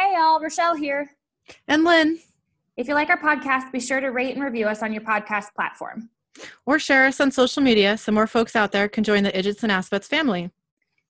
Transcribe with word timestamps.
Hey, 0.00 0.14
y'all, 0.14 0.40
Rochelle 0.40 0.76
here. 0.76 1.10
And 1.68 1.84
Lynn. 1.84 2.18
If 2.78 2.88
you 2.88 2.94
like 2.94 3.10
our 3.10 3.20
podcast, 3.20 3.70
be 3.70 3.80
sure 3.80 4.00
to 4.00 4.08
rate 4.08 4.34
and 4.34 4.42
review 4.42 4.66
us 4.66 4.82
on 4.82 4.94
your 4.94 5.02
podcast 5.02 5.52
platform. 5.54 6.08
Or 6.64 6.78
share 6.78 7.04
us 7.04 7.20
on 7.20 7.30
social 7.30 7.62
media 7.62 7.98
so 7.98 8.10
more 8.10 8.26
folks 8.26 8.56
out 8.56 8.72
there 8.72 8.88
can 8.88 9.04
join 9.04 9.24
the 9.24 9.32
Idgits 9.32 9.62
and 9.62 9.70
Aspets 9.70 10.06
family. 10.06 10.50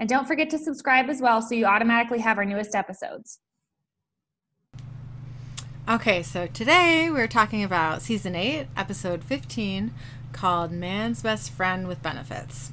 And 0.00 0.08
don't 0.08 0.26
forget 0.26 0.50
to 0.50 0.58
subscribe 0.58 1.08
as 1.08 1.20
well 1.20 1.40
so 1.40 1.54
you 1.54 1.66
automatically 1.66 2.18
have 2.18 2.36
our 2.36 2.44
newest 2.44 2.74
episodes. 2.74 3.38
Okay, 5.88 6.24
so 6.24 6.48
today 6.48 7.12
we're 7.12 7.28
talking 7.28 7.62
about 7.62 8.02
season 8.02 8.34
8, 8.34 8.66
episode 8.76 9.22
15, 9.22 9.94
called 10.32 10.72
Man's 10.72 11.22
Best 11.22 11.52
Friend 11.52 11.86
with 11.86 12.02
Benefits. 12.02 12.72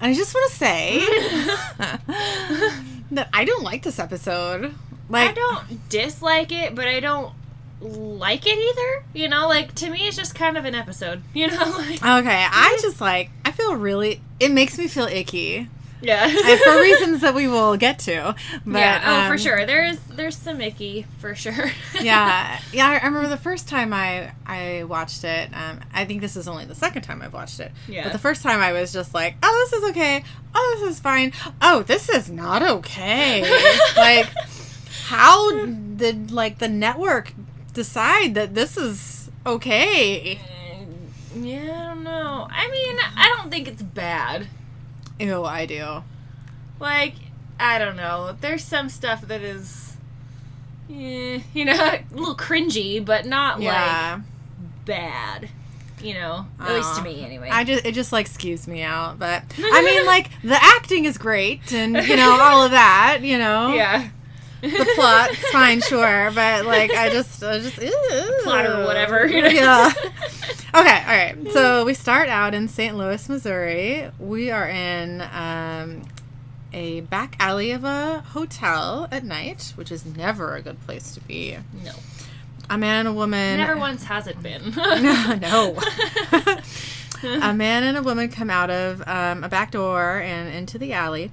And 0.00 0.12
I 0.12 0.14
just 0.14 0.32
want 0.32 0.52
to 0.52 0.56
say 0.56 0.98
that 3.10 3.28
I 3.32 3.44
don't 3.44 3.64
like 3.64 3.82
this 3.82 3.98
episode. 3.98 4.72
Like 5.08 5.30
I 5.30 5.32
don't 5.32 5.88
dislike 5.88 6.52
it, 6.52 6.74
but 6.74 6.86
I 6.86 7.00
don't 7.00 7.32
like 7.80 8.46
it 8.46 8.58
either. 8.58 9.04
You 9.14 9.28
know, 9.28 9.48
like 9.48 9.74
to 9.76 9.90
me, 9.90 10.08
it's 10.08 10.16
just 10.16 10.34
kind 10.34 10.56
of 10.56 10.64
an 10.64 10.74
episode. 10.74 11.22
You 11.34 11.48
know, 11.48 11.74
like 11.78 12.04
Okay, 12.04 12.46
I 12.50 12.78
just 12.82 13.00
like 13.00 13.30
I 13.44 13.52
feel 13.52 13.76
really 13.76 14.20
it 14.40 14.50
makes 14.50 14.78
me 14.78 14.88
feel 14.88 15.06
icky. 15.06 15.68
yeah, 16.00 16.26
And 16.26 16.60
for 16.60 16.80
reasons 16.80 17.20
that 17.22 17.34
we 17.34 17.48
will 17.48 17.76
get 17.76 17.98
to. 18.00 18.34
But 18.66 18.78
yeah, 18.78 19.02
oh 19.04 19.26
for 19.28 19.32
um, 19.34 19.38
sure. 19.38 19.66
There's 19.66 19.98
there's 20.10 20.36
some 20.36 20.60
icky 20.60 21.06
for 21.18 21.34
sure. 21.34 21.70
yeah, 22.00 22.60
yeah. 22.72 22.86
I 23.02 23.06
remember 23.06 23.28
the 23.28 23.36
first 23.36 23.68
time 23.68 23.92
I 23.92 24.32
I 24.46 24.84
watched 24.84 25.24
it. 25.24 25.50
Um, 25.54 25.80
I 25.94 26.04
think 26.04 26.20
this 26.20 26.36
is 26.36 26.48
only 26.48 26.64
the 26.66 26.74
second 26.74 27.02
time 27.02 27.22
I've 27.22 27.32
watched 27.32 27.60
it. 27.60 27.72
Yeah. 27.86 28.02
But 28.04 28.12
the 28.12 28.18
first 28.18 28.42
time 28.42 28.60
I 28.60 28.72
was 28.72 28.92
just 28.92 29.14
like, 29.14 29.36
oh, 29.42 29.68
this 29.70 29.80
is 29.80 29.90
okay. 29.90 30.24
Oh, 30.54 30.76
this 30.80 30.90
is 30.96 31.00
fine. 31.00 31.32
Oh, 31.62 31.82
this 31.84 32.08
is 32.08 32.30
not 32.30 32.62
okay. 32.62 33.42
like, 33.96 34.28
how 35.08 35.64
did 35.96 36.30
like 36.30 36.58
the 36.58 36.68
network 36.68 37.32
decide 37.72 38.34
that 38.34 38.54
this 38.54 38.76
is 38.76 39.30
okay? 39.46 40.40
yeah, 41.36 41.60
I 41.62 41.94
don't 41.94 42.04
know. 42.04 42.46
I 42.50 42.70
mean, 42.70 42.96
I 43.16 43.34
don't 43.36 43.50
think 43.50 43.68
it's 43.68 43.82
bad. 43.82 44.48
Ew, 45.20 45.44
I 45.44 45.66
do. 45.66 46.02
Like, 46.80 47.14
I 47.58 47.78
don't 47.78 47.96
know. 47.96 48.36
There's 48.40 48.64
some 48.64 48.88
stuff 48.88 49.22
that 49.22 49.42
is, 49.42 49.96
eh, 50.90 51.40
you 51.54 51.64
know, 51.64 51.72
a 51.74 52.02
little 52.12 52.36
cringy, 52.36 53.04
but 53.04 53.26
not 53.26 53.60
Yeah. 53.60 54.20
like 54.20 54.24
bad. 54.84 55.48
You 56.00 56.14
know, 56.14 56.46
at 56.60 56.74
least 56.76 56.94
to 56.96 57.02
me 57.02 57.24
anyway. 57.24 57.48
I 57.50 57.64
just 57.64 57.84
it 57.84 57.92
just 57.92 58.12
like 58.12 58.28
skews 58.28 58.68
me 58.68 58.82
out, 58.82 59.18
but 59.18 59.42
I 59.58 59.82
mean 59.84 60.06
like 60.06 60.30
the 60.42 60.56
acting 60.62 61.06
is 61.06 61.18
great 61.18 61.72
and 61.72 61.96
you 62.06 62.16
know 62.16 62.38
all 62.40 62.62
of 62.62 62.70
that, 62.70 63.18
you 63.22 63.36
know. 63.36 63.68
yeah. 63.74 64.08
The 64.60 64.92
plot's 64.96 65.36
fine, 65.50 65.80
sure, 65.80 66.30
but 66.34 66.66
like 66.66 66.92
I 66.92 67.10
just, 67.10 67.42
I 67.42 67.58
just 67.58 67.80
ew. 67.80 68.40
Plot 68.44 68.66
or 68.66 68.84
whatever, 68.84 69.26
you 69.26 69.42
know? 69.42 69.48
Yeah. 69.48 69.92
Okay, 70.74 71.00
all 71.00 71.06
right. 71.06 71.52
So 71.52 71.86
we 71.86 71.94
start 71.94 72.28
out 72.28 72.52
in 72.52 72.68
St. 72.68 72.94
Louis, 72.94 73.26
Missouri. 73.26 74.10
We 74.18 74.50
are 74.50 74.68
in 74.68 75.22
um, 75.32 76.02
a 76.74 77.00
back 77.00 77.36
alley 77.40 77.70
of 77.70 77.84
a 77.84 78.20
hotel 78.20 79.08
at 79.10 79.24
night, 79.24 79.72
which 79.76 79.90
is 79.90 80.04
never 80.04 80.56
a 80.56 80.62
good 80.62 80.78
place 80.82 81.12
to 81.14 81.20
be. 81.20 81.56
No. 81.82 81.92
A 82.68 82.76
man 82.76 83.00
and 83.00 83.08
a 83.08 83.12
woman. 83.14 83.56
Never 83.56 83.78
once 83.78 84.04
has 84.04 84.26
it 84.26 84.42
been. 84.42 84.72
no, 84.76 85.38
no. 85.40 85.78
a 87.22 87.54
man 87.54 87.82
and 87.82 87.96
a 87.96 88.02
woman 88.02 88.28
come 88.28 88.50
out 88.50 88.68
of 88.68 89.02
um, 89.08 89.44
a 89.44 89.48
back 89.48 89.70
door 89.70 90.18
and 90.20 90.54
into 90.54 90.78
the 90.78 90.92
alley. 90.92 91.30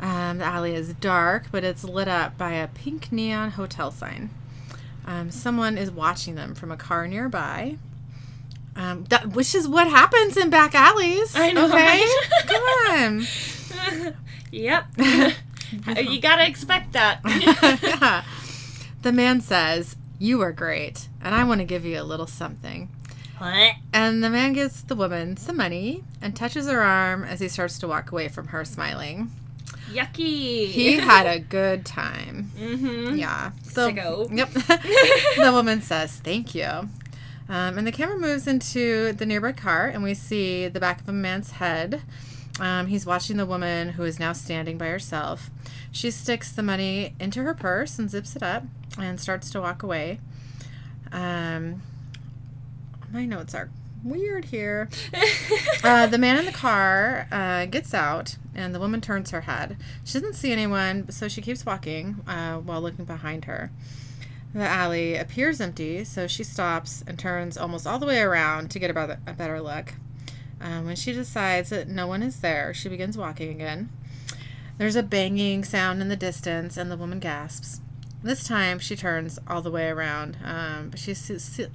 Um, 0.00 0.38
the 0.38 0.44
alley 0.44 0.74
is 0.74 0.94
dark, 0.94 1.46
but 1.52 1.62
it's 1.64 1.84
lit 1.84 2.08
up 2.08 2.38
by 2.38 2.52
a 2.52 2.68
pink 2.68 3.12
neon 3.12 3.50
hotel 3.52 3.90
sign. 3.90 4.30
Um, 5.06 5.30
someone 5.30 5.76
is 5.76 5.90
watching 5.90 6.34
them 6.36 6.54
from 6.54 6.70
a 6.70 6.76
car 6.76 7.06
nearby. 7.06 7.76
Um, 8.76 9.04
that, 9.10 9.28
which 9.30 9.54
is 9.54 9.68
what 9.68 9.88
happens 9.88 10.36
in 10.36 10.48
back 10.48 10.74
alleys. 10.74 11.34
I 11.36 11.52
know, 11.52 11.66
Okay, 11.66 11.74
right? 11.76 12.28
come 12.46 12.62
on. 14.02 14.14
yep. 14.52 14.84
you 15.98 16.20
gotta 16.20 16.46
expect 16.46 16.92
that. 16.94 17.20
yeah. 17.82 18.24
The 19.02 19.12
man 19.12 19.40
says, 19.40 19.96
"You 20.18 20.40
are 20.42 20.52
great, 20.52 21.08
and 21.22 21.34
I 21.34 21.44
want 21.44 21.60
to 21.60 21.64
give 21.64 21.84
you 21.84 22.00
a 22.00 22.02
little 22.04 22.26
something." 22.26 22.88
what? 23.38 23.74
And 23.92 24.22
the 24.22 24.28
man 24.30 24.52
gives 24.52 24.82
the 24.82 24.94
woman 24.94 25.36
some 25.36 25.56
money 25.56 26.04
and 26.20 26.34
touches 26.36 26.66
her 26.66 26.80
arm 26.82 27.24
as 27.24 27.40
he 27.40 27.48
starts 27.48 27.78
to 27.80 27.88
walk 27.88 28.12
away 28.12 28.28
from 28.28 28.48
her, 28.48 28.64
smiling. 28.64 29.30
Yucky. 29.92 30.68
He 30.68 30.94
had 30.94 31.26
a 31.26 31.38
good 31.38 31.84
time. 31.84 32.50
mm-hmm. 32.56 33.16
Yeah. 33.16 33.52
The, 33.74 33.90
Sicko. 33.90 34.36
Yep. 34.36 34.50
the 35.36 35.52
woman 35.52 35.82
says, 35.82 36.16
Thank 36.16 36.54
you. 36.54 36.88
Um, 37.48 37.78
and 37.78 37.86
the 37.86 37.92
camera 37.92 38.16
moves 38.16 38.46
into 38.46 39.12
the 39.12 39.26
nearby 39.26 39.52
car, 39.52 39.88
and 39.88 40.04
we 40.04 40.14
see 40.14 40.68
the 40.68 40.78
back 40.78 41.00
of 41.00 41.08
a 41.08 41.12
man's 41.12 41.52
head. 41.52 42.02
Um, 42.60 42.86
he's 42.86 43.04
watching 43.04 43.38
the 43.38 43.46
woman 43.46 43.90
who 43.90 44.04
is 44.04 44.20
now 44.20 44.32
standing 44.32 44.78
by 44.78 44.86
herself. 44.86 45.50
She 45.90 46.10
sticks 46.12 46.52
the 46.52 46.62
money 46.62 47.14
into 47.18 47.42
her 47.42 47.54
purse 47.54 47.98
and 47.98 48.08
zips 48.08 48.36
it 48.36 48.42
up 48.42 48.64
and 48.98 49.18
starts 49.20 49.50
to 49.50 49.60
walk 49.60 49.82
away. 49.82 50.20
Um, 51.10 51.82
my 53.10 53.24
notes 53.26 53.54
are 53.54 53.70
weird 54.04 54.46
here. 54.46 54.88
Uh, 55.82 56.06
the 56.06 56.18
man 56.18 56.38
in 56.38 56.44
the 56.44 56.52
car 56.52 57.26
uh, 57.32 57.64
gets 57.64 57.94
out, 57.94 58.36
and 58.54 58.74
the 58.74 58.78
woman 58.78 59.00
turns 59.00 59.30
her 59.30 59.40
head. 59.40 59.78
She 60.04 60.18
doesn't 60.18 60.34
see 60.34 60.52
anyone, 60.52 61.10
so 61.10 61.26
she 61.26 61.40
keeps 61.40 61.64
walking 61.64 62.16
uh, 62.26 62.56
while 62.56 62.82
looking 62.82 63.06
behind 63.06 63.46
her. 63.46 63.70
The 64.52 64.66
alley 64.66 65.16
appears 65.16 65.58
empty, 65.58 66.04
so 66.04 66.26
she 66.26 66.44
stops 66.44 67.02
and 67.06 67.18
turns 67.18 67.56
almost 67.56 67.86
all 67.86 67.98
the 67.98 68.04
way 68.04 68.20
around 68.20 68.70
to 68.72 68.78
get 68.78 68.90
a 68.90 68.94
better, 68.94 69.18
a 69.26 69.32
better 69.32 69.60
look. 69.60 69.94
Um, 70.60 70.84
when 70.84 70.96
she 70.96 71.14
decides 71.14 71.70
that 71.70 71.88
no 71.88 72.06
one 72.06 72.22
is 72.22 72.40
there, 72.40 72.74
she 72.74 72.90
begins 72.90 73.16
walking 73.16 73.50
again. 73.50 73.88
There's 74.76 74.96
a 74.96 75.02
banging 75.02 75.64
sound 75.64 76.02
in 76.02 76.08
the 76.08 76.16
distance, 76.16 76.76
and 76.76 76.90
the 76.90 76.96
woman 76.96 77.20
gasps. 77.20 77.80
This 78.22 78.46
time, 78.46 78.78
she 78.78 78.96
turns 78.96 79.38
all 79.48 79.62
the 79.62 79.70
way 79.70 79.88
around, 79.88 80.36
um, 80.44 80.90
but 80.90 81.00
she 81.00 81.14
sees, 81.14 81.56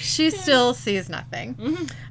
she 0.00 0.30
still 0.30 0.72
sees 0.72 1.10
nothing. 1.10 1.56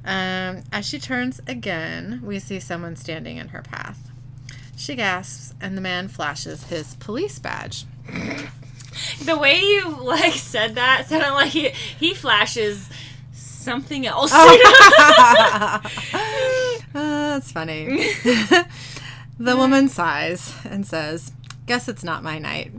Um, 0.04 0.62
as 0.70 0.86
she 0.86 1.00
turns 1.00 1.40
again, 1.48 2.20
we 2.22 2.38
see 2.38 2.60
someone 2.60 2.94
standing 2.94 3.36
in 3.36 3.48
her 3.48 3.62
path. 3.62 3.98
She 4.76 4.94
gasps, 4.94 5.54
and 5.60 5.76
the 5.76 5.80
man 5.80 6.06
flashes 6.06 6.64
his 6.64 6.94
police 6.96 7.40
badge. 7.40 7.84
the 9.24 9.36
way 9.36 9.60
you 9.60 9.88
like 9.88 10.34
said 10.34 10.76
that 10.76 11.08
sounded 11.08 11.32
like 11.32 11.50
he, 11.50 11.70
he 11.98 12.14
flashes 12.14 12.88
something 13.32 14.06
else. 14.06 14.30
Oh. 14.32 14.92
Ah, 14.98 15.80
that's 16.92 17.50
funny. 17.50 17.86
the 19.38 19.56
woman 19.56 19.88
sighs 19.88 20.54
and 20.64 20.86
says, 20.86 21.32
Guess 21.66 21.88
it's 21.88 22.04
not 22.04 22.22
my 22.22 22.38
night. 22.38 22.72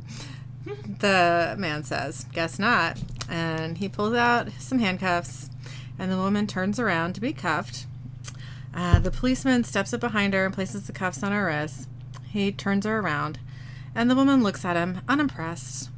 The 1.00 1.56
man 1.58 1.84
says, 1.84 2.26
Guess 2.34 2.58
not. 2.58 2.98
And 3.30 3.78
he 3.78 3.90
pulls 3.90 4.16
out 4.16 4.50
some 4.60 4.80
handcuffs, 4.80 5.50
and 6.00 6.12
the 6.12 6.18
woman 6.18 6.48
turns 6.48 6.80
around 6.80 7.14
to 7.14 7.22
be 7.22 7.34
cuffed. 7.34 7.86
Uh, 8.74 9.00
the 9.00 9.12
policeman 9.12 9.64
steps 9.64 9.94
up 9.94 10.00
behind 10.00 10.34
her 10.34 10.46
and 10.46 10.54
places 10.54 10.88
the 10.88 10.94
cuffs 10.94 11.24
on 11.24 11.32
her 11.32 11.46
wrists. 11.46 11.88
He 12.30 12.52
turns 12.52 12.86
her 12.86 13.00
around, 13.00 13.40
and 13.94 14.10
the 14.10 14.16
woman 14.16 14.44
looks 14.44 14.64
at 14.64 14.78
him, 14.78 15.02
unimpressed. 15.08 15.90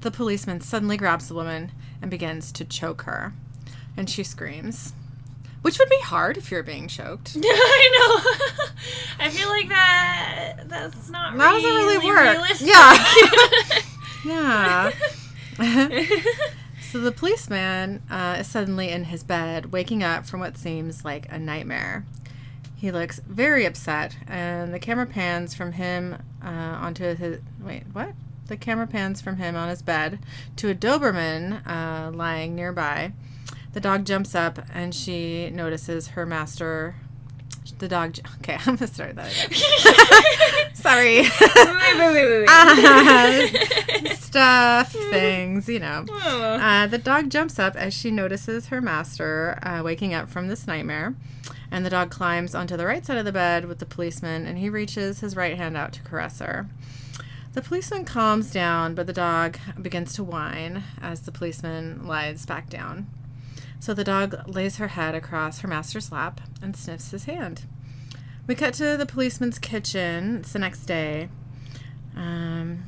The 0.00 0.10
policeman 0.10 0.60
suddenly 0.60 0.96
grabs 0.96 1.28
the 1.28 1.34
woman 1.34 1.72
and 2.00 2.10
begins 2.10 2.50
to 2.52 2.64
choke 2.64 3.02
her, 3.02 3.32
and 3.96 4.08
she 4.08 4.24
screams. 4.24 4.94
Which 5.62 5.78
would 5.78 5.88
be 5.88 6.00
hard 6.00 6.36
if 6.36 6.50
you're 6.50 6.62
being 6.62 6.88
choked. 6.88 7.36
I 7.42 7.90
know. 7.96 8.66
I 9.24 9.30
feel 9.30 9.48
like 9.48 9.68
that 9.68 10.64
that's 10.68 11.08
not 11.08 11.36
That 11.38 11.52
doesn't 11.52 11.70
really 11.70 11.94
really 11.98 12.06
work. 12.06 12.32
realistic. 12.38 12.68
Yeah. 12.68 13.06
Yeah. 14.24 14.92
so 16.90 17.00
the 17.00 17.10
policeman 17.12 18.02
uh, 18.10 18.36
is 18.40 18.46
suddenly 18.46 18.90
in 18.90 19.04
his 19.04 19.24
bed, 19.24 19.72
waking 19.72 20.02
up 20.04 20.26
from 20.26 20.38
what 20.38 20.56
seems 20.56 21.04
like 21.04 21.26
a 21.30 21.38
nightmare. 21.40 22.04
He 22.76 22.90
looks 22.92 23.20
very 23.20 23.64
upset, 23.64 24.16
and 24.28 24.72
the 24.72 24.78
camera 24.78 25.06
pans 25.06 25.54
from 25.54 25.72
him 25.72 26.18
uh, 26.44 26.48
onto 26.48 27.14
his. 27.16 27.40
Wait, 27.60 27.82
what? 27.92 28.12
The 28.46 28.56
camera 28.56 28.86
pans 28.86 29.20
from 29.20 29.36
him 29.36 29.56
on 29.56 29.68
his 29.68 29.82
bed 29.82 30.18
to 30.56 30.68
a 30.68 30.74
Doberman 30.74 31.66
uh, 31.66 32.10
lying 32.12 32.54
nearby. 32.54 33.12
The 33.72 33.80
dog 33.80 34.04
jumps 34.04 34.34
up, 34.34 34.58
and 34.74 34.94
she 34.94 35.50
notices 35.50 36.08
her 36.08 36.26
master. 36.26 36.94
The 37.78 37.88
dog. 37.88 38.14
j- 38.14 38.22
Okay, 38.40 38.54
I'm 38.66 38.76
gonna 38.76 38.86
start 38.86 39.14
that 39.16 39.32
again. 39.46 40.74
Sorry. 40.74 41.22
wait, 41.22 41.98
wait, 41.98 41.98
wait, 41.98 42.28
wait, 42.28 42.40
wait. 42.40 42.48
Uh, 42.48 44.14
stuff, 44.14 44.92
things, 44.92 45.68
you 45.68 45.78
know. 45.78 46.04
Oh. 46.10 46.42
Uh, 46.54 46.86
the 46.86 46.98
dog 46.98 47.30
jumps 47.30 47.58
up 47.58 47.74
as 47.76 47.94
she 47.94 48.10
notices 48.10 48.66
her 48.66 48.80
master 48.80 49.58
uh, 49.62 49.80
waking 49.84 50.12
up 50.14 50.28
from 50.28 50.48
this 50.48 50.66
nightmare. 50.66 51.14
And 51.70 51.86
the 51.86 51.90
dog 51.90 52.10
climbs 52.10 52.54
onto 52.54 52.76
the 52.76 52.84
right 52.84 53.04
side 53.04 53.16
of 53.16 53.24
the 53.24 53.32
bed 53.32 53.64
with 53.64 53.78
the 53.78 53.86
policeman, 53.86 54.44
and 54.46 54.58
he 54.58 54.68
reaches 54.68 55.20
his 55.20 55.34
right 55.36 55.56
hand 55.56 55.76
out 55.76 55.92
to 55.94 56.02
caress 56.02 56.40
her. 56.40 56.68
The 57.54 57.62
policeman 57.62 58.04
calms 58.04 58.50
down, 58.50 58.94
but 58.94 59.06
the 59.06 59.12
dog 59.12 59.58
begins 59.80 60.12
to 60.14 60.24
whine 60.24 60.84
as 61.00 61.20
the 61.22 61.32
policeman 61.32 62.06
lies 62.06 62.44
back 62.44 62.68
down. 62.68 63.06
So 63.82 63.94
the 63.94 64.04
dog 64.04 64.46
lays 64.46 64.76
her 64.76 64.86
head 64.86 65.16
across 65.16 65.58
her 65.58 65.66
master's 65.66 66.12
lap 66.12 66.40
and 66.62 66.76
sniffs 66.76 67.10
his 67.10 67.24
hand. 67.24 67.64
We 68.46 68.54
cut 68.54 68.74
to 68.74 68.96
the 68.96 69.06
policeman's 69.06 69.58
kitchen. 69.58 70.36
It's 70.36 70.52
the 70.52 70.60
next 70.60 70.84
day. 70.84 71.28
Um, 72.14 72.84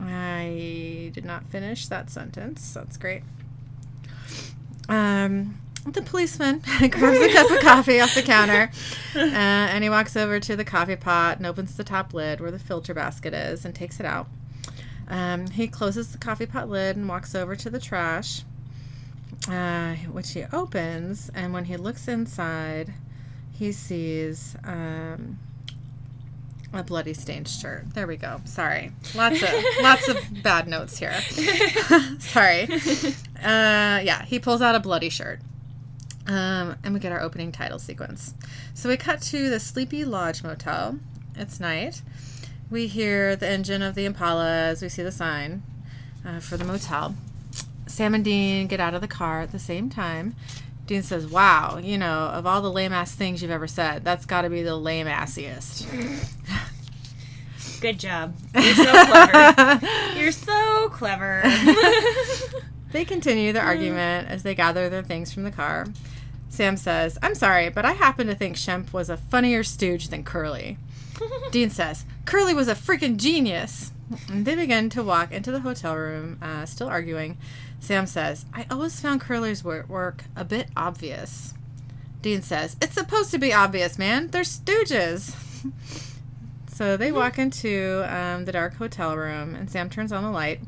I 0.00 1.10
did 1.12 1.26
not 1.26 1.44
finish 1.50 1.86
that 1.88 2.08
sentence. 2.08 2.72
That's 2.72 2.96
great. 2.96 3.24
Um, 4.88 5.60
the 5.86 6.00
policeman 6.00 6.60
grabs 6.78 7.18
a 7.18 7.30
cup 7.30 7.50
of 7.50 7.60
coffee 7.60 8.00
off 8.00 8.14
the 8.14 8.22
counter 8.22 8.70
uh, 9.14 9.18
and 9.18 9.84
he 9.84 9.90
walks 9.90 10.16
over 10.16 10.40
to 10.40 10.56
the 10.56 10.64
coffee 10.64 10.96
pot 10.96 11.36
and 11.36 11.46
opens 11.46 11.76
the 11.76 11.84
top 11.84 12.14
lid 12.14 12.40
where 12.40 12.50
the 12.50 12.58
filter 12.58 12.94
basket 12.94 13.34
is 13.34 13.66
and 13.66 13.74
takes 13.74 14.00
it 14.00 14.06
out. 14.06 14.28
Um, 15.08 15.48
he 15.48 15.68
closes 15.68 16.10
the 16.10 16.16
coffee 16.16 16.46
pot 16.46 16.70
lid 16.70 16.96
and 16.96 17.06
walks 17.06 17.34
over 17.34 17.54
to 17.54 17.68
the 17.68 17.78
trash, 17.78 18.44
uh, 19.48 19.94
which 20.10 20.32
he 20.32 20.44
opens. 20.52 21.30
And 21.34 21.52
when 21.52 21.64
he 21.64 21.76
looks 21.76 22.08
inside, 22.08 22.92
he 23.52 23.72
sees 23.72 24.56
um, 24.64 25.38
a 26.72 26.82
bloody 26.82 27.14
stained 27.14 27.48
shirt. 27.48 27.94
There 27.94 28.06
we 28.06 28.16
go. 28.16 28.40
Sorry, 28.44 28.92
lots 29.14 29.42
of 29.42 29.50
lots 29.82 30.08
of 30.08 30.18
bad 30.42 30.66
notes 30.68 30.98
here. 30.98 31.14
Sorry. 32.18 32.64
Uh, 33.42 34.00
yeah, 34.02 34.24
he 34.24 34.38
pulls 34.38 34.62
out 34.62 34.74
a 34.74 34.80
bloody 34.80 35.08
shirt. 35.08 35.40
Um, 36.26 36.76
and 36.82 36.94
we 36.94 37.00
get 37.00 37.12
our 37.12 37.20
opening 37.20 37.52
title 37.52 37.78
sequence. 37.78 38.34
So 38.72 38.88
we 38.88 38.96
cut 38.96 39.20
to 39.22 39.50
the 39.50 39.60
Sleepy 39.60 40.06
Lodge 40.06 40.42
Motel. 40.42 40.98
It's 41.36 41.60
night. 41.60 42.00
We 42.70 42.86
hear 42.86 43.36
the 43.36 43.46
engine 43.46 43.82
of 43.82 43.94
the 43.94 44.06
Impala 44.06 44.50
as 44.50 44.80
we 44.80 44.88
see 44.88 45.02
the 45.02 45.12
sign 45.12 45.62
uh, 46.26 46.40
for 46.40 46.56
the 46.56 46.64
motel. 46.64 47.14
Sam 47.86 48.14
and 48.14 48.24
Dean 48.24 48.66
get 48.66 48.80
out 48.80 48.94
of 48.94 49.00
the 49.00 49.08
car 49.08 49.40
at 49.40 49.52
the 49.52 49.58
same 49.58 49.90
time. 49.90 50.34
Dean 50.86 51.02
says, 51.02 51.26
Wow, 51.26 51.78
you 51.82 51.96
know, 51.96 52.30
of 52.32 52.46
all 52.46 52.60
the 52.60 52.70
lame 52.70 52.92
ass 52.92 53.14
things 53.14 53.42
you've 53.42 53.50
ever 53.50 53.66
said, 53.66 54.04
that's 54.04 54.26
got 54.26 54.42
to 54.42 54.50
be 54.50 54.62
the 54.62 54.76
lame 54.76 55.06
assiest. 55.06 55.86
Good 57.80 57.98
job. 57.98 58.34
You're 58.54 58.74
so 58.74 59.04
clever. 59.06 59.86
You're 60.16 60.32
so 60.32 60.88
clever. 60.90 61.42
They 62.94 63.04
continue 63.04 63.52
their 63.52 63.64
argument 63.64 64.28
as 64.28 64.44
they 64.44 64.54
gather 64.54 64.88
their 64.88 65.02
things 65.02 65.34
from 65.34 65.42
the 65.42 65.50
car. 65.50 65.88
Sam 66.48 66.76
says, 66.76 67.18
I'm 67.20 67.34
sorry, 67.34 67.68
but 67.68 67.84
I 67.84 67.90
happen 67.94 68.28
to 68.28 68.36
think 68.36 68.54
Shemp 68.54 68.92
was 68.92 69.10
a 69.10 69.16
funnier 69.16 69.64
stooge 69.64 70.10
than 70.10 70.22
Curly. 70.22 70.78
Dean 71.50 71.70
says, 71.70 72.04
Curly 72.24 72.54
was 72.54 72.68
a 72.68 72.76
freaking 72.76 73.16
genius. 73.16 73.90
And 74.30 74.46
they 74.46 74.54
begin 74.54 74.90
to 74.90 75.02
walk 75.02 75.32
into 75.32 75.50
the 75.50 75.58
hotel 75.58 75.96
room, 75.96 76.38
uh, 76.40 76.66
still 76.66 76.86
arguing. 76.86 77.36
Sam 77.84 78.06
says, 78.06 78.46
I 78.54 78.64
always 78.70 78.98
found 78.98 79.20
Curly's 79.20 79.62
work 79.62 80.24
a 80.34 80.42
bit 80.42 80.68
obvious. 80.74 81.52
Dean 82.22 82.40
says, 82.40 82.78
It's 82.80 82.94
supposed 82.94 83.30
to 83.32 83.38
be 83.38 83.52
obvious, 83.52 83.98
man. 83.98 84.28
They're 84.28 84.40
stooges. 84.40 85.36
so 86.66 86.96
they 86.96 87.12
walk 87.12 87.38
into 87.38 88.06
um, 88.08 88.46
the 88.46 88.52
dark 88.52 88.76
hotel 88.76 89.14
room, 89.18 89.54
and 89.54 89.70
Sam 89.70 89.90
turns 89.90 90.12
on 90.12 90.22
the 90.22 90.30
light. 90.30 90.60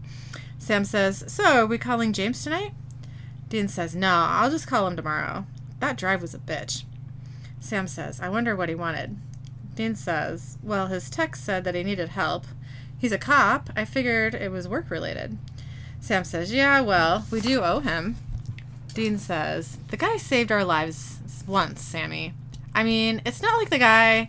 Sam 0.59 0.85
says, 0.85 1.25
So, 1.27 1.63
are 1.63 1.67
we 1.67 1.79
calling 1.79 2.13
James 2.13 2.45
tonight? 2.45 2.75
Dean 3.49 3.69
says, 3.69 3.97
No, 3.97 4.27
I'll 4.29 4.51
just 4.51 4.67
call 4.67 4.87
him 4.87 4.95
tomorrow. 4.95 5.47
That 5.81 5.97
drive 5.97 6.21
was 6.21 6.35
a 6.35 6.39
bitch. 6.39 6.85
Sam 7.61 7.87
says, 7.87 8.21
I 8.21 8.29
wonder 8.29 8.55
what 8.55 8.69
he 8.69 8.75
wanted. 8.75 9.17
Dean 9.75 9.95
says, 9.95 10.59
Well, 10.63 10.89
his 10.89 11.09
text 11.09 11.47
said 11.47 11.65
that 11.65 11.75
he 11.75 11.83
needed 11.83 12.11
help. 12.11 12.45
He's 12.99 13.13
a 13.13 13.17
cop. 13.17 13.71
I 13.75 13.87
figured 13.87 14.35
it 14.35 14.53
was 14.53 14.69
work 14.69 14.91
related. 14.91 15.39
Sam 16.01 16.25
says, 16.25 16.53
Yeah, 16.53 16.81
well, 16.81 17.27
we 17.31 17.41
do 17.41 17.63
owe 17.63 17.81
him. 17.81 18.17
Dean 18.95 19.19
says, 19.19 19.79
The 19.89 19.97
guy 19.97 20.17
saved 20.17 20.51
our 20.51 20.65
lives 20.65 21.19
once, 21.47 21.81
Sammy. 21.83 22.33
I 22.75 22.83
mean, 22.83 23.23
it's 23.25 23.43
not 23.43 23.59
like 23.59 23.71
the 23.71 23.79
guy. 23.79 24.29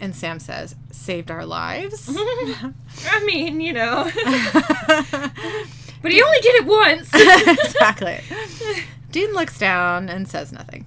And 0.00 0.14
Sam 0.14 0.38
says, 0.38 0.74
Saved 0.90 1.30
our 1.30 1.44
lives? 1.46 2.08
I 2.16 3.24
mean, 3.24 3.60
you 3.60 3.72
know. 3.72 4.04
but 6.02 6.12
he 6.12 6.22
only 6.22 6.40
did 6.40 6.54
it 6.56 6.66
once. 6.66 7.10
exactly. 7.64 8.20
Dean 9.10 9.32
looks 9.32 9.58
down 9.58 10.08
and 10.08 10.28
says 10.28 10.52
nothing. 10.52 10.86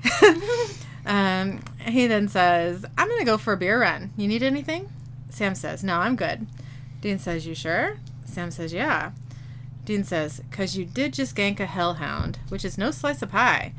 um, 1.05 1.59
he 1.85 2.07
then 2.07 2.27
says, 2.27 2.85
I'm 2.97 3.07
going 3.07 3.19
to 3.19 3.25
go 3.25 3.37
for 3.37 3.53
a 3.53 3.57
beer 3.57 3.81
run. 3.81 4.11
You 4.15 4.27
need 4.27 4.43
anything? 4.43 4.89
Sam 5.29 5.55
says, 5.55 5.83
No, 5.83 5.97
I'm 5.97 6.15
good. 6.15 6.45
Dean 7.01 7.19
says, 7.19 7.47
You 7.47 7.55
sure? 7.55 7.97
Sam 8.25 8.51
says, 8.51 8.73
Yeah. 8.73 9.11
Dean 9.85 10.03
says, 10.03 10.41
Because 10.49 10.77
you 10.77 10.85
did 10.85 11.13
just 11.13 11.35
gank 11.35 11.59
a 11.59 11.65
hellhound, 11.65 12.39
which 12.49 12.63
is 12.65 12.77
no 12.77 12.91
slice 12.91 13.21
of 13.21 13.31
pie. 13.31 13.73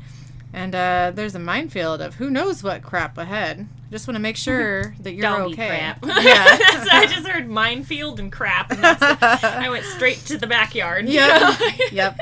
And 0.55 0.75
uh, 0.75 1.11
there's 1.15 1.33
a 1.33 1.39
minefield 1.39 1.99
of 1.99 2.15
who 2.15 2.29
knows 2.29 2.61
what 2.61 2.83
crap 2.83 3.17
ahead. 3.17 3.67
Just 3.89 4.07
want 4.07 4.15
to 4.15 4.21
make 4.21 4.37
sure 4.37 4.93
that 4.99 5.13
you're 5.13 5.41
okay. 5.45 5.67
crap. 5.67 6.05
Yeah. 6.05 6.43
That's- 6.57 6.87
I 6.91 7.05
just 7.07 7.27
heard 7.27 7.49
minefield 7.49 8.19
and 8.19 8.31
crap, 8.31 8.71
and 8.71 8.85
I 8.85 9.67
went 9.69 9.85
straight 9.85 10.17
to 10.25 10.37
the 10.37 10.45
backyard. 10.47 11.07
Yep. 11.09 11.59
yep. 11.91 12.19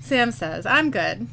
Sam 0.00 0.30
says, 0.30 0.64
I'm 0.64 0.90
good. 0.90 1.26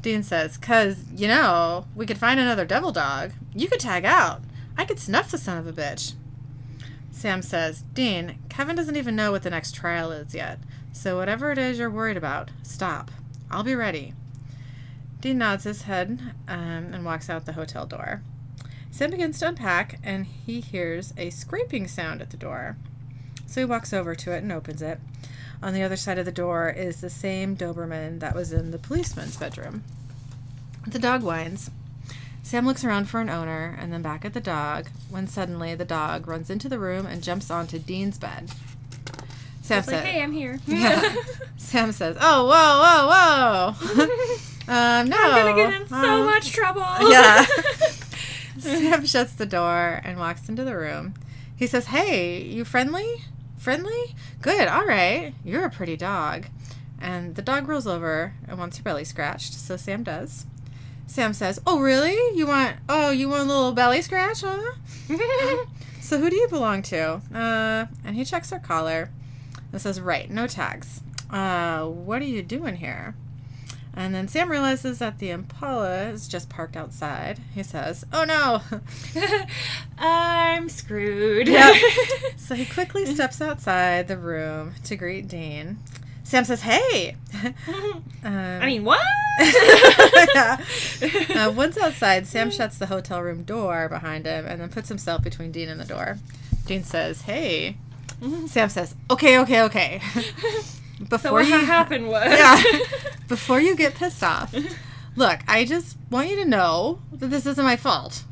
Dean 0.00 0.22
says, 0.22 0.56
Cause, 0.58 1.04
you 1.14 1.28
know, 1.28 1.86
we 1.94 2.06
could 2.06 2.18
find 2.18 2.40
another 2.40 2.64
devil 2.64 2.90
dog. 2.92 3.32
You 3.54 3.68
could 3.68 3.80
tag 3.80 4.04
out. 4.04 4.42
I 4.76 4.84
could 4.84 4.98
snuff 4.98 5.30
the 5.30 5.38
son 5.38 5.58
of 5.58 5.66
a 5.66 5.72
bitch. 5.72 6.14
Sam 7.12 7.42
says, 7.42 7.82
Dean, 7.92 8.38
Kevin 8.48 8.74
doesn't 8.74 8.96
even 8.96 9.14
know 9.14 9.30
what 9.30 9.42
the 9.42 9.50
next 9.50 9.74
trial 9.74 10.10
is 10.10 10.34
yet. 10.34 10.58
So 10.92 11.16
whatever 11.16 11.52
it 11.52 11.58
is 11.58 11.78
you're 11.78 11.90
worried 11.90 12.16
about, 12.16 12.50
stop. 12.62 13.10
I'll 13.50 13.62
be 13.62 13.74
ready. 13.74 14.14
Dean 15.20 15.38
nods 15.38 15.64
his 15.64 15.82
head 15.82 16.34
um, 16.48 16.92
and 16.92 17.04
walks 17.04 17.30
out 17.30 17.46
the 17.46 17.52
hotel 17.52 17.86
door. 17.86 18.22
Sam 18.90 19.10
begins 19.10 19.38
to 19.38 19.48
unpack, 19.48 19.98
and 20.02 20.26
he 20.26 20.60
hears 20.60 21.14
a 21.16 21.30
scraping 21.30 21.86
sound 21.86 22.20
at 22.20 22.30
the 22.30 22.36
door. 22.36 22.76
So 23.46 23.60
he 23.60 23.64
walks 23.64 23.92
over 23.92 24.14
to 24.14 24.32
it 24.32 24.42
and 24.42 24.50
opens 24.50 24.82
it. 24.82 24.98
On 25.62 25.72
the 25.74 25.82
other 25.82 25.96
side 25.96 26.18
of 26.18 26.24
the 26.24 26.32
door 26.32 26.70
is 26.70 27.00
the 27.00 27.08
same 27.08 27.56
Doberman 27.56 28.18
that 28.20 28.34
was 28.34 28.52
in 28.52 28.72
the 28.72 28.78
policeman's 28.78 29.36
bedroom. 29.36 29.84
The 30.86 30.98
dog 30.98 31.22
whines. 31.22 31.70
Sam 32.42 32.66
looks 32.66 32.84
around 32.84 33.08
for 33.08 33.20
an 33.20 33.30
owner 33.30 33.76
and 33.80 33.92
then 33.92 34.02
back 34.02 34.24
at 34.24 34.34
the 34.34 34.40
dog 34.40 34.88
when 35.08 35.26
suddenly 35.26 35.74
the 35.74 35.84
dog 35.84 36.26
runs 36.26 36.50
into 36.50 36.68
the 36.68 36.78
room 36.78 37.06
and 37.06 37.22
jumps 37.22 37.50
onto 37.50 37.78
Dean's 37.78 38.18
bed. 38.18 38.50
Sam 39.62 39.78
It's 39.78 39.86
like, 39.86 39.96
says, 39.96 40.04
hey, 40.04 40.22
I'm 40.22 40.32
here. 40.32 40.58
Yeah. 40.66 41.14
Sam 41.56 41.92
says, 41.92 42.16
"Oh, 42.20 42.44
whoa, 42.46 42.80
whoa, 42.82 43.94
whoa! 43.94 44.04
um, 44.72 45.08
no, 45.08 45.16
I'm 45.16 45.46
gonna 45.46 45.56
get 45.56 45.80
in 45.82 45.88
so 45.88 45.96
uh, 45.96 46.24
much 46.24 46.52
trouble. 46.52 46.82
Yeah. 47.10 47.46
Sam 48.58 49.06
shuts 49.06 49.32
the 49.32 49.46
door 49.46 50.00
and 50.04 50.18
walks 50.18 50.48
into 50.48 50.64
the 50.64 50.76
room. 50.76 51.14
He 51.56 51.66
says, 51.66 51.86
Hey, 51.86 52.42
you 52.42 52.64
friendly? 52.64 53.22
Friendly? 53.56 54.14
Good, 54.40 54.68
all 54.68 54.84
right. 54.84 55.34
You're 55.44 55.64
a 55.64 55.70
pretty 55.70 55.96
dog. 55.96 56.46
And 57.00 57.34
the 57.34 57.42
dog 57.42 57.68
rolls 57.68 57.86
over 57.86 58.34
and 58.46 58.58
wants 58.58 58.76
her 58.78 58.82
belly 58.82 59.04
scratched, 59.04 59.54
so 59.54 59.76
Sam 59.76 60.02
does. 60.02 60.46
Sam 61.12 61.34
says, 61.34 61.60
Oh, 61.66 61.78
really? 61.78 62.16
You 62.34 62.46
want, 62.46 62.78
oh, 62.88 63.10
you 63.10 63.28
want 63.28 63.42
a 63.42 63.44
little 63.44 63.72
belly 63.72 64.00
scratch, 64.00 64.40
huh? 64.40 64.72
So 66.00 66.18
who 66.18 66.30
do 66.30 66.36
you 66.36 66.48
belong 66.48 66.82
to? 66.82 67.20
Uh, 67.32 67.86
and 68.04 68.16
he 68.16 68.24
checks 68.24 68.50
her 68.50 68.58
collar 68.58 69.10
and 69.70 69.80
says, 69.80 70.00
Right, 70.00 70.30
no 70.30 70.46
tags. 70.46 71.02
Uh, 71.30 71.84
what 71.84 72.22
are 72.22 72.26
you 72.26 72.42
doing 72.42 72.76
here? 72.76 73.14
And 73.94 74.14
then 74.14 74.26
Sam 74.26 74.50
realizes 74.50 74.98
that 75.00 75.18
the 75.18 75.30
Impala 75.30 76.08
is 76.08 76.28
just 76.28 76.48
parked 76.48 76.76
outside. 76.76 77.40
He 77.54 77.62
says, 77.62 78.06
Oh 78.10 78.24
no! 78.24 78.62
I'm 79.98 80.70
screwed. 80.70 81.46
Yep. 81.46 81.76
so 82.36 82.54
he 82.54 82.64
quickly 82.64 83.04
steps 83.04 83.40
outside 83.42 84.08
the 84.08 84.16
room 84.16 84.74
to 84.84 84.96
greet 84.96 85.28
Dean. 85.28 85.78
Sam 86.24 86.44
says, 86.44 86.62
Hey! 86.62 87.16
um, 87.44 88.04
I 88.24 88.66
mean, 88.66 88.84
what? 88.84 89.00
yeah. 90.34 90.60
uh, 91.46 91.52
once 91.52 91.76
outside, 91.78 92.26
Sam 92.26 92.50
shuts 92.52 92.78
the 92.78 92.86
hotel 92.86 93.22
room 93.22 93.42
door 93.42 93.88
behind 93.88 94.26
him 94.26 94.46
and 94.46 94.60
then 94.60 94.68
puts 94.68 94.88
himself 94.88 95.22
between 95.22 95.52
Dean 95.52 95.68
and 95.68 95.80
the 95.80 95.84
door. 95.84 96.18
Dean 96.66 96.84
says, 96.84 97.22
Hey. 97.22 97.76
Sam 98.46 98.68
says, 98.68 98.94
Okay, 99.10 99.38
okay, 99.40 99.62
okay. 99.62 100.00
so 101.20 101.32
what 101.32 101.46
you 101.46 101.58
happened 101.58 102.08
was. 102.08 102.24
Yeah. 102.26 102.62
Before 103.28 103.60
you 103.60 103.74
get 103.74 103.94
pissed 103.94 104.22
off, 104.22 104.54
look, 105.16 105.40
I 105.48 105.64
just 105.64 105.96
want 106.08 106.28
you 106.28 106.36
to 106.36 106.44
know 106.44 107.00
that 107.12 107.28
this 107.28 107.46
isn't 107.46 107.64
my 107.64 107.76
fault. 107.76 108.22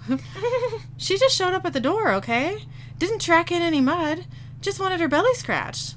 she 0.97 1.19
just 1.19 1.35
showed 1.37 1.55
up 1.55 1.65
at 1.67 1.73
the 1.73 1.81
door, 1.81 2.13
okay? 2.13 2.59
Didn't 2.99 3.21
track 3.21 3.51
in 3.51 3.63
any 3.63 3.81
mud, 3.81 4.27
just 4.61 4.79
wanted 4.79 5.01
her 5.01 5.09
belly 5.09 5.35
scratched. 5.35 5.97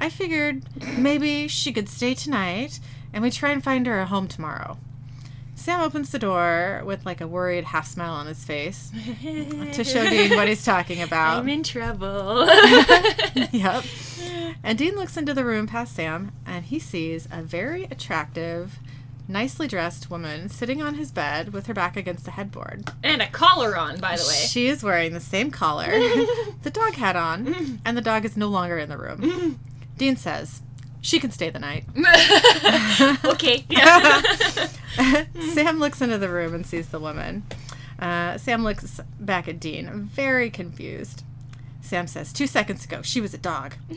I 0.00 0.08
figured 0.10 0.62
maybe 0.98 1.48
she 1.48 1.72
could 1.72 1.88
stay 1.88 2.14
tonight 2.14 2.80
and 3.12 3.22
we 3.22 3.30
try 3.30 3.50
and 3.50 3.62
find 3.62 3.86
her 3.86 4.00
a 4.00 4.06
home 4.06 4.28
tomorrow. 4.28 4.78
Sam 5.56 5.80
opens 5.80 6.10
the 6.10 6.18
door 6.18 6.82
with 6.84 7.06
like 7.06 7.20
a 7.20 7.28
worried 7.28 7.64
half 7.64 7.86
smile 7.86 8.12
on 8.12 8.26
his 8.26 8.44
face 8.44 8.90
to 9.72 9.84
show 9.84 10.02
Dean 10.10 10.36
what 10.36 10.48
he's 10.48 10.64
talking 10.64 11.00
about. 11.00 11.38
I'm 11.38 11.48
in 11.48 11.62
trouble. 11.62 12.44
yep. 13.52 13.84
And 14.62 14.76
Dean 14.76 14.96
looks 14.96 15.16
into 15.16 15.32
the 15.32 15.44
room 15.44 15.66
past 15.66 15.94
Sam 15.94 16.32
and 16.44 16.64
he 16.64 16.78
sees 16.80 17.28
a 17.30 17.40
very 17.40 17.84
attractive, 17.84 18.78
nicely 19.28 19.68
dressed 19.68 20.10
woman 20.10 20.48
sitting 20.48 20.82
on 20.82 20.94
his 20.94 21.12
bed 21.12 21.52
with 21.52 21.66
her 21.66 21.74
back 21.74 21.96
against 21.96 22.24
the 22.24 22.32
headboard. 22.32 22.90
and 23.04 23.22
a 23.22 23.28
collar 23.28 23.76
on, 23.76 24.00
by 24.00 24.16
the 24.16 24.24
way. 24.24 24.34
She 24.34 24.66
is 24.66 24.82
wearing 24.82 25.12
the 25.12 25.20
same 25.20 25.50
collar, 25.52 25.86
the 26.62 26.70
dog 26.70 26.94
hat 26.94 27.14
on, 27.16 27.80
and 27.84 27.96
the 27.96 28.02
dog 28.02 28.24
is 28.24 28.36
no 28.36 28.48
longer 28.48 28.76
in 28.76 28.88
the 28.88 28.98
room. 28.98 29.60
Dean 29.96 30.16
says, 30.16 30.62
She 31.00 31.20
can 31.20 31.30
stay 31.30 31.50
the 31.50 31.58
night. 31.58 31.84
okay. 33.24 33.64
Sam 35.52 35.78
looks 35.78 36.00
into 36.00 36.18
the 36.18 36.28
room 36.28 36.54
and 36.54 36.66
sees 36.66 36.88
the 36.88 37.00
woman. 37.00 37.44
Uh, 37.98 38.38
Sam 38.38 38.64
looks 38.64 39.00
back 39.20 39.48
at 39.48 39.60
Dean, 39.60 40.04
very 40.04 40.50
confused. 40.50 41.22
Sam 41.80 42.06
says, 42.06 42.32
Two 42.32 42.46
seconds 42.46 42.84
ago, 42.84 43.02
she 43.02 43.20
was 43.20 43.34
a 43.34 43.38
dog. 43.38 43.74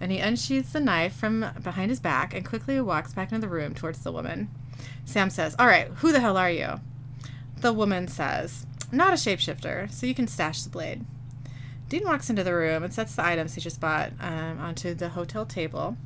And 0.00 0.12
he 0.12 0.18
unsheathes 0.20 0.72
the 0.72 0.78
knife 0.80 1.12
from 1.12 1.44
behind 1.60 1.90
his 1.90 1.98
back 1.98 2.32
and 2.32 2.46
quickly 2.46 2.80
walks 2.80 3.12
back 3.14 3.32
into 3.32 3.40
the 3.40 3.52
room 3.52 3.74
towards 3.74 4.04
the 4.04 4.12
woman. 4.12 4.48
Sam 5.04 5.28
says, 5.28 5.56
All 5.58 5.66
right, 5.66 5.88
who 5.96 6.12
the 6.12 6.20
hell 6.20 6.36
are 6.36 6.50
you? 6.50 6.80
The 7.60 7.72
woman 7.72 8.06
says, 8.06 8.64
Not 8.92 9.12
a 9.12 9.16
shapeshifter, 9.16 9.90
so 9.90 10.06
you 10.06 10.14
can 10.14 10.28
stash 10.28 10.62
the 10.62 10.70
blade. 10.70 11.04
Dean 11.88 12.04
walks 12.04 12.28
into 12.28 12.44
the 12.44 12.54
room 12.54 12.82
and 12.82 12.92
sets 12.92 13.14
the 13.14 13.24
items 13.24 13.54
he 13.54 13.60
just 13.60 13.80
bought 13.80 14.12
um, 14.20 14.60
onto 14.60 14.94
the 14.94 15.10
hotel 15.10 15.46
table. 15.46 15.96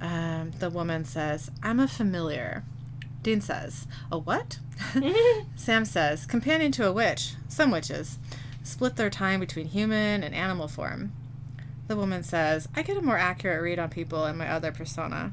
Um, 0.00 0.52
the 0.58 0.70
woman 0.70 1.04
says, 1.04 1.50
I'm 1.62 1.78
a 1.78 1.88
familiar. 1.88 2.64
Dean 3.22 3.40
says, 3.40 3.86
A 4.10 4.18
what? 4.18 4.58
Sam 5.56 5.84
says, 5.84 6.24
Companion 6.26 6.72
to 6.72 6.86
a 6.86 6.92
witch. 6.92 7.34
Some 7.48 7.70
witches 7.70 8.18
split 8.62 8.96
their 8.96 9.10
time 9.10 9.40
between 9.40 9.66
human 9.66 10.22
and 10.22 10.34
animal 10.34 10.68
form. 10.68 11.12
The 11.88 11.96
woman 11.96 12.22
says, 12.22 12.68
I 12.74 12.82
get 12.82 12.96
a 12.96 13.02
more 13.02 13.18
accurate 13.18 13.62
read 13.62 13.78
on 13.78 13.90
people 13.90 14.24
in 14.26 14.36
my 14.36 14.48
other 14.48 14.72
persona. 14.72 15.32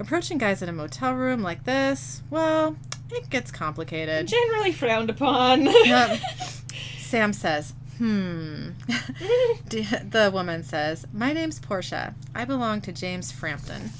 Approaching 0.00 0.38
guys 0.38 0.62
in 0.62 0.68
a 0.68 0.72
motel 0.72 1.12
room 1.14 1.42
like 1.42 1.64
this, 1.64 2.22
well, 2.30 2.76
it 3.10 3.28
gets 3.30 3.50
complicated. 3.50 4.26
Generally 4.26 4.72
frowned 4.72 5.10
upon. 5.10 5.64
Yep. 5.64 6.18
Sam 6.98 7.32
says, 7.32 7.74
Hmm. 7.98 8.70
The 9.68 10.30
woman 10.32 10.62
says, 10.62 11.06
My 11.12 11.32
name's 11.32 11.58
Portia. 11.58 12.14
I 12.34 12.44
belong 12.44 12.80
to 12.82 12.92
James 12.92 13.30
Frampton. 13.30 13.90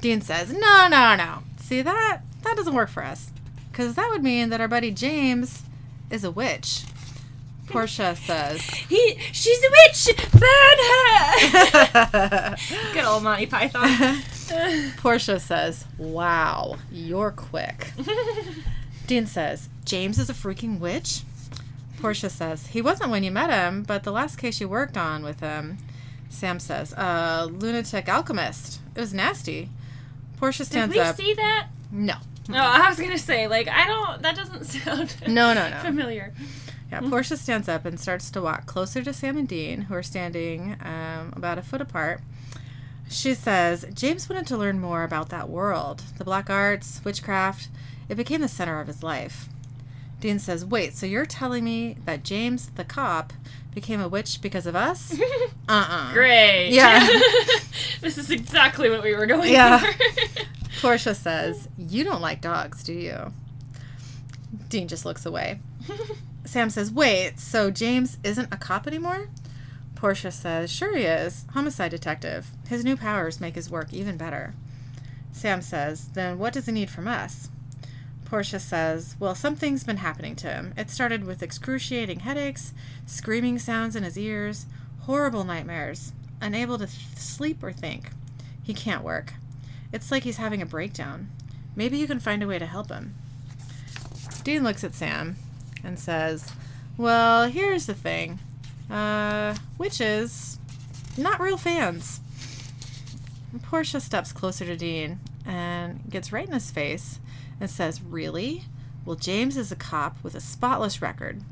Dean 0.00 0.20
says, 0.20 0.52
No, 0.52 0.88
no, 0.88 1.14
no. 1.16 1.42
See, 1.58 1.82
that, 1.82 2.20
that 2.42 2.56
doesn't 2.56 2.74
work 2.74 2.88
for 2.88 3.04
us. 3.04 3.30
Because 3.70 3.94
that 3.96 4.08
would 4.10 4.22
mean 4.22 4.48
that 4.50 4.60
our 4.60 4.68
buddy 4.68 4.90
James 4.90 5.62
is 6.10 6.24
a 6.24 6.30
witch. 6.30 6.84
Portia 7.66 8.16
says, 8.16 8.62
he, 8.88 9.16
she's 9.32 9.62
a 9.62 9.70
witch. 9.70 10.08
Burn 10.32 10.78
her. 10.90 12.56
Good 12.92 13.04
old 13.04 13.22
Monty 13.22 13.46
Python. 13.46 14.22
Portia 14.96 15.38
says, 15.38 15.84
Wow, 15.98 16.78
you're 16.90 17.30
quick. 17.30 17.92
Dean 19.06 19.26
says, 19.26 19.68
James 19.84 20.18
is 20.18 20.30
a 20.30 20.34
freaking 20.34 20.78
witch? 20.80 21.22
Portia 22.00 22.30
says, 22.30 22.68
He 22.68 22.80
wasn't 22.82 23.10
when 23.10 23.22
you 23.24 23.30
met 23.30 23.50
him, 23.50 23.82
but 23.82 24.02
the 24.04 24.12
last 24.12 24.36
case 24.36 24.60
you 24.60 24.68
worked 24.68 24.96
on 24.96 25.22
with 25.22 25.40
him. 25.40 25.78
Sam 26.28 26.58
says, 26.60 26.92
Uh, 26.94 27.48
lunatic 27.50 28.08
alchemist. 28.08 28.80
It 28.94 29.00
was 29.00 29.12
nasty. 29.14 29.68
Portia 30.38 30.64
stands 30.64 30.96
up. 30.96 31.16
Did 31.16 31.24
we 31.26 31.28
up. 31.28 31.28
see 31.28 31.34
that? 31.34 31.68
No. 31.90 32.14
No, 32.48 32.58
I 32.58 32.88
was 32.88 32.98
gonna 32.98 33.18
say 33.18 33.46
like 33.46 33.68
I 33.68 33.86
don't. 33.86 34.22
That 34.22 34.34
doesn't 34.34 34.64
sound 34.84 35.14
No, 35.28 35.52
no, 35.54 35.68
no. 35.68 35.76
familiar. 35.80 36.32
Yeah, 36.90 37.00
Portia 37.00 37.36
stands 37.36 37.68
up 37.68 37.84
and 37.84 38.00
starts 38.00 38.30
to 38.32 38.40
walk 38.42 38.66
closer 38.66 39.02
to 39.04 39.12
Sam 39.12 39.36
and 39.36 39.46
Dean, 39.46 39.82
who 39.82 39.94
are 39.94 40.02
standing 40.02 40.76
um, 40.82 41.32
about 41.36 41.56
a 41.58 41.62
foot 41.62 41.80
apart. 41.80 42.20
She 43.08 43.34
says, 43.34 43.84
James 43.94 44.28
wanted 44.28 44.46
to 44.48 44.56
learn 44.56 44.80
more 44.80 45.04
about 45.04 45.28
that 45.28 45.48
world, 45.48 46.02
the 46.18 46.24
black 46.24 46.50
arts, 46.50 47.00
witchcraft. 47.04 47.68
It 48.08 48.16
became 48.16 48.40
the 48.40 48.48
center 48.48 48.80
of 48.80 48.88
his 48.88 49.02
life. 49.04 49.48
Dean 50.20 50.38
says, 50.38 50.64
Wait, 50.64 50.94
so 50.96 51.06
you're 51.06 51.26
telling 51.26 51.64
me 51.64 51.96
that 52.04 52.22
James, 52.22 52.70
the 52.76 52.84
cop, 52.84 53.32
became 53.74 54.00
a 54.00 54.08
witch 54.08 54.40
because 54.42 54.66
of 54.66 54.76
us? 54.76 55.18
Uh 55.68 55.86
uh 55.88 56.12
Great. 56.12 56.70
Yeah. 56.70 57.06
this 58.00 58.18
is 58.18 58.30
exactly 58.30 58.90
what 58.90 59.02
we 59.04 59.14
were 59.14 59.26
going 59.26 59.52
Yeah. 59.52 59.78
for. 59.78 59.98
Portia 60.80 61.14
says, 61.14 61.68
You 61.78 62.02
don't 62.02 62.20
like 62.20 62.40
dogs, 62.40 62.82
do 62.82 62.92
you? 62.92 63.32
Dean 64.68 64.88
just 64.88 65.04
looks 65.04 65.24
away. 65.24 65.60
Sam 66.44 66.70
says, 66.70 66.90
Wait, 66.90 67.38
so 67.38 67.70
James 67.70 68.18
isn't 68.24 68.52
a 68.52 68.56
cop 68.56 68.86
anymore? 68.88 69.28
Portia 69.94 70.32
says, 70.32 70.72
Sure 70.72 70.96
he 70.96 71.04
is. 71.04 71.44
Homicide 71.52 71.92
detective. 71.92 72.48
His 72.68 72.84
new 72.84 72.96
powers 72.96 73.40
make 73.40 73.54
his 73.54 73.70
work 73.70 73.92
even 73.92 74.16
better. 74.16 74.54
Sam 75.30 75.62
says, 75.62 76.08
Then 76.14 76.38
what 76.38 76.52
does 76.52 76.66
he 76.66 76.72
need 76.72 76.90
from 76.90 77.06
us? 77.06 77.48
Portia 78.30 78.60
says, 78.60 79.16
Well, 79.18 79.34
something's 79.34 79.82
been 79.82 79.96
happening 79.96 80.36
to 80.36 80.46
him. 80.46 80.72
It 80.76 80.88
started 80.88 81.24
with 81.24 81.42
excruciating 81.42 82.20
headaches, 82.20 82.72
screaming 83.04 83.58
sounds 83.58 83.96
in 83.96 84.04
his 84.04 84.16
ears, 84.16 84.66
horrible 85.00 85.42
nightmares, 85.42 86.12
unable 86.40 86.78
to 86.78 86.86
th- 86.86 87.16
sleep 87.16 87.60
or 87.60 87.72
think. 87.72 88.10
He 88.62 88.72
can't 88.72 89.02
work. 89.02 89.34
It's 89.92 90.12
like 90.12 90.22
he's 90.22 90.36
having 90.36 90.62
a 90.62 90.66
breakdown. 90.66 91.28
Maybe 91.74 91.98
you 91.98 92.06
can 92.06 92.20
find 92.20 92.40
a 92.40 92.46
way 92.46 92.60
to 92.60 92.66
help 92.66 92.88
him. 92.88 93.16
Dean 94.44 94.62
looks 94.62 94.84
at 94.84 94.94
Sam 94.94 95.34
and 95.82 95.98
says, 95.98 96.52
Well, 96.96 97.48
here's 97.48 97.86
the 97.86 97.94
thing. 97.94 98.38
Uh, 98.88 99.56
witches, 99.76 100.60
not 101.18 101.40
real 101.40 101.56
fans. 101.56 102.20
Portia 103.62 104.00
steps 104.00 104.30
closer 104.30 104.64
to 104.66 104.76
Dean 104.76 105.18
and 105.44 106.08
gets 106.08 106.32
right 106.32 106.46
in 106.46 106.54
his 106.54 106.70
face 106.70 107.18
and 107.60 107.70
says, 107.70 108.02
Really? 108.02 108.64
Well, 109.04 109.16
James 109.16 109.56
is 109.56 109.70
a 109.70 109.76
cop 109.76 110.16
with 110.22 110.34
a 110.34 110.40
spotless 110.40 111.00
record. 111.00 111.42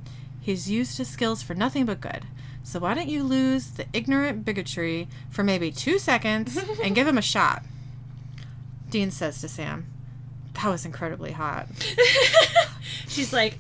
He's 0.41 0.71
used 0.71 0.99
his 0.99 1.09
skills 1.09 1.43
for 1.43 1.55
nothing 1.55 1.85
but 1.87 2.01
good. 2.01 2.25
So 2.63 2.81
why 2.81 2.95
don't 2.95 3.09
you 3.09 3.23
lose 3.23 3.69
the 3.69 3.87
ignorant 3.93 4.45
bigotry 4.45 5.09
for 5.31 5.43
maybe 5.43 5.71
two 5.71 5.99
seconds 5.99 6.59
and 6.83 6.95
give 6.95 7.07
him 7.07 7.19
a 7.19 7.23
shot? 7.23 7.63
Dean 8.91 9.11
says 9.11 9.41
to 9.41 9.49
Sam, 9.49 9.87
That 10.55 10.69
was 10.69 10.85
incredibly 10.85 11.33
hot. 11.33 11.69
She's 13.09 13.33
like, 13.33 13.59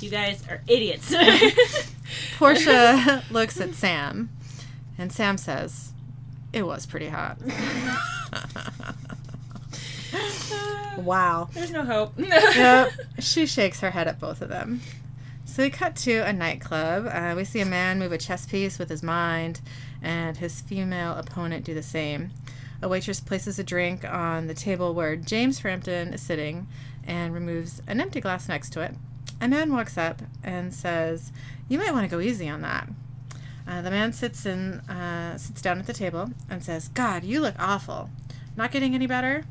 you 0.00 0.10
guys 0.10 0.42
are 0.48 0.62
idiots. 0.66 1.14
Portia 2.38 3.22
looks 3.30 3.60
at 3.60 3.74
Sam, 3.74 4.30
and 4.96 5.12
Sam 5.12 5.36
says, 5.36 5.92
It 6.52 6.62
was 6.62 6.86
pretty 6.86 7.08
hot. 7.08 7.38
Wow. 10.96 11.48
There's 11.52 11.70
no 11.70 11.84
hope. 11.84 12.14
Yep. 12.18 12.92
She 13.18 13.46
shakes 13.46 13.80
her 13.80 13.90
head 13.90 14.08
at 14.08 14.18
both 14.18 14.42
of 14.42 14.48
them. 14.48 14.80
So 15.44 15.62
we 15.62 15.70
cut 15.70 15.96
to 15.96 16.18
a 16.20 16.32
nightclub. 16.32 17.06
Uh, 17.06 17.34
we 17.36 17.44
see 17.44 17.60
a 17.60 17.66
man 17.66 17.98
move 17.98 18.12
a 18.12 18.18
chess 18.18 18.46
piece 18.46 18.78
with 18.78 18.88
his 18.88 19.02
mind, 19.02 19.60
and 20.00 20.36
his 20.36 20.60
female 20.60 21.14
opponent 21.14 21.64
do 21.64 21.74
the 21.74 21.82
same. 21.82 22.30
A 22.82 22.88
waitress 22.88 23.20
places 23.20 23.58
a 23.58 23.64
drink 23.64 24.04
on 24.04 24.46
the 24.46 24.54
table 24.54 24.94
where 24.94 25.16
James 25.16 25.58
Frampton 25.58 26.14
is 26.14 26.22
sitting 26.22 26.66
and 27.04 27.34
removes 27.34 27.82
an 27.86 28.00
empty 28.00 28.20
glass 28.20 28.48
next 28.48 28.70
to 28.70 28.80
it. 28.80 28.94
A 29.40 29.48
man 29.48 29.72
walks 29.72 29.98
up 29.98 30.22
and 30.42 30.72
says, 30.72 31.32
You 31.68 31.78
might 31.78 31.92
want 31.92 32.08
to 32.08 32.16
go 32.16 32.20
easy 32.22 32.48
on 32.48 32.62
that. 32.62 32.88
Uh, 33.66 33.82
the 33.82 33.90
man 33.90 34.12
sits 34.12 34.46
in, 34.46 34.80
uh, 34.88 35.36
sits 35.36 35.60
down 35.62 35.78
at 35.78 35.86
the 35.86 35.92
table 35.92 36.30
and 36.48 36.62
says, 36.62 36.88
God, 36.88 37.24
you 37.24 37.40
look 37.40 37.54
awful. 37.58 38.10
Not 38.56 38.72
getting 38.72 38.94
any 38.94 39.06
better? 39.06 39.44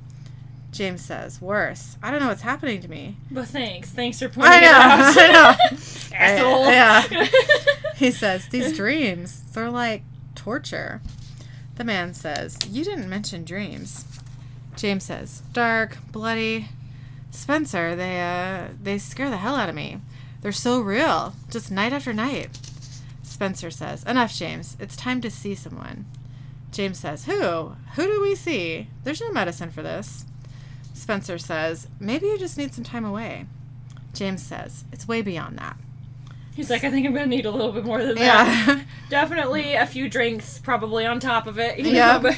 James 0.72 1.02
says, 1.04 1.42
Worse. 1.42 1.98
I 2.04 2.12
don't 2.12 2.20
know 2.20 2.28
what's 2.28 2.42
happening 2.44 2.82
to 2.82 2.88
me. 2.88 3.18
But 3.32 3.48
thanks. 3.48 3.90
Thanks 3.90 4.20
for 4.20 4.30
pointing 4.30 4.52
I 4.54 4.60
know, 4.62 5.22
it 5.22 5.30
out. 5.36 5.58
I 5.60 5.78
know. 6.12 6.16
Asshole. 6.16 6.64
I- 6.66 6.72
yeah. 7.12 7.28
He 7.96 8.12
says, 8.12 8.48
These 8.48 8.78
dreams, 8.78 9.44
they're 9.54 9.70
like 9.70 10.04
torture. 10.36 11.02
The 11.76 11.84
man 11.84 12.14
says, 12.14 12.58
You 12.70 12.84
didn't 12.86 13.10
mention 13.10 13.44
dreams. 13.44 14.06
James 14.78 15.04
says, 15.04 15.42
Dark, 15.52 15.98
bloody. 16.12 16.70
Spencer, 17.32 17.96
they, 17.96 18.22
uh, 18.22 18.74
they 18.82 18.98
scare 18.98 19.30
the 19.30 19.38
hell 19.38 19.56
out 19.56 19.68
of 19.70 19.76
me. 19.76 20.00
They're 20.42 20.52
so 20.54 20.80
real, 20.80 21.34
just 21.50 21.72
night 21.72 21.92
after 21.92 22.14
night. 22.14 22.58
Spencer 23.22 23.70
says, 23.70 24.04
Enough, 24.06 24.34
James. 24.34 24.78
It's 24.80 24.96
time 24.96 25.20
to 25.22 25.30
see 25.30 25.54
someone. 25.56 26.06
James 26.72 27.00
says, 27.00 27.26
Who? 27.26 27.74
Who 27.96 28.04
do 28.08 28.22
we 28.22 28.34
see? 28.36 28.88
There's 29.04 29.20
no 29.22 29.32
medicine 29.32 29.72
for 29.72 29.82
this. 29.84 30.26
Spencer 31.00 31.38
says, 31.38 31.88
Maybe 32.00 32.28
you 32.28 32.38
just 32.38 32.58
need 32.58 32.74
some 32.74 32.84
time 32.84 33.06
away. 33.06 33.46
James 34.14 34.44
says, 34.44 34.84
It's 34.92 35.08
way 35.08 35.22
beyond 35.22 35.58
that. 35.58 35.78
He's 36.56 36.70
like, 36.70 36.84
I 36.84 36.92
think 36.92 37.08
I'm 37.08 37.14
gonna 37.14 37.26
need 37.28 37.46
a 37.46 37.52
little 37.52 37.72
bit 37.72 37.86
more 37.86 38.04
than 38.04 38.16
that. 38.16 38.66
Yeah. 38.68 38.82
Definitely 39.10 39.76
a 39.76 39.86
few 39.86 40.10
drinks, 40.10 40.60
probably 40.60 41.06
on 41.06 41.20
top 41.22 41.48
of 41.48 41.58
it. 41.58 41.80
You 41.80 41.92
Yeah. 41.92 42.18
know, 42.18 42.20
but 42.20 42.38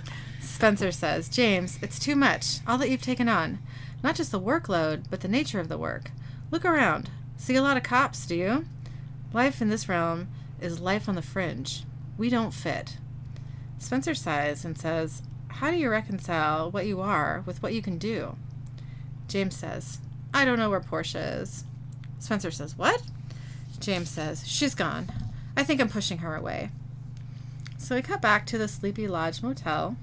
Spencer 0.40 0.90
says, 0.90 1.28
James, 1.28 1.78
it's 1.82 1.98
too 1.98 2.16
much. 2.16 2.60
All 2.66 2.78
that 2.78 2.88
you've 2.90 3.02
taken 3.02 3.28
on. 3.28 3.58
Not 4.02 4.14
just 4.16 4.32
the 4.32 4.40
workload, 4.40 5.04
but 5.10 5.20
the 5.20 5.28
nature 5.28 5.60
of 5.60 5.68
the 5.68 5.76
work. 5.78 6.10
Look 6.50 6.64
around. 6.64 7.10
See 7.36 7.56
a 7.56 7.62
lot 7.62 7.76
of 7.76 7.82
cops, 7.82 8.24
do 8.26 8.34
you? 8.34 8.64
Life 9.34 9.60
in 9.60 9.68
this 9.68 9.88
realm 9.88 10.28
is 10.60 10.80
life 10.80 11.08
on 11.08 11.14
the 11.14 11.22
fringe. 11.22 11.84
We 12.16 12.30
don't 12.30 12.54
fit. 12.54 12.96
Spencer 13.78 14.14
sighs 14.14 14.64
and 14.64 14.78
says, 14.78 15.22
How 15.48 15.70
do 15.70 15.76
you 15.76 15.90
reconcile 15.90 16.70
what 16.70 16.86
you 16.86 17.00
are 17.00 17.42
with 17.46 17.62
what 17.62 17.74
you 17.74 17.82
can 17.82 17.98
do? 17.98 18.36
James 19.26 19.56
says, 19.56 19.98
I 20.32 20.44
don't 20.44 20.58
know 20.58 20.70
where 20.70 20.80
Portia 20.80 21.18
is. 21.40 21.64
Spencer 22.18 22.50
says, 22.50 22.76
What? 22.76 23.02
James 23.80 24.08
says, 24.08 24.46
She's 24.46 24.74
gone. 24.74 25.10
I 25.56 25.64
think 25.64 25.80
I'm 25.80 25.88
pushing 25.88 26.18
her 26.18 26.34
away. 26.34 26.70
So 27.76 27.94
we 27.94 28.02
cut 28.02 28.20
back 28.20 28.46
to 28.46 28.58
the 28.58 28.68
Sleepy 28.68 29.08
Lodge 29.08 29.42
Motel. 29.42 29.96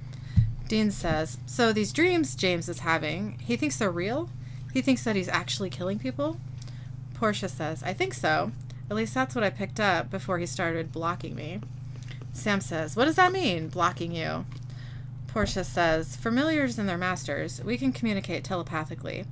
Dean 0.67 0.91
says, 0.91 1.37
So 1.45 1.71
these 1.71 1.93
dreams 1.93 2.35
James 2.35 2.67
is 2.67 2.79
having, 2.79 3.39
he 3.39 3.55
thinks 3.55 3.77
they're 3.77 3.91
real? 3.91 4.29
He 4.73 4.81
thinks 4.81 5.03
that 5.03 5.15
he's 5.15 5.29
actually 5.29 5.69
killing 5.69 5.99
people? 5.99 6.37
Portia 7.13 7.47
says, 7.47 7.81
I 7.83 7.93
think 7.93 8.13
so. 8.13 8.51
At 8.89 8.95
least 8.95 9.13
that's 9.13 9.35
what 9.35 9.43
I 9.43 9.49
picked 9.49 9.79
up 9.79 10.11
before 10.11 10.37
he 10.37 10.45
started 10.45 10.91
blocking 10.91 11.35
me. 11.35 11.61
Sam 12.33 12.61
says, 12.61 12.95
What 12.95 13.05
does 13.05 13.15
that 13.15 13.31
mean, 13.31 13.69
blocking 13.69 14.11
you? 14.11 14.45
Portia 15.35 15.65
says, 15.65 16.15
Familiars 16.15 16.79
and 16.79 16.87
their 16.87 16.97
masters, 16.97 17.61
we 17.61 17.77
can 17.77 17.91
communicate 17.91 18.45
telepathically. 18.45 19.25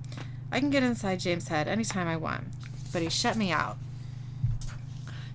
I 0.52 0.60
can 0.60 0.70
get 0.70 0.84
inside 0.84 1.22
James' 1.22 1.48
head 1.48 1.70
anytime 1.70 2.10
I 2.10 2.18
want, 2.18 2.44
but 2.92 3.02
he 3.02 3.08
shut 3.10 3.38
me 3.38 3.54
out. 3.54 3.78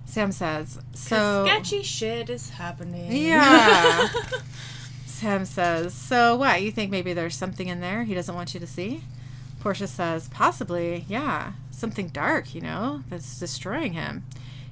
Sam 0.05 0.31
says, 0.31 0.77
So. 0.93 1.43
sketchy 1.43 1.81
shit 1.81 2.29
is 2.29 2.51
happening. 2.51 3.11
Yeah. 3.11 4.09
Sam 5.07 5.43
says, 5.45 5.95
So 5.95 6.35
what? 6.35 6.61
You 6.61 6.71
think 6.71 6.91
maybe 6.91 7.13
there's 7.13 7.35
something 7.35 7.67
in 7.67 7.81
there 7.81 8.03
he 8.03 8.13
doesn't 8.13 8.35
want 8.35 8.53
you 8.53 8.59
to 8.59 8.67
see? 8.67 9.01
Portia 9.61 9.87
says, 9.87 10.27
Possibly, 10.27 11.03
yeah. 11.07 11.53
Something 11.71 12.09
dark, 12.09 12.53
you 12.53 12.61
know, 12.61 13.01
that's 13.09 13.39
destroying 13.39 13.93
him. 13.93 14.23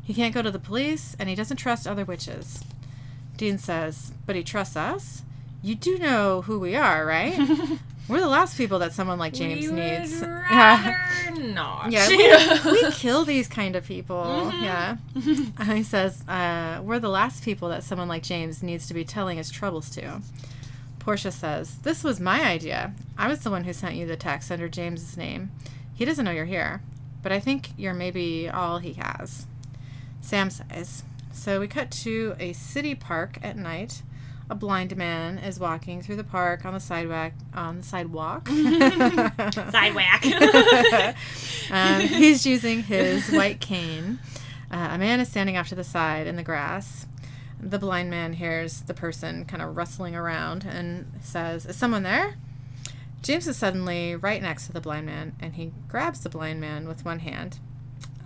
He 0.03 0.13
can't 0.13 0.35
go 0.35 0.43
to 0.43 0.51
the 0.51 0.59
police, 0.59 1.15
and 1.17 1.27
he 1.27 1.33
doesn't 1.33 1.57
trust 1.57 1.87
other 1.87 2.05
witches. 2.05 2.63
Dean 3.35 3.57
says, 3.57 4.13
But 4.27 4.35
he 4.35 4.43
trusts 4.43 4.77
us? 4.77 5.23
You 5.67 5.75
do 5.75 5.97
know 5.97 6.43
who 6.43 6.61
we 6.61 6.77
are, 6.77 7.05
right? 7.05 7.37
We're 8.07 8.21
the 8.21 8.27
last 8.29 8.55
people 8.55 8.79
that 8.79 8.93
someone 8.93 9.19
like 9.19 9.33
James 9.33 9.67
we 9.67 9.73
needs. 9.73 10.21
Would 10.21 10.29
rather 10.49 10.97
not. 11.41 11.91
Yeah, 11.91 12.07
we, 12.07 12.71
we 12.71 12.91
kill 12.93 13.25
these 13.25 13.49
kind 13.49 13.75
of 13.75 13.85
people. 13.85 14.15
Mhm. 14.23 14.61
Yeah. 14.63 14.95
And 15.59 15.73
he 15.77 15.83
says, 15.83 16.25
uh, 16.25 16.79
We're 16.81 16.99
the 16.99 17.09
last 17.09 17.43
people 17.43 17.67
that 17.67 17.83
someone 17.83 18.07
like 18.07 18.23
James 18.23 18.63
needs 18.63 18.87
to 18.87 18.93
be 18.93 19.03
telling 19.03 19.37
his 19.37 19.51
troubles 19.51 19.89
to. 19.89 20.21
Portia 20.99 21.33
says, 21.33 21.79
This 21.79 22.01
was 22.01 22.21
my 22.21 22.45
idea. 22.45 22.93
I 23.17 23.27
was 23.27 23.39
the 23.41 23.51
one 23.51 23.65
who 23.65 23.73
sent 23.73 23.95
you 23.95 24.05
the 24.05 24.15
text 24.15 24.49
under 24.53 24.69
James's 24.69 25.17
name. 25.17 25.51
He 25.93 26.05
doesn't 26.05 26.23
know 26.23 26.31
you're 26.31 26.45
here, 26.45 26.81
but 27.21 27.33
I 27.33 27.41
think 27.41 27.71
you're 27.75 27.93
maybe 27.93 28.47
all 28.47 28.77
he 28.77 28.93
has. 28.93 29.47
Sam 30.21 30.49
says, 30.49 31.03
So 31.33 31.59
we 31.59 31.67
cut 31.67 31.91
to 31.91 32.37
a 32.39 32.53
city 32.53 32.95
park 32.95 33.37
at 33.43 33.57
night. 33.57 34.01
A 34.49 34.55
blind 34.55 34.95
man 34.95 35.37
is 35.37 35.59
walking 35.59 36.01
through 36.01 36.15
the 36.15 36.23
park 36.23 36.63
on 36.63 36.73
the 36.73 36.79
sidewalk. 36.79 37.33
On 37.53 37.77
the 37.77 37.83
sidewalk. 37.83 38.45
Sidewhack. 39.73 41.15
um, 41.71 42.01
he's 42.01 42.45
using 42.45 42.83
his 42.83 43.29
white 43.29 43.59
cane. 43.59 44.19
Uh, 44.71 44.89
a 44.91 44.97
man 44.97 45.19
is 45.19 45.27
standing 45.27 45.57
off 45.57 45.67
to 45.69 45.75
the 45.75 45.83
side 45.83 46.27
in 46.27 46.37
the 46.37 46.43
grass. 46.43 47.07
The 47.59 47.79
blind 47.79 48.09
man 48.09 48.33
hears 48.33 48.81
the 48.81 48.93
person 48.93 49.43
kind 49.43 49.61
of 49.61 49.75
rustling 49.75 50.15
around 50.15 50.63
and 50.63 51.11
says, 51.21 51.65
Is 51.65 51.75
someone 51.75 52.03
there? 52.03 52.35
James 53.21 53.47
is 53.47 53.57
suddenly 53.57 54.15
right 54.15 54.41
next 54.41 54.67
to 54.67 54.71
the 54.71 54.79
blind 54.79 55.05
man 55.05 55.35
and 55.41 55.55
he 55.55 55.73
grabs 55.89 56.21
the 56.21 56.29
blind 56.29 56.61
man 56.61 56.87
with 56.87 57.03
one 57.03 57.19
hand. 57.19 57.59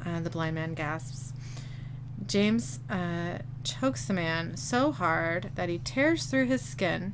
Uh, 0.05 0.19
the 0.19 0.29
blind 0.29 0.55
man 0.55 0.73
gasps. 0.73 1.30
James 2.31 2.79
uh, 2.89 3.39
chokes 3.65 4.05
the 4.05 4.13
man 4.13 4.55
so 4.55 4.93
hard 4.93 5.51
that 5.55 5.67
he 5.67 5.79
tears 5.79 6.27
through 6.27 6.45
his 6.45 6.61
skin, 6.61 7.13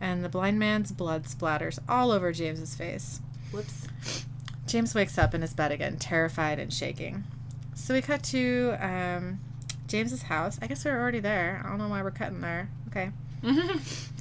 and 0.00 0.24
the 0.24 0.28
blind 0.30 0.58
man's 0.58 0.90
blood 0.90 1.24
splatters 1.24 1.78
all 1.86 2.10
over 2.10 2.32
James's 2.32 2.74
face. 2.74 3.20
Whoops. 3.52 3.86
James 4.66 4.94
wakes 4.94 5.18
up 5.18 5.34
in 5.34 5.42
his 5.42 5.52
bed 5.52 5.70
again, 5.70 5.98
terrified 5.98 6.58
and 6.58 6.72
shaking. 6.72 7.24
So 7.74 7.92
we 7.92 8.00
cut 8.00 8.22
to 8.22 8.74
um, 8.80 9.40
James's 9.86 10.22
house. 10.22 10.58
I 10.62 10.66
guess 10.66 10.82
we're 10.82 10.98
already 10.98 11.20
there. 11.20 11.60
I 11.62 11.68
don't 11.68 11.76
know 11.76 11.88
why 11.88 12.02
we're 12.02 12.10
cutting 12.10 12.40
there. 12.40 12.70
Okay. 12.88 13.10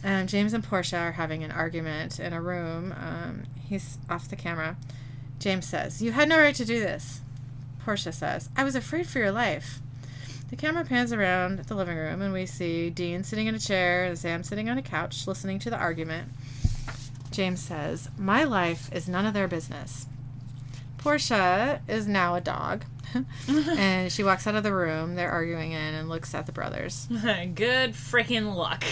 Um, 0.04 0.28
James 0.28 0.54
and 0.54 0.63
Portia 0.63 0.98
are 0.98 1.12
having 1.13 1.44
an 1.44 1.50
argument 1.50 2.20
in 2.20 2.32
a 2.32 2.40
room. 2.40 2.94
Um, 2.96 3.46
he's 3.60 3.98
off 4.10 4.30
the 4.30 4.36
camera. 4.36 4.78
James 5.40 5.66
says, 5.66 6.04
You 6.04 6.12
had 6.12 6.30
no 6.30 6.38
right 6.38 6.54
to 6.54 6.63
do 6.63 6.80
this. 6.80 7.22
Portia 7.84 8.12
says, 8.12 8.50
I 8.56 8.63
was 8.63 8.76
afraid 8.76 9.08
for 9.08 9.18
your 9.18 9.32
life. 9.32 9.82
The 10.50 10.56
camera 10.56 10.86
pans 10.86 11.12
around 11.12 11.60
the 11.60 11.76
living 11.76 11.98
room, 11.98 12.22
and 12.22 12.32
we 12.34 12.46
see 12.46 12.90
Dean 12.90 13.24
sitting 13.24 13.48
in 13.48 13.56
a 13.56 13.60
chair 13.60 14.06
and 14.06 14.18
Sam 14.18 14.44
sitting 14.44 14.70
on 14.70 14.78
a 14.78 14.82
couch 14.82 15.28
listening 15.28 15.60
to 15.60 15.70
the 15.70 15.78
argument. 15.78 16.30
James 17.32 17.62
says, 17.62 18.10
My 18.18 18.46
life 18.46 18.90
is 18.94 19.10
none 19.10 19.26
of 19.26 19.34
their 19.34 19.50
business. 19.50 20.08
Portia 20.98 21.82
is 21.88 22.08
now 22.08 22.36
a 22.36 22.42
dog, 22.42 22.86
and 23.48 24.10
she 24.10 24.24
walks 24.24 24.48
out 24.48 24.56
of 24.56 24.64
the 24.64 24.74
room 24.74 25.16
they're 25.16 25.30
arguing 25.30 25.74
in 25.74 25.94
and 25.94 26.08
looks 26.08 26.34
at 26.34 26.46
the 26.46 26.54
brothers. 26.54 27.08
Good 27.12 27.92
freaking 27.92 28.56
luck. 28.56 28.86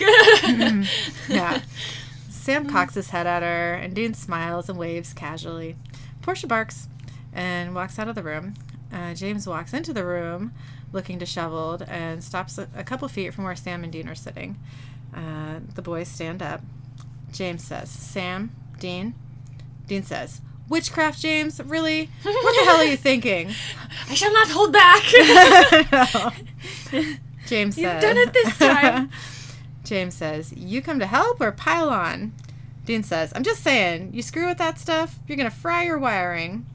Yeah. 1.29 1.61
Sam 2.29 2.69
cocks 2.69 2.95
his 2.95 3.09
head 3.09 3.25
at 3.25 3.43
her, 3.43 3.73
and 3.73 3.95
Dean 3.95 4.13
smiles 4.13 4.69
and 4.69 4.77
waves 4.77 5.13
casually. 5.13 5.77
Portia 6.21 6.47
barks 6.47 6.89
and 7.33 7.73
walks 7.73 7.97
out 7.97 8.09
of 8.09 8.15
the 8.15 8.23
room. 8.23 8.55
Uh, 8.93 9.13
James 9.13 9.47
walks 9.47 9.73
into 9.73 9.93
the 9.93 10.05
room 10.05 10.53
looking 10.95 11.19
disheveled 11.19 11.83
and 11.83 12.23
stops 12.23 12.57
a, 12.57 12.67
a 12.75 12.83
couple 12.83 13.07
feet 13.07 13.33
from 13.33 13.43
where 13.43 13.55
Sam 13.55 13.83
and 13.83 13.93
Dean 13.93 14.07
are 14.09 14.15
sitting. 14.15 14.57
Uh, 15.13 15.59
the 15.75 15.83
boys 15.83 16.07
stand 16.07 16.41
up. 16.41 16.61
James 17.31 17.63
says, 17.63 17.89
Sam, 17.91 18.55
Dean. 18.79 19.13
Dean 19.85 20.01
says, 20.01 20.41
Witchcraft, 20.67 21.19
James? 21.19 21.61
Really? 21.63 22.09
What 22.23 22.55
the 22.55 22.65
hell 22.65 22.77
are 22.77 22.85
you 22.85 22.97
thinking? 23.09 23.51
I 24.09 24.15
shall 24.15 24.33
not 24.33 24.47
hold 24.49 24.73
back. 24.73 25.03
James 27.45 27.77
You've 27.77 27.91
says, 27.91 28.01
done 28.01 28.17
it 28.17 28.33
this 28.33 28.57
time. 28.57 29.11
James 29.83 30.15
says, 30.15 30.51
You 30.53 30.81
come 30.81 30.99
to 30.99 31.05
help 31.05 31.39
or 31.39 31.51
pile 31.51 31.89
on? 31.89 32.33
Dean 32.85 33.03
says, 33.03 33.31
I'm 33.35 33.43
just 33.43 33.63
saying, 33.63 34.11
you 34.13 34.21
screw 34.21 34.47
with 34.47 34.57
that 34.59 34.79
stuff, 34.79 35.17
you're 35.27 35.37
going 35.37 35.49
to 35.49 35.55
fry 35.55 35.83
your 35.83 35.97
wiring. 35.99 36.65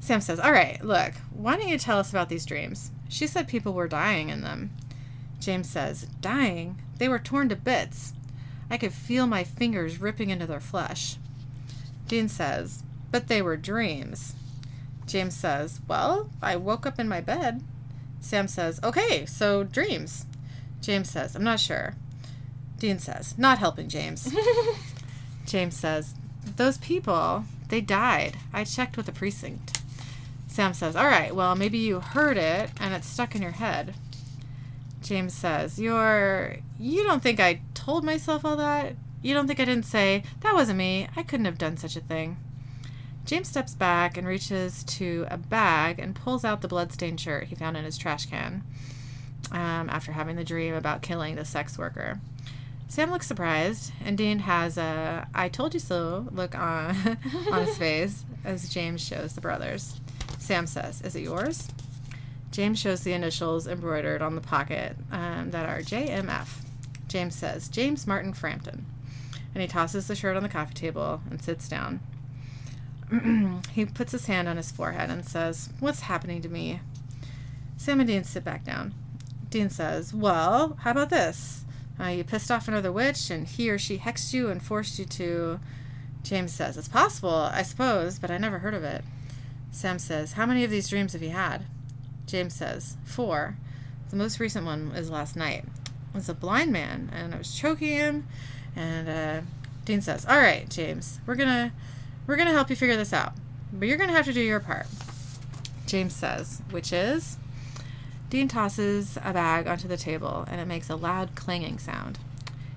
Sam 0.00 0.20
says, 0.20 0.38
All 0.40 0.52
right, 0.52 0.82
look, 0.84 1.12
why 1.30 1.56
don't 1.56 1.68
you 1.68 1.78
tell 1.78 1.98
us 1.98 2.10
about 2.10 2.28
these 2.28 2.46
dreams? 2.46 2.90
She 3.08 3.26
said 3.26 3.48
people 3.48 3.72
were 3.72 3.88
dying 3.88 4.28
in 4.28 4.42
them. 4.42 4.70
James 5.40 5.68
says, 5.68 6.06
Dying? 6.20 6.80
They 6.98 7.08
were 7.08 7.18
torn 7.18 7.48
to 7.50 7.56
bits. 7.56 8.12
I 8.70 8.76
could 8.78 8.92
feel 8.92 9.26
my 9.26 9.44
fingers 9.44 10.00
ripping 10.00 10.30
into 10.30 10.46
their 10.46 10.60
flesh. 10.60 11.16
Dean 12.08 12.28
says, 12.28 12.82
But 13.10 13.28
they 13.28 13.42
were 13.42 13.56
dreams. 13.56 14.34
James 15.06 15.36
says, 15.36 15.80
Well, 15.86 16.30
I 16.42 16.56
woke 16.56 16.86
up 16.86 16.98
in 16.98 17.08
my 17.08 17.20
bed. 17.20 17.62
Sam 18.20 18.48
says, 18.48 18.80
Okay, 18.82 19.24
so 19.26 19.62
dreams. 19.62 20.26
James 20.80 21.10
says, 21.10 21.34
I'm 21.36 21.44
not 21.44 21.60
sure. 21.60 21.94
Dean 22.78 22.98
says, 22.98 23.36
Not 23.38 23.58
helping 23.58 23.88
James. 23.88 24.34
James 25.46 25.76
says, 25.76 26.14
Those 26.56 26.78
people, 26.78 27.44
they 27.68 27.80
died. 27.80 28.36
I 28.52 28.64
checked 28.64 28.96
with 28.96 29.06
the 29.06 29.12
precinct. 29.12 29.75
Sam 30.56 30.72
says, 30.72 30.96
All 30.96 31.04
right, 31.04 31.34
well, 31.34 31.54
maybe 31.54 31.76
you 31.76 32.00
heard 32.00 32.38
it 32.38 32.70
and 32.80 32.94
it's 32.94 33.06
stuck 33.06 33.34
in 33.34 33.42
your 33.42 33.50
head. 33.50 33.92
James 35.02 35.34
says, 35.34 35.78
You're. 35.78 36.56
You 36.80 37.04
don't 37.04 37.22
think 37.22 37.38
I 37.38 37.60
told 37.74 38.04
myself 38.04 38.42
all 38.42 38.56
that? 38.56 38.94
You 39.20 39.34
don't 39.34 39.46
think 39.46 39.60
I 39.60 39.66
didn't 39.66 39.84
say, 39.84 40.22
That 40.40 40.54
wasn't 40.54 40.78
me. 40.78 41.08
I 41.14 41.24
couldn't 41.24 41.44
have 41.44 41.58
done 41.58 41.76
such 41.76 41.94
a 41.94 42.00
thing. 42.00 42.38
James 43.26 43.48
steps 43.48 43.74
back 43.74 44.16
and 44.16 44.26
reaches 44.26 44.82
to 44.84 45.26
a 45.30 45.36
bag 45.36 45.98
and 45.98 46.14
pulls 46.14 46.42
out 46.42 46.62
the 46.62 46.68
bloodstained 46.68 47.20
shirt 47.20 47.48
he 47.48 47.54
found 47.54 47.76
in 47.76 47.84
his 47.84 47.98
trash 47.98 48.24
can 48.24 48.62
um, 49.52 49.90
after 49.90 50.12
having 50.12 50.36
the 50.36 50.44
dream 50.44 50.72
about 50.72 51.02
killing 51.02 51.36
the 51.36 51.44
sex 51.44 51.76
worker. 51.76 52.18
Sam 52.88 53.10
looks 53.10 53.26
surprised, 53.26 53.92
and 54.02 54.16
Dean 54.16 54.38
has 54.38 54.78
a 54.78 55.28
I 55.34 55.50
told 55.50 55.74
you 55.74 55.80
so 55.80 56.28
look 56.30 56.54
on, 56.54 56.96
on 57.52 57.66
his 57.66 57.76
face 57.78 58.24
as 58.42 58.70
James 58.70 59.06
shows 59.06 59.34
the 59.34 59.42
brothers. 59.42 60.00
Sam 60.46 60.68
says, 60.68 61.02
Is 61.02 61.16
it 61.16 61.22
yours? 61.22 61.66
James 62.52 62.78
shows 62.78 63.02
the 63.02 63.12
initials 63.12 63.66
embroidered 63.66 64.22
on 64.22 64.36
the 64.36 64.40
pocket 64.40 64.96
um, 65.10 65.50
that 65.50 65.68
are 65.68 65.80
JMF. 65.80 66.46
James 67.08 67.34
says, 67.34 67.68
James 67.68 68.06
Martin 68.06 68.32
Frampton. 68.32 68.86
And 69.52 69.60
he 69.60 69.66
tosses 69.66 70.06
the 70.06 70.14
shirt 70.14 70.36
on 70.36 70.44
the 70.44 70.48
coffee 70.48 70.74
table 70.74 71.20
and 71.28 71.42
sits 71.42 71.68
down. 71.68 71.98
he 73.72 73.84
puts 73.86 74.12
his 74.12 74.26
hand 74.26 74.48
on 74.48 74.56
his 74.56 74.70
forehead 74.70 75.10
and 75.10 75.26
says, 75.26 75.68
What's 75.80 76.02
happening 76.02 76.40
to 76.42 76.48
me? 76.48 76.80
Sam 77.76 77.98
and 77.98 78.08
Dean 78.08 78.22
sit 78.22 78.44
back 78.44 78.64
down. 78.64 78.94
Dean 79.50 79.68
says, 79.68 80.14
Well, 80.14 80.76
how 80.82 80.92
about 80.92 81.10
this? 81.10 81.64
Uh, 81.98 82.08
you 82.08 82.22
pissed 82.22 82.52
off 82.52 82.68
another 82.68 82.92
witch, 82.92 83.30
and 83.30 83.48
he 83.48 83.68
or 83.68 83.78
she 83.78 83.98
hexed 83.98 84.32
you 84.32 84.48
and 84.48 84.62
forced 84.62 84.98
you 85.00 85.06
to. 85.06 85.58
James 86.22 86.52
says, 86.52 86.76
It's 86.76 86.88
possible, 86.88 87.50
I 87.52 87.62
suppose, 87.62 88.20
but 88.20 88.30
I 88.30 88.38
never 88.38 88.60
heard 88.60 88.74
of 88.74 88.84
it. 88.84 89.02
Sam 89.76 89.98
says, 89.98 90.32
How 90.32 90.46
many 90.46 90.64
of 90.64 90.70
these 90.70 90.88
dreams 90.88 91.12
have 91.12 91.22
you 91.22 91.30
had? 91.30 91.66
James 92.26 92.54
says, 92.54 92.96
Four. 93.04 93.58
The 94.08 94.16
most 94.16 94.40
recent 94.40 94.64
one 94.64 94.90
was 94.90 95.10
last 95.10 95.36
night. 95.36 95.64
It 95.64 96.14
was 96.14 96.30
a 96.30 96.34
blind 96.34 96.72
man, 96.72 97.10
and 97.12 97.34
I 97.34 97.36
was 97.36 97.54
choking 97.54 97.90
him. 97.90 98.26
And 98.74 99.06
uh, 99.06 99.40
Dean 99.84 100.00
says, 100.00 100.24
All 100.24 100.38
right, 100.38 100.66
James, 100.70 101.20
we're 101.26 101.34
gonna 101.34 101.74
we're 102.26 102.36
gonna 102.36 102.52
help 102.52 102.70
you 102.70 102.76
figure 102.76 102.96
this 102.96 103.12
out. 103.12 103.34
But 103.70 103.86
you're 103.86 103.98
gonna 103.98 104.14
have 104.14 104.24
to 104.24 104.32
do 104.32 104.40
your 104.40 104.60
part. 104.60 104.86
James 105.86 106.14
says, 106.14 106.62
which 106.70 106.90
is 106.90 107.36
Dean 108.30 108.48
tosses 108.48 109.18
a 109.22 109.34
bag 109.34 109.66
onto 109.66 109.86
the 109.86 109.98
table 109.98 110.46
and 110.48 110.58
it 110.58 110.66
makes 110.66 110.88
a 110.88 110.96
loud 110.96 111.34
clanging 111.34 111.78
sound. 111.78 112.18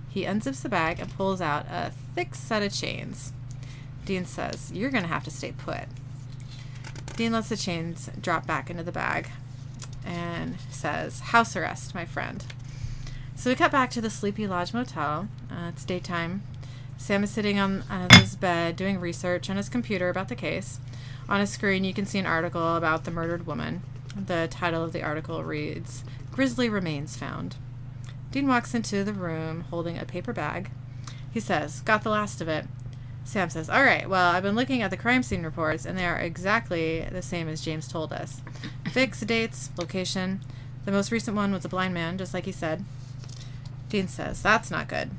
He 0.09 0.25
unzips 0.25 0.63
the 0.63 0.69
bag 0.69 0.99
and 0.99 1.15
pulls 1.15 1.39
out 1.39 1.65
a 1.71 1.93
thick 2.13 2.35
set 2.35 2.61
of 2.61 2.73
chains. 2.73 3.31
Dean 4.03 4.25
says, 4.25 4.69
You're 4.73 4.91
going 4.91 5.03
to 5.03 5.09
have 5.09 5.23
to 5.23 5.31
stay 5.31 5.53
put. 5.53 5.85
Dean 7.19 7.33
lets 7.33 7.49
the 7.49 7.57
chains 7.57 8.09
drop 8.21 8.47
back 8.47 8.69
into 8.69 8.81
the 8.81 8.93
bag 8.93 9.27
and 10.05 10.55
says, 10.69 11.19
House 11.19 11.53
arrest, 11.53 11.93
my 11.93 12.05
friend. 12.05 12.45
So 13.35 13.49
we 13.49 13.57
cut 13.57 13.73
back 13.73 13.89
to 13.91 13.99
the 13.99 14.09
Sleepy 14.09 14.47
Lodge 14.47 14.73
Motel. 14.73 15.27
Uh, 15.51 15.67
it's 15.67 15.83
daytime. 15.83 16.43
Sam 16.97 17.25
is 17.25 17.29
sitting 17.29 17.59
on 17.59 17.81
uh, 17.89 18.07
his 18.17 18.37
bed 18.37 18.77
doing 18.77 19.01
research 19.01 19.49
on 19.49 19.57
his 19.57 19.67
computer 19.67 20.07
about 20.07 20.29
the 20.29 20.35
case. 20.35 20.79
On 21.27 21.41
a 21.41 21.45
screen, 21.45 21.83
you 21.83 21.93
can 21.93 22.05
see 22.05 22.19
an 22.19 22.25
article 22.25 22.77
about 22.77 23.03
the 23.03 23.11
murdered 23.11 23.45
woman. 23.45 23.83
The 24.15 24.47
title 24.49 24.81
of 24.81 24.93
the 24.93 25.03
article 25.03 25.43
reads 25.43 26.05
Grisly 26.31 26.69
Remains 26.69 27.17
Found. 27.17 27.57
Dean 28.31 28.47
walks 28.47 28.73
into 28.73 29.03
the 29.03 29.11
room 29.11 29.65
holding 29.69 29.99
a 29.99 30.05
paper 30.05 30.31
bag. 30.31 30.71
He 31.29 31.41
says, 31.41 31.81
Got 31.81 32.03
the 32.03 32.11
last 32.11 32.39
of 32.39 32.47
it. 32.47 32.65
Sam 33.23 33.49
says, 33.49 33.69
All 33.69 33.83
right, 33.83 34.09
well, 34.09 34.31
I've 34.31 34.43
been 34.43 34.55
looking 34.55 34.81
at 34.81 34.89
the 34.89 34.97
crime 34.97 35.23
scene 35.23 35.43
reports, 35.43 35.85
and 35.85 35.97
they 35.97 36.05
are 36.05 36.19
exactly 36.19 37.01
the 37.11 37.21
same 37.21 37.47
as 37.47 37.61
James 37.61 37.87
told 37.87 38.11
us. 38.11 38.41
Vics, 38.85 39.25
dates, 39.25 39.69
location. 39.77 40.41
The 40.85 40.91
most 40.91 41.11
recent 41.11 41.37
one 41.37 41.51
was 41.51 41.65
a 41.65 41.69
blind 41.69 41.93
man, 41.93 42.17
just 42.17 42.33
like 42.33 42.45
he 42.45 42.51
said. 42.51 42.83
Dean 43.89 44.07
says, 44.07 44.41
That's 44.41 44.71
not 44.71 44.87
good. 44.87 45.11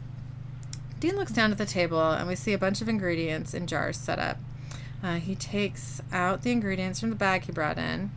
Dean 0.98 1.16
looks 1.16 1.32
down 1.32 1.50
at 1.50 1.58
the 1.58 1.66
table, 1.66 2.10
and 2.10 2.28
we 2.28 2.34
see 2.34 2.52
a 2.52 2.58
bunch 2.58 2.80
of 2.80 2.88
ingredients 2.88 3.54
in 3.54 3.66
jars 3.66 3.96
set 3.96 4.18
up. 4.18 4.38
Uh, 5.02 5.14
he 5.16 5.34
takes 5.34 6.02
out 6.12 6.42
the 6.42 6.50
ingredients 6.50 7.00
from 7.00 7.10
the 7.10 7.16
bag 7.16 7.44
he 7.44 7.52
brought 7.52 7.78
in, 7.78 8.10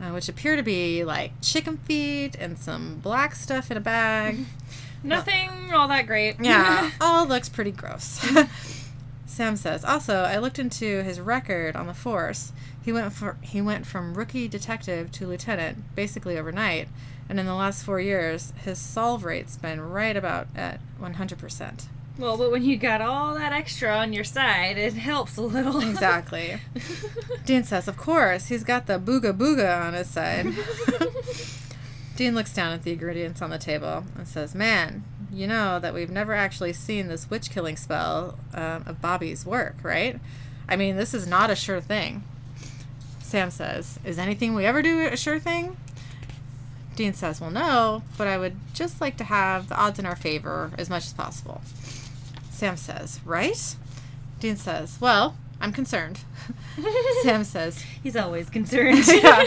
uh, 0.00 0.10
which 0.10 0.28
appear 0.28 0.56
to 0.56 0.62
be 0.62 1.04
like 1.04 1.32
chicken 1.42 1.76
feet 1.76 2.34
and 2.38 2.58
some 2.58 2.98
black 3.02 3.34
stuff 3.34 3.70
in 3.70 3.76
a 3.76 3.80
bag. 3.80 4.38
Nothing 5.02 5.72
all 5.74 5.88
that 5.88 6.06
great. 6.06 6.36
Yeah, 6.40 6.90
all 7.00 7.26
looks 7.26 7.48
pretty 7.48 7.72
gross. 7.72 8.24
Sam 9.32 9.56
says, 9.56 9.84
"Also, 9.84 10.24
I 10.24 10.36
looked 10.38 10.58
into 10.58 11.02
his 11.02 11.18
record 11.18 11.74
on 11.74 11.86
the 11.86 11.94
force. 11.94 12.52
He 12.84 12.92
went 12.92 13.12
for 13.12 13.36
he 13.40 13.60
went 13.60 13.86
from 13.86 14.14
rookie 14.14 14.46
detective 14.46 15.10
to 15.12 15.26
lieutenant 15.26 15.94
basically 15.96 16.36
overnight, 16.36 16.88
and 17.28 17.40
in 17.40 17.46
the 17.46 17.54
last 17.54 17.82
4 17.84 17.98
years, 17.98 18.52
his 18.64 18.78
solve 18.78 19.24
rate's 19.24 19.56
been 19.56 19.80
right 19.80 20.16
about 20.16 20.48
at 20.54 20.80
100%." 21.00 21.88
Well, 22.18 22.36
but 22.36 22.50
when 22.52 22.62
you 22.62 22.76
got 22.76 23.00
all 23.00 23.34
that 23.34 23.52
extra 23.54 23.90
on 23.90 24.12
your 24.12 24.24
side, 24.24 24.76
it 24.76 24.92
helps 24.92 25.38
a 25.38 25.42
little. 25.42 25.80
Exactly. 25.80 26.60
Dean 27.46 27.64
says, 27.64 27.88
Of 27.88 27.96
course, 27.96 28.46
he's 28.46 28.64
got 28.64 28.86
the 28.86 28.98
booga 28.98 29.32
booga 29.32 29.82
on 29.82 29.94
his 29.94 30.08
side. 30.08 30.46
Dean 32.16 32.34
looks 32.34 32.52
down 32.52 32.72
at 32.72 32.82
the 32.82 32.92
ingredients 32.92 33.40
on 33.40 33.48
the 33.48 33.58
table 33.58 34.04
and 34.16 34.28
says, 34.28 34.54
Man, 34.54 35.04
you 35.32 35.46
know 35.46 35.78
that 35.78 35.94
we've 35.94 36.10
never 36.10 36.34
actually 36.34 36.72
seen 36.72 37.08
this 37.08 37.30
witch 37.30 37.50
killing 37.50 37.76
spell 37.76 38.38
um, 38.54 38.84
of 38.86 39.00
Bobby's 39.00 39.46
work, 39.46 39.76
right? 39.82 40.20
I 40.68 40.76
mean, 40.76 40.96
this 40.96 41.14
is 41.14 41.26
not 41.26 41.50
a 41.50 41.56
sure 41.56 41.80
thing. 41.80 42.22
Sam 43.20 43.50
says, 43.50 43.98
Is 44.04 44.18
anything 44.18 44.54
we 44.54 44.66
ever 44.66 44.82
do 44.82 45.06
a 45.06 45.16
sure 45.16 45.38
thing? 45.38 45.76
Dean 46.96 47.14
says, 47.14 47.40
Well, 47.40 47.50
no, 47.50 48.02
but 48.18 48.28
I 48.28 48.36
would 48.36 48.56
just 48.74 49.00
like 49.00 49.16
to 49.16 49.24
have 49.24 49.68
the 49.68 49.76
odds 49.76 49.98
in 49.98 50.04
our 50.06 50.16
favor 50.16 50.70
as 50.76 50.90
much 50.90 51.06
as 51.06 51.12
possible. 51.14 51.62
Sam 52.50 52.76
says, 52.76 53.20
Right? 53.24 53.76
Dean 54.38 54.56
says, 54.56 54.98
Well, 55.00 55.36
I'm 55.60 55.72
concerned. 55.72 56.20
Sam 57.22 57.44
says, 57.44 57.82
He's 58.02 58.16
always 58.16 58.50
concerned. 58.50 59.04
Yeah. 59.08 59.44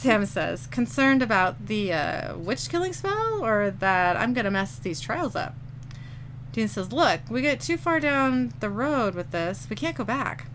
Sam 0.00 0.24
says, 0.24 0.66
concerned 0.66 1.20
about 1.20 1.66
the 1.66 1.92
uh, 1.92 2.38
witch 2.38 2.70
killing 2.70 2.94
spell 2.94 3.44
or 3.44 3.70
that 3.70 4.16
I'm 4.16 4.32
going 4.32 4.46
to 4.46 4.50
mess 4.50 4.78
these 4.78 4.98
trials 4.98 5.36
up? 5.36 5.54
Dean 6.52 6.68
says, 6.68 6.90
Look, 6.90 7.20
we 7.28 7.42
get 7.42 7.60
too 7.60 7.76
far 7.76 8.00
down 8.00 8.54
the 8.60 8.70
road 8.70 9.14
with 9.14 9.30
this. 9.30 9.66
We 9.68 9.76
can't 9.76 9.94
go 9.94 10.04
back. 10.04 10.46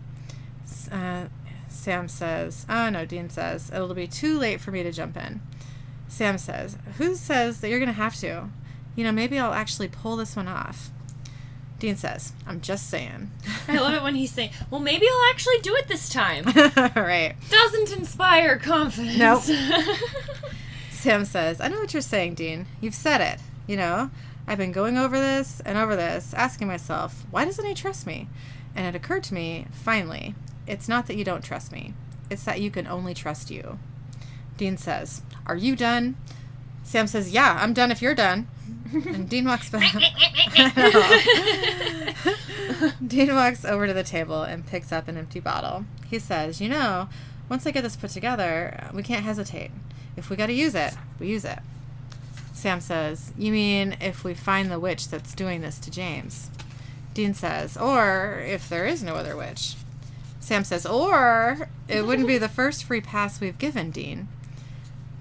Uh, 0.91 1.25
Sam 1.69 2.07
says, 2.07 2.65
Oh, 2.67 2.89
no, 2.89 3.05
Dean 3.05 3.29
says, 3.29 3.69
it'll 3.69 3.93
be 3.93 4.07
too 4.07 4.39
late 4.39 4.61
for 4.61 4.71
me 4.71 4.81
to 4.81 4.91
jump 4.91 5.15
in. 5.15 5.41
Sam 6.07 6.39
says, 6.39 6.79
Who 6.97 7.13
says 7.13 7.61
that 7.61 7.69
you're 7.69 7.77
going 7.77 7.85
to 7.85 7.93
have 7.93 8.15
to? 8.21 8.49
You 8.95 9.03
know, 9.03 9.11
maybe 9.11 9.37
I'll 9.37 9.53
actually 9.53 9.89
pull 9.89 10.15
this 10.15 10.35
one 10.35 10.47
off. 10.47 10.89
Dean 11.79 11.95
says, 11.95 12.31
I'm 12.47 12.61
just 12.61 12.89
saying. 12.89 13.31
I 13.67 13.77
love 13.77 13.93
it 13.93 14.01
when 14.01 14.15
he's 14.15 14.31
saying, 14.31 14.51
"Well, 14.71 14.79
maybe 14.79 15.07
I'll 15.07 15.29
actually 15.31 15.59
do 15.59 15.75
it 15.75 15.87
this 15.87 16.07
time." 16.07 16.45
right. 16.95 17.35
Doesn't 17.49 17.91
inspire 17.97 18.57
confidence. 18.57 19.17
Nope. 19.17 19.43
Sam 20.89 21.25
says, 21.25 21.59
I 21.61 21.67
know 21.67 21.79
what 21.79 21.93
you're 21.93 22.01
saying, 22.01 22.35
Dean. 22.35 22.65
You've 22.81 22.95
said 22.95 23.21
it. 23.21 23.39
You 23.67 23.77
know, 23.77 24.09
I've 24.47 24.57
been 24.57 24.71
going 24.71 24.97
over 24.97 25.19
this 25.19 25.61
and 25.65 25.77
over 25.77 25.95
this, 25.95 26.33
asking 26.33 26.67
myself, 26.67 27.25
why 27.29 27.45
doesn't 27.45 27.65
he 27.65 27.73
trust 27.73 28.07
me? 28.07 28.27
And 28.75 28.87
it 28.87 28.97
occurred 28.97 29.23
to 29.25 29.33
me, 29.33 29.67
finally, 29.71 30.35
it's 30.67 30.87
not 30.87 31.07
that 31.07 31.15
you 31.15 31.23
don't 31.23 31.43
trust 31.43 31.71
me, 31.71 31.93
it's 32.29 32.43
that 32.43 32.61
you 32.61 32.71
can 32.71 32.87
only 32.87 33.13
trust 33.13 33.51
you. 33.51 33.79
Dean 34.57 34.77
says, 34.77 35.21
Are 35.45 35.55
you 35.55 35.75
done? 35.75 36.15
Sam 36.83 37.07
says, 37.07 37.31
Yeah, 37.31 37.57
I'm 37.59 37.73
done 37.73 37.91
if 37.91 38.01
you're 38.01 38.15
done. 38.15 38.47
And 38.93 39.29
Dean 39.29 39.45
walks 39.45 39.69
back. 39.69 39.93
Dean 43.05 43.33
walks 43.33 43.65
over 43.65 43.87
to 43.87 43.93
the 43.93 44.03
table 44.03 44.43
and 44.43 44.65
picks 44.65 44.91
up 44.91 45.07
an 45.07 45.17
empty 45.17 45.39
bottle. 45.39 45.85
He 46.07 46.19
says, 46.19 46.61
You 46.61 46.69
know, 46.69 47.09
once 47.49 47.65
I 47.65 47.71
get 47.71 47.81
this 47.81 47.95
put 47.95 48.11
together, 48.11 48.89
we 48.93 49.03
can't 49.03 49.25
hesitate. 49.25 49.71
If 50.15 50.29
we 50.29 50.35
got 50.35 50.47
to 50.47 50.53
use 50.53 50.75
it, 50.75 50.93
we 51.19 51.27
use 51.27 51.45
it. 51.45 51.59
Sam 52.53 52.79
says, 52.79 53.33
You 53.37 53.51
mean 53.51 53.97
if 53.99 54.23
we 54.23 54.33
find 54.33 54.71
the 54.71 54.79
witch 54.79 55.09
that's 55.09 55.35
doing 55.35 55.61
this 55.61 55.79
to 55.79 55.91
James? 55.91 56.49
Dean 57.13 57.33
says, 57.33 57.77
Or 57.77 58.41
if 58.45 58.69
there 58.69 58.85
is 58.85 59.03
no 59.03 59.15
other 59.15 59.35
witch. 59.35 59.75
Sam 60.39 60.63
says, 60.63 60.85
Or 60.85 61.67
it 61.87 62.05
wouldn't 62.05 62.27
be 62.27 62.37
the 62.37 62.49
first 62.49 62.83
free 62.83 63.01
pass 63.01 63.41
we've 63.41 63.57
given, 63.57 63.91
Dean. 63.91 64.27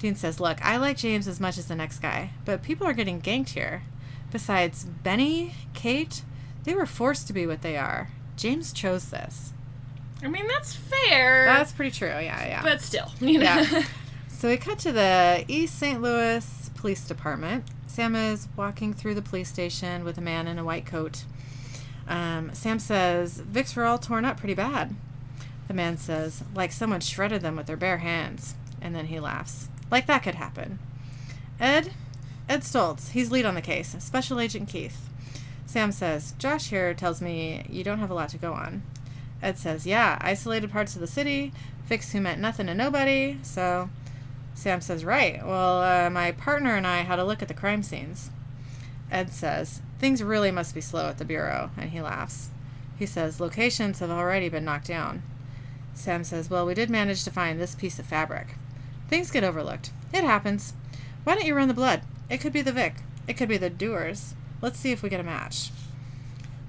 Dean 0.05 0.17
says, 0.17 0.39
Look, 0.39 0.63
I 0.63 0.77
like 0.77 0.99
James 0.99 1.27
as 1.27 1.41
much 1.41 1.57
as 1.57 1.65
the 1.65 1.75
next 1.75 2.01
guy, 2.01 2.29
but 2.45 2.63
people 2.63 2.87
are 2.87 2.93
getting 2.93 3.23
ganked 3.23 3.49
here. 3.49 3.85
Besides, 4.31 4.85
Benny, 4.85 5.55
Kate, 5.73 6.21
they 6.65 6.75
were 6.75 6.85
forced 6.85 7.27
to 7.29 7.33
be 7.33 7.47
what 7.47 7.63
they 7.63 7.79
are. 7.79 8.11
James 8.37 8.75
chose 8.75 9.07
this. 9.07 9.55
I 10.23 10.29
mean, 10.29 10.47
that's 10.47 10.75
fair. 10.75 11.47
That's 11.47 11.73
pretty 11.73 11.91
true, 11.91 12.09
yeah, 12.09 12.47
yeah. 12.47 12.63
but 12.63 12.83
still, 12.83 13.13
you 13.19 13.39
know. 13.39 13.45
Yeah. 13.45 13.85
So 14.29 14.51
we 14.51 14.59
cut 14.59 14.79
to 14.81 14.93
the 14.93 15.47
East 15.49 15.79
St. 15.79 16.03
Louis 16.03 16.71
Police 16.75 17.07
Department. 17.07 17.65
Sam 17.87 18.15
is 18.15 18.47
walking 18.57 18.93
through 18.93 19.15
the 19.15 19.23
police 19.23 19.49
station 19.49 20.05
with 20.05 20.19
a 20.19 20.21
man 20.21 20.47
in 20.47 20.59
a 20.59 20.65
white 20.65 20.85
coat. 20.85 21.25
Um, 22.07 22.51
Sam 22.53 22.79
says, 22.79 23.41
Vicks 23.41 23.75
were 23.75 23.85
all 23.85 23.97
torn 23.97 24.27
up 24.27 24.37
pretty 24.37 24.53
bad. 24.53 24.95
The 25.67 25.73
man 25.73 25.97
says, 25.97 26.45
like 26.55 26.73
someone 26.73 27.01
shredded 27.01 27.41
them 27.41 27.57
with 27.57 27.67
their 27.67 27.79
bare 27.79 27.99
hands. 27.99 28.55
And 28.83 28.95
then 28.95 29.07
he 29.07 29.19
laughs. 29.19 29.71
Like 29.95 30.07
that 30.07 30.25
could 30.25 30.35
happen. 30.35 30.81
Ed? 31.61 31.93
Ed 32.49 32.63
Stoltz. 32.63 33.11
He's 33.11 33.31
lead 33.31 33.45
on 33.45 33.55
the 33.55 33.63
case. 33.63 33.95
Special 34.01 34.41
Agent 34.41 34.69
Keith. 34.69 35.09
Sam 35.67 35.93
says, 35.93 36.35
Josh 36.37 36.71
here 36.71 36.95
tells 36.95 37.23
me 37.23 37.65
you 37.71 37.85
don't 37.85 38.01
have 38.01 38.11
a 38.11 38.15
lot 38.15 38.31
to 38.31 38.37
go 38.37 38.55
on. 38.55 38.83
Ed 39.41 39.57
says, 39.57 39.87
Yeah, 39.87 40.19
isolated 40.21 40.73
parts 40.73 40.97
of 40.97 41.01
the 41.01 41.07
city, 41.07 41.53
vics 41.89 42.11
who 42.11 42.21
meant 42.21 42.41
nothing 42.41 42.67
to 42.67 42.75
nobody, 42.75 43.39
so. 43.43 43.89
Sam 44.55 44.81
says, 44.81 45.05
Right. 45.05 45.47
Well, 45.47 45.83
uh, 45.83 46.11
my 46.11 46.33
partner 46.33 46.75
and 46.75 46.89
I 46.89 47.03
had 47.03 47.21
a 47.21 47.25
look 47.25 47.41
at 47.41 47.47
the 47.47 47.55
crime 47.55 47.85
scenes. 47.85 48.31
Ed 49.13 49.33
says, 49.33 49.81
Things 50.01 50.25
really 50.25 50.51
must 50.51 50.75
be 50.75 50.81
slow 50.81 51.09
at 51.09 51.19
the 51.19 51.25
Bureau, 51.25 51.71
and 51.77 51.91
he 51.91 52.01
laughs. 52.01 52.51
He 52.99 53.07
says, 53.07 53.39
Locations 53.39 54.01
have 54.01 54.11
already 54.11 54.49
been 54.49 54.65
knocked 54.65 54.89
down. 54.89 55.23
Sam 55.93 56.25
says, 56.25 56.51
Well, 56.51 56.67
we 56.67 56.75
did 56.75 56.91
manage 56.91 57.23
to 57.23 57.31
find 57.31 57.61
this 57.61 57.77
piece 57.77 58.01
of 58.01 58.07
fabric. 58.07 58.57
Things 59.09 59.31
get 59.31 59.45
overlooked. 59.45 59.91
It 60.13 60.25
happens. 60.25 60.75
Why 61.25 61.35
don't 61.35 61.47
you 61.47 61.55
run 61.55 61.69
the 61.69 61.75
blood? 61.75 62.03
It 62.31 62.39
could 62.39 62.53
be 62.53 62.63
the 62.63 62.73
Vic. 62.73 62.95
It 63.27 63.35
could 63.35 63.49
be 63.49 63.57
the 63.57 63.71
doers. 63.71 64.35
Let's 64.61 64.79
see 64.79 64.93
if 64.93 65.03
we 65.03 65.09
get 65.09 65.21
a 65.21 65.25
match. 65.25 65.71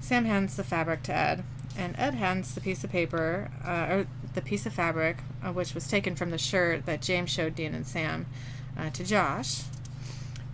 Sam 0.00 0.24
hands 0.24 0.56
the 0.56 0.64
fabric 0.64 1.02
to 1.04 1.14
Ed, 1.14 1.44
and 1.76 1.94
Ed 1.98 2.14
hands 2.14 2.54
the 2.54 2.60
piece 2.60 2.84
of 2.84 2.90
paper, 2.90 3.50
uh, 3.64 3.86
or 3.90 4.06
the 4.34 4.40
piece 4.42 4.66
of 4.66 4.72
fabric, 4.72 5.18
uh, 5.42 5.52
which 5.52 5.74
was 5.74 5.88
taken 5.88 6.14
from 6.14 6.30
the 6.30 6.38
shirt 6.38 6.86
that 6.86 7.02
James 7.02 7.30
showed 7.30 7.54
Dean 7.54 7.74
and 7.74 7.86
Sam, 7.86 8.26
uh, 8.78 8.90
to 8.90 9.04
Josh. 9.04 9.62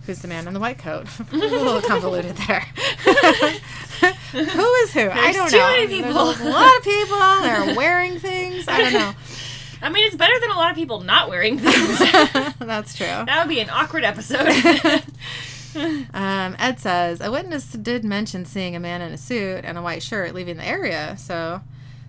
who's 0.05 0.19
the 0.19 0.27
man 0.27 0.47
in 0.47 0.53
the 0.53 0.59
white 0.59 0.77
coat. 0.79 1.07
a 1.31 1.35
little 1.35 1.81
convoluted 1.81 2.35
there. 2.35 2.59
who 4.31 4.73
is 4.73 4.93
who? 4.93 5.09
I 5.09 5.31
don't 5.31 5.49
too 5.49 5.57
know. 5.57 5.67
many 5.71 6.01
There's 6.01 6.03
people. 6.03 6.47
a 6.47 6.49
lot 6.49 6.77
of 6.77 6.83
people. 6.83 7.17
They're 7.41 7.75
wearing 7.75 8.19
things. 8.19 8.67
I 8.67 8.81
don't 8.81 8.93
know. 8.93 9.13
I 9.83 9.89
mean, 9.89 10.05
it's 10.07 10.15
better 10.15 10.39
than 10.39 10.49
a 10.49 10.55
lot 10.55 10.71
of 10.71 10.75
people 10.77 11.01
not 11.01 11.29
wearing 11.29 11.59
things. 11.59 11.99
That's 12.59 12.95
true. 12.95 13.05
that 13.05 13.35
would 13.39 13.49
be 13.49 13.59
an 13.59 13.69
awkward 13.69 14.03
episode. 14.03 14.47
Um, 16.13 16.55
Ed 16.59 16.79
says 16.79 17.19
a 17.19 17.31
witness 17.31 17.71
did 17.71 18.03
mention 18.05 18.45
seeing 18.45 18.75
a 18.75 18.79
man 18.79 19.01
in 19.01 19.11
a 19.11 19.17
suit 19.17 19.65
and 19.65 19.75
a 19.75 19.81
white 19.81 20.03
shirt 20.03 20.35
leaving 20.35 20.57
the 20.57 20.65
area. 20.65 21.15
So 21.17 21.61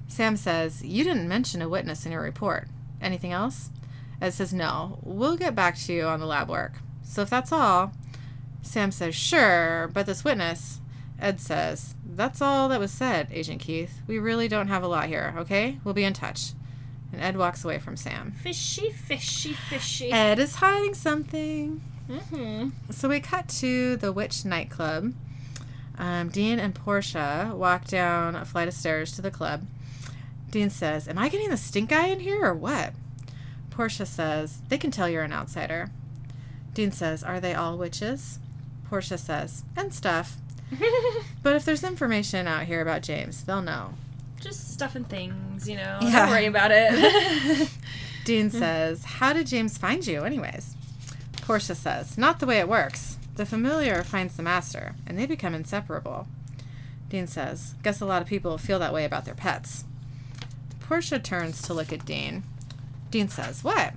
Sam 0.07 0.37
says 0.37 0.85
you 0.85 1.03
didn't 1.03 1.29
mention 1.29 1.63
a 1.63 1.69
witness 1.69 2.05
in 2.05 2.13
your 2.13 2.21
report. 2.21 2.69
Anything 3.01 3.33
else? 3.33 3.71
Ed 4.21 4.35
says 4.35 4.53
no. 4.53 4.99
We'll 5.03 5.37
get 5.37 5.55
back 5.55 5.79
to 5.79 5.95
you 5.95 6.05
on 6.05 6.21
the 6.21 6.27
lab 6.27 6.51
work. 6.51 6.75
So 7.05 7.23
if 7.23 7.31
that's 7.31 7.53
all, 7.53 7.93
Sam 8.61 8.91
says 8.91 9.15
sure, 9.15 9.91
but 9.95 10.05
this 10.05 10.25
witness. 10.25 10.81
Ed 11.19 11.41
says 11.41 11.95
that's 12.05 12.43
all 12.43 12.69
that 12.69 12.81
was 12.81 12.91
said, 12.91 13.29
Agent 13.33 13.61
Keith. 13.63 14.03
We 14.07 14.19
really 14.19 14.47
don't 14.47 14.69
have 14.69 14.83
a 14.83 14.89
lot 14.89 15.07
here. 15.07 15.35
Okay, 15.39 15.79
we'll 15.85 15.95
be 15.95 16.05
in 16.05 16.13
touch. 16.13 16.53
And 17.15 17.23
Ed 17.23 17.37
walks 17.37 17.65
away 17.65 17.79
from 17.79 17.97
Sam. 17.97 18.33
fishy, 18.33 18.91
fishy, 18.91 19.53
fishy. 19.53 20.11
Ed 20.11 20.41
is 20.41 20.57
hiding 20.57 20.95
something. 20.95 21.81
hmm 22.11 22.71
So 22.91 23.09
we 23.09 23.21
cut 23.21 23.49
to 23.61 23.97
the 23.97 24.13
Witch 24.13 24.45
nightclub. 24.45 25.15
Um, 25.97 26.29
Dean 26.31 26.59
and 26.59 26.75
Portia 26.75 27.53
walk 27.55 27.85
down 27.87 28.35
a 28.35 28.45
flight 28.45 28.67
of 28.67 28.75
stairs 28.75 29.13
to 29.13 29.23
the 29.23 29.31
club. 29.31 29.63
Dean 30.51 30.71
says, 30.71 31.07
Am 31.07 31.19
I 31.19 31.29
getting 31.29 31.51
the 31.51 31.57
stink 31.57 31.93
eye 31.93 32.09
in 32.09 32.19
here 32.19 32.45
or 32.45 32.55
what? 32.55 32.95
Portia 33.71 34.07
says, 34.07 34.59
They 34.69 34.77
can 34.79 34.91
tell 34.91 35.09
you're 35.09 35.23
an 35.23 35.33
outsider. 35.33 35.91
Dean 36.75 36.91
says, 36.91 37.23
Are 37.23 37.39
they 37.39 37.55
all 37.55 37.79
witches? 37.79 38.41
Portia 38.91 39.19
says, 39.19 39.63
And 39.77 39.95
stuff. 39.95 40.37
But 41.45 41.55
if 41.57 41.65
there's 41.65 41.85
information 41.85 42.49
out 42.49 42.65
here 42.65 42.81
about 42.81 43.03
James, 43.03 43.45
they'll 43.45 43.61
know. 43.63 43.95
Just 44.41 44.73
stuff 44.73 44.95
and 44.95 45.09
things, 45.09 45.69
you 45.69 45.77
know. 45.77 45.99
Yeah. 46.03 46.27
Don't 46.27 46.31
worry 46.31 46.47
about 46.47 46.71
it. 46.73 47.69
Dean 48.25 48.51
says, 48.51 49.05
How 49.05 49.33
did 49.33 49.47
James 49.47 49.79
find 49.79 50.07
you, 50.07 50.23
anyways? 50.23 50.75
Portia 51.43 51.75
says, 51.75 52.19
Not 52.19 52.41
the 52.41 52.47
way 52.47 52.59
it 52.59 52.69
works. 52.69 53.19
The 53.37 53.47
familiar 53.47 54.03
finds 54.03 54.37
the 54.37 54.43
master, 54.43 54.95
and 55.07 55.19
they 55.19 55.27
become 55.27 55.55
inseparable. 55.55 56.27
Dean 57.09 57.27
says, 57.27 57.75
Guess 57.83 58.01
a 58.01 58.07
lot 58.07 58.23
of 58.23 58.29
people 58.29 58.59
feel 58.59 58.79
that 58.79 58.95
way 58.95 59.05
about 59.05 59.25
their 59.25 59.35
pets. 59.35 59.85
Portia 60.81 61.19
turns 61.19 61.63
to 61.63 61.75
look 61.75 61.93
at 61.93 62.05
Dean. 62.05 62.43
Dean 63.11 63.29
says, 63.29 63.65
What? 63.65 63.95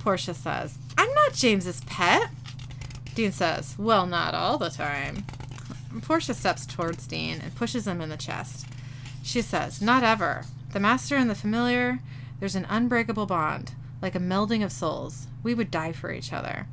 Portia 0.00 0.34
says, 0.34 0.78
I'm 0.96 1.12
not 1.14 1.34
James's 1.34 1.80
pet. 1.82 2.30
Dean 3.14 3.32
says, 3.32 3.74
Well, 3.78 4.06
not 4.06 4.34
all 4.34 4.58
the 4.58 4.70
time. 4.70 5.24
Portia 6.02 6.34
steps 6.34 6.66
towards 6.66 7.06
Dean 7.06 7.40
and 7.42 7.54
pushes 7.54 7.86
him 7.86 8.00
in 8.00 8.08
the 8.08 8.16
chest. 8.16 8.66
She 9.28 9.42
says, 9.42 9.82
Not 9.82 10.04
ever. 10.04 10.46
The 10.72 10.80
master 10.80 11.14
and 11.14 11.28
the 11.28 11.34
familiar, 11.34 12.00
there's 12.40 12.56
an 12.56 12.64
unbreakable 12.66 13.26
bond, 13.26 13.72
like 14.00 14.14
a 14.14 14.18
melding 14.18 14.64
of 14.64 14.72
souls. 14.72 15.26
We 15.42 15.52
would 15.52 15.70
die 15.70 15.92
for 15.92 16.10
each 16.10 16.32
other. 16.32 16.66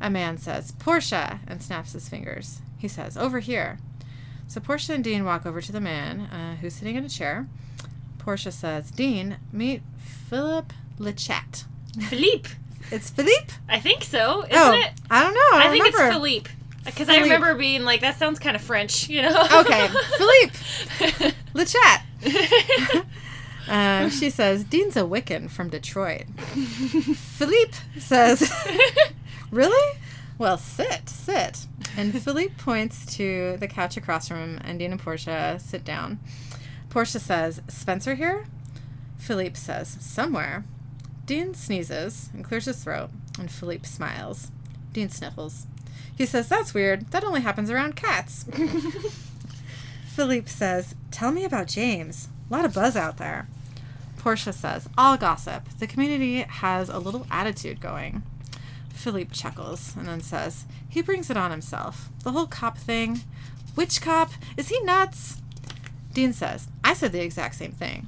A 0.00 0.08
man 0.08 0.38
says, 0.38 0.70
Portia, 0.70 1.40
and 1.44 1.60
snaps 1.60 1.92
his 1.92 2.08
fingers. 2.08 2.60
He 2.78 2.86
says, 2.86 3.16
Over 3.16 3.40
here. 3.40 3.80
So 4.46 4.60
Portia 4.60 4.94
and 4.94 5.02
Dean 5.02 5.24
walk 5.24 5.44
over 5.44 5.60
to 5.60 5.72
the 5.72 5.80
man, 5.80 6.20
uh, 6.20 6.54
who's 6.54 6.74
sitting 6.74 6.94
in 6.94 7.04
a 7.04 7.08
chair. 7.08 7.48
Portia 8.18 8.52
says, 8.52 8.92
Dean, 8.92 9.38
meet 9.50 9.82
Philip 9.98 10.72
Lechat. 11.00 11.64
Philippe. 12.08 12.50
It's 12.92 13.10
Philippe? 13.10 13.54
I 13.68 13.80
think 13.80 14.04
so, 14.04 14.44
isn't 14.44 14.56
oh, 14.56 14.72
it? 14.72 14.92
I 15.10 15.24
don't 15.24 15.34
know. 15.34 15.40
I, 15.40 15.56
I 15.56 15.62
don't 15.64 15.72
think 15.72 15.84
remember. 15.86 16.06
it's 16.06 16.14
Philippe. 16.14 16.50
Because 16.84 17.08
I 17.08 17.18
remember 17.18 17.56
being 17.56 17.82
like, 17.82 18.02
that 18.02 18.16
sounds 18.16 18.38
kind 18.38 18.54
of 18.54 18.62
French, 18.62 19.08
you 19.08 19.22
know? 19.22 19.48
Okay, 19.52 19.88
Philippe 20.18 21.34
Lechat. 21.56 23.04
Um, 23.68 24.10
she 24.10 24.30
says, 24.30 24.64
Dean's 24.64 24.96
a 24.96 25.00
Wiccan 25.00 25.50
from 25.50 25.68
Detroit. 25.68 26.26
Philippe 26.38 27.76
says, 27.98 28.52
Really? 29.50 29.98
Well, 30.38 30.58
sit, 30.58 31.08
sit. 31.08 31.66
And 31.96 32.20
Philippe 32.22 32.54
points 32.58 33.06
to 33.16 33.56
the 33.58 33.66
couch 33.68 33.96
across 33.96 34.28
from 34.28 34.36
him, 34.36 34.60
and 34.62 34.78
Dean 34.78 34.92
and 34.92 35.00
Portia 35.00 35.58
sit 35.58 35.84
down. 35.84 36.20
Portia 36.90 37.18
says, 37.18 37.62
Spencer 37.68 38.14
here? 38.14 38.46
Philippe 39.18 39.56
says, 39.56 39.96
Somewhere. 40.00 40.64
Dean 41.24 41.54
sneezes 41.54 42.30
and 42.32 42.44
clears 42.44 42.66
his 42.66 42.82
throat, 42.84 43.10
and 43.38 43.50
Philippe 43.50 43.86
smiles. 43.86 44.52
Dean 44.92 45.08
sniffles. 45.08 45.66
He 46.16 46.26
says, 46.26 46.48
That's 46.48 46.74
weird. 46.74 47.10
That 47.10 47.24
only 47.24 47.40
happens 47.40 47.70
around 47.70 47.96
cats. 47.96 48.44
Philippe 50.16 50.48
says, 50.48 50.94
Tell 51.10 51.30
me 51.30 51.44
about 51.44 51.66
James. 51.68 52.28
A 52.48 52.54
lot 52.54 52.64
of 52.64 52.72
buzz 52.72 52.96
out 52.96 53.18
there. 53.18 53.48
Portia 54.16 54.50
says, 54.50 54.88
All 54.96 55.18
gossip. 55.18 55.68
The 55.78 55.86
community 55.86 56.40
has 56.40 56.88
a 56.88 56.98
little 56.98 57.26
attitude 57.30 57.82
going. 57.82 58.22
Philippe 58.88 59.34
chuckles 59.34 59.94
and 59.94 60.08
then 60.08 60.22
says, 60.22 60.64
He 60.88 61.02
brings 61.02 61.28
it 61.28 61.36
on 61.36 61.50
himself. 61.50 62.08
The 62.24 62.32
whole 62.32 62.46
cop 62.46 62.78
thing. 62.78 63.20
Which 63.74 64.00
cop? 64.00 64.30
Is 64.56 64.68
he 64.68 64.80
nuts? 64.80 65.42
Dean 66.14 66.32
says, 66.32 66.68
I 66.82 66.94
said 66.94 67.12
the 67.12 67.20
exact 67.20 67.56
same 67.56 67.72
thing. 67.72 68.06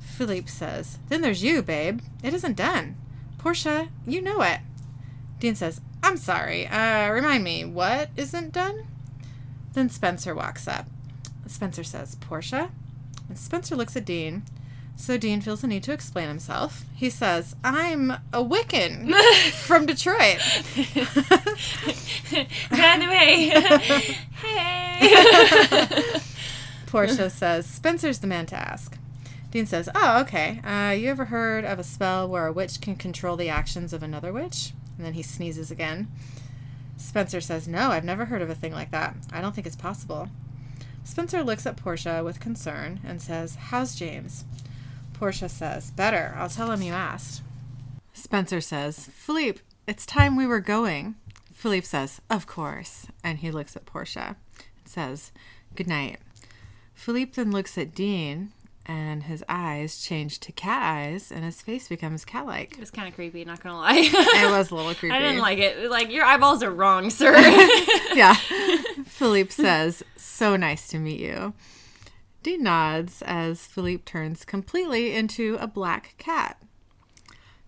Philippe 0.00 0.48
says, 0.48 0.98
Then 1.08 1.20
there's 1.20 1.44
you, 1.44 1.62
babe. 1.62 2.00
It 2.20 2.34
isn't 2.34 2.56
done. 2.56 2.96
Portia, 3.38 3.90
you 4.04 4.20
know 4.20 4.42
it. 4.42 4.58
Dean 5.38 5.54
says, 5.54 5.80
I'm 6.02 6.16
sorry. 6.16 6.66
Uh, 6.66 7.10
remind 7.10 7.44
me, 7.44 7.64
what 7.64 8.10
isn't 8.16 8.52
done? 8.52 8.88
Then 9.74 9.88
Spencer 9.88 10.34
walks 10.34 10.66
up. 10.66 10.86
Spencer 11.50 11.84
says, 11.84 12.14
Portia? 12.16 12.70
And 13.28 13.38
Spencer 13.38 13.76
looks 13.76 13.96
at 13.96 14.04
Dean. 14.04 14.42
So 14.96 15.16
Dean 15.16 15.40
feels 15.40 15.60
the 15.60 15.68
need 15.68 15.84
to 15.84 15.92
explain 15.92 16.26
himself. 16.26 16.84
He 16.94 17.08
says, 17.08 17.54
I'm 17.62 18.10
a 18.10 18.42
Wiccan 18.44 19.14
from 19.52 19.86
Detroit. 19.86 20.40
By 22.70 22.98
the 22.98 23.06
way, 23.06 23.48
hey. 24.42 26.20
Portia 26.86 27.30
says, 27.30 27.64
Spencer's 27.66 28.18
the 28.18 28.26
man 28.26 28.46
to 28.46 28.56
ask. 28.56 28.98
Dean 29.52 29.66
says, 29.66 29.88
Oh, 29.94 30.20
okay. 30.22 30.60
Uh, 30.64 30.90
you 30.90 31.08
ever 31.08 31.26
heard 31.26 31.64
of 31.64 31.78
a 31.78 31.84
spell 31.84 32.28
where 32.28 32.46
a 32.46 32.52
witch 32.52 32.80
can 32.80 32.96
control 32.96 33.36
the 33.36 33.48
actions 33.48 33.92
of 33.92 34.02
another 34.02 34.32
witch? 34.32 34.72
And 34.96 35.06
then 35.06 35.14
he 35.14 35.22
sneezes 35.22 35.70
again. 35.70 36.08
Spencer 36.96 37.40
says, 37.40 37.68
No, 37.68 37.92
I've 37.92 38.04
never 38.04 38.24
heard 38.24 38.42
of 38.42 38.50
a 38.50 38.54
thing 38.54 38.72
like 38.72 38.90
that. 38.90 39.14
I 39.32 39.40
don't 39.40 39.54
think 39.54 39.66
it's 39.66 39.76
possible. 39.76 40.28
Spencer 41.08 41.42
looks 41.42 41.64
at 41.64 41.78
Portia 41.78 42.22
with 42.22 42.38
concern 42.38 43.00
and 43.02 43.22
says, 43.22 43.54
How's 43.54 43.94
James? 43.94 44.44
Portia 45.14 45.48
says, 45.48 45.90
Better. 45.90 46.34
I'll 46.36 46.50
tell 46.50 46.70
him 46.70 46.82
you 46.82 46.92
asked. 46.92 47.40
Spencer 48.12 48.60
says, 48.60 49.06
Philippe, 49.06 49.62
it's 49.86 50.04
time 50.04 50.36
we 50.36 50.46
were 50.46 50.60
going. 50.60 51.14
Philippe 51.50 51.86
says, 51.86 52.20
Of 52.28 52.46
course. 52.46 53.06
And 53.24 53.38
he 53.38 53.50
looks 53.50 53.74
at 53.74 53.86
Portia 53.86 54.36
and 54.58 54.86
says, 54.86 55.32
Good 55.74 55.88
night. 55.88 56.18
Philippe 56.92 57.32
then 57.36 57.52
looks 57.52 57.78
at 57.78 57.94
Dean, 57.94 58.52
and 58.88 59.24
his 59.24 59.44
eyes 59.50 60.00
change 60.00 60.40
to 60.40 60.50
cat 60.50 60.82
eyes, 60.82 61.30
and 61.30 61.44
his 61.44 61.60
face 61.60 61.88
becomes 61.88 62.24
cat 62.24 62.46
like. 62.46 62.72
It 62.72 62.80
was 62.80 62.90
kind 62.90 63.06
of 63.06 63.14
creepy, 63.14 63.44
not 63.44 63.62
gonna 63.62 63.76
lie. 63.76 64.10
It 64.10 64.50
was 64.50 64.70
a 64.70 64.74
little 64.74 64.94
creepy. 64.94 65.14
I 65.14 65.20
didn't 65.20 65.40
like 65.40 65.58
it. 65.58 65.90
Like, 65.90 66.10
your 66.10 66.24
eyeballs 66.24 66.62
are 66.62 66.70
wrong, 66.70 67.10
sir. 67.10 67.36
yeah. 68.14 68.34
Philippe 69.04 69.50
says, 69.50 70.02
So 70.16 70.56
nice 70.56 70.88
to 70.88 70.98
meet 70.98 71.20
you. 71.20 71.52
Dean 72.42 72.62
nods 72.62 73.20
as 73.22 73.66
Philippe 73.66 74.04
turns 74.04 74.46
completely 74.46 75.14
into 75.14 75.58
a 75.60 75.66
black 75.66 76.14
cat 76.16 76.60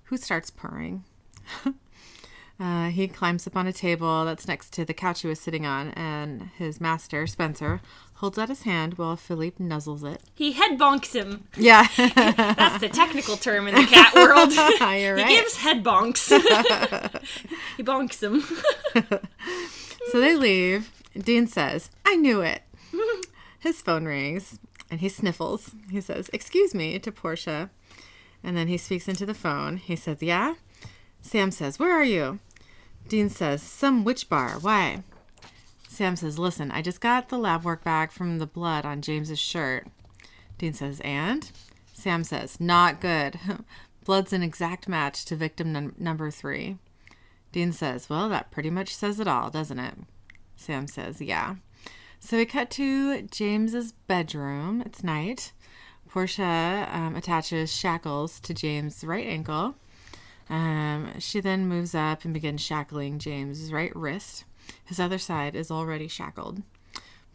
who 0.04 0.16
starts 0.16 0.50
purring. 0.50 1.04
uh, 2.59 2.88
he 2.88 3.06
climbs 3.09 3.46
up 3.46 3.56
on 3.56 3.66
a 3.66 3.72
table 3.74 4.24
that's 4.24 4.48
next 4.48 4.72
to 4.72 4.87
the 4.87 4.94
couch 4.94 5.20
he 5.20 5.28
was 5.28 5.38
sitting 5.38 5.66
on, 5.66 5.90
and 5.90 6.48
his 6.56 6.80
master, 6.80 7.26
Spencer, 7.26 7.83
holds 8.20 8.38
out 8.38 8.50
his 8.50 8.62
hand 8.62 8.98
while 8.98 9.16
Philippe 9.16 9.64
nuzzles 9.64 10.04
it. 10.04 10.20
he 10.35 10.52
head 10.52 10.78
bonks 10.78 11.14
him. 11.14 11.44
Yeah. 11.56 11.87
That's 11.96 12.78
the 12.80 12.90
technical 12.90 13.38
term 13.38 13.66
in 13.66 13.74
the 13.74 13.87
cat 13.87 14.14
world. 14.14 14.52
You're 15.00 15.16
He 15.16 15.37
gives 15.37 15.56
head 15.56 15.83
bonks. 15.83 16.28
he 17.78 17.83
bonks 17.83 18.22
him. 18.22 18.42
So 20.11 20.20
they 20.20 20.37
leave. 20.37 20.90
Dean 21.18 21.46
says, 21.46 21.90
I 22.04 22.16
knew 22.16 22.42
it. 22.42 22.62
His 23.59 23.80
phone 23.80 24.04
rings 24.04 24.59
and 24.90 25.00
he 25.00 25.09
sniffles. 25.09 25.74
He 25.90 26.02
says, 26.02 26.28
Excuse 26.33 26.74
me 26.74 26.98
to 26.98 27.11
Portia. 27.11 27.70
And 28.44 28.54
then 28.56 28.68
he 28.68 28.76
speaks 28.76 29.09
into 29.09 29.24
the 29.24 29.35
phone. 29.35 29.78
He 29.78 29.96
says, 29.96 30.22
Yeah? 30.22 30.54
Sam 31.22 31.50
says, 31.50 31.78
Where 31.78 31.92
are 31.92 32.04
you? 32.04 32.38
Dean 33.09 33.30
says, 33.30 33.62
Some 33.62 34.04
witch 34.04 34.28
bar. 34.28 34.59
Why? 34.61 35.04
Sam 36.00 36.16
says, 36.16 36.38
Listen, 36.38 36.70
I 36.70 36.80
just 36.80 37.02
got 37.02 37.28
the 37.28 37.36
lab 37.36 37.62
work 37.62 37.84
back 37.84 38.10
from 38.10 38.38
the 38.38 38.46
blood 38.46 38.86
on 38.86 39.02
James's 39.02 39.38
shirt. 39.38 39.86
Dean 40.56 40.72
says, 40.72 40.98
And? 41.04 41.52
Sam 41.92 42.24
says, 42.24 42.58
Not 42.58 43.02
good. 43.02 43.38
Blood's 44.06 44.32
an 44.32 44.42
exact 44.42 44.88
match 44.88 45.26
to 45.26 45.36
victim 45.36 45.74
num- 45.74 45.94
number 45.98 46.30
three. 46.30 46.78
Dean 47.52 47.70
says, 47.70 48.08
Well, 48.08 48.30
that 48.30 48.50
pretty 48.50 48.70
much 48.70 48.94
says 48.94 49.20
it 49.20 49.28
all, 49.28 49.50
doesn't 49.50 49.78
it? 49.78 49.92
Sam 50.56 50.86
says, 50.86 51.20
Yeah. 51.20 51.56
So 52.18 52.38
we 52.38 52.46
cut 52.46 52.70
to 52.70 53.20
James's 53.20 53.92
bedroom. 53.92 54.82
It's 54.86 55.04
night. 55.04 55.52
Portia 56.08 56.88
um, 56.90 57.14
attaches 57.14 57.76
shackles 57.76 58.40
to 58.40 58.54
James' 58.54 59.04
right 59.04 59.26
ankle. 59.26 59.74
Um, 60.48 61.12
she 61.18 61.40
then 61.40 61.68
moves 61.68 61.94
up 61.94 62.24
and 62.24 62.32
begins 62.32 62.62
shackling 62.62 63.18
James's 63.18 63.70
right 63.70 63.94
wrist. 63.94 64.46
His 64.85 65.00
other 65.00 65.18
side 65.18 65.54
is 65.54 65.70
already 65.70 66.09
shackled. 66.09 66.62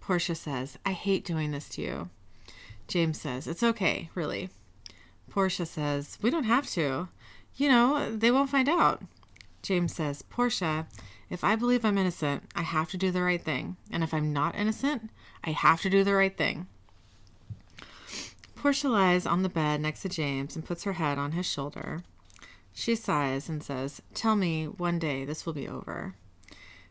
Portia 0.01 0.35
says, 0.35 0.77
I 0.85 0.91
hate 0.91 1.25
doing 1.25 1.51
this 1.51 1.67
to 1.69 1.81
you. 1.81 2.09
James 2.87 3.19
says, 3.19 3.47
It's 3.47 3.63
okay, 3.63 4.09
really. 4.13 4.49
Portia 5.29 5.65
says, 5.65 6.17
We 6.21 6.29
don't 6.29 6.43
have 6.43 6.69
to. 6.71 7.09
You 7.55 7.69
know, 7.69 8.15
they 8.15 8.31
won't 8.31 8.49
find 8.49 8.69
out. 8.69 9.03
James 9.63 9.95
says, 9.95 10.21
Portia, 10.21 10.85
if 11.29 11.43
I 11.43 11.55
believe 11.55 11.83
I'm 11.83 11.97
innocent, 11.97 12.43
I 12.55 12.61
have 12.61 12.89
to 12.91 12.97
do 12.97 13.09
the 13.09 13.23
right 13.23 13.41
thing. 13.41 13.77
And 13.91 14.03
if 14.03 14.13
I'm 14.13 14.31
not 14.31 14.55
innocent, 14.55 15.09
I 15.43 15.51
have 15.51 15.81
to 15.81 15.89
do 15.89 16.03
the 16.03 16.13
right 16.13 16.37
thing. 16.37 16.67
Portia 18.55 18.89
lies 18.89 19.25
on 19.25 19.43
the 19.43 19.49
bed 19.49 19.81
next 19.81 20.01
to 20.01 20.09
James 20.09 20.55
and 20.55 20.65
puts 20.65 20.83
her 20.83 20.93
head 20.93 21.17
on 21.17 21.31
his 21.31 21.45
shoulder. 21.45 22.03
She 22.73 22.95
sighs 22.95 23.47
and 23.47 23.63
says, 23.63 24.01
Tell 24.13 24.35
me 24.35 24.65
one 24.65 24.99
day 24.99 25.23
this 25.23 25.45
will 25.45 25.53
be 25.53 25.67
over. 25.67 26.15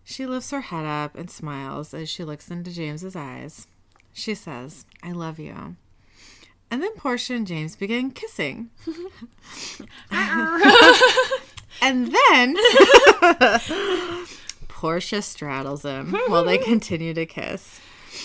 She 0.04 0.26
lifts 0.26 0.50
her 0.50 0.60
head 0.60 0.84
up 0.84 1.16
and 1.16 1.30
smiles 1.30 1.94
as 1.94 2.08
she 2.10 2.24
looks 2.24 2.50
into 2.50 2.70
James's 2.70 3.16
eyes. 3.16 3.66
She 4.12 4.34
says, 4.34 4.84
I 5.02 5.12
love 5.12 5.38
you. 5.38 5.76
And 6.70 6.82
then 6.82 6.92
Portia 6.96 7.34
and 7.34 7.46
James 7.46 7.74
begin 7.76 8.10
kissing. 8.10 8.70
and 11.80 12.14
then 12.14 12.56
Portia 14.68 15.22
straddles 15.22 15.84
him 15.84 16.12
while 16.28 16.44
they 16.44 16.58
continue 16.58 17.14
to 17.14 17.26
kiss. 17.26 17.80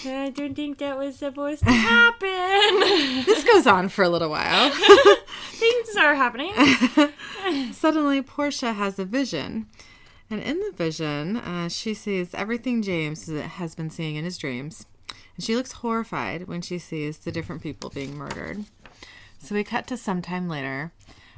I 0.05 0.29
don't 0.29 0.55
think 0.55 0.77
that 0.79 0.97
was 0.97 1.17
supposed 1.17 1.63
to 1.63 1.71
happen. 1.71 3.23
This 3.25 3.43
goes 3.43 3.65
on 3.67 3.89
for 3.89 4.03
a 4.03 4.09
little 4.09 4.29
while. 4.29 4.71
Things 5.51 5.95
are 5.97 6.15
happening. 6.15 6.53
Suddenly, 7.73 8.21
Portia 8.21 8.73
has 8.73 8.99
a 8.99 9.05
vision. 9.05 9.67
And 10.31 10.41
in 10.41 10.59
the 10.59 10.71
vision, 10.75 11.37
uh, 11.37 11.69
she 11.69 11.93
sees 11.93 12.33
everything 12.33 12.81
James 12.81 13.27
has 13.27 13.73
been 13.73 13.89
seeing 13.89 14.15
in 14.15 14.25
his 14.25 14.37
dreams. 14.37 14.85
And 15.35 15.43
she 15.43 15.55
looks 15.55 15.71
horrified 15.71 16.47
when 16.47 16.61
she 16.61 16.77
sees 16.77 17.17
the 17.17 17.31
different 17.31 17.63
people 17.63 17.89
being 17.89 18.15
murdered. 18.15 18.65
So 19.39 19.55
we 19.55 19.63
cut 19.63 19.87
to 19.87 19.97
sometime 19.97 20.47
later. 20.47 20.91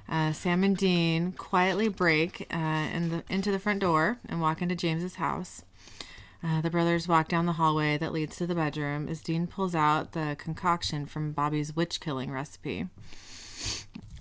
Uh, 0.09 0.33
Sam 0.33 0.63
and 0.63 0.75
Dean 0.75 1.31
quietly 1.31 1.87
break 1.87 2.47
uh, 2.53 2.57
in 2.93 3.09
the, 3.09 3.23
into 3.29 3.51
the 3.51 3.59
front 3.59 3.79
door 3.79 4.17
and 4.27 4.41
walk 4.41 4.61
into 4.61 4.75
James's 4.75 5.15
house. 5.15 5.63
Uh, 6.43 6.59
the 6.59 6.71
brothers 6.71 7.07
walk 7.07 7.27
down 7.29 7.45
the 7.45 7.53
hallway 7.53 7.97
that 7.97 8.11
leads 8.11 8.35
to 8.37 8.47
the 8.47 8.55
bedroom 8.55 9.07
as 9.07 9.21
Dean 9.21 9.47
pulls 9.47 9.75
out 9.75 10.11
the 10.11 10.35
concoction 10.39 11.05
from 11.05 11.31
Bobby's 11.31 11.75
witch 11.75 12.01
killing 12.01 12.31
recipe. 12.31 12.87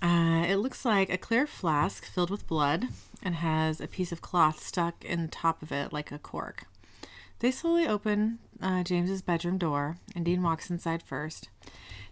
Uh, 0.01 0.45
it 0.47 0.57
looks 0.57 0.85
like 0.85 1.09
a 1.09 1.17
clear 1.17 1.47
flask 1.47 2.05
filled 2.05 2.29
with 2.29 2.47
blood 2.47 2.87
and 3.23 3.35
has 3.35 3.79
a 3.79 3.87
piece 3.87 4.11
of 4.11 4.21
cloth 4.21 4.59
stuck 4.61 5.03
in 5.05 5.23
the 5.23 5.27
top 5.27 5.61
of 5.61 5.71
it 5.71 5.93
like 5.93 6.11
a 6.11 6.19
cork. 6.19 6.65
They 7.39 7.51
slowly 7.51 7.87
open 7.87 8.39
uh, 8.61 8.83
James's 8.83 9.21
bedroom 9.21 9.57
door, 9.57 9.97
and 10.15 10.23
Dean 10.23 10.43
walks 10.43 10.69
inside 10.69 11.01
first. 11.01 11.49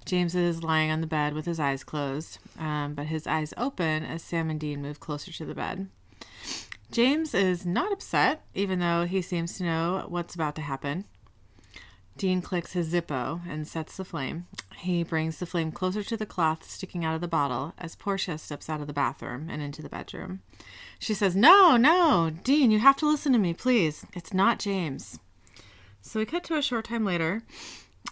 James 0.05 0.33
is 0.33 0.63
lying 0.63 0.89
on 0.89 1.01
the 1.01 1.07
bed 1.07 1.33
with 1.33 1.45
his 1.45 1.59
eyes 1.59 1.83
closed, 1.83 2.39
um, 2.57 2.95
but 2.95 3.05
his 3.07 3.27
eyes 3.27 3.53
open 3.55 4.03
as 4.03 4.23
Sam 4.23 4.49
and 4.49 4.59
Dean 4.59 4.81
move 4.81 4.99
closer 4.99 5.31
to 5.31 5.45
the 5.45 5.53
bed. 5.53 5.87
James 6.91 7.35
is 7.35 7.65
not 7.65 7.91
upset, 7.91 8.43
even 8.55 8.79
though 8.79 9.05
he 9.05 9.21
seems 9.21 9.55
to 9.57 9.63
know 9.63 10.05
what's 10.07 10.33
about 10.33 10.55
to 10.55 10.61
happen. 10.61 11.05
Dean 12.19 12.41
clicks 12.41 12.73
his 12.73 12.93
Zippo 12.93 13.39
and 13.47 13.65
sets 13.65 13.95
the 13.95 14.03
flame. 14.03 14.45
He 14.75 15.03
brings 15.03 15.37
the 15.37 15.45
flame 15.45 15.71
closer 15.71 16.03
to 16.03 16.17
the 16.17 16.25
cloth 16.25 16.69
sticking 16.69 17.05
out 17.05 17.15
of 17.15 17.21
the 17.21 17.29
bottle 17.29 17.73
as 17.77 17.95
Portia 17.95 18.37
steps 18.37 18.69
out 18.69 18.81
of 18.81 18.87
the 18.87 18.93
bathroom 18.93 19.47
and 19.49 19.61
into 19.61 19.81
the 19.81 19.87
bedroom. 19.87 20.41
She 20.99 21.13
says, 21.13 21.33
No, 21.33 21.77
no, 21.77 22.29
Dean, 22.43 22.71
you 22.71 22.79
have 22.79 22.97
to 22.97 23.07
listen 23.07 23.31
to 23.31 23.39
me, 23.39 23.53
please. 23.53 24.05
It's 24.13 24.33
not 24.33 24.59
James. 24.59 25.19
So 26.01 26.19
we 26.19 26.25
cut 26.25 26.43
to 26.45 26.57
a 26.57 26.61
short 26.61 26.85
time 26.85 27.05
later. 27.05 27.41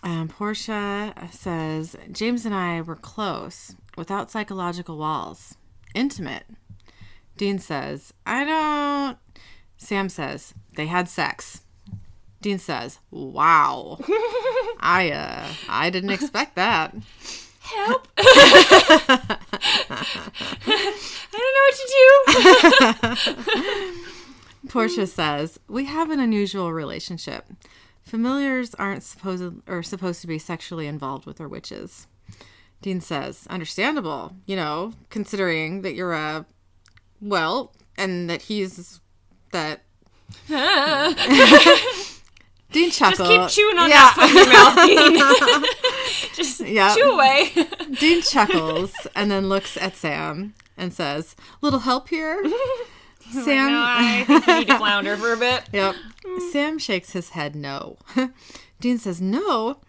Um, 0.01 0.29
Portia 0.29 1.13
says, 1.29 1.97
James 2.09 2.45
and 2.45 2.55
I 2.55 2.79
were 2.79 2.95
close, 2.95 3.75
without 3.97 4.31
psychological 4.31 4.97
walls, 4.97 5.57
intimate. 5.93 6.45
Dean 7.35 7.59
says, 7.59 8.13
I 8.25 8.45
don't. 8.45 9.17
Sam 9.75 10.07
says, 10.07 10.53
they 10.75 10.85
had 10.85 11.09
sex. 11.09 11.63
Dean 12.41 12.59
says, 12.59 12.99
Wow. 13.11 13.97
I 14.79 15.11
uh 15.11 15.47
I 15.69 15.89
didn't 15.89 16.11
expect 16.11 16.55
that. 16.55 16.95
Help. 17.59 18.07
I 18.17 19.37
don't 21.31 21.53
know 21.55 21.63
what 21.65 21.75
to 23.03 23.45
do. 23.93 24.67
Portia 24.69 25.07
says, 25.07 25.59
"We 25.67 25.85
have 25.85 26.09
an 26.09 26.19
unusual 26.19 26.71
relationship. 26.73 27.45
Familiars 28.03 28.73
aren't 28.75 29.03
supposed 29.03 29.53
or 29.67 29.83
supposed 29.83 30.21
to 30.21 30.27
be 30.27 30.39
sexually 30.39 30.87
involved 30.87 31.25
with 31.25 31.41
our 31.41 31.47
witches." 31.47 32.07
Dean 32.81 33.01
says, 33.01 33.45
"Understandable, 33.49 34.33
you 34.45 34.55
know, 34.55 34.93
considering 35.09 35.81
that 35.81 35.93
you're 35.93 36.13
a 36.13 36.45
well, 37.21 37.73
and 37.97 38.29
that 38.29 38.43
he's 38.43 39.01
that." 39.51 39.81
Dean 42.71 42.91
chuckles. 42.91 43.27
Just 43.29 43.55
keep 43.55 43.63
chewing 43.63 43.77
on 43.79 43.89
Yeah. 43.89 44.11
that 44.15 44.15
foot 44.15 44.29
in 44.29 45.11
your 45.11 45.21
mouth, 45.23 45.63
Dean. 45.63 46.33
Just 46.35 46.59
Yeah. 46.61 46.93
chew 46.95 47.11
away. 47.11 47.51
Dean 47.99 48.21
chuckles 48.21 48.93
and 49.15 49.31
then 49.31 49.47
looks 49.49 49.77
at 49.77 49.95
Sam 49.95 50.53
and 50.77 50.93
says, 50.93 51.35
"Little 51.61 51.79
help 51.79 52.09
here." 52.09 52.43
Sam. 53.31 53.71
no, 53.71 53.83
I 53.85 54.23
think 54.25 54.47
need 54.47 54.67
to 54.67 54.77
flounder 54.77 55.17
for 55.17 55.33
a 55.33 55.37
bit. 55.37 55.63
Yep. 55.73 55.95
Mm. 56.23 56.51
Sam 56.51 56.77
shakes 56.79 57.11
his 57.11 57.29
head 57.31 57.55
no. 57.55 57.97
Dean 58.79 58.97
says 58.97 59.19
no. 59.19 59.79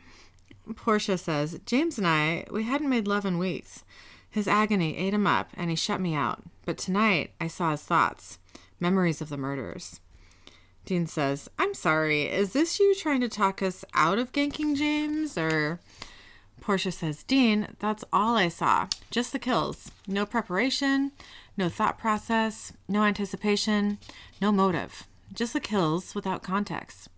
Portia 0.76 1.16
says, 1.16 1.58
James 1.64 1.98
and 1.98 2.06
I, 2.06 2.44
we 2.50 2.64
hadn't 2.64 2.90
made 2.90 3.06
love 3.08 3.24
in 3.24 3.38
weeks. 3.38 3.84
His 4.30 4.46
agony 4.48 4.96
ate 4.98 5.14
him 5.14 5.26
up 5.26 5.50
and 5.54 5.70
he 5.70 5.76
shut 5.76 6.00
me 6.00 6.14
out. 6.14 6.42
But 6.66 6.76
tonight 6.78 7.30
I 7.40 7.46
saw 7.46 7.70
his 7.70 7.82
thoughts, 7.82 8.38
memories 8.80 9.20
of 9.22 9.28
the 9.30 9.36
murders. 9.38 10.00
Dean 10.88 11.06
says, 11.06 11.50
I'm 11.58 11.74
sorry, 11.74 12.22
is 12.22 12.54
this 12.54 12.80
you 12.80 12.94
trying 12.94 13.20
to 13.20 13.28
talk 13.28 13.60
us 13.60 13.84
out 13.92 14.18
of 14.18 14.32
ganking 14.32 14.74
James? 14.74 15.36
Or 15.36 15.80
Portia 16.62 16.90
says, 16.90 17.24
Dean, 17.24 17.76
that's 17.78 18.06
all 18.10 18.36
I 18.36 18.48
saw. 18.48 18.88
Just 19.10 19.32
the 19.32 19.38
kills. 19.38 19.90
No 20.06 20.24
preparation, 20.24 21.12
no 21.58 21.68
thought 21.68 21.98
process, 21.98 22.72
no 22.88 23.04
anticipation, 23.04 23.98
no 24.40 24.50
motive. 24.50 25.06
Just 25.30 25.52
the 25.52 25.60
kills 25.60 26.14
without 26.14 26.42
context. 26.42 27.10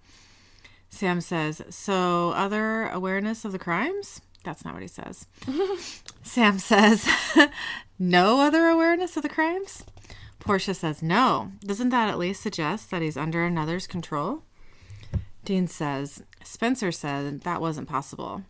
Sam 0.89 1.21
says, 1.21 1.63
So, 1.71 2.33
other 2.33 2.89
awareness 2.89 3.45
of 3.45 3.53
the 3.53 3.59
crimes? 3.61 4.21
That's 4.43 4.65
not 4.65 4.75
what 4.75 4.83
he 4.83 4.89
says. 4.89 5.29
Sam 6.25 6.59
says, 6.59 7.09
No 8.01 8.41
other 8.41 8.67
awareness 8.67 9.17
of 9.17 9.23
the 9.23 9.29
crimes? 9.29 9.85
Portia 10.41 10.75
says, 10.75 11.03
No. 11.03 11.53
Doesn't 11.61 11.91
that 11.91 12.09
at 12.09 12.19
least 12.19 12.43
suggest 12.43 12.91
that 12.91 13.03
he's 13.03 13.17
under 13.17 13.45
another's 13.45 13.87
control? 13.87 14.43
Dean 15.45 15.67
says, 15.67 16.23
Spencer 16.43 16.91
said 16.91 17.43
that 17.43 17.61
wasn't 17.61 17.89
possible. 17.89 18.43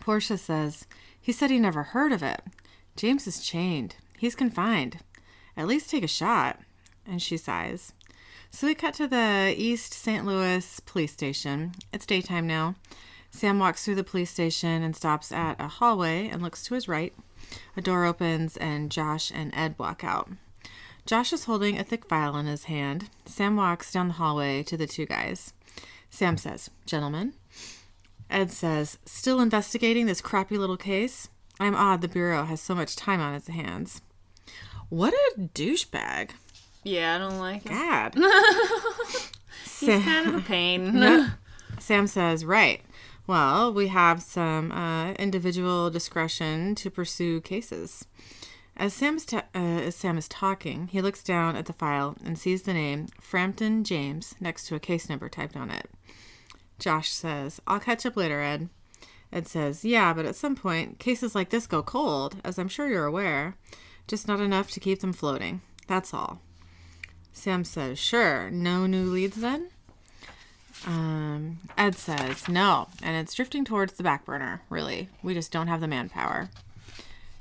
Portia 0.00 0.36
says, 0.36 0.86
He 1.20 1.32
said 1.32 1.50
he 1.50 1.58
never 1.58 1.84
heard 1.84 2.12
of 2.12 2.22
it. 2.22 2.42
James 2.96 3.26
is 3.26 3.40
chained. 3.40 3.96
He's 4.18 4.34
confined. 4.34 4.98
At 5.56 5.66
least 5.66 5.90
take 5.90 6.04
a 6.04 6.08
shot. 6.08 6.60
And 7.06 7.22
she 7.22 7.36
sighs. 7.36 7.92
So 8.50 8.66
we 8.66 8.74
cut 8.74 8.94
to 8.94 9.06
the 9.06 9.54
East 9.56 9.94
St. 9.94 10.26
Louis 10.26 10.80
police 10.80 11.12
station. 11.12 11.72
It's 11.92 12.04
daytime 12.06 12.46
now. 12.46 12.74
Sam 13.30 13.58
walks 13.58 13.84
through 13.84 13.94
the 13.94 14.04
police 14.04 14.30
station 14.30 14.82
and 14.82 14.94
stops 14.94 15.30
at 15.30 15.60
a 15.60 15.68
hallway 15.68 16.28
and 16.28 16.42
looks 16.42 16.64
to 16.64 16.74
his 16.74 16.88
right. 16.88 17.14
A 17.76 17.80
door 17.80 18.04
opens 18.04 18.56
and 18.56 18.90
Josh 18.90 19.30
and 19.32 19.54
Ed 19.54 19.76
walk 19.78 20.02
out. 20.04 20.28
Josh 21.10 21.32
is 21.32 21.46
holding 21.46 21.76
a 21.76 21.82
thick 21.82 22.06
file 22.06 22.36
in 22.36 22.46
his 22.46 22.66
hand. 22.66 23.10
Sam 23.26 23.56
walks 23.56 23.90
down 23.90 24.06
the 24.06 24.14
hallway 24.14 24.62
to 24.62 24.76
the 24.76 24.86
two 24.86 25.06
guys. 25.06 25.52
Sam 26.08 26.36
says, 26.36 26.70
Gentlemen. 26.86 27.34
Ed 28.30 28.52
says, 28.52 28.96
Still 29.06 29.40
investigating 29.40 30.06
this 30.06 30.20
crappy 30.20 30.56
little 30.56 30.76
case? 30.76 31.28
I'm 31.58 31.74
odd 31.74 32.00
the 32.00 32.06
Bureau 32.06 32.44
has 32.44 32.60
so 32.60 32.76
much 32.76 32.94
time 32.94 33.18
on 33.18 33.34
its 33.34 33.48
hands. 33.48 34.02
What 34.88 35.12
a 35.12 35.40
douchebag. 35.40 36.30
Yeah, 36.84 37.16
I 37.16 37.18
don't 37.18 37.40
like 37.40 37.66
it. 37.66 37.70
God. 37.70 38.14
He's 39.80 40.04
kind 40.04 40.28
of 40.28 40.34
a 40.36 40.40
pain. 40.42 41.32
Sam 41.80 42.06
says, 42.06 42.44
Right. 42.44 42.82
Well, 43.26 43.74
we 43.74 43.88
have 43.88 44.22
some 44.22 44.70
uh, 44.70 45.14
individual 45.14 45.90
discretion 45.90 46.76
to 46.76 46.88
pursue 46.88 47.40
cases. 47.40 48.06
As, 48.80 48.94
Sam's 48.94 49.26
ta- 49.26 49.44
uh, 49.54 49.58
as 49.58 49.94
Sam 49.94 50.16
is 50.16 50.26
talking, 50.26 50.86
he 50.86 51.02
looks 51.02 51.22
down 51.22 51.54
at 51.54 51.66
the 51.66 51.74
file 51.74 52.16
and 52.24 52.38
sees 52.38 52.62
the 52.62 52.72
name 52.72 53.08
Frampton 53.20 53.84
James 53.84 54.34
next 54.40 54.66
to 54.68 54.74
a 54.74 54.80
case 54.80 55.06
number 55.06 55.28
typed 55.28 55.54
on 55.54 55.68
it. 55.70 55.90
Josh 56.78 57.10
says, 57.10 57.60
I'll 57.66 57.78
catch 57.78 58.06
up 58.06 58.16
later, 58.16 58.40
Ed. 58.40 58.70
Ed 59.30 59.46
says, 59.46 59.84
Yeah, 59.84 60.14
but 60.14 60.24
at 60.24 60.34
some 60.34 60.56
point, 60.56 60.98
cases 60.98 61.34
like 61.34 61.50
this 61.50 61.66
go 61.66 61.82
cold, 61.82 62.36
as 62.42 62.58
I'm 62.58 62.68
sure 62.68 62.88
you're 62.88 63.04
aware. 63.04 63.54
Just 64.08 64.26
not 64.26 64.40
enough 64.40 64.70
to 64.70 64.80
keep 64.80 65.00
them 65.00 65.12
floating. 65.12 65.60
That's 65.86 66.14
all. 66.14 66.40
Sam 67.32 67.64
says, 67.64 67.98
Sure. 67.98 68.50
No 68.50 68.86
new 68.86 69.04
leads 69.04 69.36
then? 69.36 69.68
Um, 70.86 71.58
Ed 71.76 71.96
says, 71.96 72.48
No, 72.48 72.88
and 73.02 73.14
it's 73.14 73.34
drifting 73.34 73.66
towards 73.66 73.92
the 73.92 74.02
back 74.02 74.24
burner, 74.24 74.62
really. 74.70 75.10
We 75.22 75.34
just 75.34 75.52
don't 75.52 75.68
have 75.68 75.82
the 75.82 75.86
manpower. 75.86 76.48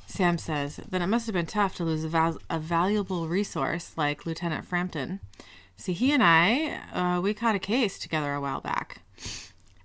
Sam 0.10 0.39
says, 0.39 0.78
Then 0.89 1.03
it 1.03 1.07
must 1.07 1.28
have 1.28 1.36
been 1.36 1.45
tough 1.45 1.76
to 1.76 1.86
lose 1.86 2.03
a, 2.03 2.10
val- 2.10 2.39
a 2.49 2.60
valuable 2.60 3.28
resource 3.28 3.93
like 3.95 4.26
Lieutenant 4.26 4.66
Frampton. 4.66 5.20
See, 5.78 5.93
he 5.93 6.12
and 6.12 6.24
I, 6.24 6.82
uh, 6.91 7.22
we 7.22 7.36
caught 7.36 7.53
a 7.53 7.60
case 7.60 7.99
together 7.99 8.34
a 8.34 8.41
while 8.41 8.60
back. 8.60 9.03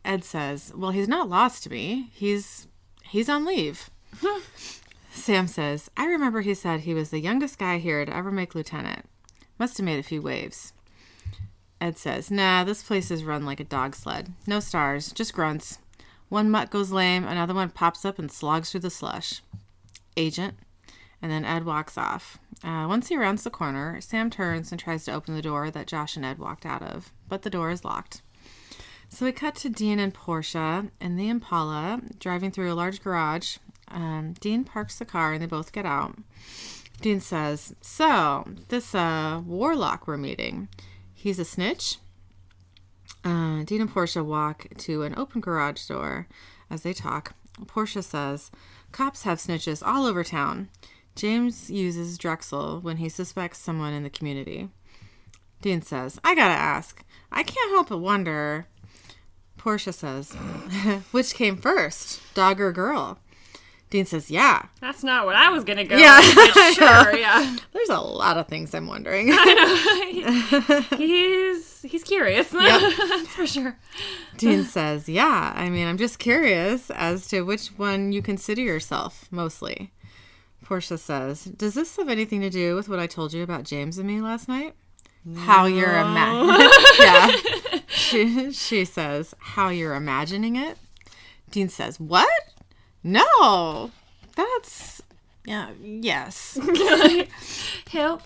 Ed 0.03 0.25
says, 0.25 0.72
"Well, 0.75 0.93
he's 0.93 1.09
not 1.09 1.29
lost 1.29 1.62
to 1.64 1.70
me. 1.70 2.11
He's 2.14 2.66
he's 3.05 3.29
on 3.29 3.45
leave." 3.45 3.91
Sam 5.11 5.47
says, 5.47 5.91
"I 5.95 6.07
remember 6.07 6.41
he 6.41 6.55
said 6.55 6.81
he 6.81 6.95
was 6.95 7.11
the 7.11 7.20
youngest 7.20 7.59
guy 7.59 7.77
here 7.77 8.05
to 8.05 8.16
ever 8.16 8.33
make 8.33 8.55
lieutenant. 8.55 9.05
Must 9.59 9.77
have 9.77 9.85
made 9.85 10.01
a 10.01 10.03
few 10.03 10.22
waves." 10.22 10.72
Ed 11.83 11.99
says, 11.99 12.31
"Nah, 12.31 12.64
this 12.64 12.83
place 12.83 13.11
is 13.11 13.25
run 13.25 13.45
like 13.45 13.61
a 13.61 13.64
dog 13.64 13.95
sled. 13.95 14.33
No 14.47 14.59
stars, 14.59 15.12
just 15.12 15.35
grunts. 15.35 15.81
One 16.31 16.51
mutt 16.51 16.70
goes 16.70 16.91
lame, 16.91 17.25
another 17.25 17.55
one 17.55 17.68
pops 17.68 18.07
up 18.07 18.18
and 18.18 18.33
slogs 18.33 18.70
through 18.72 18.81
the 18.81 18.91
slush." 18.91 19.43
Agent. 20.17 20.55
And 21.23 21.31
then 21.31 21.45
Ed 21.45 21.65
walks 21.65 21.97
off. 21.97 22.39
Uh, 22.62 22.87
once 22.89 23.09
he 23.09 23.17
rounds 23.17 23.45
the 23.45 23.51
corner, 23.51 24.01
Sam 24.01 24.31
turns 24.31 24.71
and 24.71 24.81
tries 24.81 25.05
to 25.05 25.12
open 25.12 25.35
the 25.35 25.43
door 25.43 25.71
that 25.71 25.87
Josh 25.87 26.17
and 26.17 26.25
Ed 26.25 26.39
walked 26.39 26.67
out 26.67 26.83
of, 26.83 27.12
but 27.29 27.43
the 27.43 27.51
door 27.51 27.71
is 27.71 27.85
locked. 27.85 28.21
So 29.09 29.25
we 29.25 29.33
cut 29.33 29.55
to 29.57 29.69
Dean 29.69 29.99
and 29.99 30.12
Portia 30.12 30.87
in 31.01 31.17
the 31.17 31.29
Impala 31.29 32.01
driving 32.19 32.51
through 32.51 32.73
a 32.73 32.75
large 32.75 33.03
garage. 33.03 33.59
Um, 33.89 34.35
Dean 34.41 34.65
parks 34.65 34.99
the 34.99 35.05
car 35.05 35.33
and 35.33 35.43
they 35.43 35.47
both 35.47 35.73
get 35.73 35.87
out. 35.87 36.17
Dean 37.01 37.21
says, 37.21 37.75
So, 37.81 38.45
this 38.69 38.95
uh, 38.95 39.41
warlock 39.47 40.07
we're 40.07 40.17
meeting, 40.17 40.69
he's 41.15 41.39
a 41.39 41.45
snitch? 41.45 41.99
Uh, 43.23 43.62
Dean 43.65 43.81
and 43.83 43.91
Portia 43.91 44.25
walk 44.25 44.67
to 44.79 45.03
an 45.03 45.15
open 45.17 45.41
garage 45.41 45.87
door 45.87 46.27
as 46.71 46.83
they 46.83 46.93
talk. 46.93 47.35
Portia 47.67 48.03
says, 48.03 48.51
Cops 48.93 49.23
have 49.23 49.39
snitches 49.39 49.83
all 49.85 50.07
over 50.07 50.23
town. 50.25 50.69
James 51.17 51.71
uses 51.71 52.19
Drexel 52.19 52.81
when 52.81 52.97
he 52.99 53.09
suspects 53.09 53.59
someone 53.59 53.93
in 53.93 54.03
the 54.03 54.11
community. 54.11 54.69
Dean 55.63 55.81
says, 55.83 56.21
I 56.25 56.35
gotta 56.35 56.55
ask. 56.55 57.05
I 57.33 57.43
can't 57.43 57.71
help 57.71 57.89
but 57.89 57.99
wonder. 57.99 58.67
Portia 59.57 59.93
says, 59.93 60.33
Which 61.13 61.35
came 61.35 61.57
first, 61.57 62.21
dog 62.35 62.61
or 62.61 62.73
girl? 62.73 63.19
Dean 63.91 64.05
says, 64.05 64.31
Yeah. 64.31 64.67
That's 64.81 65.05
not 65.05 65.25
what 65.25 65.37
I 65.37 65.51
was 65.51 65.65
gonna 65.65 65.85
go. 65.85 65.97
Yeah. 65.97 66.19
with, 66.19 66.55
sure, 66.75 67.17
yeah. 67.17 67.57
There's 67.73 67.89
a 67.89 68.01
lot 68.01 68.37
of 68.37 68.49
things 68.49 68.75
I'm 68.75 68.89
wondering. 68.89 69.29
He's 70.99 71.64
he's 71.85 72.05
curious. 72.05 72.49
That's 72.51 73.28
for 73.28 73.47
sure. 73.47 73.78
Dean 74.37 74.64
says, 74.64 75.09
Yeah, 75.09 75.53
I 75.55 75.70
mean, 75.70 75.87
I'm 75.87 75.99
just 75.99 76.18
curious 76.18 76.91
as 76.91 77.26
to 77.28 77.43
which 77.43 77.68
one 77.68 78.12
you 78.12 78.22
consider 78.22 78.62
yourself 78.62 79.26
mostly. 79.30 79.93
Portia 80.64 80.99
says, 80.99 81.45
Does 81.45 81.74
this 81.74 81.97
have 81.97 82.09
anything 82.09 82.41
to 82.41 82.51
do 82.51 82.74
with 82.74 82.89
what 82.89 82.99
I 82.99 83.07
told 83.07 83.32
you 83.32 83.43
about 83.43 83.64
James 83.64 83.99
and 83.99 84.07
me 84.07 84.20
last 84.20 84.49
night? 84.49 84.74
How 85.37 85.64
you're 85.66 85.91
a 85.91 86.03
ima- 86.05 86.70
yeah. 86.99 87.30
She, 87.87 88.53
she 88.53 88.85
says, 88.85 89.35
How 89.39 89.68
you're 89.68 89.95
imagining 89.95 90.57
it? 90.57 90.76
Dean 91.51 91.68
says, 91.68 92.01
What? 92.01 92.28
No. 93.03 93.91
That's 94.37 95.03
yeah, 95.47 95.70
yes. 95.82 96.59
Help. 97.91 98.22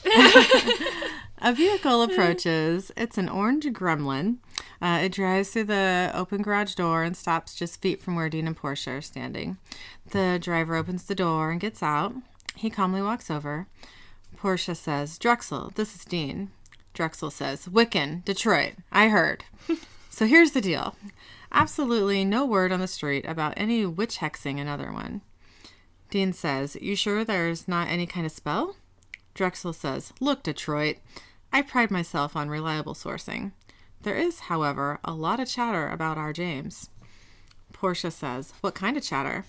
A 1.40 1.52
vehicle 1.52 2.02
approaches. 2.02 2.90
It's 2.96 3.16
an 3.16 3.28
orange 3.28 3.64
gremlin. 3.66 4.38
Uh, 4.82 5.00
it 5.02 5.12
drives 5.12 5.50
through 5.50 5.64
the 5.64 6.10
open 6.12 6.42
garage 6.42 6.74
door 6.74 7.04
and 7.04 7.16
stops 7.16 7.54
just 7.54 7.80
feet 7.80 8.02
from 8.02 8.16
where 8.16 8.28
Dean 8.28 8.48
and 8.48 8.56
Portia 8.56 8.90
are 8.92 9.00
standing. 9.00 9.56
The 10.10 10.38
driver 10.40 10.74
opens 10.74 11.04
the 11.04 11.14
door 11.14 11.50
and 11.52 11.60
gets 11.60 11.82
out. 11.82 12.14
He 12.56 12.70
calmly 12.70 13.00
walks 13.00 13.30
over. 13.30 13.68
Portia 14.36 14.74
says, 14.74 15.16
Drexel, 15.16 15.72
this 15.76 15.94
is 15.94 16.04
Dean. 16.04 16.50
Drexel 16.92 17.30
says, 17.30 17.66
Wiccan, 17.66 18.24
Detroit. 18.24 18.74
I 18.90 19.08
heard. 19.08 19.44
so 20.10 20.26
here's 20.26 20.52
the 20.52 20.60
deal 20.60 20.96
absolutely 21.52 22.24
no 22.24 22.44
word 22.44 22.72
on 22.72 22.80
the 22.80 22.88
street 22.88 23.24
about 23.26 23.54
any 23.56 23.86
witch 23.86 24.18
hexing 24.18 24.60
another 24.60 24.92
one. 24.92 25.22
Dean 26.10 26.32
says, 26.32 26.76
You 26.80 26.96
sure 26.96 27.24
there's 27.24 27.68
not 27.68 27.88
any 27.88 28.06
kind 28.06 28.26
of 28.26 28.32
spell? 28.32 28.76
Drexel 29.34 29.72
says, 29.72 30.12
Look, 30.20 30.42
Detroit, 30.42 30.96
I 31.52 31.62
pride 31.62 31.90
myself 31.90 32.36
on 32.36 32.48
reliable 32.48 32.94
sourcing. 32.94 33.52
There 34.02 34.16
is, 34.16 34.40
however, 34.40 35.00
a 35.04 35.12
lot 35.12 35.40
of 35.40 35.48
chatter 35.48 35.88
about 35.88 36.18
our 36.18 36.32
James. 36.32 36.90
Portia 37.72 38.10
says, 38.10 38.52
What 38.60 38.74
kind 38.74 38.96
of 38.96 39.02
chatter? 39.02 39.44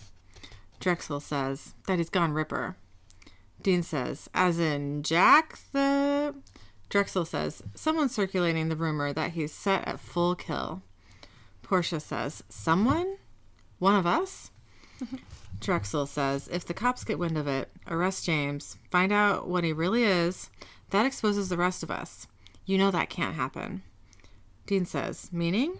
Drexel 0.80 1.20
says, 1.20 1.74
That 1.88 1.97
he's 1.97 2.10
gone 2.10 2.34
ripper. 2.34 2.78
Dean 3.62 3.84
says, 3.84 4.30
As 4.34 4.60
in 4.60 5.04
Jack 5.04 5.60
the. 5.72 6.36
Drexel 6.89 7.26
says, 7.26 7.62
Someone's 7.76 8.16
circulating 8.16 8.70
the 8.70 8.76
rumor 8.76 9.14
that 9.14 9.32
he's 9.32 9.54
set 9.54 9.88
at 9.88 10.00
full 10.00 10.36
kill. 10.36 10.82
Portia 11.62 12.00
says, 12.00 12.43
Someone? 12.50 13.18
One 13.78 13.95
of 13.95 14.08
us? 14.08 14.52
Drexel 15.60 16.08
says, 16.08 16.47
If 16.52 16.66
the 16.66 16.74
cops 16.74 17.04
get 17.04 17.20
wind 17.20 17.38
of 17.38 17.47
it, 17.47 17.70
arrest 17.88 18.26
James, 18.26 18.78
find 18.89 19.12
out 19.12 19.47
what 19.47 19.64
he 19.64 19.74
really 19.74 20.04
is, 20.04 20.50
that 20.90 21.06
exposes 21.06 21.50
the 21.50 21.58
rest 21.58 21.84
of 21.84 21.92
us. 21.92 22.28
You 22.66 22.78
know 22.78 22.92
that 22.92 23.10
can't 23.10 23.36
happen. 23.36 23.84
Dean 24.66 24.86
says, 24.86 25.30
Meaning? 25.32 25.80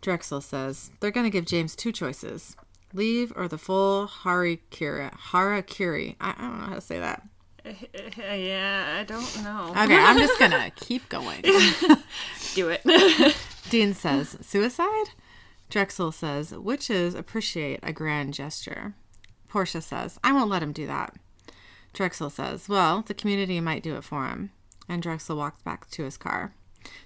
Drexel 0.00 0.40
says, 0.40 0.90
They're 1.00 1.10
going 1.10 1.26
to 1.26 1.30
give 1.30 1.44
James 1.44 1.76
two 1.76 1.92
choices 1.92 2.56
leave 2.92 3.32
or 3.36 3.48
the 3.48 3.58
full 3.58 4.08
harikiri. 4.08 5.12
Harakiri. 5.12 6.16
I, 6.20 6.34
I 6.36 6.40
don't 6.40 6.60
know 6.60 6.66
how 6.66 6.74
to 6.74 6.80
say 6.80 6.98
that. 6.98 7.22
yeah, 8.16 8.98
I 9.00 9.04
don't 9.04 9.44
know. 9.44 9.70
Okay, 9.70 9.96
I'm 9.96 10.18
just 10.18 10.38
going 10.38 10.50
to 10.50 10.70
keep 10.74 11.08
going. 11.08 11.42
Do 12.54 12.68
it. 12.70 13.36
Dean 13.68 13.94
says, 13.94 14.36
Suicide? 14.40 15.10
Drexel 15.68 16.10
says, 16.10 16.52
Witches 16.52 17.14
appreciate 17.14 17.80
a 17.82 17.92
grand 17.92 18.34
gesture. 18.34 18.94
Portia 19.48 19.80
says, 19.80 20.18
I 20.24 20.32
won't 20.32 20.50
let 20.50 20.62
him 20.62 20.72
do 20.72 20.86
that. 20.86 21.14
Drexel 21.92 22.30
says, 22.30 22.68
Well, 22.68 23.02
the 23.02 23.14
community 23.14 23.60
might 23.60 23.82
do 23.82 23.96
it 23.96 24.04
for 24.04 24.26
him. 24.26 24.50
And 24.88 25.02
Drexel 25.02 25.36
walks 25.36 25.62
back 25.62 25.88
to 25.90 26.04
his 26.04 26.16
car. 26.16 26.52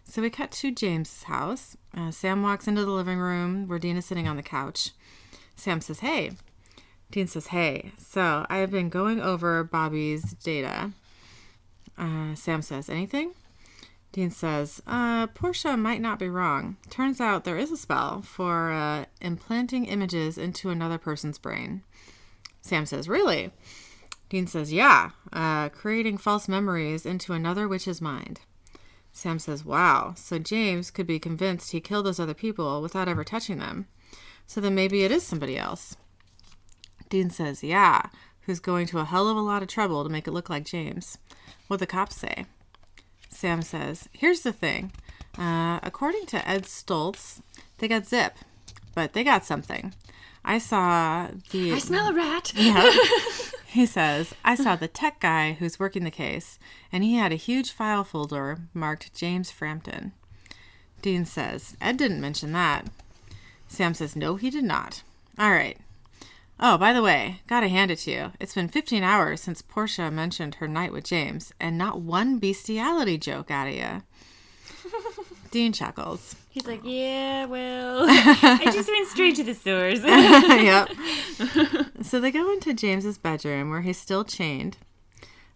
So 0.05 0.22
we 0.22 0.30
cut 0.30 0.53
to 0.53 0.70
James's 0.70 1.24
house. 1.24 1.76
Uh, 1.97 2.11
Sam 2.11 2.43
walks 2.43 2.68
into 2.68 2.85
the 2.85 2.91
living 2.91 3.18
room 3.18 3.68
where 3.68 3.78
Dean 3.78 3.97
is 3.97 4.07
sitting 4.07 4.28
on 4.28 4.37
the 4.37 4.43
couch. 4.43 4.91
Sam 5.57 5.80
says, 5.80 6.01
Hey. 6.01 6.32
Dean 7.11 7.26
says, 7.26 7.49
Hey. 7.49 7.93
So 7.99 8.47
I 8.49 8.59
have 8.59 8.70
been 8.70 8.89
going 8.89 9.20
over 9.20 9.64
Bobby's 9.64 10.35
data. 10.35 10.93
Uh, 11.99 12.35
Sam 12.35 12.62
says, 12.62 12.89
Anything? 12.89 13.35
Dean 14.14 14.30
says, 14.30 14.80
uh, 14.87 15.26
Portia 15.26 15.76
might 15.76 16.01
not 16.01 16.20
be 16.20 16.28
wrong. 16.28 16.76
Turns 16.89 17.20
out 17.20 17.43
there 17.43 17.59
is 17.59 17.72
a 17.72 17.76
spell 17.76 18.22
for 18.22 18.70
uh, 18.70 19.07
implanting 19.20 19.87
images 19.87 20.39
into 20.39 20.70
another 20.70 20.99
person's 20.99 21.37
brain. 21.37 21.82
Sam 22.61 22.87
says, 22.87 23.09
Really? 23.09 23.51
Dean 24.29 24.47
says, 24.47 24.72
Yeah, 24.72 25.11
uh, 25.33 25.68
creating 25.68 26.18
false 26.18 26.49
memories 26.49 27.07
into 27.07 27.33
another 27.33 27.68
witch's 27.68 28.01
mind. 28.01 28.41
Sam 29.12 29.39
says, 29.39 29.64
Wow, 29.64 30.14
so 30.16 30.39
James 30.39 30.91
could 30.91 31.07
be 31.07 31.18
convinced 31.18 31.70
he 31.70 31.81
killed 31.81 32.07
those 32.07 32.20
other 32.20 32.35
people 32.35 32.83
without 32.83 33.09
ever 33.09 33.25
touching 33.25 33.59
them. 33.59 33.87
So 34.47 34.61
then 34.61 34.75
maybe 34.75 35.05
it 35.05 35.11
is 35.11 35.22
somebody 35.22 35.57
else. 35.57 35.97
Dean 37.09 37.31
says, 37.31 37.62
Yeah, 37.62 38.07
who's 38.43 38.61
going 38.61 38.87
to 38.89 38.99
a 38.99 39.05
hell 39.05 39.29
of 39.29 39.37
a 39.37 39.41
lot 39.41 39.62
of 39.62 39.68
trouble 39.68 40.03
to 40.03 40.11
make 40.11 40.27
it 40.27 40.33
look 40.33 40.51
like 40.51 40.64
James. 40.64 41.18
What 41.68 41.81
the 41.81 41.87
cops 41.87 42.16
say? 42.16 42.47
Sam 43.29 43.62
says, 43.62 44.09
Here's 44.12 44.41
the 44.41 44.53
thing. 44.53 44.93
Uh, 45.39 45.81
according 45.83 46.27
to 46.27 46.49
Ed 46.49 46.64
Stoltz, 46.64 47.41
they 47.79 47.89
got 47.89 48.07
Zip, 48.07 48.35
but 48.95 49.12
they 49.12 49.25
got 49.25 49.45
something. 49.45 49.95
I 50.45 50.59
saw 50.59 51.29
the. 51.51 51.72
I 51.72 51.79
smell 51.79 52.09
a 52.09 52.14
rat. 52.14 52.53
Yeah. 52.55 52.91
he 53.75 53.87
says, 53.87 54.35
I 54.45 54.55
saw 54.55 54.77
the 54.77 54.87
tech 54.87 55.18
guy 55.18 55.55
who's 55.55 55.81
working 55.81 56.05
the 56.05 56.11
case, 56.12 56.61
and 56.93 57.03
he 57.03 57.16
had 57.16 57.33
a 57.33 57.37
huge 57.37 57.72
file 57.72 58.05
folder 58.05 58.59
marked 58.72 59.12
James 59.16 59.51
Frampton. 59.51 60.12
Dean 61.03 61.25
says, 61.25 61.77
Ed 61.81 61.97
didn't 61.97 62.20
mention 62.20 62.53
that. 62.53 62.87
Sam 63.66 63.93
says, 63.93 64.14
No, 64.14 64.37
he 64.37 64.49
did 64.49 64.62
not. 64.62 65.03
All 65.41 65.51
right. 65.51 65.77
Oh, 66.61 66.79
by 66.79 66.93
the 66.93 67.03
way, 67.03 67.41
gotta 67.49 67.66
hand 67.66 67.91
it 67.91 67.99
to 68.01 68.12
you. 68.12 68.33
It's 68.39 68.55
been 68.55 68.68
15 68.68 69.03
hours 69.03 69.41
since 69.41 69.61
Portia 69.61 70.09
mentioned 70.09 70.57
her 70.57 70.68
night 70.68 70.93
with 70.93 71.03
James, 71.03 71.53
and 71.59 71.77
not 71.77 72.01
one 72.01 72.39
bestiality 72.39 73.18
joke 73.18 73.51
out 73.51 73.66
of 73.66 73.75
you. 73.75 74.03
Dean 75.51 75.72
chuckles. 75.72 76.37
He's 76.55 76.68
like, 76.68 76.82
yeah, 76.84 77.46
well, 77.46 78.05
I 78.09 78.70
just 78.72 78.88
went 78.88 79.09
straight 79.09 79.34
to 79.34 79.42
the 79.42 79.55
source. 79.55 80.05
yep. 80.05 80.88
So 82.05 82.20
they 82.20 82.30
go 82.30 82.52
into 82.52 82.72
James's 82.72 83.18
bedroom 83.18 83.70
where 83.70 83.80
he's 83.80 83.98
still 83.98 84.22
chained. 84.22 84.76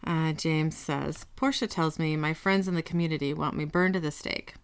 Uh, 0.05 0.33
James 0.33 0.77
says, 0.77 1.27
Portia 1.37 1.69
tells 1.69 2.01
me 2.01 2.17
my 2.17 2.35
friends 2.35 2.67
in 2.67 2.75
the 2.75 2.83
community 2.83 3.33
want 3.33 3.55
me 3.55 3.65
burned 3.65 3.95
to 3.95 4.01
the 4.01 4.11
stake. 4.11 4.55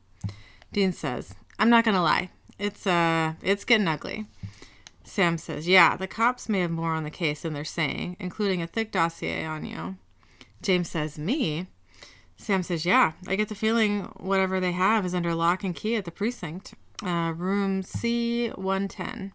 Dean 0.72 0.92
says, 0.92 1.36
I'm 1.60 1.70
not 1.70 1.84
gonna 1.84 2.02
lie. 2.02 2.30
It's 2.58 2.84
uh 2.84 3.34
it's 3.40 3.64
getting 3.64 3.86
ugly. 3.86 4.26
Sam 5.04 5.38
says, 5.38 5.68
Yeah, 5.68 5.96
the 5.96 6.08
cops 6.08 6.48
may 6.48 6.60
have 6.60 6.70
more 6.72 6.94
on 6.94 7.04
the 7.04 7.10
case 7.10 7.42
than 7.42 7.52
they're 7.52 7.64
saying, 7.64 8.16
including 8.18 8.60
a 8.60 8.66
thick 8.66 8.90
dossier 8.90 9.44
on 9.44 9.64
you. 9.64 9.98
James 10.62 10.90
says, 10.90 11.16
Me? 11.16 11.68
Sam 12.44 12.62
says, 12.62 12.84
Yeah, 12.84 13.12
I 13.26 13.36
get 13.36 13.48
the 13.48 13.54
feeling 13.54 14.02
whatever 14.18 14.60
they 14.60 14.72
have 14.72 15.06
is 15.06 15.14
under 15.14 15.34
lock 15.34 15.64
and 15.64 15.74
key 15.74 15.96
at 15.96 16.04
the 16.04 16.10
precinct. 16.10 16.74
Uh, 17.02 17.32
room 17.36 17.82
C110. 17.82 19.32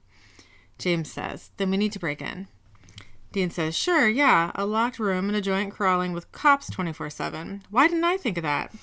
James 0.77 1.11
says, 1.11 1.51
Then 1.57 1.71
we 1.71 1.77
need 1.77 1.91
to 1.93 1.99
break 1.99 2.21
in. 2.21 2.47
Dean 3.31 3.49
says, 3.49 3.75
Sure, 3.75 4.07
yeah, 4.07 4.51
a 4.55 4.65
locked 4.65 4.99
room 4.99 5.27
and 5.27 5.35
a 5.35 5.41
joint 5.41 5.73
crawling 5.73 6.13
with 6.13 6.31
cops 6.31 6.69
24 6.69 7.09
7. 7.09 7.63
Why 7.69 7.87
didn't 7.87 8.03
I 8.03 8.17
think 8.17 8.37
of 8.37 8.43
that? 8.43 8.73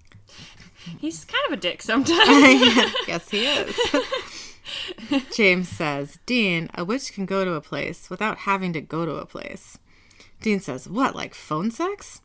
He's 0.98 1.24
kind 1.24 1.44
of 1.46 1.52
a 1.52 1.60
dick 1.60 1.82
sometimes. 1.82 2.18
yes, 3.08 3.28
he 3.28 3.46
is. 3.46 3.76
James 5.34 5.68
says, 5.68 6.18
Dean, 6.26 6.70
a 6.74 6.84
witch 6.84 7.12
can 7.12 7.26
go 7.26 7.44
to 7.44 7.54
a 7.54 7.60
place 7.60 8.08
without 8.08 8.38
having 8.38 8.72
to 8.72 8.80
go 8.80 9.04
to 9.04 9.16
a 9.16 9.26
place. 9.26 9.78
Dean 10.40 10.60
says, 10.60 10.88
What, 10.88 11.14
like 11.14 11.34
phone 11.34 11.70
sex? 11.70 12.20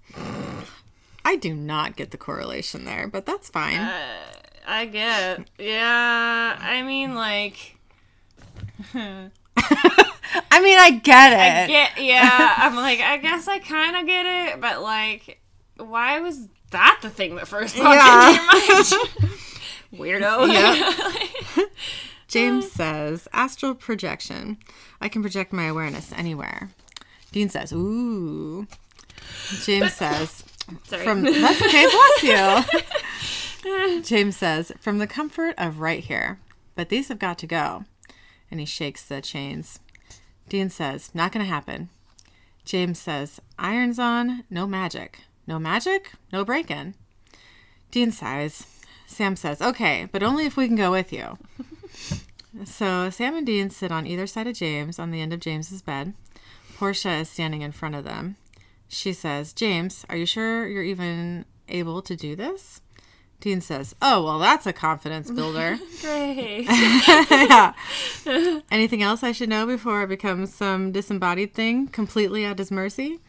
I 1.25 1.35
do 1.37 1.53
not 1.53 1.95
get 1.95 2.11
the 2.11 2.17
correlation 2.17 2.85
there, 2.85 3.07
but 3.07 3.25
that's 3.25 3.49
fine. 3.49 3.77
Uh, 3.77 4.17
I 4.67 4.85
get. 4.85 5.47
Yeah, 5.57 6.57
I 6.59 6.81
mean, 6.83 7.15
like, 7.15 7.77
I 8.93 9.29
mean, 10.61 10.79
I 10.79 10.99
get 11.03 11.33
it. 11.33 11.63
I 11.63 11.67
get. 11.67 12.01
Yeah, 12.03 12.53
I'm 12.57 12.75
like, 12.75 12.99
I 12.99 13.17
guess 13.17 13.47
I 13.47 13.59
kind 13.59 13.95
of 13.95 14.05
get 14.05 14.25
it, 14.25 14.61
but 14.61 14.81
like, 14.81 15.39
why 15.77 16.19
was 16.19 16.47
that 16.71 16.99
the 17.01 17.09
thing 17.09 17.35
that 17.35 17.47
first 17.47 17.75
popped 17.75 17.95
Yeah. 17.95 18.77
into 18.77 18.95
your 18.95 19.03
mind? 19.19 19.39
Weirdo. 19.93 20.51
Yeah. 20.51 21.63
James 22.27 22.65
uh. 22.65 22.69
says, 22.69 23.27
Astral 23.31 23.75
projection. 23.75 24.57
I 24.99 25.07
can 25.07 25.21
project 25.21 25.53
my 25.53 25.65
awareness 25.65 26.11
anywhere. 26.13 26.71
Dean 27.31 27.49
says, 27.49 27.71
Ooh. 27.71 28.67
James 29.63 29.93
says, 29.93 30.42
Sorry. 30.85 31.03
From 31.03 31.21
that's 31.41 31.61
okay, 31.61 31.85
bless 31.85 32.23
you. 32.23 34.01
James 34.01 34.37
says, 34.37 34.71
from 34.79 34.97
the 34.97 35.07
comfort 35.07 35.55
of 35.57 35.79
right 35.79 36.03
here. 36.03 36.39
But 36.75 36.89
these 36.89 37.07
have 37.09 37.19
got 37.19 37.37
to 37.39 37.47
go. 37.47 37.85
And 38.49 38.59
he 38.59 38.65
shakes 38.65 39.03
the 39.03 39.21
chains. 39.21 39.79
Dean 40.49 40.69
says, 40.69 41.11
not 41.13 41.31
gonna 41.31 41.45
happen. 41.45 41.89
James 42.65 42.99
says, 42.99 43.39
irons 43.57 43.99
on, 43.99 44.43
no 44.49 44.67
magic. 44.67 45.19
No 45.47 45.59
magic, 45.59 46.11
no 46.31 46.45
break 46.45 46.71
in. 46.71 46.95
Dean 47.91 48.11
sighs. 48.11 48.65
Sam 49.07 49.35
says, 49.35 49.61
okay, 49.61 50.07
but 50.11 50.23
only 50.23 50.45
if 50.45 50.57
we 50.57 50.67
can 50.67 50.75
go 50.75 50.91
with 50.91 51.13
you. 51.13 51.37
so 52.65 53.09
Sam 53.09 53.35
and 53.35 53.45
Dean 53.45 53.69
sit 53.69 53.91
on 53.91 54.07
either 54.07 54.25
side 54.25 54.47
of 54.47 54.55
James 54.55 54.97
on 54.97 55.11
the 55.11 55.21
end 55.21 55.33
of 55.33 55.39
James's 55.39 55.81
bed. 55.81 56.13
Portia 56.75 57.11
is 57.17 57.29
standing 57.29 57.61
in 57.61 57.71
front 57.71 57.95
of 57.95 58.03
them. 58.03 58.37
She 58.93 59.11
says, 59.11 59.53
James, 59.53 60.05
are 60.07 60.15
you 60.15 60.27
sure 60.27 60.67
you're 60.67 60.83
even 60.83 61.45
able 61.67 62.03
to 62.03 62.15
do 62.15 62.35
this? 62.35 62.81
Dean 63.39 63.59
says, 63.59 63.95
Oh, 64.01 64.23
well, 64.23 64.37
that's 64.39 64.67
a 64.67 64.71
confidence 64.71 65.31
builder. 65.35 65.79
Great. 65.99 66.65
yeah. 66.69 67.73
Anything 68.71 69.01
else 69.01 69.23
I 69.23 69.31
should 69.31 69.49
know 69.49 69.65
before 69.65 70.03
I 70.03 70.05
become 70.05 70.45
some 70.45 70.91
disembodied 70.91 71.55
thing 71.55 71.87
completely 71.87 72.45
at 72.45 72.59
his 72.59 72.71
mercy? 72.71 73.19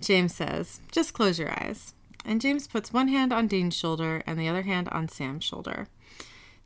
James 0.00 0.34
says, 0.34 0.80
Just 0.90 1.14
close 1.14 1.38
your 1.38 1.52
eyes. 1.52 1.94
And 2.24 2.40
James 2.40 2.66
puts 2.66 2.92
one 2.92 3.08
hand 3.08 3.32
on 3.32 3.46
Dean's 3.46 3.76
shoulder 3.76 4.22
and 4.26 4.38
the 4.38 4.48
other 4.48 4.62
hand 4.62 4.88
on 4.90 5.08
Sam's 5.08 5.44
shoulder. 5.44 5.86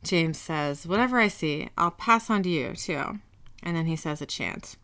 James 0.03 0.39
says, 0.39 0.87
Whatever 0.87 1.19
I 1.19 1.27
see, 1.27 1.69
I'll 1.77 1.91
pass 1.91 2.29
on 2.29 2.41
to 2.43 2.49
you, 2.49 2.73
too. 2.73 3.19
And 3.61 3.77
then 3.77 3.85
he 3.85 3.95
says 3.95 4.21
a 4.21 4.25
chant. 4.25 4.77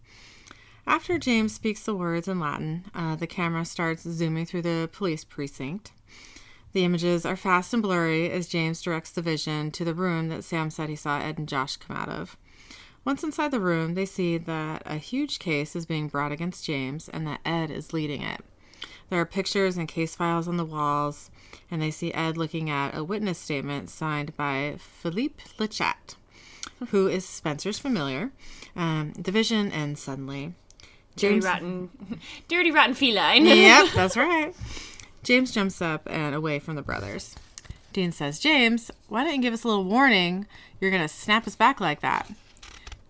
After 0.88 1.18
James 1.18 1.54
speaks 1.54 1.84
the 1.84 1.96
words 1.96 2.28
in 2.28 2.40
Latin, 2.40 2.86
uh, 2.94 3.16
the 3.16 3.28
camera 3.28 3.66
starts 3.66 4.04
zooming 4.04 4.46
through 4.46 4.64
the 4.64 4.90
police 4.92 5.24
precinct. 5.24 5.92
The 6.74 6.86
images 6.86 7.26
are 7.26 7.36
fast 7.36 7.74
and 7.74 7.84
blurry 7.84 8.32
as 8.32 8.48
James 8.48 8.82
directs 8.82 9.12
the 9.12 9.22
vision 9.22 9.72
to 9.72 9.84
the 9.86 9.94
room 9.94 10.30
that 10.30 10.44
Sam 10.44 10.70
said 10.70 10.90
he 10.90 10.96
saw 10.96 11.20
Ed 11.20 11.38
and 11.38 11.48
Josh 11.48 11.78
come 11.78 11.98
out 11.98 12.10
of. 12.10 12.38
Once 13.04 13.24
inside 13.24 13.52
the 13.52 13.60
room, 13.60 13.96
they 13.96 14.06
see 14.06 14.38
that 14.38 14.84
a 14.86 14.98
huge 14.98 15.40
case 15.40 15.76
is 15.76 15.86
being 15.86 16.08
brought 16.08 16.32
against 16.32 16.66
James 16.66 17.10
and 17.10 17.26
that 17.28 17.42
Ed 17.44 17.72
is 17.72 17.94
leading 17.94 18.22
it. 18.22 18.42
There 19.10 19.20
are 19.20 19.26
pictures 19.26 19.76
and 19.76 19.88
case 19.88 20.16
files 20.16 20.48
on 20.48 20.58
the 20.58 20.64
walls, 20.66 21.30
and 21.70 21.82
they 21.82 21.92
see 21.92 22.14
Ed 22.14 22.38
looking 22.38 22.70
at 22.70 22.96
a 22.96 23.04
witness 23.04 23.38
statement 23.38 23.90
signed 23.90 24.38
by 24.38 24.76
Philippe 24.78 25.44
Lechat, 25.60 26.16
who 26.90 27.08
is 27.08 27.28
Spencer's 27.28 27.80
familiar. 27.80 28.32
Um, 28.76 29.14
the 29.14 29.32
vision 29.32 29.72
ends 29.72 30.02
suddenly. 30.02 30.54
Dirty 31.16 31.40
rotten, 31.40 31.90
dirty 32.48 32.72
rotten 32.72 32.94
feline. 32.96 33.46
yep, 33.46 33.90
that's 33.96 34.18
right. 34.18 34.54
James 35.24 35.52
jumps 35.52 35.82
up 35.82 36.08
and 36.10 36.34
away 36.34 36.60
from 36.60 36.76
the 36.76 36.82
brothers. 36.82 37.36
Dean 37.94 38.12
says, 38.12 38.40
James, 38.40 38.90
why 39.10 39.24
don't 39.24 39.36
you 39.36 39.42
give 39.42 39.54
us 39.54 39.64
a 39.64 39.68
little 39.68 39.84
warning? 39.84 40.48
You're 40.80 40.92
going 40.92 41.04
to 41.04 41.10
snap 41.10 41.46
us 41.46 41.56
back 41.56 41.82
like 41.82 42.00
that. 42.00 42.32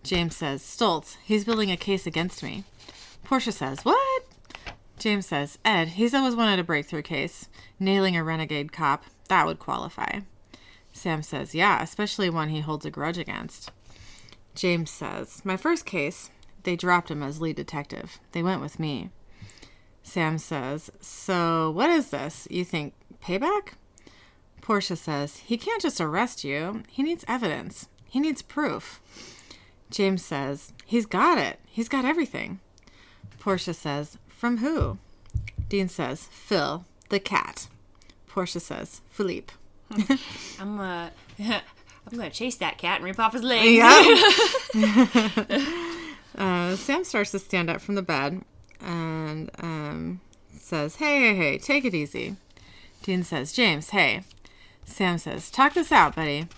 James 0.02 0.36
says, 0.36 0.60
Stoltz, 0.62 1.16
he's 1.24 1.44
building 1.44 1.70
a 1.70 1.76
case 1.76 2.06
against 2.06 2.42
me. 2.42 2.64
Portia 3.22 3.52
says, 3.52 3.84
What? 3.84 4.24
James 4.98 5.26
says, 5.26 5.58
Ed, 5.64 5.88
he's 5.88 6.14
always 6.14 6.34
wanted 6.34 6.58
a 6.58 6.64
breakthrough 6.64 7.02
case. 7.02 7.48
Nailing 7.78 8.16
a 8.16 8.24
renegade 8.24 8.72
cop, 8.72 9.04
that 9.28 9.46
would 9.46 9.60
qualify. 9.60 10.20
Sam 10.92 11.22
says, 11.22 11.54
Yeah, 11.54 11.80
especially 11.80 12.28
one 12.28 12.48
he 12.48 12.60
holds 12.60 12.84
a 12.84 12.90
grudge 12.90 13.18
against. 13.18 13.70
James 14.56 14.90
says, 14.90 15.42
My 15.44 15.56
first 15.56 15.86
case, 15.86 16.30
they 16.64 16.76
dropped 16.76 17.10
him 17.10 17.22
as 17.22 17.40
lead 17.40 17.56
detective. 17.56 18.18
They 18.32 18.42
went 18.42 18.60
with 18.60 18.78
me. 18.78 19.10
Sam 20.02 20.38
says, 20.38 20.90
So, 21.00 21.70
what 21.70 21.90
is 21.90 22.10
this? 22.10 22.48
You 22.50 22.64
think 22.64 22.94
payback? 23.22 23.74
Portia 24.60 24.96
says, 24.96 25.38
He 25.38 25.56
can't 25.56 25.82
just 25.82 26.00
arrest 26.00 26.44
you. 26.44 26.82
He 26.88 27.02
needs 27.02 27.24
evidence. 27.28 27.88
He 28.08 28.20
needs 28.20 28.42
proof. 28.42 29.00
James 29.90 30.24
says, 30.24 30.72
He's 30.84 31.06
got 31.06 31.38
it. 31.38 31.60
He's 31.66 31.88
got 31.88 32.04
everything. 32.04 32.60
Portia 33.38 33.74
says, 33.74 34.18
From 34.28 34.58
who? 34.58 34.98
Dean 35.68 35.88
says, 35.88 36.28
Phil, 36.30 36.84
the 37.08 37.20
cat. 37.20 37.68
Portia 38.26 38.60
says, 38.60 39.00
Philippe. 39.08 39.54
I'm 40.60 40.80
uh, 40.80 41.10
I'm 41.38 42.18
gonna 42.18 42.30
chase 42.30 42.56
that 42.56 42.78
cat 42.78 42.96
and 42.96 43.04
rip 43.04 43.18
off 43.18 43.32
his 43.32 43.42
legs. 43.42 43.70
Yeah. 43.70 44.02
uh, 46.36 46.76
Sam 46.76 47.04
starts 47.04 47.30
to 47.32 47.38
stand 47.38 47.70
up 47.70 47.80
from 47.80 47.94
the 47.94 48.02
bed 48.02 48.42
and 48.80 49.50
um, 49.58 50.20
says, 50.56 50.96
Hey, 50.96 51.20
hey, 51.20 51.34
hey, 51.34 51.58
take 51.58 51.84
it 51.84 51.94
easy. 51.94 52.36
Dean 53.02 53.22
says, 53.22 53.52
James, 53.52 53.90
hey. 53.90 54.22
Sam 54.84 55.18
says, 55.18 55.50
Talk 55.50 55.74
this 55.74 55.92
out, 55.92 56.16
buddy. 56.16 56.48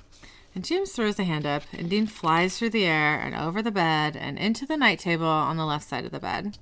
And 0.54 0.64
James 0.64 0.92
throws 0.92 1.18
a 1.18 1.24
hand 1.24 1.46
up, 1.46 1.64
and 1.72 1.90
Dean 1.90 2.06
flies 2.06 2.58
through 2.58 2.70
the 2.70 2.84
air 2.84 3.18
and 3.18 3.34
over 3.34 3.60
the 3.60 3.72
bed 3.72 4.16
and 4.16 4.38
into 4.38 4.66
the 4.66 4.76
night 4.76 5.00
table 5.00 5.26
on 5.26 5.56
the 5.56 5.66
left 5.66 5.88
side 5.88 6.04
of 6.04 6.12
the 6.12 6.20
bed. 6.20 6.58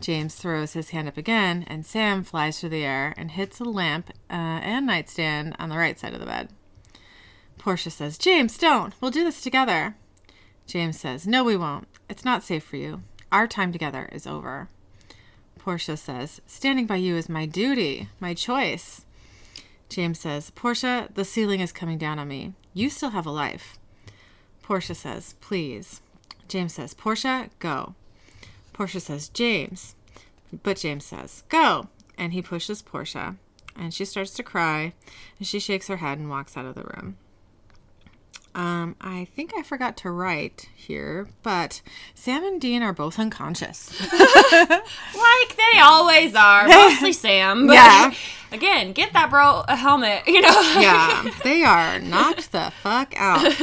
James 0.00 0.34
throws 0.34 0.72
his 0.72 0.90
hand 0.90 1.08
up 1.08 1.16
again, 1.16 1.64
and 1.68 1.84
Sam 1.84 2.24
flies 2.24 2.58
through 2.58 2.70
the 2.70 2.84
air 2.84 3.12
and 3.16 3.30
hits 3.30 3.60
a 3.60 3.64
lamp 3.64 4.10
uh, 4.30 4.34
and 4.34 4.86
nightstand 4.86 5.54
on 5.58 5.68
the 5.68 5.76
right 5.76 5.98
side 5.98 6.14
of 6.14 6.20
the 6.20 6.26
bed. 6.26 6.48
Portia 7.58 7.90
says, 7.90 8.18
James, 8.18 8.58
don't. 8.58 8.94
We'll 9.00 9.10
do 9.10 9.24
this 9.24 9.42
together. 9.42 9.94
James 10.72 10.98
says, 10.98 11.26
No, 11.26 11.44
we 11.44 11.54
won't. 11.54 11.86
It's 12.08 12.24
not 12.24 12.42
safe 12.42 12.64
for 12.64 12.76
you. 12.76 13.02
Our 13.30 13.46
time 13.46 13.72
together 13.72 14.08
is 14.10 14.26
over. 14.26 14.70
Portia 15.58 15.98
says, 15.98 16.40
Standing 16.46 16.86
by 16.86 16.96
you 16.96 17.14
is 17.14 17.28
my 17.28 17.44
duty, 17.44 18.08
my 18.20 18.32
choice. 18.32 19.04
James 19.90 20.18
says, 20.18 20.48
Portia, 20.48 21.10
the 21.12 21.26
ceiling 21.26 21.60
is 21.60 21.72
coming 21.72 21.98
down 21.98 22.18
on 22.18 22.26
me. 22.26 22.54
You 22.72 22.88
still 22.88 23.10
have 23.10 23.26
a 23.26 23.30
life. 23.30 23.78
Portia 24.62 24.94
says, 24.94 25.34
Please. 25.42 26.00
James 26.48 26.72
says, 26.72 26.94
Portia, 26.94 27.50
go. 27.58 27.94
Portia 28.72 29.00
says, 29.00 29.28
James. 29.28 29.94
But 30.62 30.78
James 30.78 31.04
says, 31.04 31.44
Go. 31.50 31.88
And 32.16 32.32
he 32.32 32.40
pushes 32.40 32.80
Portia. 32.80 33.36
And 33.76 33.92
she 33.92 34.06
starts 34.06 34.30
to 34.30 34.42
cry. 34.42 34.94
And 35.38 35.46
she 35.46 35.58
shakes 35.58 35.88
her 35.88 35.98
head 35.98 36.16
and 36.16 36.30
walks 36.30 36.56
out 36.56 36.64
of 36.64 36.76
the 36.76 36.84
room. 36.84 37.18
Um, 38.54 38.96
I 39.00 39.26
think 39.34 39.52
I 39.56 39.62
forgot 39.62 39.96
to 39.98 40.10
write 40.10 40.68
here, 40.74 41.26
but 41.42 41.80
Sam 42.14 42.44
and 42.44 42.60
Dean 42.60 42.82
are 42.82 42.92
both 42.92 43.18
unconscious. 43.18 43.98
Like 44.12 45.56
they 45.56 45.78
always 45.80 46.34
are. 46.34 46.66
Mostly 46.68 47.12
Sam. 47.12 47.66
But 47.66 47.74
Yeah. 47.74 48.12
Again, 48.52 48.92
get 48.92 49.12
that 49.14 49.30
bro 49.30 49.64
a 49.66 49.76
helmet. 49.76 50.22
You 50.26 50.42
know. 50.42 50.60
yeah, 50.78 51.30
they 51.42 51.62
are 51.62 51.98
knocked 52.00 52.52
the 52.52 52.72
fuck 52.82 53.14
out. 53.16 53.56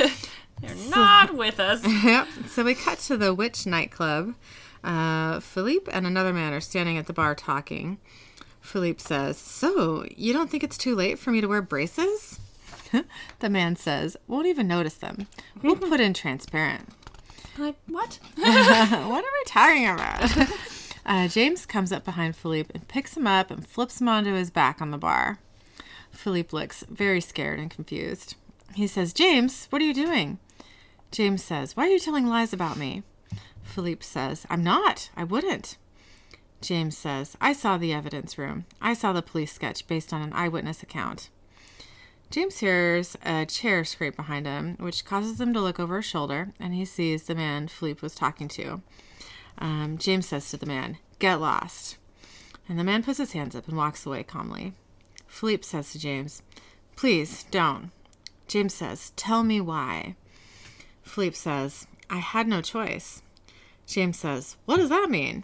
They're 0.61 0.89
not 0.89 1.35
with 1.35 1.59
us. 1.59 1.85
Yep. 1.85 2.27
So 2.47 2.63
we 2.63 2.73
cut 2.73 2.97
to 2.99 3.15
the 3.17 3.33
witch 3.33 3.65
nightclub. 3.67 4.33
Uh, 4.83 5.39
Philippe 5.39 5.91
and 5.91 6.07
another 6.07 6.33
man 6.33 6.53
are 6.53 6.61
standing 6.61 6.97
at 6.97 7.05
the 7.05 7.13
bar 7.13 7.35
talking. 7.35 7.99
Philippe 8.61 8.99
says, 8.99 9.37
So, 9.37 10.05
you 10.15 10.33
don't 10.33 10.49
think 10.49 10.63
it's 10.63 10.77
too 10.77 10.95
late 10.95 11.19
for 11.19 11.31
me 11.31 11.41
to 11.41 11.47
wear 11.47 11.61
braces? 11.61 12.39
the 13.39 13.49
man 13.49 13.75
says, 13.75 14.17
Won't 14.27 14.47
even 14.47 14.67
notice 14.67 14.95
them. 14.95 15.27
We'll 15.61 15.75
put 15.77 15.99
in 15.99 16.13
transparent. 16.13 16.89
Like 17.57 17.75
what? 17.87 18.19
what 18.35 19.23
are 19.23 19.37
we 19.39 19.43
talking 19.45 19.87
about? 19.87 20.49
uh, 21.05 21.27
James 21.27 21.65
comes 21.65 21.91
up 21.91 22.05
behind 22.05 22.35
Philippe 22.35 22.71
and 22.73 22.87
picks 22.87 23.17
him 23.17 23.27
up 23.27 23.51
and 23.51 23.67
flips 23.67 23.99
him 23.99 24.07
onto 24.07 24.33
his 24.33 24.49
back 24.49 24.81
on 24.81 24.91
the 24.91 24.97
bar. 24.97 25.39
Philippe 26.11 26.55
looks 26.55 26.83
very 26.89 27.21
scared 27.21 27.59
and 27.59 27.69
confused. 27.69 28.35
He 28.75 28.87
says, 28.87 29.13
James, 29.13 29.67
what 29.69 29.81
are 29.81 29.85
you 29.85 29.93
doing? 29.93 30.39
James 31.11 31.43
says, 31.43 31.75
Why 31.75 31.87
are 31.87 31.91
you 31.91 31.99
telling 31.99 32.27
lies 32.27 32.53
about 32.53 32.77
me? 32.77 33.03
Philippe 33.63 34.03
says, 34.03 34.45
I'm 34.49 34.63
not. 34.63 35.09
I 35.15 35.23
wouldn't. 35.23 35.77
James 36.61 36.97
says, 36.97 37.37
I 37.39 37.53
saw 37.53 37.77
the 37.77 37.93
evidence 37.93 38.37
room. 38.37 38.65
I 38.81 38.93
saw 38.93 39.13
the 39.13 39.21
police 39.21 39.53
sketch 39.53 39.87
based 39.87 40.11
on 40.11 40.21
an 40.21 40.33
eyewitness 40.33 40.83
account. 40.83 41.29
James 42.31 42.59
hears 42.59 43.17
a 43.25 43.45
chair 43.47 43.83
scrape 43.83 44.15
behind 44.15 44.45
him, 44.45 44.75
which 44.79 45.03
causes 45.03 45.41
him 45.41 45.51
to 45.53 45.59
look 45.59 45.79
over 45.79 45.97
his 45.97 46.05
shoulder, 46.05 46.53
and 46.59 46.75
he 46.75 46.85
sees 46.85 47.23
the 47.23 47.33
man 47.33 47.67
Philippe 47.67 48.01
was 48.01 48.13
talking 48.13 48.47
to. 48.49 48.81
Um, 49.57 49.97
James 49.97 50.27
says 50.27 50.49
to 50.51 50.57
the 50.57 50.67
man, 50.67 50.97
Get 51.17 51.41
lost. 51.41 51.97
And 52.67 52.77
the 52.77 52.83
man 52.83 53.01
puts 53.01 53.17
his 53.17 53.31
hands 53.31 53.55
up 53.55 53.67
and 53.67 53.75
walks 53.75 54.05
away 54.05 54.21
calmly. 54.21 54.73
Philippe 55.25 55.63
says 55.63 55.91
to 55.91 55.99
James, 55.99 56.43
Please 56.95 57.45
don't. 57.49 57.89
James 58.47 58.75
says, 58.75 59.11
Tell 59.15 59.43
me 59.43 59.59
why. 59.59 60.15
Philippe 61.01 61.35
says, 61.35 61.87
I 62.11 62.17
had 62.17 62.47
no 62.47 62.61
choice. 62.61 63.23
James 63.87 64.19
says, 64.19 64.55
What 64.65 64.77
does 64.77 64.89
that 64.89 65.09
mean? 65.09 65.43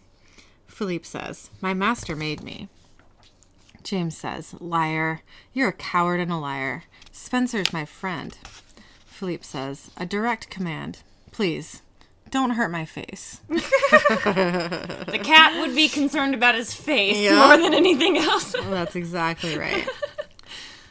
Philippe 0.67 1.05
says, 1.05 1.49
My 1.61 1.73
master 1.73 2.15
made 2.15 2.43
me. 2.43 2.69
James 3.86 4.17
says, 4.17 4.53
Liar. 4.59 5.21
You're 5.53 5.69
a 5.69 5.73
coward 5.73 6.19
and 6.19 6.31
a 6.31 6.38
liar. 6.38 6.83
Spencer's 7.11 7.71
my 7.71 7.86
friend. 7.86 8.38
Philippe 9.05 9.43
says, 9.43 9.91
A 9.95 10.05
direct 10.07 10.49
command. 10.49 10.99
Please, 11.31 11.81
don't 12.31 12.49
hurt 12.51 12.71
my 12.71 12.83
face. 12.83 13.39
The 13.49 15.19
cat 15.23 15.59
would 15.61 15.75
be 15.75 15.88
concerned 15.88 16.33
about 16.33 16.55
his 16.55 16.73
face 16.73 17.17
Yeah. 17.17 17.47
more 17.47 17.57
than 17.57 17.73
anything 17.73 18.17
else. 18.17 18.51
That's 18.63 18.95
exactly 18.95 19.57
right. 19.57 19.88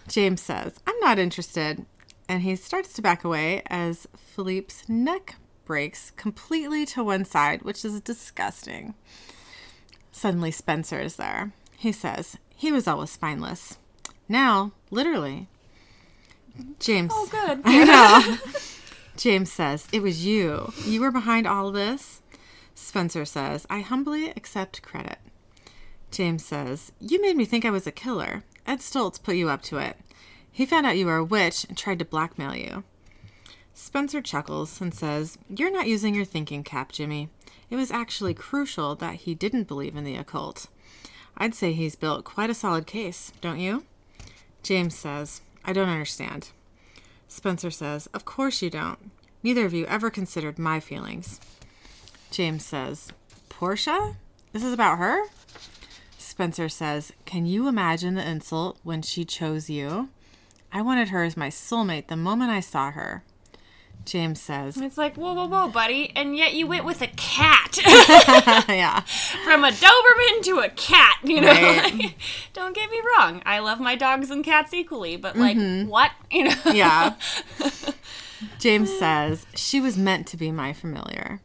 James 0.09 0.41
says, 0.41 0.75
I'm 0.87 0.99
not 1.01 1.19
interested. 1.19 1.85
And 2.29 2.43
he 2.43 2.57
starts 2.57 2.93
to 2.95 3.03
back 3.03 3.25
away 3.25 3.63
as 3.67 4.07
Philippe's 4.17 4.89
neck 4.89 5.35
breaks 5.67 6.13
completely 6.13 6.87
to 6.87 7.03
one 7.05 7.25
side, 7.25 7.63
which 7.63 7.85
is 7.85 8.01
disgusting. 8.01 8.95
Suddenly, 10.13 10.53
Spencer 10.53 11.01
is 11.01 11.17
there. 11.17 11.53
He 11.77 11.93
says, 11.93 12.39
He 12.57 12.73
was 12.73 12.87
always 12.87 13.11
spineless. 13.11 13.79
Now, 14.29 14.73
literally. 14.91 15.49
James. 16.79 17.13
Oh, 17.15 17.29
good. 17.31 17.61
I 17.65 17.85
know. 17.85 18.39
James 19.17 19.53
says, 19.53 19.89
It 19.93 20.03
was 20.03 20.25
you. 20.25 20.73
You 20.85 21.01
were 21.01 21.11
behind 21.11 21.47
all 21.47 21.71
this. 21.71 22.23
Spencer 22.75 23.25
says, 23.25 23.67
I 23.71 23.81
humbly 23.81 24.31
accept 24.31 24.83
credit. 24.83 25.19
James 26.11 26.45
says, 26.45 26.93
You 27.01 27.21
made 27.21 27.37
me 27.37 27.45
think 27.45 27.65
I 27.65 27.71
was 27.71 27.87
a 27.87 27.93
killer. 27.93 28.45
Ed 28.67 28.79
Stoltz 28.79 29.23
put 29.23 29.37
you 29.37 29.49
up 29.49 29.63
to 29.63 29.79
it. 29.79 29.97
He 30.51 30.67
found 30.67 30.87
out 30.87 30.97
you 30.97 31.07
were 31.07 31.17
a 31.17 31.25
witch 31.25 31.65
and 31.65 31.77
tried 31.77 31.99
to 31.99 32.05
blackmail 32.05 32.55
you. 32.55 32.85
Spencer 33.75 34.23
chuckles 34.23 34.81
and 34.81 34.95
says, 34.95 35.37
You're 35.49 35.73
not 35.73 35.89
using 35.89 36.15
your 36.15 36.25
thinking 36.25 36.63
cap, 36.63 36.93
Jimmy. 36.93 37.29
It 37.71 37.77
was 37.77 37.91
actually 37.91 38.35
crucial 38.35 38.95
that 38.97 39.17
he 39.17 39.35
didn't 39.35 39.69
believe 39.69 39.97
in 39.97 40.05
the 40.05 40.17
occult. 40.17 40.69
I'd 41.37 41.55
say 41.55 41.73
he's 41.73 41.97
built 41.97 42.25
quite 42.25 42.51
a 42.51 42.55
solid 42.55 42.87
case, 42.87 43.33
don't 43.41 43.59
you? 43.59 43.85
James 44.63 44.95
says, 44.95 45.41
I 45.65 45.73
don't 45.73 45.89
understand. 45.89 46.51
Spencer 47.29 47.71
says, 47.71 48.07
Of 48.15 48.25
course 48.25 48.63
you 48.63 48.71
don't. 48.71 49.11
Neither 49.43 49.65
of 49.65 49.75
you 49.75 49.87
ever 49.87 50.11
considered 50.11 50.59
my 50.59 50.81
feelings. 50.81 51.41
James 52.31 52.65
says, 52.65 53.13
Portia? 53.49 54.17
This 54.53 54.65
is 54.65 54.73
about 54.73 54.99
her? 54.99 55.25
Spencer 56.17 56.69
says, 56.69 57.13
Can 57.25 57.47
you 57.47 57.69
imagine 57.69 58.15
the 58.15 58.29
insult 58.29 58.79
when 58.83 59.03
she 59.03 59.25
chose 59.25 59.69
you? 59.69 60.09
I 60.73 60.83
wanted 60.83 61.09
her 61.09 61.23
as 61.23 61.37
my 61.37 61.49
soulmate 61.49 62.09
the 62.09 62.17
moment 62.17 62.51
I 62.51 62.61
saw 62.61 62.91
her. 62.91 63.23
James 64.05 64.41
says, 64.41 64.77
It's 64.77 64.99
like, 64.99 65.17
whoa, 65.17 65.33
whoa, 65.33 65.47
whoa, 65.47 65.69
buddy. 65.69 66.13
And 66.15 66.37
yet 66.37 66.55
you 66.55 66.67
went 66.67 66.85
with 66.85 67.01
a 67.03 67.09
cat. 67.17 67.79
Yeah. 68.69 69.01
From 69.45 69.65
a 69.65 69.71
Doberman 69.71 70.43
to 70.43 70.59
a 70.61 70.69
cat, 70.71 71.19
you 71.23 71.41
know? 71.41 71.49
Right. 71.49 71.95
Like, 71.95 72.17
don't 72.53 72.75
get 72.75 72.91
me 72.91 73.01
wrong. 73.17 73.43
I 73.47 73.59
love 73.61 73.81
my 73.81 73.95
dogs 73.95 74.31
and 74.31 74.45
cats 74.45 74.75
equally, 74.75 75.17
but 75.17 75.37
like, 75.37 75.57
what? 75.89 76.11
You 76.31 76.45
know? 76.45 76.51
Mm-hmm. 76.51 76.77
Yeah. 76.77 77.15
James 78.59 78.91
says, 78.99 79.47
She 79.55 79.81
was 79.81 79.97
meant 79.97 80.27
to 80.29 80.37
be 80.37 80.51
my 80.51 80.73
familiar. 80.73 81.41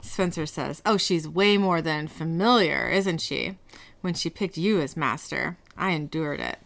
Spencer 0.00 0.46
says, 0.46 0.82
Oh, 0.86 0.96
she's 0.96 1.28
way 1.28 1.56
more 1.58 1.80
than 1.82 2.08
familiar, 2.08 2.88
isn't 2.88 3.20
she? 3.20 3.58
When 4.00 4.14
she 4.14 4.30
picked 4.30 4.56
you 4.56 4.80
as 4.80 4.96
master, 4.96 5.56
I 5.76 5.90
endured 5.90 6.40
it. 6.40 6.58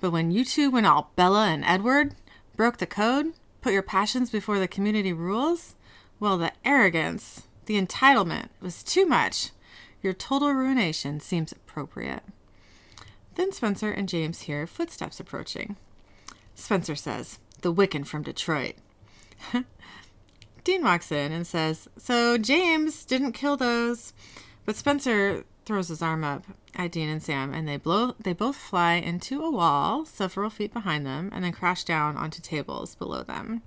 But 0.00 0.10
when 0.12 0.30
you 0.30 0.44
two 0.44 0.70
went 0.70 0.86
all 0.86 1.12
Bella 1.16 1.48
and 1.48 1.64
Edward, 1.64 2.14
broke 2.56 2.78
the 2.78 2.86
code, 2.86 3.32
put 3.60 3.72
your 3.72 3.82
passions 3.82 4.30
before 4.30 4.58
the 4.58 4.68
community 4.68 5.12
rules, 5.12 5.74
well, 6.20 6.38
the 6.38 6.52
arrogance, 6.64 7.46
the 7.66 7.80
entitlement 7.80 8.48
was 8.60 8.82
too 8.82 9.06
much. 9.06 9.50
Your 10.02 10.12
total 10.12 10.52
ruination 10.52 11.20
seems 11.20 11.52
appropriate. 11.52 12.22
Then 13.34 13.52
Spencer 13.52 13.90
and 13.90 14.08
James 14.08 14.42
hear 14.42 14.66
footsteps 14.66 15.20
approaching. 15.20 15.76
Spencer 16.54 16.96
says, 16.96 17.38
The 17.62 17.72
Wiccan 17.72 18.06
from 18.06 18.22
Detroit. 18.22 18.74
Dean 20.64 20.82
walks 20.82 21.12
in 21.12 21.32
and 21.32 21.46
says, 21.46 21.88
So 21.96 22.36
James 22.36 23.04
didn't 23.04 23.32
kill 23.32 23.56
those. 23.56 24.12
But 24.64 24.76
Spencer 24.76 25.44
throws 25.68 25.88
his 25.88 26.00
arm 26.00 26.24
up 26.24 26.44
at 26.74 26.90
Dean 26.90 27.10
and 27.10 27.22
Sam 27.22 27.52
and 27.52 27.68
they 27.68 27.76
blow 27.76 28.14
they 28.18 28.32
both 28.32 28.56
fly 28.56 28.94
into 28.94 29.42
a 29.44 29.50
wall 29.50 30.06
several 30.06 30.48
feet 30.48 30.72
behind 30.72 31.04
them 31.04 31.30
and 31.32 31.44
then 31.44 31.52
crash 31.52 31.84
down 31.84 32.16
onto 32.16 32.40
tables 32.40 32.94
below 32.94 33.22
them. 33.22 33.60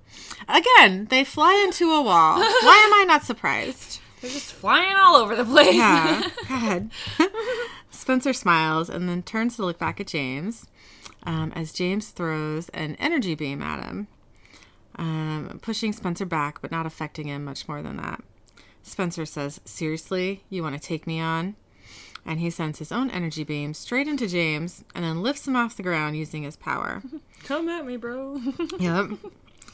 Again, 0.49 1.06
they 1.12 1.24
fly 1.24 1.54
into 1.64 1.91
a 1.91 2.02
wall. 2.02 2.39
Why 2.39 2.84
am 2.86 2.93
I 3.02 3.06
not 3.08 3.24
surprised? 3.24 4.02
They're 4.22 4.32
just 4.32 4.52
flying 4.52 4.95
all 4.95 5.16
over 5.16 5.36
the 5.36 5.45
place. 5.45 5.76
Yeah. 5.76 6.28
God. 6.49 6.89
Spencer 7.91 8.34
smiles 8.34 8.89
and 8.89 9.08
then 9.08 9.22
turns 9.22 9.56
to 9.56 9.66
look 9.66 9.78
back 9.78 9.99
at 9.99 10.08
James 10.08 10.68
um, 11.24 11.52
as 11.56 11.72
James 11.72 12.10
throws 12.10 12.70
an 12.70 12.95
energy 12.99 13.36
beam 13.36 13.62
at 13.62 13.84
him, 13.84 14.08
um, 14.95 15.60
pushing 15.62 15.93
Spencer 15.93 16.26
back, 16.26 16.62
but 16.62 16.72
not 16.72 16.88
affecting 16.88 17.28
him 17.28 17.45
much 17.45 17.68
more 17.68 17.84
than 17.84 17.97
that. 17.97 18.24
Spencer 18.82 19.26
says, 19.26 19.62
Seriously, 19.66 20.43
you 20.49 20.64
want 20.64 20.74
to 20.74 20.82
take 20.82 21.06
me 21.06 21.20
on? 21.20 21.56
And 22.26 22.39
he 22.39 22.49
sends 22.49 22.80
his 22.80 22.91
own 22.91 23.09
energy 23.09 23.43
beam 23.43 23.74
straight 23.74 24.07
into 24.07 24.28
James 24.28 24.84
and 24.93 25.03
then 25.03 25.22
lifts 25.22 25.47
him 25.47 25.55
off 25.55 25.76
the 25.76 25.84
ground 25.84 26.17
using 26.17 26.43
his 26.43 26.55
power. 26.55 27.01
Come 27.43 27.67
at 27.69 27.86
me, 27.86 27.97
bro. 27.97 28.39
Yep. 28.80 29.11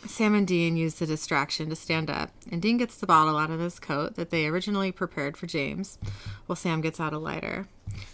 Sam 0.06 0.36
and 0.36 0.48
Dean 0.48 0.78
use 0.78 0.96
the 0.96 1.06
distraction 1.06 1.70
to 1.70 1.76
stand 1.76 2.10
up, 2.10 2.32
and 2.50 2.62
Dean 2.62 2.78
gets 2.78 2.98
the 2.98 3.08
bottle 3.08 3.38
out 3.38 3.50
of 3.50 3.60
his 3.60 3.80
coat 3.80 4.16
that 4.16 4.30
they 4.30 4.46
originally 4.46 4.92
prepared 4.92 5.36
for 5.36 5.48
James, 5.48 5.98
while 6.46 6.56
Sam 6.56 6.82
gets 6.82 7.00
out 7.00 7.14
a 7.14 7.18
lighter. 7.18 7.68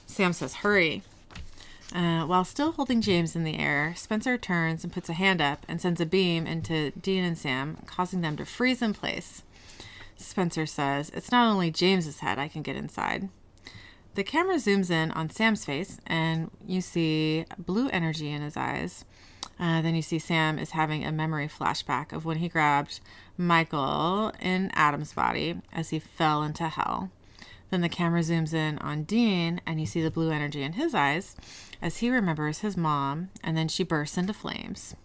Sam 0.08 0.34
says, 0.34 0.56
Hurry. 0.56 1.04
Uh, 1.94 2.26
while 2.26 2.46
still 2.46 2.72
holding 2.72 3.02
James 3.02 3.36
in 3.36 3.44
the 3.44 3.60
air, 3.60 3.94
Spencer 3.96 4.38
turns 4.38 4.84
and 4.84 4.92
puts 4.92 5.10
a 5.10 5.14
hand 5.14 5.42
up 5.42 5.66
and 5.68 5.80
sends 5.80 6.02
a 6.02 6.06
beam 6.06 6.48
into 6.48 6.92
Dean 6.92 7.24
and 7.24 7.38
Sam, 7.38 7.78
causing 7.86 8.22
them 8.22 8.38
to 8.38 8.46
freeze 8.46 8.82
in 8.82 8.94
place. 8.94 9.44
Spencer 10.16 10.66
says, 10.66 11.12
It's 11.14 11.32
not 11.32 11.52
only 11.52 11.70
James's 11.70 12.20
head 12.20 12.40
I 12.40 12.48
can 12.48 12.64
get 12.64 12.76
inside. 12.76 13.30
The 14.16 14.24
camera 14.24 14.56
zooms 14.58 14.92
in 14.92 15.12
on 15.12 15.30
Sam's 15.30 15.66
face, 15.66 15.98
and 16.06 16.52
you 16.66 16.82
see 16.82 17.46
blue 17.58 17.90
energy 17.90 18.30
in 18.32 18.42
his 18.42 18.56
eyes. 18.56 19.06
Uh, 19.60 19.82
then 19.82 19.96
you 19.96 20.02
see 20.02 20.20
Sam 20.20 20.60
is 20.60 20.72
having 20.72 21.04
a 21.04 21.12
memory 21.12 21.48
flashback 21.48 22.12
of 22.12 22.26
when 22.26 22.38
he 22.38 22.48
grabbed 22.50 23.00
Michael 23.38 24.32
in 24.40 24.72
Adam's 24.74 25.14
body 25.14 25.62
as 25.72 25.90
he 25.90 26.00
fell 26.00 26.44
into 26.44 26.68
hell. 26.68 27.10
Then 27.70 27.82
the 27.82 27.90
camera 27.90 28.22
zooms 28.22 28.54
in 28.54 28.78
on 28.80 29.04
Dean, 29.04 29.62
and 29.66 29.80
you 29.80 29.86
see 29.88 30.02
the 30.02 30.12
blue 30.12 30.30
energy 30.32 30.62
in 30.64 30.74
his 30.74 30.94
eyes 30.94 31.36
as 31.82 31.98
he 31.98 32.10
remembers 32.10 32.60
his 32.60 32.78
mom, 32.78 33.30
and 33.44 33.58
then 33.58 33.68
she 33.68 33.84
bursts 33.84 34.18
into 34.18 34.34
flames, 34.34 34.96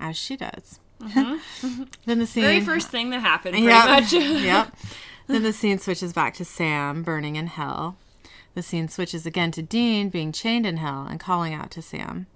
as 0.00 0.16
she 0.16 0.36
does. 0.36 0.80
then 1.14 1.38
the 2.18 2.26
scene. 2.26 2.42
The 2.42 2.48
very 2.48 2.60
first 2.60 2.88
thing 2.88 3.10
that 3.10 3.20
happened, 3.20 3.52
pretty 3.54 3.66
Yep. 3.68 3.84
much. 3.86 4.12
yep. 4.12 4.74
Then 5.28 5.42
the 5.44 5.52
scene 5.52 5.78
switches 5.78 6.12
back 6.12 6.34
to 6.34 6.44
Sam 6.44 7.02
burning 7.04 7.36
in 7.36 7.46
hell. 7.46 7.96
The 8.58 8.62
scene 8.62 8.88
switches 8.88 9.24
again 9.24 9.52
to 9.52 9.62
Dean 9.62 10.08
being 10.08 10.32
chained 10.32 10.66
in 10.66 10.78
hell 10.78 11.06
and 11.08 11.20
calling 11.20 11.54
out 11.54 11.70
to 11.70 11.80
Sam. 11.80 12.26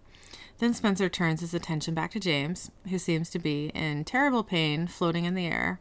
Then 0.58 0.72
Spencer 0.72 1.08
turns 1.08 1.40
his 1.40 1.52
attention 1.52 1.94
back 1.94 2.12
to 2.12 2.20
James, 2.20 2.70
who 2.88 2.96
seems 2.96 3.28
to 3.30 3.40
be 3.40 3.72
in 3.74 4.04
terrible 4.04 4.44
pain 4.44 4.86
floating 4.86 5.24
in 5.24 5.34
the 5.34 5.46
air. 5.46 5.80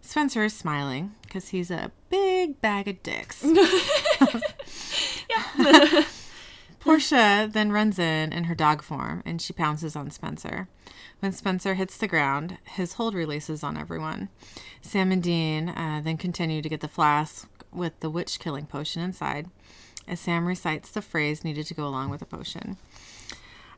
Spencer 0.00 0.44
is 0.44 0.54
smiling 0.54 1.16
because 1.22 1.48
he's 1.48 1.68
a 1.68 1.90
big 2.10 2.60
bag 2.60 2.86
of 2.86 3.02
dicks. 3.02 3.44
Portia 6.78 7.48
then 7.50 7.72
runs 7.72 7.98
in 7.98 8.32
in 8.32 8.44
her 8.44 8.54
dog 8.54 8.82
form 8.82 9.20
and 9.26 9.42
she 9.42 9.52
pounces 9.52 9.96
on 9.96 10.12
Spencer. 10.12 10.68
When 11.18 11.32
Spencer 11.32 11.74
hits 11.74 11.96
the 11.96 12.06
ground, 12.06 12.58
his 12.62 12.92
hold 12.92 13.14
releases 13.14 13.64
on 13.64 13.76
everyone. 13.76 14.28
Sam 14.80 15.10
and 15.10 15.24
Dean 15.24 15.70
uh, 15.70 16.02
then 16.04 16.18
continue 16.18 16.62
to 16.62 16.68
get 16.68 16.82
the 16.82 16.88
flask 16.88 17.48
with 17.72 17.98
the 18.00 18.10
witch 18.10 18.38
killing 18.38 18.66
potion 18.66 19.02
inside, 19.02 19.48
as 20.06 20.20
Sam 20.20 20.46
recites 20.46 20.90
the 20.90 21.02
phrase 21.02 21.44
needed 21.44 21.66
to 21.66 21.74
go 21.74 21.86
along 21.86 22.10
with 22.10 22.20
the 22.20 22.26
potion. 22.26 22.76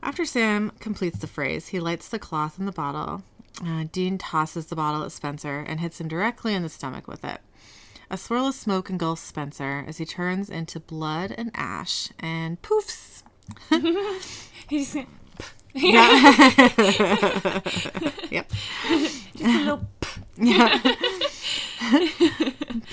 After 0.03 0.25
Sam 0.25 0.73
completes 0.81 1.19
the 1.19 1.27
phrase, 1.27 1.69
he 1.69 1.81
lights 1.81 2.09
the 2.09 2.19
cloth 2.19 2.59
in 2.59 2.67
the 2.67 2.73
bottle. 2.73 3.23
Uh, 3.65 3.85
Dean 3.91 4.19
tosses 4.19 4.67
the 4.67 4.77
bottle 4.77 5.05
at 5.05 5.13
Spencer 5.13 5.65
and 5.67 5.81
hits 5.81 6.01
him 6.01 6.09
directly 6.09 6.55
in 6.55 6.63
the 6.63 6.69
stomach 6.69 7.09
with 7.09 7.25
it. 7.25 7.41
A 8.11 8.19
swirl 8.19 8.49
of 8.49 8.55
smoke 8.55 8.91
engulfs 8.91 9.23
Spencer 9.23 9.85
as 9.89 9.99
he 9.99 10.05
turns 10.05 10.51
into 10.51 10.79
blood 10.79 11.35
and 11.37 11.51
ash 11.55 12.11
and 12.19 12.61
poofs. 12.61 13.23
He's 14.69 14.95
just 14.95 15.07
Yep. 15.75 15.91
Just 19.35 19.43
a 19.43 19.59
little. 19.59 19.81
Yeah. 20.37 20.79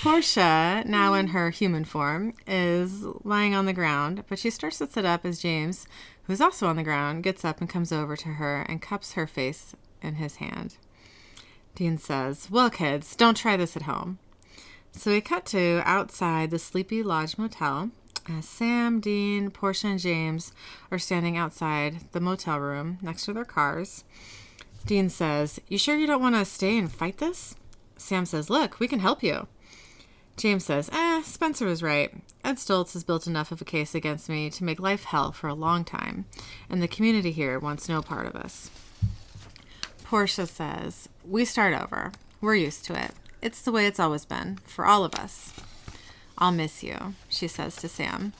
Portia, 0.02 0.82
now 0.84 1.14
in 1.14 1.28
her 1.28 1.50
human 1.50 1.84
form, 1.84 2.34
is 2.44 3.04
lying 3.22 3.54
on 3.54 3.66
the 3.66 3.72
ground, 3.72 4.24
but 4.28 4.36
she 4.36 4.50
starts 4.50 4.78
to 4.78 4.88
sit 4.88 5.04
up 5.04 5.24
as 5.24 5.38
James, 5.38 5.86
who's 6.24 6.40
also 6.40 6.66
on 6.66 6.74
the 6.74 6.82
ground, 6.82 7.22
gets 7.22 7.44
up 7.44 7.60
and 7.60 7.70
comes 7.70 7.92
over 7.92 8.16
to 8.16 8.30
her 8.30 8.62
and 8.62 8.82
cups 8.82 9.12
her 9.12 9.28
face 9.28 9.76
in 10.02 10.16
his 10.16 10.36
hand. 10.36 10.74
Dean 11.76 11.98
says, 11.98 12.50
Well, 12.50 12.68
kids, 12.68 13.14
don't 13.14 13.36
try 13.36 13.56
this 13.56 13.76
at 13.76 13.82
home. 13.82 14.18
So 14.90 15.12
we 15.12 15.20
cut 15.20 15.46
to 15.46 15.82
outside 15.84 16.50
the 16.50 16.58
Sleepy 16.58 17.04
Lodge 17.04 17.38
Motel. 17.38 17.92
Uh, 18.28 18.40
Sam, 18.40 18.98
Dean, 18.98 19.52
Portia, 19.52 19.86
and 19.86 20.00
James 20.00 20.52
are 20.90 20.98
standing 20.98 21.36
outside 21.36 22.10
the 22.10 22.20
motel 22.20 22.58
room 22.58 22.98
next 23.02 23.26
to 23.26 23.32
their 23.32 23.44
cars. 23.44 24.02
Dean 24.84 25.08
says, 25.08 25.60
You 25.68 25.78
sure 25.78 25.96
you 25.96 26.08
don't 26.08 26.20
want 26.20 26.34
to 26.34 26.44
stay 26.44 26.76
and 26.76 26.90
fight 26.90 27.18
this? 27.18 27.54
Sam 27.96 28.26
says, 28.26 28.50
Look, 28.50 28.80
we 28.80 28.88
can 28.88 28.98
help 28.98 29.22
you. 29.22 29.46
James 30.36 30.64
says, 30.64 30.88
Eh, 30.92 31.22
Spencer 31.22 31.66
was 31.66 31.82
right. 31.82 32.12
Ed 32.44 32.56
Stoltz 32.56 32.94
has 32.94 33.04
built 33.04 33.26
enough 33.26 33.52
of 33.52 33.60
a 33.60 33.64
case 33.66 33.94
against 33.94 34.28
me 34.28 34.50
to 34.50 34.64
make 34.64 34.80
life 34.80 35.04
hell 35.04 35.30
for 35.30 35.46
a 35.48 35.54
long 35.54 35.84
time, 35.84 36.24
and 36.68 36.82
the 36.82 36.88
community 36.88 37.30
here 37.32 37.58
wants 37.58 37.88
no 37.88 38.02
part 38.02 38.26
of 38.26 38.34
us. 38.34 38.70
Portia 40.04 40.46
says, 40.46 41.08
We 41.24 41.44
start 41.44 41.74
over. 41.80 42.12
We're 42.40 42.56
used 42.56 42.84
to 42.86 43.00
it. 43.00 43.12
It's 43.40 43.62
the 43.62 43.72
way 43.72 43.86
it's 43.86 44.00
always 44.00 44.24
been, 44.24 44.58
for 44.64 44.84
all 44.84 45.04
of 45.04 45.14
us. 45.14 45.52
I'll 46.38 46.52
miss 46.52 46.82
you, 46.82 47.14
she 47.28 47.46
says 47.46 47.76
to 47.76 47.88
Sam. 47.88 48.32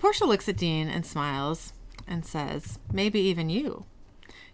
Portia 0.00 0.24
looks 0.26 0.48
at 0.48 0.56
Dean 0.56 0.88
and 0.88 1.06
smiles 1.06 1.72
and 2.06 2.26
says, 2.26 2.78
Maybe 2.92 3.20
even 3.20 3.48
you. 3.48 3.84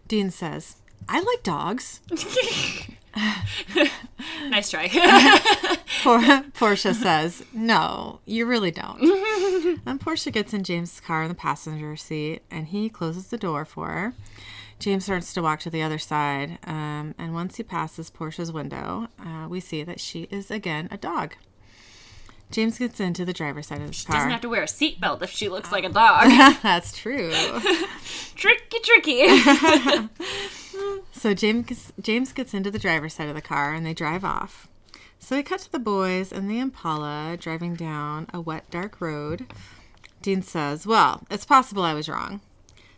Dean 0.06 0.30
says, 0.30 0.76
I 1.08 1.20
like 1.20 1.42
dogs. 1.42 2.00
nice 4.48 4.70
try. 4.70 4.88
Por- 6.02 6.42
Portia 6.54 6.94
says, 6.94 7.44
No, 7.52 8.20
you 8.26 8.46
really 8.46 8.70
don't. 8.70 9.00
and 9.86 10.00
Portia 10.00 10.30
gets 10.30 10.52
in 10.54 10.64
James' 10.64 11.00
car 11.00 11.22
in 11.22 11.28
the 11.28 11.34
passenger 11.34 11.96
seat 11.96 12.42
and 12.50 12.68
he 12.68 12.88
closes 12.88 13.28
the 13.28 13.38
door 13.38 13.64
for 13.64 13.88
her. 13.88 14.14
James 14.78 15.04
starts 15.04 15.32
to 15.34 15.42
walk 15.42 15.60
to 15.60 15.70
the 15.70 15.80
other 15.82 15.98
side, 15.98 16.58
um, 16.64 17.14
and 17.16 17.32
once 17.34 17.56
he 17.56 17.62
passes 17.62 18.10
Portia's 18.10 18.50
window, 18.50 19.06
uh, 19.24 19.46
we 19.48 19.60
see 19.60 19.84
that 19.84 20.00
she 20.00 20.22
is 20.22 20.50
again 20.50 20.88
a 20.90 20.96
dog. 20.96 21.36
James 22.52 22.78
gets 22.78 23.00
into 23.00 23.24
the 23.24 23.32
driver's 23.32 23.66
side 23.66 23.80
of 23.80 23.88
his 23.88 24.04
car. 24.04 24.14
She 24.14 24.18
Doesn't 24.18 24.30
have 24.30 24.40
to 24.42 24.48
wear 24.48 24.62
a 24.62 24.66
seatbelt 24.66 25.22
if 25.22 25.30
she 25.30 25.48
looks 25.48 25.72
like 25.72 25.84
a 25.84 25.90
ah. 25.94 26.22
dog. 26.22 26.58
That's 26.62 26.96
true. 26.96 27.32
tricky, 28.36 28.78
tricky. 28.82 29.26
So 31.12 31.34
James 31.34 31.92
James 32.00 32.32
gets 32.32 32.52
into 32.52 32.68
the 32.68 32.80
driver's 32.80 33.14
side 33.14 33.28
of 33.28 33.36
the 33.36 33.40
car 33.40 33.74
and 33.74 33.86
they 33.86 33.94
drive 33.94 34.24
off. 34.24 34.66
So 35.20 35.36
we 35.36 35.44
cut 35.44 35.60
to 35.60 35.70
the 35.70 35.78
boys 35.78 36.32
and 36.32 36.50
the 36.50 36.58
Impala 36.58 37.36
driving 37.38 37.76
down 37.76 38.26
a 38.34 38.40
wet, 38.40 38.68
dark 38.72 39.00
road. 39.00 39.46
Dean 40.20 40.42
says, 40.42 40.84
Well, 40.84 41.22
it's 41.30 41.44
possible 41.44 41.84
I 41.84 41.94
was 41.94 42.08
wrong. 42.08 42.40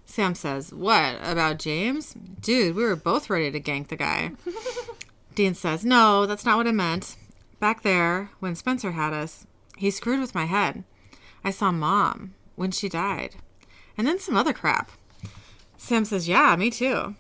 Sam 0.06 0.34
says, 0.34 0.72
What, 0.72 1.16
about 1.22 1.58
James? 1.58 2.14
Dude, 2.40 2.76
we 2.76 2.84
were 2.84 2.96
both 2.96 3.28
ready 3.28 3.50
to 3.50 3.60
gank 3.60 3.88
the 3.88 3.96
guy. 3.96 4.32
Dean 5.34 5.54
says, 5.54 5.84
No, 5.84 6.24
that's 6.24 6.46
not 6.46 6.56
what 6.56 6.66
I 6.66 6.72
meant. 6.72 7.16
Back 7.60 7.82
there, 7.82 8.30
when 8.40 8.54
Spencer 8.54 8.92
had 8.92 9.12
us, 9.12 9.46
he 9.76 9.90
screwed 9.90 10.20
with 10.20 10.34
my 10.34 10.44
head. 10.44 10.84
I 11.44 11.50
saw 11.50 11.72
mom 11.72 12.34
when 12.56 12.70
she 12.70 12.88
died. 12.88 13.36
And 13.96 14.06
then 14.06 14.18
some 14.18 14.36
other 14.36 14.52
crap. 14.52 14.90
Sam 15.76 16.04
says, 16.04 16.28
Yeah, 16.28 16.56
me 16.56 16.70
too. 16.70 17.14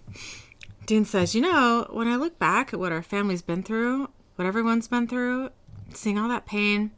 Dean 0.86 1.04
says, 1.04 1.34
You 1.34 1.40
know, 1.40 1.86
when 1.90 2.08
I 2.08 2.16
look 2.16 2.38
back 2.38 2.72
at 2.72 2.80
what 2.80 2.92
our 2.92 3.02
family's 3.02 3.42
been 3.42 3.62
through, 3.62 4.08
what 4.36 4.46
everyone's 4.46 4.88
been 4.88 5.06
through, 5.06 5.50
seeing 5.92 6.18
all 6.18 6.28
that 6.28 6.46
pain, 6.46 6.90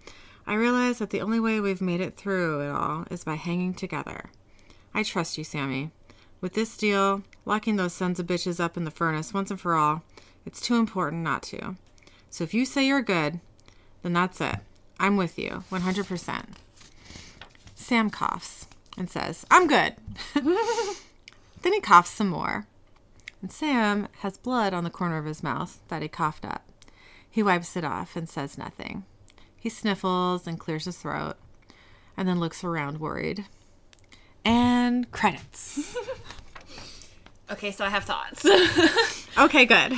I 0.47 0.55
realize 0.55 0.99
that 0.99 1.11
the 1.11 1.20
only 1.20 1.41
way 1.41 1.61
we've 1.61 1.80
made 1.80 2.01
it 2.01 2.16
through 2.16 2.61
it 2.61 2.70
all 2.70 3.05
is 3.11 3.24
by 3.24 3.34
hanging 3.34 3.74
together. 3.74 4.30
I 4.95 5.03
trust 5.03 5.37
you, 5.37 5.45
Sammy. 5.45 5.91
With 6.41 6.55
this 6.55 6.76
deal, 6.76 7.22
locking 7.45 7.76
those 7.76 7.93
sons 7.93 8.20
of 8.20 8.26
bitches 8.26 8.61
up 8.61 8.76
in 8.76 8.84
the 8.84 8.91
furnace 8.91 9.34
once 9.34 9.51
and 9.51 9.61
for 9.61 9.74
all, 9.74 10.03
it's 10.45 10.61
too 10.61 10.76
important 10.76 11.22
not 11.22 11.43
to. 11.45 11.76
So 12.31 12.45
if 12.45 12.55
you 12.55 12.64
say 12.64 12.87
you're 12.87 13.03
good, 13.03 13.41
then 14.03 14.12
that's 14.12 14.41
it. 14.41 14.57
I'm 14.99 15.16
with 15.16 15.39
you, 15.39 15.64
100%. 15.70 16.45
Sam 17.74 18.11
coughs 18.11 18.66
and 18.97 19.11
says, 19.11 19.45
I'm 19.51 19.66
good. 19.66 19.95
then 20.35 21.72
he 21.72 21.81
coughs 21.81 22.11
some 22.11 22.29
more. 22.29 22.66
And 23.43 23.53
Sam 23.53 24.09
has 24.20 24.39
blood 24.39 24.72
on 24.72 24.85
the 24.85 24.91
corner 24.91 25.18
of 25.18 25.27
his 25.27 25.43
mouth 25.43 25.79
that 25.89 26.03
he 26.03 26.09
coughed 26.09 26.45
up. 26.45 26.64
He 27.31 27.43
wipes 27.43 27.77
it 27.77 27.85
off 27.85 28.16
and 28.16 28.29
says 28.29 28.57
nothing. 28.57 29.05
He 29.59 29.68
sniffles 29.68 30.47
and 30.47 30.59
clears 30.59 30.87
his 30.87 30.97
throat 30.97 31.37
and 32.16 32.27
then 32.27 32.41
looks 32.41 32.64
around 32.64 32.99
worried. 32.99 33.45
And 34.45 35.11
credits. 35.11 35.97
okay, 37.51 37.72
so 37.72 37.85
I 37.85 37.91
have 37.91 38.05
thoughts. 38.05 38.47
Okay, 39.39 39.66
good. 39.66 39.93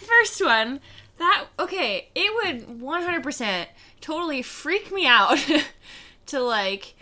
First 0.00 0.44
one, 0.44 0.80
that 1.20 1.46
okay, 1.58 2.08
it 2.14 2.66
would 2.68 2.80
100% 2.80 3.66
totally 4.00 4.42
freak 4.42 4.90
me 4.90 5.06
out 5.06 5.38
to 6.26 6.40
like 6.40 6.94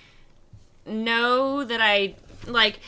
know 0.84 1.64
that 1.64 1.80
I 1.80 2.16
like 2.46 2.80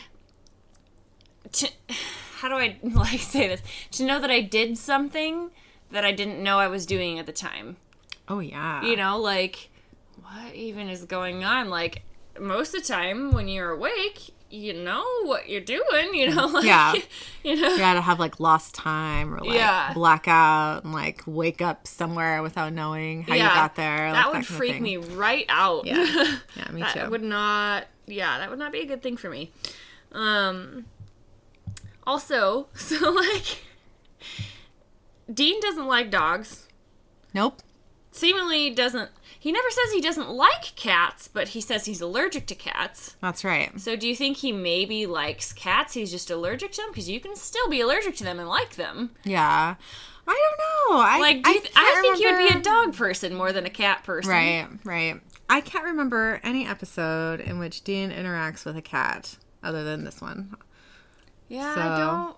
to 1.53 1.69
how 2.37 2.49
do 2.49 2.55
I 2.55 2.79
like 2.83 3.21
say 3.21 3.49
this? 3.49 3.63
To 3.93 4.05
know 4.05 4.21
that 4.21 4.31
I 4.31 4.41
did 4.41 4.77
something 4.77 5.51
that 5.91 6.05
I 6.05 6.13
didn't 6.13 6.43
know 6.43 6.59
I 6.59 6.69
was 6.69 6.87
doing 6.87 7.19
at 7.19 7.27
the 7.27 7.33
time. 7.33 7.77
Oh, 8.29 8.39
yeah. 8.39 8.83
You 8.83 8.97
know, 8.97 9.19
like 9.19 9.71
what 10.23 10.55
even 10.55 10.89
is 10.89 11.05
going 11.05 11.45
on? 11.45 11.69
Like 11.69 12.03
most 12.39 12.75
of 12.75 12.83
the 12.83 12.89
time 12.89 13.33
when 13.33 13.49
you're 13.49 13.71
awake, 13.71 14.35
you 14.53 14.73
know 14.73 15.05
what 15.25 15.49
you're 15.49 15.61
doing, 15.61 16.13
you 16.15 16.35
know, 16.35 16.47
like 16.53 16.65
Yeah. 16.65 16.95
you 17.45 17.57
know. 17.57 17.69
You 17.69 17.79
gotta 17.79 18.01
have 18.01 18.19
like 18.19 18.41
lost 18.41 18.75
time 18.75 19.33
or 19.35 19.39
like 19.41 19.55
Yeah. 19.57 19.93
blackout 19.95 20.85
and 20.85 20.93
like 20.93 21.23
wake 21.27 21.63
up 21.63 21.87
somewhere 21.87 22.43
without 22.43 22.73
knowing 22.73 23.23
how 23.23 23.35
you 23.35 23.43
got 23.43 23.77
there. 23.77 24.07
like, 24.07 24.15
that 24.15 24.27
would 24.27 24.33
kind 24.35 24.45
of 24.45 24.49
freak 24.51 24.81
me 24.81 24.97
right 24.97 25.47
out. 25.49 25.87
Yeah. 25.87 26.05
Yeah, 26.57 26.71
me 26.73 26.81
that 26.83 26.95
too. 27.05 27.11
would 27.11 27.23
not. 27.23 27.87
Yeah, 28.07 28.39
that 28.39 28.51
would 28.51 28.59
not 28.59 28.73
be 28.73 28.81
a 28.81 28.87
good 28.87 29.03
thing 29.03 29.17
for 29.17 29.31
me. 29.31 29.53
Um. 30.13 30.87
Also, 32.07 32.67
so 32.75 33.11
like, 33.13 33.63
Dean 35.33 35.61
doesn't 35.61 35.87
like 35.87 36.11
dogs. 36.11 36.67
Nope. 37.33 37.61
Seemingly 38.11 38.71
doesn't. 38.71 39.11
He 39.41 39.53
never 39.53 39.71
says 39.71 39.93
he 39.95 40.03
doesn't 40.03 40.29
like 40.29 40.77
cats, 40.77 41.27
but 41.27 41.49
he 41.49 41.63
says 41.63 41.87
he's 41.87 42.03
allergic 42.03 42.47
to 42.49 42.55
cats. 42.55 43.17
That's 43.23 43.43
right. 43.43 43.81
So 43.81 43.97
do 43.97 44.07
you 44.07 44.15
think 44.15 44.37
he 44.37 44.53
maybe 44.53 45.07
likes 45.07 45.55
cats? 45.55 45.95
He's 45.95 46.11
just 46.11 46.31
allergic 46.31 46.73
to 46.73 46.83
them 46.83 46.91
because 46.91 47.09
you 47.09 47.21
can 47.21 47.35
still 47.35 47.67
be 47.71 47.81
allergic 47.81 48.17
to 48.17 48.25
them 48.25 48.39
and 48.39 48.47
like 48.51 48.77
them. 48.77 49.13
Yeah. 49.25 49.77
I 50.29 50.53
don't 50.89 50.93
know. 50.95 51.03
I 51.03 51.19
Like, 51.19 51.43
do 51.43 51.51
you 51.51 51.61
th- 51.61 51.73
I, 51.75 51.99
think 52.03 52.19
he 52.19 52.27
would 52.27 52.51
be 52.53 52.59
a 52.59 52.63
dog 52.63 52.95
person 52.95 53.35
more 53.35 53.51
than 53.51 53.65
a 53.65 53.71
cat 53.71 54.05
person. 54.05 54.31
Right, 54.31 54.69
right. 54.85 55.21
I 55.49 55.63
can't 55.63 55.85
remember 55.87 56.39
any 56.45 56.67
episode 56.67 57.41
in 57.41 57.59
which 57.59 57.83
Dean 57.83 58.11
interacts 58.11 58.67
with 58.67 58.77
a 58.77 58.83
cat 58.83 59.39
other 59.63 59.85
than 59.85 60.05
this 60.05 60.21
one. 60.21 60.55
Yeah, 61.49 61.75
So- 61.75 61.81
I 61.81 61.99
don't. 61.99 62.37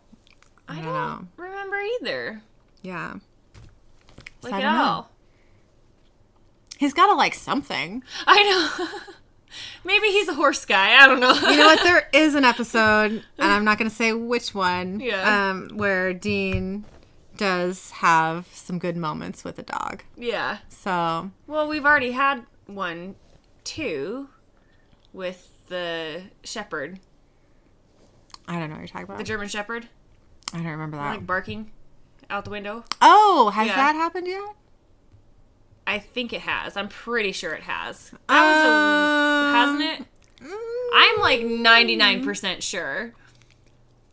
I 0.68 0.76
don't 0.76 0.84
don't, 0.94 1.28
remember 1.36 1.76
either. 2.00 2.42
Yeah. 2.82 3.14
Like 4.42 4.54
I 4.54 4.60
at 4.62 4.76
all. 4.76 5.10
He's 6.82 6.94
got 6.94 7.06
to 7.06 7.14
like 7.14 7.34
something. 7.34 8.02
I 8.26 8.42
know. 8.42 8.88
Maybe 9.84 10.08
he's 10.08 10.26
a 10.28 10.34
horse 10.34 10.64
guy. 10.64 11.00
I 11.00 11.06
don't 11.06 11.20
know. 11.20 11.32
You 11.32 11.56
know 11.58 11.66
what? 11.66 11.80
There 11.84 12.08
is 12.12 12.34
an 12.34 12.44
episode, 12.44 13.12
and 13.12 13.52
I'm 13.52 13.64
not 13.64 13.78
going 13.78 13.88
to 13.88 13.94
say 13.94 14.12
which 14.12 14.52
one, 14.52 14.98
Yeah. 14.98 15.50
um, 15.50 15.70
where 15.76 16.12
Dean 16.12 16.84
does 17.36 17.90
have 17.92 18.48
some 18.52 18.80
good 18.80 18.96
moments 18.96 19.44
with 19.44 19.60
a 19.60 19.62
dog. 19.62 20.02
yeah. 20.16 20.58
So, 20.70 21.30
Well, 21.46 21.68
we've 21.68 21.84
already 21.84 22.10
had 22.12 22.46
one, 22.66 23.14
too, 23.62 24.28
with 25.12 25.50
the 25.68 26.22
shepherd, 26.42 26.98
I 28.48 28.58
don't 28.58 28.70
know 28.70 28.74
what 28.74 28.80
you're 28.80 28.88
talking 28.88 29.04
about. 29.04 29.18
the. 29.18 29.24
German 29.24 29.46
shepherd, 29.48 29.88
I 30.52 30.56
don't 30.58 30.66
remember 30.66 30.96
that. 30.96 31.10
like 31.10 31.26
barking 31.26 31.70
out 32.28 32.44
the 32.44 32.50
window. 32.50 32.84
oh, 33.00 33.50
has 33.54 33.68
Yeah. 33.68 33.76
that 33.76 33.94
happened 33.94 34.26
yet? 34.26 34.42
I 35.86 35.98
think 35.98 36.32
it 36.32 36.42
has. 36.42 36.76
I'm 36.76 36.88
pretty 36.88 37.32
sure 37.32 37.52
it 37.52 37.62
has. 37.64 38.12
That 38.28 38.46
was 38.46 39.78
a, 39.80 39.80
hasn't 39.80 40.00
it? 40.00 40.06
I'm 40.94 41.20
like 41.20 41.40
99% 41.40 42.62
sure. 42.62 43.12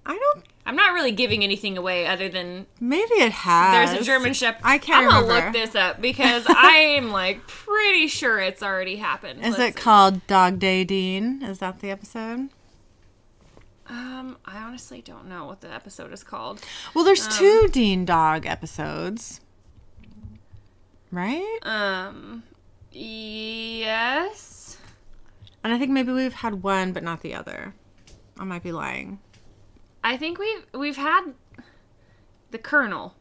I 0.06 0.14
don't. 0.18 0.46
I'm 0.66 0.76
not 0.76 0.94
really 0.94 1.12
giving 1.12 1.44
anything 1.44 1.78
away 1.78 2.06
other 2.06 2.30
than 2.30 2.68
Maybe 2.80 3.14
it 3.16 3.32
has. 3.32 3.90
there's 3.92 4.02
a 4.02 4.04
German 4.06 4.34
shepherd. 4.34 4.62
I 4.64 4.78
can't 4.78 5.06
I'm 5.06 5.10
gonna 5.12 5.28
remember. 5.28 5.46
look 5.46 5.54
this 5.54 5.76
up 5.76 6.00
because 6.02 6.46
I 6.48 6.96
am 6.98 7.12
like 7.12 7.48
pretty 7.48 8.08
sure 8.08 8.40
it's 8.40 8.62
already 8.62 8.98
happened. 8.98 9.40
Is 9.44 9.58
Let's 9.58 9.76
it 9.76 9.78
see. 9.78 9.82
called 9.84 10.26
Dog 10.28 10.60
Day 10.60 10.84
Dean? 10.84 11.42
Is 11.44 11.58
that 11.60 11.80
the 11.80 11.90
episode? 11.90 12.50
Um, 13.88 14.38
I 14.46 14.58
honestly 14.58 15.02
don't 15.02 15.28
know 15.28 15.46
what 15.46 15.62
the 15.62 15.74
episode 15.74 16.14
is 16.14 16.24
called. 16.24 16.62
Well, 16.94 17.04
there's 17.04 17.26
Um, 17.26 17.34
two 17.34 17.68
Dean 17.72 18.06
Dog 18.06 18.46
episodes. 18.46 19.42
Right? 21.12 21.60
Um, 21.64 22.44
yes. 22.92 24.78
And 25.64 25.74
I 25.74 25.80
think 25.80 25.92
maybe 25.92 26.12
we've 26.12 26.34
had 26.34 26.64
one, 26.64 26.94
but 26.94 27.04
not 27.04 27.22
the 27.22 27.34
other. 27.34 27.74
I 28.40 28.44
might 28.44 28.64
be 28.64 28.72
lying. 28.72 29.20
I 30.04 30.16
think 30.18 30.40
we've 30.40 30.66
we've 30.74 30.96
had 30.96 31.34
the 32.52 32.58
Colonel, 32.58 33.16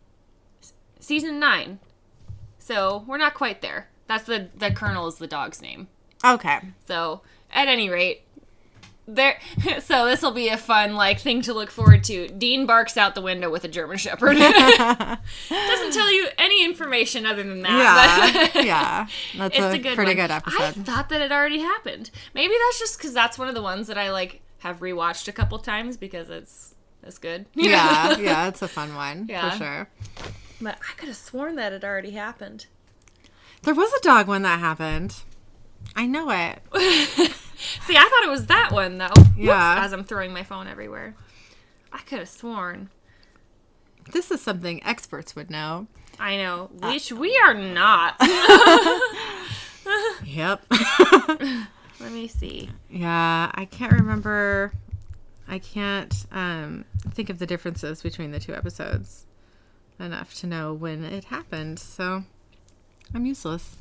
season 1.01 1.41
nine. 1.41 1.81
So 2.59 3.05
we're 3.07 3.19
not 3.19 3.35
quite 3.35 3.63
there. 3.63 3.89
That's 4.07 4.25
the 4.25 4.51
the 4.57 4.71
Colonel 4.71 5.09
is 5.09 5.17
the 5.17 5.27
dog's 5.27 5.61
name. 5.61 5.89
Okay. 6.25 6.61
So 6.87 7.23
at 7.51 7.69
any 7.69 7.89
rate, 7.89 8.23
there. 9.09 9.39
So 9.81 10.07
this 10.07 10.23
will 10.23 10.33
be 10.33 10.49
a 10.49 10.57
fun 10.57 10.95
like 10.95 11.19
thing 11.19 11.41
to 11.43 11.55
look 11.55 11.71
forward 11.71 12.05
to. 12.05 12.29
Dean 12.29 12.67
barks 12.67 12.97
out 12.97 13.15
the 13.15 13.23
window 13.23 13.51
with 13.51 13.65
a 13.65 13.69
German 13.69 13.97
Shepherd. 13.97 14.37
Doesn't 14.37 15.93
tell 15.93 16.13
you 16.13 16.29
any 16.37 16.65
information 16.65 17.25
other 17.25 17.43
than 17.43 17.63
that. 17.63 18.51
Yeah. 18.55 18.63
yeah. 18.65 19.07
That's 19.37 19.57
It's 19.57 19.65
a, 19.65 19.71
a, 19.71 19.79
good 19.79 19.95
pretty 19.95 20.15
one. 20.15 20.29
good 20.29 20.31
I 20.31 20.71
thought 20.73 21.09
that 21.09 21.23
it 21.23 21.33
already 21.33 21.61
happened. 21.61 22.11
Maybe 22.35 22.53
that's 22.67 22.79
just 22.79 22.99
because 22.99 23.15
that's 23.15 23.39
one 23.39 23.49
of 23.49 23.55
the 23.55 23.63
ones 23.63 23.87
that 23.87 23.97
I 23.97 24.11
like 24.13 24.43
have 24.59 24.81
rewatched 24.81 25.29
a 25.29 25.33
couple 25.33 25.59
times 25.59 25.97
because 25.97 26.29
it's 26.29 26.75
it's 27.03 27.19
good. 27.19 27.47
yeah. 27.55 28.19
Yeah. 28.19 28.49
It's 28.49 28.63
a 28.63 28.69
fun 28.69 28.95
one. 28.95 29.27
Yeah. 29.29 29.51
For 29.51 29.57
sure. 29.57 29.89
but 30.61 30.77
I 30.81 30.95
could 30.97 31.09
have 31.09 31.17
sworn 31.17 31.57
that 31.57 31.73
it 31.73 31.83
already 31.85 32.11
happened. 32.11 32.67
There 33.63 33.75
was 33.75 33.93
a 33.93 34.01
dog 34.01 34.29
when 34.29 34.43
that 34.43 34.61
happened. 34.61 35.17
I 35.97 36.07
know 36.07 36.31
it. 36.31 37.33
See, 37.87 37.97
I 37.97 38.03
thought 38.03 38.25
it 38.25 38.31
was 38.31 38.47
that 38.47 38.71
one 38.73 38.99
though. 38.99 39.09
Whoops, 39.17 39.31
Yeah. 39.37 39.85
as 39.85 39.93
I'm 39.93 40.05
throwing 40.05 40.33
my 40.33 40.45
phone 40.45 40.67
everywhere, 40.69 41.15
I 41.93 41.99
could 41.99 42.21
have 42.21 42.29
sworn. 42.29 42.91
This 44.13 44.31
is 44.31 44.41
something 44.41 44.83
experts 44.85 45.35
would 45.37 45.51
know. 45.51 45.87
I 46.21 46.37
know, 46.37 46.71
which 46.83 47.13
we 47.13 47.37
are 47.45 47.55
not. 47.55 48.15
Yep. 50.25 50.65
Let 50.71 52.13
me 52.13 52.29
see. 52.29 52.69
yeah. 52.91 53.51
I 53.55 53.65
can't 53.65 53.93
remember. 53.93 54.73
I 55.49 55.59
can't 55.59 56.15
um, 56.31 56.85
think 57.11 57.31
of 57.31 57.39
the 57.39 57.47
differences 57.47 58.03
between 58.03 58.31
the 58.31 58.39
two 58.39 58.55
episodes 58.55 59.25
enough 59.99 60.35
to 60.35 60.47
know 60.47 60.75
when 60.75 61.05
it 61.05 61.25
happened. 61.25 61.79
So 61.79 62.25
I'm 63.15 63.25
useless. 63.25 63.77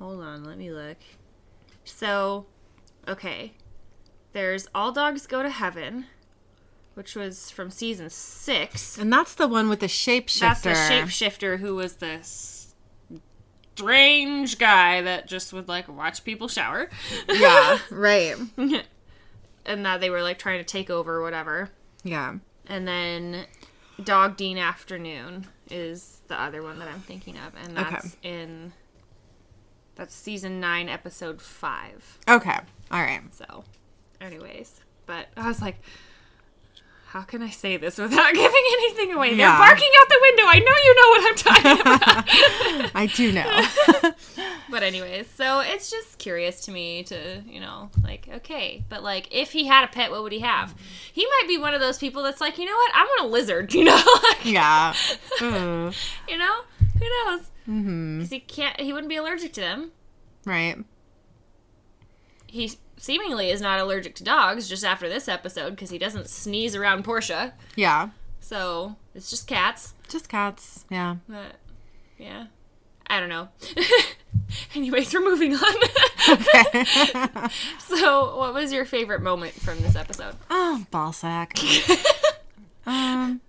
Hold 0.00 0.20
on, 0.20 0.42
let 0.44 0.58
me 0.58 0.72
look. 0.72 0.96
So, 1.84 2.46
okay. 3.08 3.52
There's 4.32 4.68
All 4.74 4.92
Dogs 4.92 5.26
Go 5.26 5.42
to 5.42 5.50
Heaven, 5.50 6.06
which 6.94 7.14
was 7.14 7.50
from 7.50 7.70
season 7.70 8.08
six. 8.10 8.96
And 8.98 9.12
that's 9.12 9.34
the 9.34 9.46
one 9.48 9.68
with 9.68 9.80
the 9.80 9.86
shapeshifter. 9.86 10.40
That's 10.40 10.60
the 10.62 10.70
shapeshifter 10.70 11.58
who 11.58 11.74
was 11.76 11.96
this 11.96 12.74
strange 13.74 14.58
guy 14.58 15.00
that 15.02 15.26
just 15.26 15.52
would 15.52 15.68
like 15.68 15.88
watch 15.88 16.24
people 16.24 16.48
shower. 16.48 16.88
Yeah. 17.28 17.78
Right. 17.90 18.36
and 19.66 19.86
that 19.86 20.00
they 20.00 20.10
were 20.10 20.22
like 20.22 20.38
trying 20.38 20.58
to 20.58 20.64
take 20.64 20.90
over 20.90 21.16
or 21.16 21.22
whatever. 21.22 21.70
Yeah. 22.04 22.36
And 22.66 22.86
then 22.88 23.44
Dog 24.02 24.36
Dean 24.36 24.58
Afternoon 24.58 25.46
is 25.70 26.20
the 26.28 26.40
other 26.40 26.62
one 26.62 26.78
that 26.78 26.88
I'm 26.88 27.00
thinking 27.00 27.36
of. 27.38 27.52
And 27.62 27.78
Okay. 27.78 27.90
that's 27.90 28.16
in 28.22 28.72
that's 29.94 30.14
season 30.14 30.58
nine, 30.60 30.88
episode 30.88 31.40
five. 31.42 32.18
Okay. 32.28 32.58
All 32.92 33.00
right. 33.00 33.22
So, 33.32 33.64
anyways, 34.20 34.80
but 35.06 35.28
I 35.36 35.48
was 35.48 35.62
like, 35.62 35.80
how 37.06 37.22
can 37.22 37.42
I 37.42 37.50
say 37.50 37.76
this 37.76 37.98
without 37.98 38.32
giving 38.34 38.64
anything 38.72 39.12
away? 39.12 39.36
They're 39.36 39.46
barking 39.46 39.90
out 40.00 40.08
the 40.08 40.18
window. 40.22 40.42
I 40.46 40.58
know 40.58 40.76
you 40.84 40.94
know 40.96 41.08
what 41.10 41.28
I'm 41.28 41.36
talking 41.36 41.80
about. 42.84 42.90
I 42.94 43.06
do 43.06 43.32
know. 43.32 44.12
but 44.70 44.82
anyways, 44.82 45.28
so 45.28 45.60
it's 45.60 45.90
just 45.90 46.18
curious 46.18 46.64
to 46.66 46.72
me 46.72 47.02
to, 47.04 47.42
you 47.46 47.60
know, 47.60 47.90
like, 48.02 48.28
okay, 48.36 48.84
but 48.88 49.02
like, 49.02 49.28
if 49.30 49.52
he 49.52 49.66
had 49.66 49.84
a 49.84 49.88
pet, 49.88 50.10
what 50.10 50.22
would 50.22 50.32
he 50.32 50.40
have? 50.40 50.74
He 51.12 51.24
might 51.26 51.44
be 51.48 51.58
one 51.58 51.74
of 51.74 51.80
those 51.80 51.98
people 51.98 52.22
that's 52.22 52.40
like, 52.40 52.56
you 52.58 52.64
know 52.64 52.76
what? 52.76 52.92
I 52.94 53.04
want 53.04 53.28
a 53.28 53.32
lizard. 53.32 53.74
You 53.74 53.84
know, 53.84 54.02
like, 54.22 54.44
yeah. 54.44 54.94
Ooh. 55.42 55.92
you 56.28 56.38
know, 56.38 56.60
who 56.98 57.04
knows? 57.04 57.40
Mm-hmm. 57.68 58.18
Because 58.18 58.30
he 58.30 58.40
can't. 58.40 58.80
He 58.80 58.92
wouldn't 58.92 59.08
be 59.08 59.16
allergic 59.16 59.52
to 59.54 59.60
them. 59.60 59.92
Right. 60.46 60.76
He 62.46 62.72
seemingly 63.02 63.50
is 63.50 63.60
not 63.60 63.80
allergic 63.80 64.14
to 64.14 64.24
dogs. 64.24 64.68
Just 64.68 64.84
after 64.84 65.08
this 65.08 65.28
episode, 65.28 65.70
because 65.70 65.90
he 65.90 65.98
doesn't 65.98 66.28
sneeze 66.28 66.76
around 66.76 67.04
Portia. 67.04 67.52
Yeah. 67.76 68.10
So 68.40 68.96
it's 69.14 69.28
just 69.28 69.46
cats. 69.46 69.94
Just 70.08 70.28
cats. 70.28 70.84
Yeah. 70.88 71.16
But 71.28 71.56
yeah, 72.16 72.46
I 73.08 73.20
don't 73.20 73.28
know. 73.28 73.48
Anyways, 74.74 75.12
we're 75.12 75.24
moving 75.24 75.54
on. 75.54 75.74
Okay. 76.28 76.84
so, 77.78 78.36
what 78.36 78.54
was 78.54 78.72
your 78.72 78.84
favorite 78.84 79.20
moment 79.20 79.54
from 79.54 79.80
this 79.80 79.96
episode? 79.96 80.34
oh, 80.48 80.86
ball 80.90 81.12
sack. 81.12 81.58
um. 82.86 83.40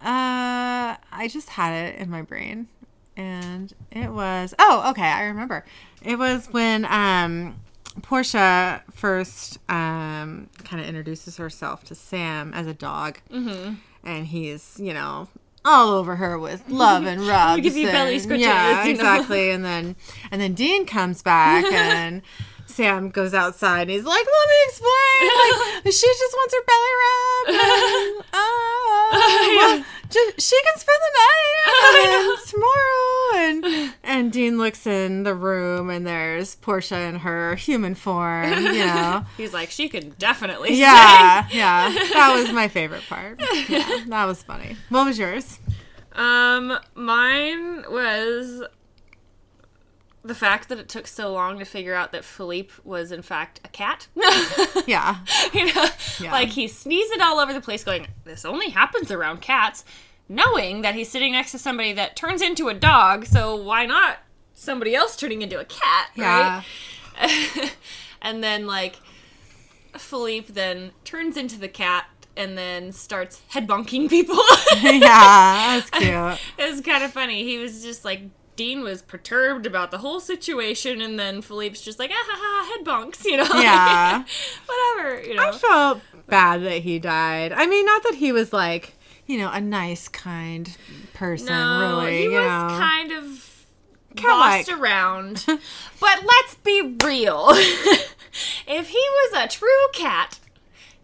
Uh, 0.00 0.94
I 1.10 1.28
just 1.28 1.48
had 1.50 1.72
it 1.72 1.98
in 1.98 2.08
my 2.08 2.22
brain, 2.22 2.68
and 3.16 3.74
it 3.90 4.12
was. 4.12 4.54
Oh, 4.58 4.88
okay. 4.90 5.02
I 5.02 5.24
remember. 5.24 5.64
It 6.02 6.18
was 6.18 6.46
when 6.52 6.84
um 6.84 7.56
Portia 8.02 8.82
first 8.92 9.58
um 9.70 10.48
kind 10.64 10.80
of 10.82 10.88
introduces 10.88 11.36
herself 11.36 11.84
to 11.84 11.94
Sam 11.94 12.52
as 12.54 12.66
a 12.66 12.74
dog, 12.74 13.20
mm-hmm. 13.30 13.74
and 14.04 14.26
he's 14.26 14.78
you 14.80 14.94
know 14.94 15.28
all 15.64 15.90
over 15.90 16.16
her 16.16 16.38
with 16.38 16.68
love 16.68 17.04
and 17.04 17.20
rubs. 17.26 17.62
give 17.62 17.76
you 17.76 17.86
belly 17.88 18.18
scratches, 18.18 18.46
Yeah, 18.46 18.84
you 18.84 18.94
know. 18.94 19.00
exactly. 19.00 19.50
And 19.50 19.64
then 19.64 19.96
and 20.30 20.40
then 20.40 20.54
Dean 20.54 20.86
comes 20.86 21.22
back 21.22 21.64
and. 21.72 22.22
Sam 22.78 23.10
goes 23.10 23.34
outside 23.34 23.82
and 23.82 23.90
he's 23.90 24.04
like, 24.04 24.24
"Let 24.24 24.48
me 24.48 24.58
explain. 24.68 25.30
Like, 25.84 25.84
she 25.98 26.06
just 26.06 26.34
wants 26.38 26.54
her 26.54 26.64
belly 26.70 26.94
rubbed. 27.02 27.50
And, 27.50 28.24
oh, 28.34 29.56
well, 29.58 29.84
ju- 30.08 30.32
she 30.38 30.56
can 30.62 30.78
spend 30.78 31.00
the 31.06 31.12
night 31.18 31.56
and 32.30 32.38
tomorrow." 32.48 33.04
And 33.34 33.94
and 34.04 34.32
Dean 34.32 34.58
looks 34.58 34.86
in 34.86 35.24
the 35.24 35.34
room 35.34 35.90
and 35.90 36.06
there's 36.06 36.54
Portia 36.56 37.00
in 37.00 37.16
her 37.16 37.56
human 37.56 37.94
form. 37.96 38.52
You 38.52 38.86
know, 38.86 39.24
He's 39.36 39.52
like, 39.52 39.70
she 39.72 39.88
can 39.88 40.10
definitely. 40.18 40.68
stay." 40.68 40.80
yeah, 40.80 41.46
yeah. 41.50 41.90
That 42.14 42.32
was 42.38 42.52
my 42.52 42.68
favorite 42.68 43.02
part. 43.08 43.40
Yeah, 43.68 44.04
that 44.06 44.24
was 44.26 44.42
funny. 44.42 44.76
What 44.88 45.04
was 45.04 45.18
yours? 45.18 45.58
Um, 46.12 46.78
mine 46.94 47.84
was 47.90 48.62
the 50.28 50.34
fact 50.34 50.68
that 50.68 50.78
it 50.78 50.88
took 50.88 51.06
so 51.06 51.32
long 51.32 51.58
to 51.58 51.64
figure 51.64 51.94
out 51.94 52.12
that 52.12 52.24
Philippe 52.24 52.74
was 52.84 53.10
in 53.12 53.22
fact 53.22 53.60
a 53.64 53.68
cat. 53.68 54.06
Yeah, 54.86 55.18
you 55.52 55.66
know, 55.74 55.86
Yeah. 56.20 56.32
like 56.32 56.50
he's 56.50 56.76
sneezing 56.76 57.20
all 57.20 57.40
over 57.40 57.52
the 57.52 57.60
place, 57.60 57.82
going, 57.84 58.06
"This 58.24 58.44
only 58.44 58.70
happens 58.70 59.10
around 59.10 59.40
cats," 59.42 59.84
knowing 60.28 60.82
that 60.82 60.94
he's 60.94 61.10
sitting 61.10 61.32
next 61.32 61.50
to 61.52 61.58
somebody 61.58 61.92
that 61.94 62.16
turns 62.16 62.40
into 62.42 62.68
a 62.68 62.74
dog. 62.74 63.26
So 63.26 63.56
why 63.56 63.84
not 63.86 64.18
somebody 64.54 64.94
else 64.94 65.16
turning 65.16 65.42
into 65.42 65.58
a 65.58 65.64
cat? 65.64 66.10
yeah, 66.14 66.62
Right? 67.20 67.74
and 68.22 68.42
then 68.42 68.66
like 68.66 68.96
Philippe 69.96 70.52
then 70.52 70.92
turns 71.04 71.36
into 71.36 71.58
the 71.58 71.68
cat 71.68 72.06
and 72.36 72.56
then 72.56 72.92
starts 72.92 73.42
head 73.48 73.66
bonking 73.66 74.08
people. 74.08 74.36
yeah, 74.82 75.78
that's 75.80 75.90
cute. 75.90 76.38
it 76.58 76.70
was 76.70 76.80
kind 76.82 77.02
of 77.02 77.12
funny. 77.12 77.42
He 77.44 77.58
was 77.58 77.82
just 77.82 78.04
like 78.04 78.22
Dean 78.58 78.82
was 78.82 79.02
perturbed 79.02 79.66
about 79.66 79.92
the 79.92 79.98
whole 79.98 80.18
situation, 80.18 81.00
and 81.00 81.16
then 81.16 81.42
Philippe's 81.42 81.80
just 81.80 82.00
like, 82.00 82.10
ah 82.12 82.24
ha 82.26 82.38
ha, 82.42 82.74
head 82.76 82.84
bonks, 82.84 83.24
you 83.24 83.36
know? 83.36 83.44
Yeah. 83.54 84.24
Whatever, 84.66 85.22
you 85.22 85.34
know. 85.36 85.44
I 85.44 85.52
felt 85.52 86.00
bad 86.26 86.64
that 86.64 86.82
he 86.82 86.98
died. 86.98 87.52
I 87.52 87.66
mean, 87.66 87.86
not 87.86 88.02
that 88.02 88.16
he 88.16 88.32
was 88.32 88.52
like, 88.52 88.96
you 89.28 89.38
know, 89.38 89.48
a 89.48 89.60
nice, 89.60 90.08
kind 90.08 90.76
person, 91.14 91.46
no, 91.46 92.00
really. 92.00 92.22
he 92.22 92.28
was 92.30 92.36
know. 92.36 92.78
kind 92.80 93.12
of 93.12 93.64
bossed 94.16 94.68
around. 94.68 95.44
but 96.00 96.24
let's 96.26 96.56
be 96.56 96.96
real. 97.04 97.46
if 98.66 98.88
he 98.88 98.98
was 98.98 99.44
a 99.44 99.46
true 99.46 99.88
cat, 99.92 100.40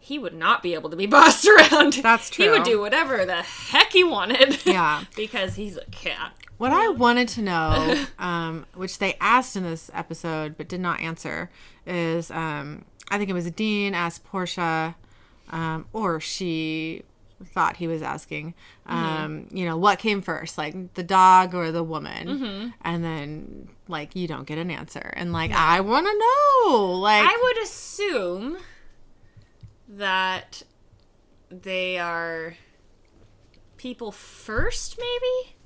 he 0.00 0.18
would 0.18 0.34
not 0.34 0.60
be 0.60 0.74
able 0.74 0.90
to 0.90 0.96
be 0.96 1.06
bossed 1.06 1.46
around. 1.46 1.92
That's 1.94 2.30
true. 2.30 2.46
He 2.46 2.50
would 2.50 2.64
do 2.64 2.80
whatever 2.80 3.24
the 3.24 3.42
heck 3.42 3.92
he 3.92 4.02
wanted. 4.02 4.58
Yeah. 4.66 5.04
because 5.14 5.54
he's 5.54 5.76
a 5.76 5.84
cat. 5.92 6.34
What 6.56 6.72
I 6.72 6.88
wanted 6.88 7.28
to 7.28 7.42
know, 7.42 8.04
um, 8.18 8.66
which 8.74 8.98
they 8.98 9.16
asked 9.20 9.56
in 9.56 9.62
this 9.64 9.90
episode 9.92 10.56
but 10.56 10.68
did 10.68 10.80
not 10.80 11.00
answer, 11.00 11.50
is 11.86 12.30
um, 12.30 12.84
I 13.10 13.18
think 13.18 13.30
it 13.30 13.34
was 13.34 13.50
Dean 13.50 13.94
asked 13.94 14.24
Portia, 14.24 14.94
um, 15.50 15.86
or 15.92 16.20
she 16.20 17.02
thought 17.44 17.76
he 17.76 17.86
was 17.86 18.00
asking, 18.00 18.54
um, 18.86 19.48
you 19.50 19.66
know, 19.66 19.76
what 19.76 19.98
came 19.98 20.22
first, 20.22 20.56
like 20.56 20.94
the 20.94 21.02
dog 21.02 21.54
or 21.54 21.70
the 21.72 21.82
woman? 21.82 22.72
And 22.82 23.04
then, 23.04 23.68
like, 23.88 24.16
you 24.16 24.26
don't 24.26 24.46
get 24.46 24.56
an 24.56 24.70
answer. 24.70 25.12
And, 25.16 25.32
like, 25.32 25.50
I 25.50 25.80
want 25.80 26.06
to 26.06 26.18
know. 26.18 26.92
Like, 26.92 27.28
I 27.28 27.38
would 27.42 27.62
assume 27.64 28.56
that 29.88 30.62
they 31.50 31.98
are 31.98 32.54
people 33.76 34.10
first, 34.12 34.98
maybe? 34.98 35.56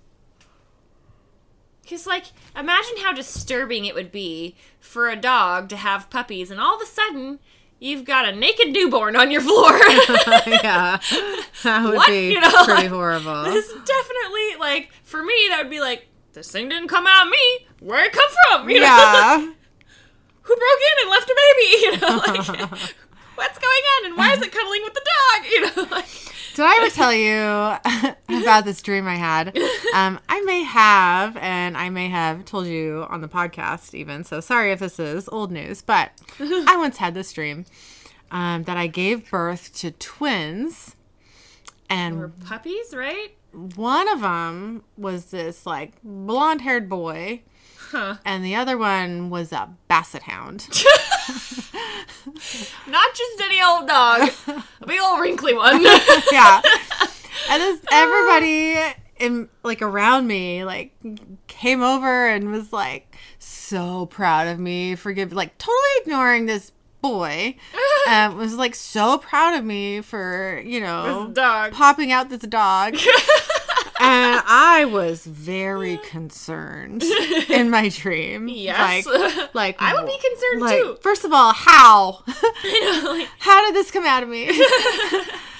Because, 1.88 2.06
like, 2.06 2.24
imagine 2.54 2.96
how 2.98 3.12
disturbing 3.12 3.86
it 3.86 3.94
would 3.94 4.12
be 4.12 4.56
for 4.78 5.08
a 5.08 5.16
dog 5.16 5.68
to 5.70 5.76
have 5.76 6.10
puppies 6.10 6.50
and 6.50 6.60
all 6.60 6.76
of 6.76 6.82
a 6.82 6.86
sudden 6.86 7.38
you've 7.80 8.04
got 8.04 8.28
a 8.28 8.32
naked 8.36 8.72
newborn 8.72 9.16
on 9.16 9.30
your 9.30 9.40
floor. 9.40 9.70
yeah, 10.46 10.98
that 11.62 11.84
would 11.84 11.94
What? 11.94 12.08
be 12.08 12.32
You 12.32 12.40
know, 12.40 12.64
pretty 12.64 12.88
horrible. 12.88 13.44
this 13.44 13.68
definitely, 13.72 14.56
like, 14.60 14.90
for 15.04 15.22
me, 15.24 15.34
that 15.48 15.60
would 15.62 15.70
be 15.70 15.80
like, 15.80 16.08
this 16.34 16.50
thing 16.50 16.68
didn't 16.68 16.88
come 16.88 17.06
out 17.06 17.26
of 17.26 17.30
me. 17.30 17.66
Where'd 17.80 18.06
it 18.08 18.12
come 18.12 18.28
from? 18.50 18.68
You 18.68 18.80
know? 18.80 18.84
yeah. 18.86 19.38
who 20.42 20.56
broke 20.56 20.80
in 20.82 21.02
and 21.02 21.10
left 21.10 21.30
a 21.30 21.36
baby? 21.36 21.68
You 21.78 21.92
know, 21.98 22.16
like, 22.18 22.94
what's 23.36 23.58
going 23.58 23.84
on 23.96 24.06
and 24.06 24.16
why 24.16 24.32
is 24.34 24.42
it 24.42 24.52
cuddling 24.52 24.82
with 24.82 24.94
the 24.94 25.06
dog? 25.06 25.46
You 25.46 25.60
know, 25.62 25.88
like, 25.96 26.06
Did 26.58 26.66
I 26.66 26.76
ever 26.82 26.90
tell 26.90 27.14
you 27.14 28.42
about 28.42 28.64
this 28.64 28.82
dream 28.82 29.06
I 29.06 29.14
had? 29.14 29.56
Um, 29.94 30.18
I 30.28 30.40
may 30.40 30.64
have, 30.64 31.36
and 31.36 31.76
I 31.76 31.88
may 31.88 32.08
have 32.08 32.44
told 32.46 32.66
you 32.66 33.06
on 33.08 33.20
the 33.20 33.28
podcast 33.28 33.94
even. 33.94 34.24
So 34.24 34.40
sorry 34.40 34.72
if 34.72 34.80
this 34.80 34.98
is 34.98 35.28
old 35.28 35.52
news, 35.52 35.82
but 35.82 36.10
I 36.40 36.74
once 36.76 36.96
had 36.96 37.14
this 37.14 37.32
dream 37.32 37.64
um, 38.32 38.64
that 38.64 38.76
I 38.76 38.88
gave 38.88 39.30
birth 39.30 39.72
to 39.76 39.92
twins, 39.92 40.96
and 41.88 42.18
we're 42.18 42.28
puppies, 42.28 42.92
right? 42.92 43.36
one 43.76 44.08
of 44.08 44.22
them 44.22 44.82
was 44.96 45.26
this 45.26 45.64
like 45.64 45.92
blonde 46.02 46.62
haired 46.62 46.88
boy, 46.88 47.40
Huh. 47.90 48.16
and 48.24 48.44
the 48.44 48.54
other 48.54 48.76
one 48.76 49.30
was 49.30 49.50
a 49.52 49.68
basset 49.88 50.22
hound. 50.24 50.68
Not 52.86 53.14
just 53.14 53.40
any 53.42 53.62
old 53.62 53.88
dog, 53.88 54.30
a 54.80 54.86
big 54.86 55.00
old 55.00 55.20
wrinkly 55.20 55.54
one. 55.54 55.82
yeah. 56.32 56.60
And 57.50 57.62
this, 57.62 57.80
everybody 57.92 58.76
in 59.16 59.48
like 59.62 59.80
around 59.80 60.26
me 60.26 60.64
like 60.64 60.92
came 61.46 61.82
over 61.82 62.26
and 62.26 62.50
was 62.50 62.72
like 62.74 63.16
so 63.38 64.04
proud 64.06 64.48
of 64.48 64.58
me 64.58 64.96
for 64.96 65.12
giving 65.12 65.34
like 65.36 65.56
totally 65.56 65.78
ignoring 66.02 66.44
this 66.46 66.72
boy. 67.00 67.54
Um, 68.08 68.36
was 68.36 68.56
like 68.56 68.74
so 68.74 69.16
proud 69.18 69.54
of 69.56 69.64
me 69.64 70.02
for 70.02 70.60
you 70.62 70.80
know 70.80 71.26
This 71.28 71.34
dog. 71.36 71.72
popping 71.72 72.12
out 72.12 72.28
this 72.28 72.42
dog. 72.42 72.96
And 74.00 74.42
I 74.46 74.84
was 74.84 75.24
very 75.24 75.98
concerned 75.98 77.02
in 77.48 77.70
my 77.70 77.88
dream. 77.88 78.48
Yes. 78.48 79.06
Like, 79.06 79.54
like 79.54 79.76
I 79.78 79.94
would 79.94 80.06
be 80.06 80.18
concerned 80.18 80.60
like, 80.62 80.80
too. 80.80 80.98
First 81.00 81.24
of 81.24 81.32
all, 81.32 81.52
how? 81.52 82.22
Know, 82.64 83.10
like, 83.12 83.28
how 83.38 83.64
did 83.66 83.74
this 83.74 83.90
come 83.90 84.04
out 84.06 84.22
of 84.22 84.28
me? 84.28 84.50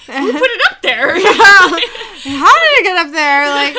Who 0.07 0.31
put 0.33 0.41
it 0.43 0.61
up 0.71 0.81
there? 0.81 1.17
yeah. 1.19 1.31
how 1.31 2.53
did 2.53 2.79
it 2.79 2.83
get 2.83 2.97
up 3.05 3.11
there? 3.11 3.49
Like, 3.49 3.75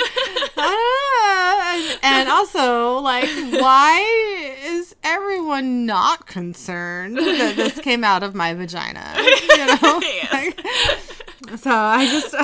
ah. 0.57 1.99
and 2.03 2.29
also, 2.29 2.99
like, 2.99 3.29
why 3.61 4.57
is 4.65 4.95
everyone 5.03 5.87
not 5.87 6.27
concerned 6.27 7.17
that 7.17 7.57
this 7.57 7.79
came 7.81 8.05
out 8.05 8.23
of 8.23 8.35
my 8.35 8.55
vagina? 8.55 9.15
You 9.19 9.67
know, 9.67 10.01
Yes. 10.03 10.33
Like, 10.33 11.59
so 11.59 11.71
I 11.75 12.07
just, 12.07 12.35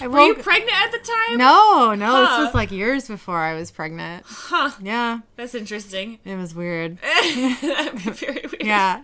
I 0.00 0.06
Were 0.08 0.20
you 0.22 0.34
pregnant 0.34 0.72
at 0.74 0.90
the 0.90 0.98
time? 0.98 1.38
no, 1.38 1.94
no, 1.94 2.06
Huh. 2.10 2.20
this 2.38 2.46
was 2.46 2.54
like 2.54 2.70
years 2.72 3.06
before 3.06 3.38
I 3.38 3.54
was 3.54 3.70
pregnant. 3.70 4.24
Huh. 4.26 4.70
Yeah, 4.82 5.20
That's 5.36 5.54
interesting. 5.54 6.18
it 6.24 6.36
was 6.36 6.54
weird. 6.54 6.98
That'd 7.02 7.94
be 8.04 8.10
very 8.10 8.40
weird. 8.42 8.62
Yeah, 8.64 9.02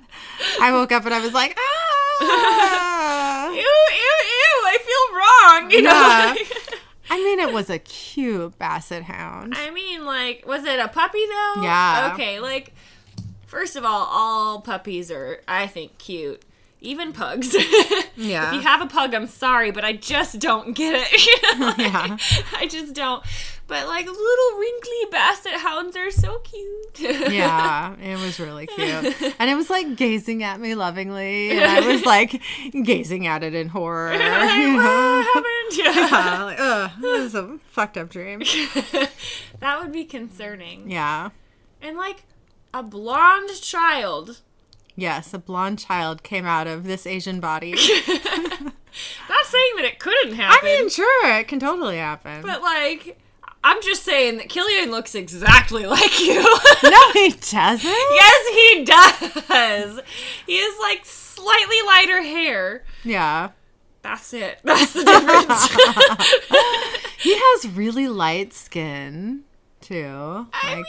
I 0.61 0.73
woke 0.73 0.91
up 0.93 1.05
and 1.05 1.15
I 1.15 1.21
was 1.21 1.35
like, 1.35 1.57
ah. 1.59 1.98
Ah. 2.21 3.49
Ew, 3.51 3.57
ew, 3.57 3.61
ew. 3.61 4.62
I 4.66 4.79
feel 4.85 5.16
wrong. 5.19 5.71
You 5.71 5.83
Yeah. 5.83 6.35
know? 6.37 6.45
I 7.11 7.16
mean, 7.25 7.41
it 7.41 7.53
was 7.53 7.71
a 7.71 7.79
cute 7.79 8.59
basset 8.59 9.03
hound. 9.05 9.55
I 9.57 9.71
mean, 9.71 10.05
like, 10.05 10.45
was 10.47 10.64
it 10.64 10.79
a 10.79 10.89
puppy 10.89 11.25
though? 11.27 11.62
Yeah. 11.62 12.11
Okay, 12.12 12.39
like, 12.41 12.75
first 13.47 13.77
of 13.77 13.85
all, 13.85 14.07
all 14.11 14.61
puppies 14.61 15.11
are, 15.11 15.41
I 15.49 15.66
think, 15.66 15.97
cute. 15.99 16.43
Even 16.81 17.12
pugs. 17.12 17.55
Yeah. 18.20 18.49
If 18.49 18.55
you 18.55 18.61
have 18.62 18.81
a 18.83 18.87
pug, 18.87 19.14
I'm 19.14 19.29
sorry, 19.29 19.70
but 19.70 19.85
I 19.85 19.93
just 19.93 20.41
don't 20.41 20.72
get 20.74 20.95
it. 20.97 21.59
Like, 21.61 21.79
Yeah. 21.79 22.16
I 22.57 22.66
just 22.66 22.93
don't. 22.93 23.22
But 23.68 23.87
like 23.87 24.07
little 24.07 24.59
wrinkly 24.59 24.97
basset 25.12 25.53
hounds 25.61 25.97
are 25.97 26.11
so 26.11 26.39
cute. 26.41 26.99
yeah, 27.33 27.95
it 28.01 28.18
was 28.18 28.41
really 28.41 28.66
cute. 28.66 29.35
And 29.39 29.49
it 29.49 29.55
was 29.55 29.70
like 29.70 29.95
gazing 29.95 30.43
at 30.43 30.59
me 30.59 30.74
lovingly. 30.74 31.51
And 31.53 31.64
I 31.64 31.87
was 31.87 32.05
like 32.05 32.43
gazing 32.83 33.29
at 33.29 33.45
it 33.45 33.55
in 33.55 33.68
horror. 33.68 34.11
Like, 34.11 34.20
what 34.20 35.24
happened? 35.24 35.76
Yeah. 35.79 36.09
Yeah, 36.09 36.43
like, 36.45 36.57
ugh, 36.59 36.91
this 37.01 37.20
is 37.22 37.35
a 37.37 37.59
fucked 37.70 37.99
up 37.99 38.09
dream. 38.09 38.41
that 39.61 39.81
would 39.81 39.93
be 39.93 40.05
concerning. 40.05 40.91
Yeah. 40.91 41.31
And 41.81 41.97
like 41.97 42.24
a 42.74 42.83
blonde 42.83 43.51
child. 43.62 44.41
Yes, 45.01 45.33
a 45.33 45.39
blonde 45.39 45.79
child 45.79 46.23
came 46.25 46.45
out 46.45 46.67
of 46.67 46.83
this 46.85 47.07
Asian 47.07 47.39
body. 47.39 47.71
Not 49.29 49.45
saying 49.47 49.73
that 49.77 49.85
it 49.85 49.99
couldn't 50.01 50.35
happen. 50.35 50.59
I 50.61 50.65
mean, 50.81 50.89
sure, 50.91 51.31
it 51.39 51.47
can 51.47 51.61
totally 51.61 51.99
happen. 51.99 52.43
but 52.43 52.63
like, 52.63 53.17
I'm 53.63 53.81
just 53.83 54.03
saying 54.03 54.39
that 54.39 54.49
Killian 54.49 54.91
looks 54.91 55.15
exactly 55.15 55.87
like 55.97 56.19
you. 56.21 56.43
no, 56.43 57.13
he 57.13 57.31
doesn't. 57.31 57.85
yes, 57.85 58.49
he 58.49 58.85
does. 58.85 60.01
He 60.47 60.59
has 60.59 60.79
like 60.81 61.05
slightly 61.05 61.77
lighter 61.87 62.23
hair. 62.23 62.85
Yeah. 63.05 63.51
That's 64.03 64.33
it. 64.33 64.59
That's 64.65 64.93
the 64.95 65.05
difference. 65.05 65.69
He 67.19 67.35
has 67.37 67.69
really 67.69 68.09
light 68.09 68.53
skin, 68.53 69.43
too. 69.81 70.47
I 70.53 70.75
Like, 70.77 70.77
mean, 70.77 70.85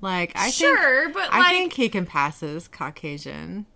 like 0.00 0.32
I 0.34 0.50
think 0.50 0.54
sure, 0.54 1.08
but 1.10 1.28
I 1.32 1.40
like, 1.40 1.50
think 1.50 1.72
he 1.74 1.88
can 1.88 2.06
pass 2.06 2.42
as 2.42 2.68
Caucasian. 2.68 3.66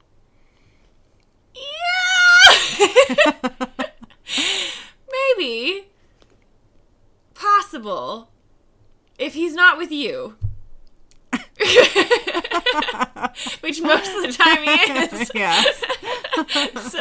yeah, 1.54 2.90
maybe, 5.36 5.86
possible, 7.34 8.30
if 9.18 9.34
he's 9.34 9.54
not 9.54 9.78
with 9.78 9.92
you. 9.92 10.36
Which 13.60 13.80
most 13.80 14.14
of 14.16 14.22
the 14.22 14.32
time 14.36 14.62
he 14.62 14.70
is. 14.70 15.30
yeah. 15.34 15.62
so 15.62 17.00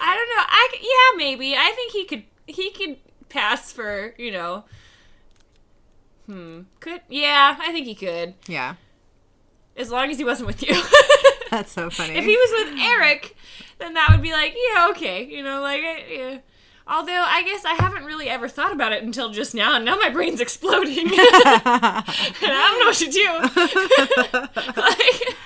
I 0.00 0.16
don't 0.16 0.30
know. 0.30 0.44
I 0.48 0.68
yeah 0.80 1.16
maybe. 1.16 1.54
I 1.54 1.72
think 1.74 1.92
he 1.92 2.04
could 2.04 2.24
he 2.46 2.70
could 2.70 2.96
pass 3.28 3.72
for 3.72 4.14
you 4.18 4.30
know. 4.30 4.64
Hmm. 6.26 6.60
Could 6.80 7.00
yeah. 7.08 7.56
I 7.60 7.72
think 7.72 7.86
he 7.86 7.94
could 7.94 8.34
Yeah. 8.46 8.74
as 9.76 9.90
long 9.90 10.10
as 10.10 10.16
he 10.18 10.24
wasn't 10.24 10.46
with 10.46 10.62
you. 10.62 10.74
That's 11.50 11.72
so 11.72 11.90
funny. 11.90 12.14
if 12.16 12.24
he 12.24 12.36
was 12.36 12.50
with 12.66 12.78
Eric, 12.80 13.36
then 13.78 13.92
that 13.94 14.08
would 14.10 14.22
be 14.22 14.32
like 14.32 14.54
yeah 14.72 14.88
okay 14.90 15.24
you 15.24 15.42
know 15.42 15.60
like 15.60 15.82
yeah. 16.10 16.38
Although 16.86 17.24
I 17.26 17.42
guess 17.42 17.64
I 17.64 17.72
haven't 17.74 18.04
really 18.04 18.28
ever 18.28 18.46
thought 18.46 18.70
about 18.72 18.92
it 18.92 19.02
until 19.02 19.30
just 19.30 19.54
now, 19.54 19.74
and 19.74 19.86
now 19.86 19.96
my 19.96 20.10
brain's 20.10 20.38
exploding. 20.38 20.98
and 21.08 21.14
I 21.14 22.02
don't 22.42 22.78
know 22.78 22.86
what 22.86 22.96
to 22.96 23.10
do. 23.10 23.26
like, 24.82 25.36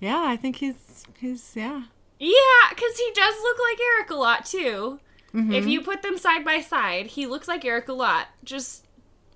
yeah, 0.00 0.22
I 0.26 0.36
think 0.36 0.56
he's 0.56 1.04
he's 1.18 1.52
yeah. 1.54 1.82
Yeah, 2.18 2.68
because 2.70 2.98
he 2.98 3.10
does 3.14 3.34
look 3.42 3.56
like 3.70 3.78
Eric 3.96 4.10
a 4.10 4.14
lot 4.16 4.44
too. 4.46 4.98
Mm-hmm. 5.34 5.52
If 5.52 5.66
you 5.66 5.82
put 5.82 6.02
them 6.02 6.16
side 6.16 6.44
by 6.44 6.60
side, 6.60 7.06
he 7.08 7.26
looks 7.26 7.48
like 7.48 7.64
Eric 7.64 7.88
a 7.88 7.92
lot, 7.92 8.28
just 8.44 8.86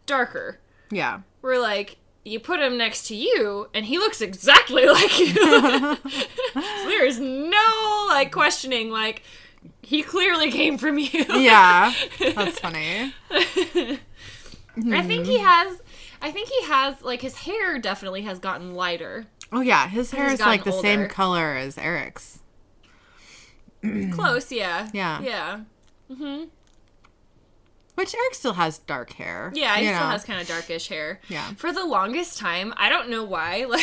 darker. 0.07 0.59
Yeah. 0.91 1.21
We're 1.43 1.61
like 1.61 1.99
you 2.25 2.39
put 2.39 2.61
him 2.61 2.79
next 2.79 3.09
to 3.09 3.17
you, 3.17 3.69
and 3.75 3.85
he 3.85 3.99
looks 3.99 4.21
exactly 4.21 4.87
like 4.89 5.19
you. 5.19 5.35
so 5.35 5.97
there 6.55 7.05
is 7.05 7.19
no 7.19 8.07
like 8.09 8.31
questioning. 8.33 8.91
Like 8.91 9.23
he 9.83 10.03
clearly 10.03 10.51
came 10.51 10.79
from 10.79 10.99
you. 10.99 11.25
Yeah. 11.29 11.93
That's 12.19 12.59
funny. 12.59 13.13
I 13.25 15.03
think 15.03 15.27
he 15.27 15.39
has. 15.39 15.81
I 16.21 16.31
think 16.31 16.49
he 16.49 16.63
has 16.67 17.03
like 17.03 17.21
his 17.21 17.35
hair 17.37 17.79
definitely 17.79 18.23
has 18.23 18.39
gotten 18.39 18.75
lighter. 18.75 19.27
Oh 19.51 19.61
yeah, 19.61 19.89
his 19.89 20.13
hair 20.13 20.31
is 20.31 20.41
like 20.41 20.65
the 20.65 20.71
gotten 20.71 20.83
same 20.83 21.09
color 21.09 21.55
as 21.57 21.77
Eric's. 21.77 22.39
Close, 24.13 24.53
yeah. 24.53 24.89
Yeah. 24.93 25.21
Yeah. 25.21 25.61
Mm-hmm. 26.13 26.45
Which 27.95 28.15
Eric 28.15 28.35
still 28.35 28.55
has 28.55 28.79
dark 28.79 29.13
hair. 29.13 29.53
Yeah, 29.55 29.77
he 29.77 29.87
still 29.87 30.01
know. 30.01 30.07
has 30.09 30.25
kind 30.25 30.41
of 30.41 30.49
darkish 30.49 30.89
hair. 30.89 31.21
Yeah. 31.29 31.53
For 31.55 31.73
the 31.73 31.85
longest 31.85 32.39
time, 32.39 32.73
I 32.77 32.89
don't 32.89 33.11
know 33.11 33.23
why, 33.23 33.65
like 33.69 33.83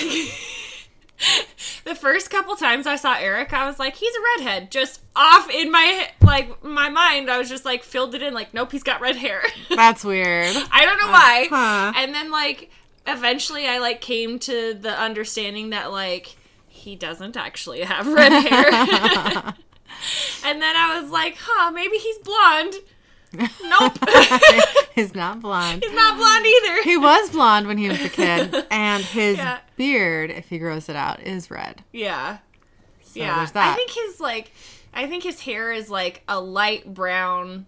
the 1.84 1.96
first 1.96 2.32
couple 2.32 2.56
times 2.56 2.88
I 2.88 2.96
saw 2.96 3.16
Eric, 3.20 3.54
I 3.54 3.68
was 3.68 3.78
like, 3.78 3.96
he's 3.96 4.14
a 4.16 4.20
redhead. 4.38 4.72
Just 4.72 5.02
off 5.16 5.50
in 5.50 5.72
my 5.72 6.10
like 6.22 6.64
my 6.64 6.90
mind, 6.90 7.30
I 7.30 7.38
was 7.38 7.50
just 7.50 7.66
like 7.66 7.84
filled 7.84 8.16
it 8.16 8.22
in 8.22 8.34
like, 8.34 8.54
nope, 8.54 8.72
he's 8.72 8.84
got 8.84 9.02
red 9.02 9.16
hair. 9.16 9.44
That's 9.70 10.04
weird. 10.04 10.56
I 10.72 10.86
don't 10.86 11.00
know 11.00 11.12
why. 11.12 11.48
Uh, 11.52 11.56
huh. 11.56 11.94
And 11.98 12.14
then 12.16 12.32
like 12.32 12.72
eventually 13.06 13.68
I 13.68 13.80
like 13.80 14.02
came 14.02 14.40
to 14.40 14.74
the 14.74 14.98
understanding 14.98 15.70
that 15.72 15.92
like 15.92 16.36
he 16.68 16.96
doesn't 16.96 17.38
actually 17.38 17.82
have 17.82 18.08
red 18.08 18.32
hair. 18.32 19.54
and 20.46 20.62
then 20.62 20.76
I 20.76 21.00
was 21.02 21.12
like, 21.12 21.38
huh, 21.40 21.72
maybe 21.72 21.98
he's 21.98 22.18
blonde. 22.20 22.76
Nope. 23.64 23.94
He's 24.96 25.14
not 25.14 25.40
blonde. 25.40 25.84
he's 25.84 25.94
not 25.94 26.18
blonde 26.18 26.46
either. 26.48 26.82
He 26.84 26.98
was 26.98 27.30
blonde 27.30 27.68
when 27.68 27.78
he 27.78 27.88
was 27.88 28.02
a 28.02 28.10
kid, 28.10 28.66
and 28.72 29.04
his 29.04 29.38
Yeah. 29.38 29.60
beard, 29.78 30.32
if 30.32 30.50
he 30.50 30.58
grows 30.58 30.90
it 30.90 30.96
out, 30.96 31.22
is 31.22 31.52
red. 31.52 31.84
Yeah. 31.94 32.40
So 33.04 33.20
yeah. 33.20 33.48
I 33.54 33.76
think 33.76 33.92
his 33.92 34.20
like 34.20 34.52
I 34.94 35.06
think 35.06 35.24
his 35.24 35.42
hair 35.42 35.72
is 35.72 35.90
like 35.92 36.24
a 36.28 36.42
light 36.42 36.92
brown 36.92 37.68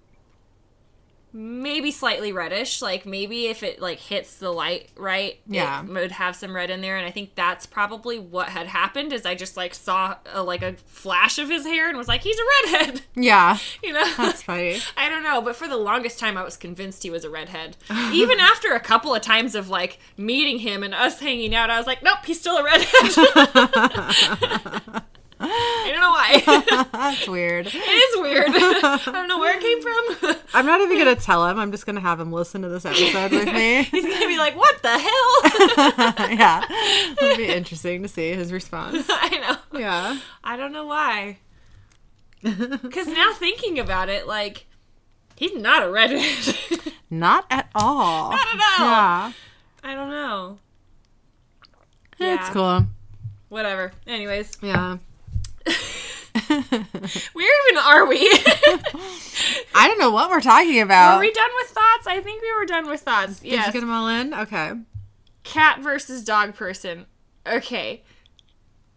maybe 1.34 1.92
slightly 1.92 2.32
reddish. 2.32 2.82
Like 2.82 3.06
maybe 3.06 3.48
if 3.48 3.64
it 3.64 3.82
like 3.82 4.00
hits 4.00 4.38
the 4.38 4.52
light 4.52 4.90
right, 4.98 5.40
Yeah. 5.48 5.84
it 5.84 5.90
would 5.90 6.12
have 6.12 6.36
some 6.36 6.56
red 6.56 6.70
in 6.70 6.82
there. 6.82 6.98
And 6.98 7.06
I 7.06 7.12
think 7.12 7.36
that's 7.36 7.66
probably 7.66 8.20
what 8.20 8.50
had 8.50 8.68
happened. 8.68 9.14
Is 9.14 9.26
I 9.26 9.36
just 9.36 9.58
like 9.58 9.74
saw 9.74 10.16
a, 10.34 10.44
like 10.44 10.62
a 10.62 10.74
flash 10.86 11.38
of 11.40 11.50
his 11.50 11.66
hair 11.66 11.90
and 11.90 11.98
was 11.98 12.08
like, 12.08 12.22
he's 12.22 12.38
a 12.38 12.44
redhead. 12.72 13.02
yeah, 13.16 13.58
You 13.84 13.94
know. 13.94 14.14
that's 14.18 14.44
funny. 14.44 14.80
I 14.98 15.10
don't 15.10 15.24
know, 15.24 15.42
but 15.42 15.56
for 15.56 15.68
the 15.68 15.78
longest 15.78 16.20
time, 16.20 16.38
I 16.38 16.44
was 16.44 16.58
convinced 16.58 17.04
he 17.04 17.10
was 17.10 17.24
a 17.24 17.30
redhead. 17.30 17.78
Even 18.12 18.40
after 18.40 18.74
a 18.74 18.80
couple 18.80 19.14
of 19.16 19.22
times 19.22 19.56
of 19.56 19.70
like 19.70 20.00
meeting 20.18 20.60
him 20.60 20.84
and 20.84 20.94
us 20.94 21.20
hanging 21.20 21.56
out, 21.56 21.70
I 21.70 21.78
was 21.78 21.88
like, 21.88 22.04
nope, 22.04 22.20
he's 22.26 22.40
still 22.40 22.58
a 22.58 22.64
redhead. 22.64 22.92
I 25.44 25.90
don't 25.92 26.02
know 26.02 26.12
why. 26.12 26.86
That's 26.92 27.28
weird. 27.28 27.68
it 27.68 27.76
is 27.76 28.22
weird. 28.22 28.46
I 28.50 29.00
don't 29.12 29.28
know 29.28 29.40
where 29.40 29.58
it 29.58 29.62
came 29.62 29.82
from. 29.82 30.36
I'm 30.54 30.66
not 30.66 30.82
even 30.82 30.98
gonna 30.98 31.16
tell 31.16 31.48
him. 31.48 31.58
I'm 31.60 31.72
just 31.72 31.86
gonna 31.86 32.00
have 32.02 32.20
him 32.20 32.32
listen 32.32 32.62
to 32.62 32.70
this 32.70 32.86
episode 32.86 33.32
with 33.32 33.46
me. 33.54 33.84
He's 33.84 34.06
gonna 34.06 34.28
be 34.28 34.38
like, 34.38 34.56
"What 34.56 34.82
the 34.82 34.90
hell?" 34.98 36.30
yeah, 36.32 36.66
it'll 37.22 37.38
be 37.38 37.48
interesting 37.48 38.04
to 38.04 38.08
see 38.08 38.34
his 38.34 38.52
response. 38.52 39.06
I 39.10 39.58
know. 39.72 39.80
Yeah. 39.80 40.20
I 40.44 40.58
don't 40.58 40.72
know 40.74 40.86
why. 40.86 41.38
Because 42.44 43.08
now 43.08 43.34
thinking 43.34 43.78
about 43.80 44.10
it, 44.10 44.28
like, 44.28 44.66
he's 45.36 45.54
not 45.56 45.84
a 45.84 45.90
redhead. 45.90 46.56
Not 47.10 47.46
at 47.50 47.70
all. 47.76 48.32
Not 48.32 48.48
at 48.54 48.80
all. 48.80 48.86
Yeah. 48.88 49.32
I 49.84 49.94
don't 49.96 50.10
know. 50.10 50.58
It's 52.20 52.50
cool. 52.50 52.86
Whatever. 53.50 53.92
Anyways, 54.08 54.58
Yeah. 54.62 54.98
where 57.34 57.70
even 57.70 57.78
are 57.84 58.06
we? 58.06 58.20
I 59.76 59.88
don't 59.88 60.00
know 60.00 60.12
what 60.12 60.30
we're 60.30 60.42
talking 60.42 60.82
about. 60.82 61.16
Are 61.16 61.20
we 61.20 61.32
done 61.32 61.50
with 61.60 61.70
thoughts? 61.70 62.08
I 62.08 62.22
think 62.22 62.42
we 62.42 62.54
were 62.54 62.66
done 62.66 62.90
with 62.90 63.02
thoughts. 63.02 63.40
Did 63.40 63.52
yes. 63.52 63.68
you 63.68 63.74
get 63.74 63.80
them 63.82 63.92
all 63.92 64.08
in? 64.08 64.34
Okay. 64.34 64.74
Cat 65.44 65.80
versus 65.80 66.24
dog 66.24 66.56
person. 66.56 67.06
Okay. 67.46 68.04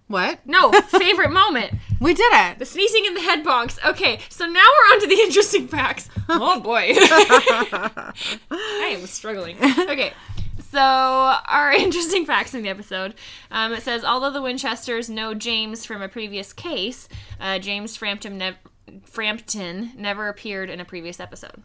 What? 0.06 0.40
No, 0.44 0.70
favorite 0.88 1.30
moment. 1.30 1.74
We 2.00 2.14
did 2.14 2.30
it. 2.32 2.58
The 2.58 2.66
sneezing 2.66 3.06
in 3.06 3.14
the 3.14 3.22
head 3.22 3.42
bonks. 3.42 3.82
Okay, 3.84 4.20
so 4.28 4.44
now 4.44 4.60
we're 4.60 4.94
on 4.94 5.00
to 5.00 5.06
the 5.06 5.20
interesting 5.20 5.66
facts. 5.66 6.08
Oh 6.28 6.60
boy. 6.60 6.92
I 8.50 8.96
am 8.98 9.06
struggling. 9.06 9.56
Okay. 9.62 10.12
So, 10.60 10.80
our 10.80 11.72
interesting 11.76 12.24
facts 12.26 12.54
in 12.54 12.62
the 12.62 12.68
episode. 12.68 13.14
Um, 13.50 13.72
it 13.72 13.82
says, 13.82 14.04
although 14.04 14.30
the 14.30 14.42
Winchesters 14.42 15.08
know 15.10 15.34
James 15.34 15.84
from 15.84 16.02
a 16.02 16.08
previous 16.08 16.52
case, 16.52 17.08
uh, 17.40 17.58
James 17.58 17.96
Frampton, 17.96 18.38
nev- 18.38 18.58
Frampton 19.04 19.92
never 19.96 20.28
appeared 20.28 20.70
in 20.70 20.80
a 20.80 20.84
previous 20.84 21.20
episode. 21.20 21.62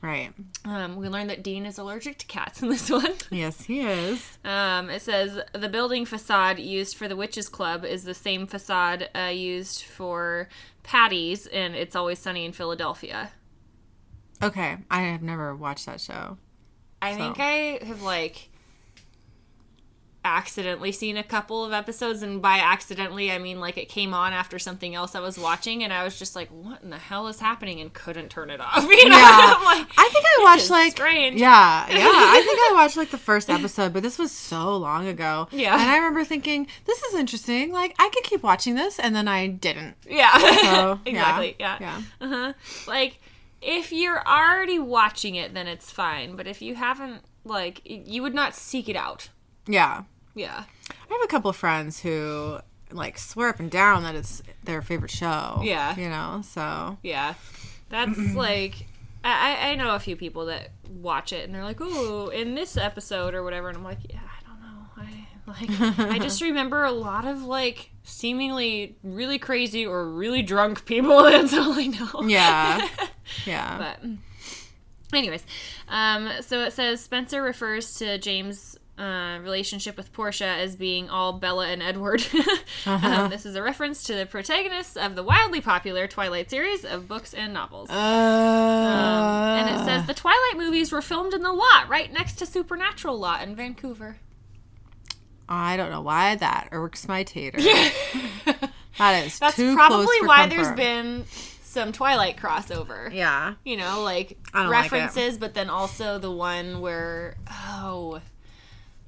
Right. 0.00 0.32
Um, 0.64 0.96
we 0.96 1.08
learned 1.08 1.30
that 1.30 1.44
Dean 1.44 1.64
is 1.64 1.78
allergic 1.78 2.18
to 2.18 2.26
cats 2.26 2.60
in 2.60 2.68
this 2.68 2.90
one. 2.90 3.12
Yes, 3.30 3.62
he 3.64 3.82
is. 3.82 4.36
Um, 4.44 4.90
it 4.90 5.00
says 5.00 5.40
the 5.52 5.68
building 5.68 6.04
facade 6.06 6.58
used 6.58 6.96
for 6.96 7.06
the 7.06 7.14
Witches 7.14 7.48
Club 7.48 7.84
is 7.84 8.02
the 8.02 8.14
same 8.14 8.48
facade 8.48 9.08
uh, 9.14 9.30
used 9.32 9.82
for 9.82 10.48
Paddy's, 10.82 11.46
and 11.46 11.76
it's 11.76 11.94
always 11.94 12.18
sunny 12.18 12.44
in 12.44 12.52
Philadelphia. 12.52 13.30
Okay. 14.42 14.78
I 14.90 15.02
have 15.02 15.22
never 15.22 15.54
watched 15.54 15.86
that 15.86 16.00
show. 16.00 16.36
I 17.02 17.12
So- 17.12 17.18
think 17.18 17.36
I 17.40 17.84
have 17.84 18.00
like 18.02 18.48
accidentally 20.24 20.92
seen 20.92 21.16
a 21.16 21.22
couple 21.24 21.64
of 21.64 21.72
episodes, 21.72 22.22
and 22.22 22.40
by 22.40 22.58
accidentally 22.58 23.32
I 23.32 23.38
mean 23.38 23.58
like 23.58 23.76
it 23.76 23.88
came 23.88 24.14
on 24.14 24.32
after 24.32 24.56
something 24.56 24.94
else 24.94 25.16
I 25.16 25.20
was 25.20 25.36
watching, 25.36 25.82
and 25.82 25.92
I 25.92 26.04
was 26.04 26.16
just 26.16 26.36
like, 26.36 26.48
"What 26.50 26.80
in 26.80 26.90
the 26.90 26.98
hell 26.98 27.26
is 27.26 27.40
happening?" 27.40 27.80
and 27.80 27.92
couldn't 27.92 28.28
turn 28.28 28.48
it 28.48 28.60
off. 28.60 28.84
You 28.88 29.08
know? 29.08 29.16
Yeah. 29.16 29.60
Like, 29.64 29.88
I 29.98 30.08
think 30.12 30.24
I 30.24 30.40
watched 30.44 30.70
like 30.70 30.92
strange. 30.92 31.40
Yeah, 31.40 31.86
yeah. 31.90 32.08
I 32.08 32.40
think 32.46 32.58
I 32.60 32.70
watched 32.80 32.96
like 32.96 33.10
the 33.10 33.18
first 33.18 33.50
episode, 33.50 33.92
but 33.92 34.04
this 34.04 34.16
was 34.16 34.30
so 34.30 34.76
long 34.76 35.08
ago. 35.08 35.48
Yeah. 35.50 35.72
And 35.72 35.90
I 35.90 35.96
remember 35.96 36.22
thinking, 36.22 36.68
this 36.84 37.02
is 37.02 37.14
interesting. 37.16 37.72
Like 37.72 37.96
I 37.98 38.08
could 38.14 38.22
keep 38.22 38.44
watching 38.44 38.76
this, 38.76 39.00
and 39.00 39.16
then 39.16 39.26
I 39.26 39.48
didn't. 39.48 39.96
yeah, 40.08 40.38
So 40.38 40.46
yeah. 40.56 40.98
exactly. 41.04 41.56
Yeah. 41.58 41.76
Yeah. 41.80 42.02
Uh-huh. 42.20 42.52
Like 42.86 43.18
if 43.62 43.92
you're 43.92 44.26
already 44.26 44.78
watching 44.78 45.34
it 45.36 45.54
then 45.54 45.66
it's 45.66 45.90
fine, 45.90 46.36
but 46.36 46.46
if 46.46 46.60
you 46.60 46.74
haven't 46.74 47.22
like 47.44 47.80
you 47.84 48.22
would 48.22 48.34
not 48.34 48.54
seek 48.54 48.88
it 48.88 48.96
out. 48.96 49.28
Yeah. 49.66 50.02
Yeah. 50.34 50.64
I 50.90 51.12
have 51.12 51.22
a 51.24 51.28
couple 51.28 51.50
of 51.50 51.56
friends 51.56 52.00
who 52.00 52.58
like 52.90 53.18
swear 53.18 53.48
up 53.48 53.60
and 53.60 53.70
down 53.70 54.02
that 54.02 54.14
it's 54.14 54.42
their 54.64 54.82
favorite 54.82 55.10
show. 55.10 55.60
Yeah. 55.62 55.96
You 55.96 56.08
know, 56.08 56.42
so 56.44 56.98
Yeah. 57.02 57.34
That's 57.88 58.18
like 58.34 58.86
I 59.24 59.56
I 59.56 59.70
I 59.70 59.74
know 59.76 59.94
a 59.94 60.00
few 60.00 60.16
people 60.16 60.46
that 60.46 60.70
watch 60.88 61.32
it 61.32 61.44
and 61.44 61.54
they're 61.54 61.64
like, 61.64 61.78
"Oh, 61.80 62.28
in 62.28 62.54
this 62.54 62.76
episode 62.76 63.34
or 63.34 63.42
whatever." 63.44 63.68
And 63.68 63.78
I'm 63.78 63.84
like, 63.84 63.98
"Yeah, 64.10 64.18
I 64.18 64.44
don't 64.46 64.60
know. 64.60 64.86
I 64.96 66.08
like 66.08 66.10
I 66.10 66.18
just 66.22 66.42
remember 66.42 66.84
a 66.84 66.90
lot 66.92 67.24
of 67.26 67.44
like 67.44 67.91
seemingly 68.04 68.96
really 69.02 69.38
crazy 69.38 69.86
or 69.86 70.08
really 70.08 70.42
drunk 70.42 70.84
people. 70.84 71.22
That's 71.30 71.52
all 71.54 71.72
I 71.72 71.86
know. 71.86 72.22
yeah. 72.28 72.88
Yeah. 73.46 73.78
But, 73.78 75.16
anyways, 75.16 75.46
um, 75.88 76.28
so 76.42 76.60
it 76.64 76.72
says 76.72 77.00
Spencer 77.00 77.40
refers 77.42 77.94
to 77.94 78.18
James' 78.18 78.76
uh, 78.98 79.38
relationship 79.42 79.96
with 79.96 80.12
Portia 80.12 80.44
as 80.44 80.76
being 80.76 81.08
all 81.08 81.32
Bella 81.32 81.68
and 81.68 81.82
Edward. 81.82 82.22
um, 82.86 83.30
this 83.30 83.46
is 83.46 83.54
a 83.54 83.62
reference 83.62 84.02
to 84.04 84.14
the 84.14 84.26
protagonists 84.26 84.96
of 84.96 85.14
the 85.14 85.22
wildly 85.22 85.60
popular 85.62 86.06
Twilight 86.06 86.50
series 86.50 86.84
of 86.84 87.08
books 87.08 87.32
and 87.32 87.54
novels. 87.54 87.88
uh, 87.88 87.94
Um, 87.94 89.58
and 89.66 89.80
it 89.80 89.84
says 89.84 90.06
the 90.06 90.14
Twilight 90.14 90.56
movies 90.56 90.92
were 90.92 91.00
filmed 91.02 91.32
in 91.32 91.42
the 91.42 91.52
lot 91.52 91.88
right 91.88 92.12
next 92.12 92.34
to 92.40 92.44
Supernatural 92.46 93.18
lot 93.18 93.42
in 93.42 93.56
Vancouver. 93.56 94.18
I 95.54 95.76
don't 95.76 95.90
know 95.90 96.00
why 96.00 96.34
that 96.36 96.68
irks 96.72 97.06
my 97.06 97.22
tater. 97.24 97.58
That 98.98 99.24
is 99.24 99.38
That's 99.38 99.56
too 99.56 99.74
probably 99.74 100.04
close 100.04 100.18
for 100.18 100.26
why 100.26 100.36
comfort. 100.48 100.54
there's 100.56 100.76
been 100.76 101.24
some 101.62 101.92
Twilight 101.92 102.36
crossover. 102.36 103.12
Yeah. 103.12 103.54
you 103.64 103.78
know, 103.78 104.02
like 104.02 104.36
I 104.52 104.62
don't 104.64 104.70
like 104.70 104.84
it. 104.86 104.92
references, 104.92 105.38
but 105.38 105.54
then 105.54 105.70
also 105.70 106.18
the 106.18 106.30
one 106.30 106.80
where 106.82 107.36
oh, 107.50 108.20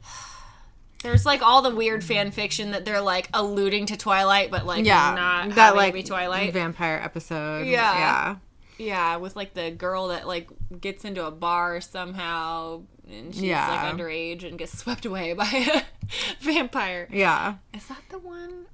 there's 1.02 1.26
like 1.26 1.42
all 1.42 1.60
the 1.60 1.74
weird 1.74 2.02
fan 2.02 2.30
fiction 2.30 2.70
that 2.70 2.86
they're 2.86 3.02
like 3.02 3.28
alluding 3.34 3.86
to 3.86 3.96
Twilight, 3.96 4.50
but 4.50 4.64
like 4.64 4.86
Yeah. 4.86 5.14
not 5.14 5.54
that 5.56 5.76
like 5.76 5.92
be 5.92 6.02
Twilight. 6.02 6.52
vampire 6.54 6.98
episode. 7.02 7.66
Yeah. 7.66 7.98
Yeah. 7.98 8.36
Yeah, 8.78 9.16
with 9.16 9.36
like 9.36 9.54
the 9.54 9.70
girl 9.70 10.08
that 10.08 10.26
like 10.26 10.48
gets 10.80 11.04
into 11.04 11.26
a 11.26 11.30
bar 11.30 11.80
somehow. 11.80 12.82
And 13.08 13.34
she's 13.34 13.42
Yeah. 13.44 13.68
like 13.68 13.94
underage 13.94 14.44
and 14.48 14.58
gets 14.58 14.78
swept 14.78 15.04
away 15.04 15.32
by 15.34 15.44
a 15.46 15.82
vampire. 16.40 17.06
Yeah. 17.12 17.56
Is 17.74 17.86
that 17.88 18.02
the 18.08 18.18
one? 18.18 18.64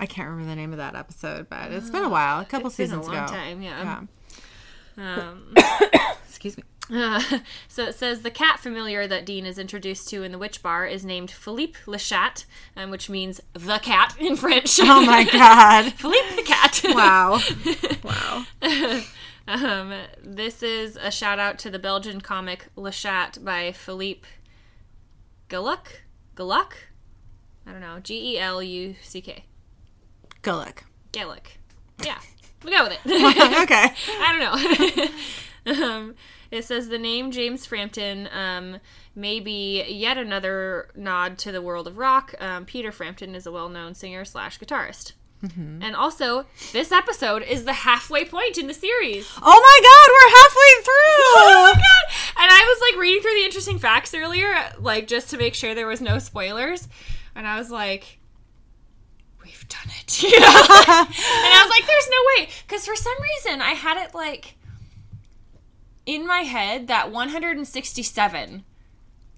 I 0.00 0.06
can't 0.06 0.28
remember 0.28 0.48
the 0.50 0.56
name 0.56 0.72
of 0.72 0.78
that 0.78 0.94
episode, 0.96 1.48
but 1.48 1.70
it's 1.72 1.90
been 1.90 2.02
a 2.04 2.08
while, 2.08 2.40
a 2.40 2.44
couple 2.44 2.68
It's 2.68 2.76
been 2.76 2.86
a 2.86 2.88
seasons 2.88 3.06
long 3.06 3.16
ago. 3.16 3.26
time, 3.26 3.62
yeah. 3.62 4.04
Yeah. 4.96 5.16
Um, 5.28 5.54
Excuse 6.28 6.56
me. 6.56 6.64
Uh, 6.92 7.22
so 7.68 7.84
it 7.84 7.94
says 7.94 8.22
the 8.22 8.30
cat 8.30 8.58
familiar 8.58 9.06
that 9.06 9.26
Dean 9.26 9.44
is 9.46 9.58
introduced 9.58 10.08
to 10.08 10.22
in 10.24 10.32
the 10.32 10.38
witch 10.38 10.62
bar 10.62 10.86
is 10.86 11.04
named 11.04 11.30
Philippe 11.30 11.78
Le 11.86 11.98
Chat, 11.98 12.46
um, 12.76 12.90
which 12.90 13.08
means 13.10 13.40
the 13.52 13.78
cat 13.78 14.16
in 14.18 14.36
French. 14.36 14.78
Oh 14.82 15.04
my 15.04 15.22
god. 15.32 15.92
Philippe 15.92 16.34
the 16.36 16.42
cat. 16.42 16.80
Wow. 16.84 17.40
Wow. 18.04 18.44
Um, 19.48 19.94
this 20.22 20.62
is 20.62 20.96
a 20.96 21.10
shout 21.10 21.38
out 21.38 21.58
to 21.60 21.70
the 21.70 21.78
Belgian 21.78 22.20
comic 22.20 22.66
Le 22.76 22.90
Chat 22.90 23.38
by 23.42 23.72
Philippe 23.72 24.28
Galuck. 25.48 25.86
Galuck? 26.36 26.72
I 27.66 27.72
don't 27.72 27.80
know. 27.80 27.98
G 28.00 28.34
E 28.34 28.38
L 28.38 28.62
U 28.62 28.94
C 29.02 29.20
K. 29.20 29.44
Gulick. 30.42 30.82
Gaelic. 31.12 31.58
Yeah, 32.04 32.18
we 32.62 32.70
go 32.70 32.84
with 32.84 32.92
it. 32.92 33.00
okay. 33.62 33.94
I 34.20 35.12
don't 35.64 35.76
know. 35.76 35.86
um, 35.86 36.14
it 36.50 36.64
says 36.64 36.88
the 36.88 36.98
name 36.98 37.30
James 37.30 37.66
Frampton 37.66 38.28
um, 38.32 38.80
may 39.14 39.40
be 39.40 39.82
yet 39.84 40.16
another 40.16 40.90
nod 40.94 41.38
to 41.38 41.52
the 41.52 41.62
world 41.62 41.86
of 41.86 41.98
rock. 41.98 42.34
Um, 42.38 42.64
Peter 42.64 42.92
Frampton 42.92 43.34
is 43.34 43.46
a 43.46 43.52
well-known 43.52 43.94
singer 43.94 44.24
slash 44.24 44.58
guitarist. 44.58 45.12
Mm-hmm. 45.42 45.82
And 45.82 45.94
also, 45.94 46.46
this 46.72 46.90
episode 46.90 47.42
is 47.42 47.64
the 47.64 47.72
halfway 47.72 48.24
point 48.24 48.58
in 48.58 48.66
the 48.66 48.74
series. 48.74 49.30
Oh 49.40 49.42
my 49.42 49.78
god, 49.82 50.08
we're 50.12 50.30
halfway 50.40 50.84
through. 50.84 50.94
Oh 51.40 51.62
my 51.62 51.72
god! 51.72 52.42
And 52.42 52.50
I 52.50 52.64
was 52.66 52.90
like 52.90 53.00
reading 53.00 53.22
through 53.22 53.34
the 53.34 53.44
interesting 53.44 53.78
facts 53.78 54.14
earlier, 54.14 54.54
like 54.80 55.06
just 55.06 55.30
to 55.30 55.36
make 55.38 55.54
sure 55.54 55.74
there 55.74 55.86
was 55.86 56.00
no 56.00 56.18
spoilers. 56.18 56.88
And 57.34 57.46
I 57.46 57.58
was 57.58 57.70
like, 57.70 58.18
we've 59.42 59.68
done 59.68 59.92
it. 60.00 60.22
You 60.22 60.40
know? 60.40 60.46
and 60.46 60.46
I 60.48 61.62
was 61.62 61.70
like, 61.70 61.86
there's 61.86 62.08
no 62.10 62.16
way. 62.36 62.48
Because 62.66 62.84
for 62.84 62.96
some 62.96 63.16
reason, 63.22 63.62
I 63.62 63.70
had 63.70 63.96
it 63.98 64.14
like 64.14 64.56
in 66.06 66.26
my 66.26 66.40
head 66.40 66.88
that 66.88 67.12
167 67.12 68.64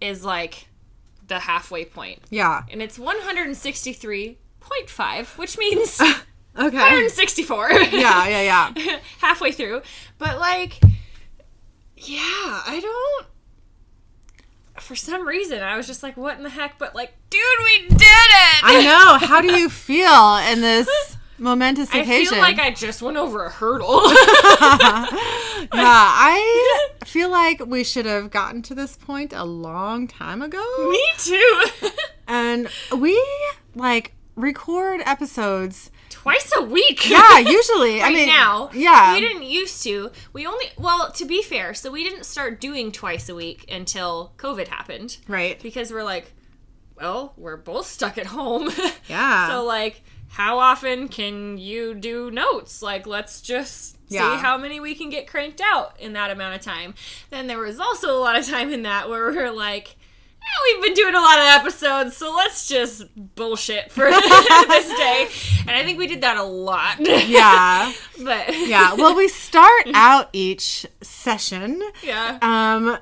is 0.00 0.24
like 0.24 0.68
the 1.26 1.40
halfway 1.40 1.84
point. 1.84 2.20
Yeah. 2.30 2.62
And 2.70 2.80
it's 2.80 2.98
163.5, 4.86 5.38
which 5.38 5.58
means 5.58 6.00
Okay. 6.58 6.76
164. 6.76 7.70
Yeah, 7.72 8.28
yeah, 8.28 8.72
yeah. 8.74 8.98
halfway 9.20 9.52
through. 9.52 9.82
But 10.18 10.38
like, 10.40 10.80
yeah, 11.96 12.18
I 12.66 12.80
don't. 12.82 13.26
For 14.82 14.96
some 14.96 15.26
reason, 15.28 15.62
I 15.62 15.76
was 15.76 15.86
just 15.86 16.02
like, 16.02 16.16
"What 16.16 16.36
in 16.38 16.42
the 16.42 16.50
heck?" 16.50 16.76
But 16.78 16.94
like, 16.94 17.12
dude, 17.30 17.40
we 17.64 17.88
did 17.88 18.00
it! 18.00 18.60
I 18.64 18.82
know. 18.82 19.26
How 19.26 19.40
do 19.40 19.52
you 19.52 19.68
feel 19.70 20.36
in 20.50 20.60
this 20.60 20.88
momentous 21.38 21.88
I 21.94 21.98
occasion? 21.98 22.34
feel 22.34 22.42
like 22.42 22.58
I 22.58 22.70
just 22.70 23.00
went 23.00 23.16
over 23.16 23.44
a 23.44 23.50
hurdle. 23.50 24.00
yeah, 24.10 25.68
I 25.72 26.88
feel 27.04 27.30
like 27.30 27.64
we 27.64 27.84
should 27.84 28.06
have 28.06 28.30
gotten 28.30 28.62
to 28.62 28.74
this 28.74 28.96
point 28.96 29.32
a 29.32 29.44
long 29.44 30.08
time 30.08 30.42
ago. 30.42 30.64
Me 30.90 31.02
too. 31.18 31.60
And 32.26 32.68
we 32.96 33.22
like 33.74 34.14
record 34.40 35.00
episodes. 35.06 35.90
Twice 36.08 36.52
a 36.56 36.62
week. 36.62 37.08
Yeah, 37.08 37.38
usually. 37.38 38.02
I 38.02 38.10
mean, 38.12 38.26
now, 38.28 38.70
yeah, 38.74 39.14
we 39.14 39.20
didn't 39.20 39.44
used 39.44 39.82
to. 39.84 40.10
We 40.32 40.46
only, 40.46 40.66
well, 40.78 41.10
to 41.12 41.24
be 41.24 41.42
fair, 41.42 41.72
so 41.74 41.90
we 41.90 42.02
didn't 42.02 42.24
start 42.24 42.60
doing 42.60 42.92
twice 42.92 43.28
a 43.28 43.34
week 43.34 43.70
until 43.70 44.32
COVID 44.36 44.68
happened. 44.68 45.18
right. 45.28 45.60
because 45.62 45.92
we're 45.92 46.02
like, 46.04 46.32
well, 46.96 47.32
we're 47.36 47.56
both 47.56 47.86
stuck 47.86 48.18
at 48.18 48.26
home. 48.26 48.70
Yeah. 49.08 49.48
so 49.48 49.64
like, 49.64 50.02
how 50.28 50.58
often 50.58 51.08
can 51.08 51.58
you 51.58 51.94
do 51.94 52.30
notes? 52.30 52.82
Like, 52.82 53.06
let's 53.06 53.40
just 53.40 53.96
Yeah. 54.08 54.36
see 54.36 54.42
how 54.42 54.56
many 54.58 54.78
we 54.78 54.94
can 54.94 55.08
get 55.10 55.26
cranked 55.26 55.60
out 55.64 55.98
in 55.98 56.12
that 56.12 56.30
amount 56.30 56.54
of 56.54 56.60
time. 56.60 56.94
Then 57.30 57.46
there 57.48 57.58
was 57.58 57.80
also 57.80 58.16
a 58.16 58.20
lot 58.20 58.38
of 58.38 58.46
time 58.46 58.70
in 58.72 58.82
that 58.82 59.08
where 59.08 59.30
we 59.30 59.38
are 59.38 59.50
like. 59.50 59.96
"Eh, 60.42 60.74
We've 60.74 60.82
been 60.84 60.94
doing 60.94 61.14
a 61.14 61.20
lot 61.20 61.38
of 61.38 61.44
episodes, 61.44 62.16
so 62.16 62.34
let's 62.34 62.68
just 62.68 63.02
bullshit 63.34 63.90
for 63.92 64.04
this 64.10 64.88
day. 64.96 65.28
And 65.66 65.70
I 65.70 65.82
think 65.84 65.98
we 65.98 66.06
did 66.06 66.20
that 66.22 66.36
a 66.36 66.42
lot. 66.42 66.96
Yeah, 67.00 67.92
but 68.22 68.56
yeah. 68.68 68.94
Well, 68.94 69.14
we 69.14 69.28
start 69.28 69.86
out 69.94 70.28
each 70.32 70.86
session, 71.02 71.82
yeah. 72.02 72.38
um, 72.42 72.98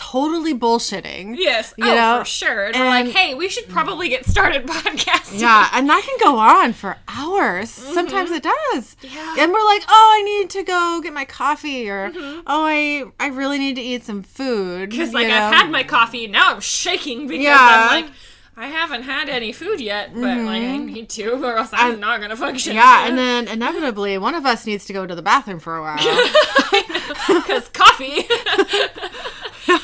totally 0.00 0.54
bullshitting. 0.54 1.36
Yes, 1.36 1.74
you 1.76 1.84
oh, 1.86 1.94
know, 1.94 2.18
for 2.20 2.24
sure. 2.24 2.66
And, 2.66 2.76
we're 2.76 2.86
like, 2.86 3.08
hey, 3.08 3.34
we 3.34 3.50
should 3.50 3.68
probably 3.68 4.08
get 4.08 4.24
started 4.24 4.66
podcasting. 4.66 5.40
Yeah, 5.40 5.68
and 5.74 5.88
that 5.90 6.02
can 6.02 6.16
go 6.22 6.38
on 6.38 6.72
for 6.72 6.96
hours. 7.06 7.68
Sometimes 7.68 8.30
it 8.30 8.42
does. 8.42 8.96
Mm-hmm. 8.96 9.14
Yeah. 9.14 9.44
And 9.44 9.52
we're 9.52 9.64
like, 9.66 9.82
oh, 9.86 10.16
I 10.18 10.22
need 10.22 10.50
to 10.50 10.62
go 10.62 11.00
get 11.02 11.12
my 11.12 11.26
coffee, 11.26 11.88
or 11.88 12.00
Mm-hmm. 12.10 12.40
oh, 12.46 12.64
I 12.66 13.04
I 13.20 13.28
really 13.28 13.58
need 13.58 13.76
to 13.76 13.82
eat 13.82 14.04
some 14.04 14.22
food. 14.22 14.90
Because 14.90 15.12
like 15.12 15.26
I've 15.26 15.52
had 15.54 15.70
my 15.70 15.82
coffee 15.82 16.26
now 16.26 16.54
I'm 16.54 16.60
shaking 16.60 17.26
because 17.28 17.44
Yeah. 17.44 17.56
Mm-hmm. 17.58 17.94
I'm 17.94 18.04
like 18.04 18.12
I 18.56 18.66
haven't 18.66 19.02
had 19.02 19.28
any 19.28 19.52
food 19.52 19.80
yet, 19.80 20.12
but 20.12 20.20
like 20.38 20.62
I 20.62 20.76
need 20.76 21.08
to, 21.10 21.42
or 21.42 21.56
else 21.56 21.70
I'm 21.72 22.00
not 22.00 22.20
gonna 22.20 22.36
function. 22.36 22.74
Yeah, 22.74 23.06
and 23.06 23.16
then 23.24 23.48
inevitably 23.48 24.18
one 24.18 24.34
of 24.34 24.44
us 24.44 24.66
needs 24.66 24.84
to 24.86 24.92
go 24.92 25.06
to 25.06 25.14
the 25.14 25.22
bathroom 25.22 25.60
for 25.60 25.76
a 25.76 25.82
while. 25.82 25.96
because 27.42 27.68
coffee. 27.68 28.24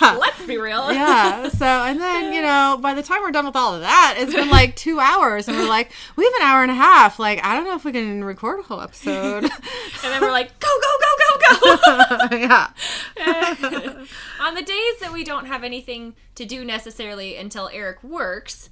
Let's 0.00 0.44
be 0.46 0.58
real. 0.58 0.92
yeah. 0.92 1.48
So 1.48 1.64
and 1.66 2.00
then 2.00 2.32
you 2.32 2.42
know 2.42 2.78
by 2.80 2.94
the 2.94 3.02
time 3.02 3.22
we're 3.22 3.30
done 3.30 3.46
with 3.46 3.56
all 3.56 3.74
of 3.74 3.80
that, 3.82 4.16
it's 4.18 4.34
been 4.34 4.50
like 4.50 4.76
two 4.76 5.00
hours, 5.00 5.48
and 5.48 5.56
we're 5.56 5.68
like, 5.68 5.92
we 6.16 6.24
have 6.24 6.32
an 6.40 6.42
hour 6.42 6.62
and 6.62 6.70
a 6.70 6.74
half. 6.74 7.18
Like 7.18 7.44
I 7.44 7.54
don't 7.54 7.64
know 7.64 7.74
if 7.74 7.84
we 7.84 7.92
can 7.92 8.24
record 8.24 8.60
a 8.60 8.62
whole 8.62 8.80
episode. 8.80 9.50
And 10.04 10.12
then 10.14 10.20
we're 10.20 10.30
like, 10.30 10.58
go, 10.60 10.68
go, 10.68 10.92
go, 11.00 11.76
go, 11.76 12.28
go. 12.28 12.36
yeah. 12.36 12.68
On 14.40 14.54
the 14.54 14.62
days 14.62 15.00
that 15.00 15.10
we 15.12 15.24
don't 15.24 15.46
have 15.46 15.64
anything 15.64 16.14
to 16.36 16.44
do 16.44 16.64
necessarily 16.64 17.36
until 17.36 17.68
Eric 17.72 18.04
works, 18.04 18.70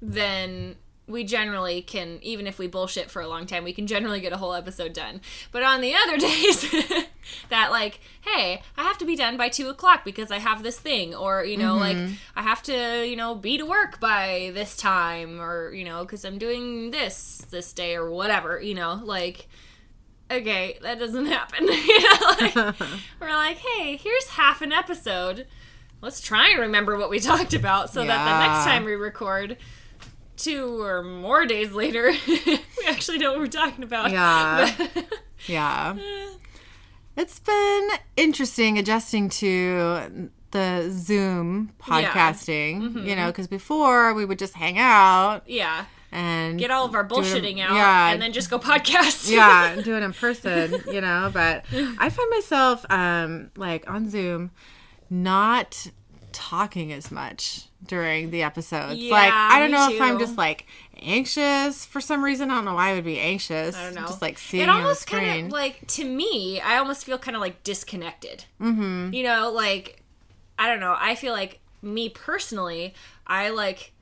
then 0.00 0.76
we 1.08 1.24
generally 1.24 1.82
can, 1.82 2.18
even 2.22 2.46
if 2.46 2.58
we 2.58 2.66
bullshit 2.66 3.10
for 3.10 3.20
a 3.20 3.28
long 3.28 3.44
time, 3.44 3.64
we 3.64 3.72
can 3.72 3.86
generally 3.86 4.20
get 4.20 4.32
a 4.32 4.36
whole 4.36 4.54
episode 4.54 4.92
done. 4.92 5.20
But 5.50 5.62
on 5.62 5.80
the 5.80 5.94
other 5.94 6.16
days, 6.18 6.70
that 7.48 7.70
like, 7.70 8.00
hey, 8.22 8.62
I 8.76 8.82
have 8.84 8.98
to 8.98 9.04
be 9.04 9.16
done 9.16 9.36
by 9.36 9.48
two 9.48 9.68
o'clock 9.68 10.04
because 10.04 10.30
I 10.30 10.38
have 10.38 10.62
this 10.62 10.78
thing, 10.78 11.14
or 11.14 11.44
you 11.44 11.56
know, 11.56 11.76
like 11.76 11.96
mm-hmm. 11.96 12.14
I 12.36 12.42
have 12.42 12.62
to, 12.64 13.06
you 13.06 13.16
know, 13.16 13.34
be 13.34 13.58
to 13.58 13.66
work 13.66 13.98
by 14.00 14.52
this 14.54 14.76
time, 14.76 15.40
or 15.40 15.72
you 15.72 15.84
know, 15.84 16.02
because 16.02 16.24
I'm 16.24 16.38
doing 16.38 16.90
this 16.92 17.44
this 17.50 17.72
day 17.72 17.96
or 17.96 18.10
whatever, 18.10 18.60
you 18.60 18.74
know, 18.74 19.00
like. 19.02 19.48
Okay, 20.30 20.78
that 20.80 20.98
doesn't 20.98 21.26
happen. 21.36 21.66
you 21.68 22.00
know, 22.00 22.34
like, 22.40 22.80
we're 23.20 23.28
like, 23.28 23.58
hey, 23.58 23.98
here's 23.98 24.28
half 24.28 24.62
an 24.62 24.72
episode. 24.72 25.46
Let's 26.00 26.22
try 26.22 26.48
and 26.52 26.60
remember 26.60 26.96
what 26.96 27.10
we 27.10 27.20
talked 27.20 27.52
about 27.52 27.90
so 27.90 28.02
that 28.02 28.24
the 28.24 28.46
next 28.46 28.64
time 28.64 28.84
we 28.84 28.94
record, 28.94 29.58
two 30.36 30.82
or 30.82 31.02
more 31.02 31.44
days 31.46 31.72
later, 31.72 32.12
we 32.26 32.60
actually 32.86 33.18
know 33.18 33.30
what 33.32 33.40
we're 33.40 33.46
talking 33.46 33.84
about. 33.84 34.10
Yeah. 34.10 34.70
Yeah. 35.46 35.96
It's 37.16 37.40
been 37.40 37.88
interesting 38.16 38.78
adjusting 38.78 39.28
to 39.30 40.30
the 40.52 40.88
Zoom 40.90 41.72
podcasting, 41.80 43.04
you 43.04 43.16
know, 43.16 43.26
because 43.26 43.48
before 43.48 44.14
we 44.14 44.24
would 44.24 44.38
just 44.38 44.54
hang 44.54 44.78
out 44.78 45.42
yeah. 45.46 45.86
and 46.12 46.58
Get 46.60 46.70
all 46.70 46.84
of 46.86 46.94
our 46.94 47.02
do 47.02 47.16
it- 47.16 47.18
bullshitting 47.24 47.58
out 47.60 47.74
Yeah. 47.74 48.10
and 48.12 48.22
then 48.22 48.32
just 48.32 48.50
go 48.50 48.58
podcast. 48.60 49.28
yeah, 49.30 49.74
do 49.84 49.96
it 49.96 50.02
in 50.04 50.12
person, 50.12 50.80
you 50.92 51.00
know. 51.00 51.28
But 51.32 51.64
I 51.72 52.08
find 52.08 52.30
myself 52.30 52.86
um, 52.88 53.50
like 53.56 53.90
on 53.90 54.08
Zoom 54.10 54.52
not 55.10 55.88
talking 56.30 56.92
as 56.92 57.10
much 57.10 57.66
during 57.86 58.30
the 58.30 58.42
episodes. 58.42 59.00
like 59.02 59.32
I 59.32 59.58
don't 59.58 59.70
know 59.70 59.90
if 59.92 60.00
I'm 60.00 60.18
just 60.18 60.36
like 60.36 60.66
anxious 61.00 61.84
for 61.84 62.00
some 62.00 62.22
reason. 62.24 62.50
I 62.50 62.54
don't 62.54 62.64
know 62.64 62.74
why 62.74 62.90
I 62.90 62.94
would 62.94 63.04
be 63.04 63.18
anxious. 63.18 63.76
I 63.76 63.84
don't 63.86 63.94
know. 63.94 64.02
Just 64.02 64.22
like 64.22 64.38
seeing 64.38 64.62
it 64.64 64.68
on 64.68 64.76
the 64.76 64.82
almost 64.82 65.02
screen. 65.02 65.20
kind 65.22 65.46
of 65.46 65.52
like 65.52 65.86
to 65.88 66.04
me, 66.04 66.60
I 66.60 66.78
almost 66.78 67.04
feel 67.04 67.18
kind 67.18 67.34
of 67.36 67.40
like 67.40 67.62
disconnected. 67.64 68.44
Mm-hmm. 68.60 69.12
You 69.12 69.24
know, 69.24 69.50
like 69.52 70.02
I 70.58 70.68
don't 70.68 70.80
know. 70.80 70.94
I 70.98 71.14
feel 71.16 71.32
like 71.32 71.60
me 71.82 72.08
personally, 72.08 72.94
I 73.26 73.48
like 73.50 73.92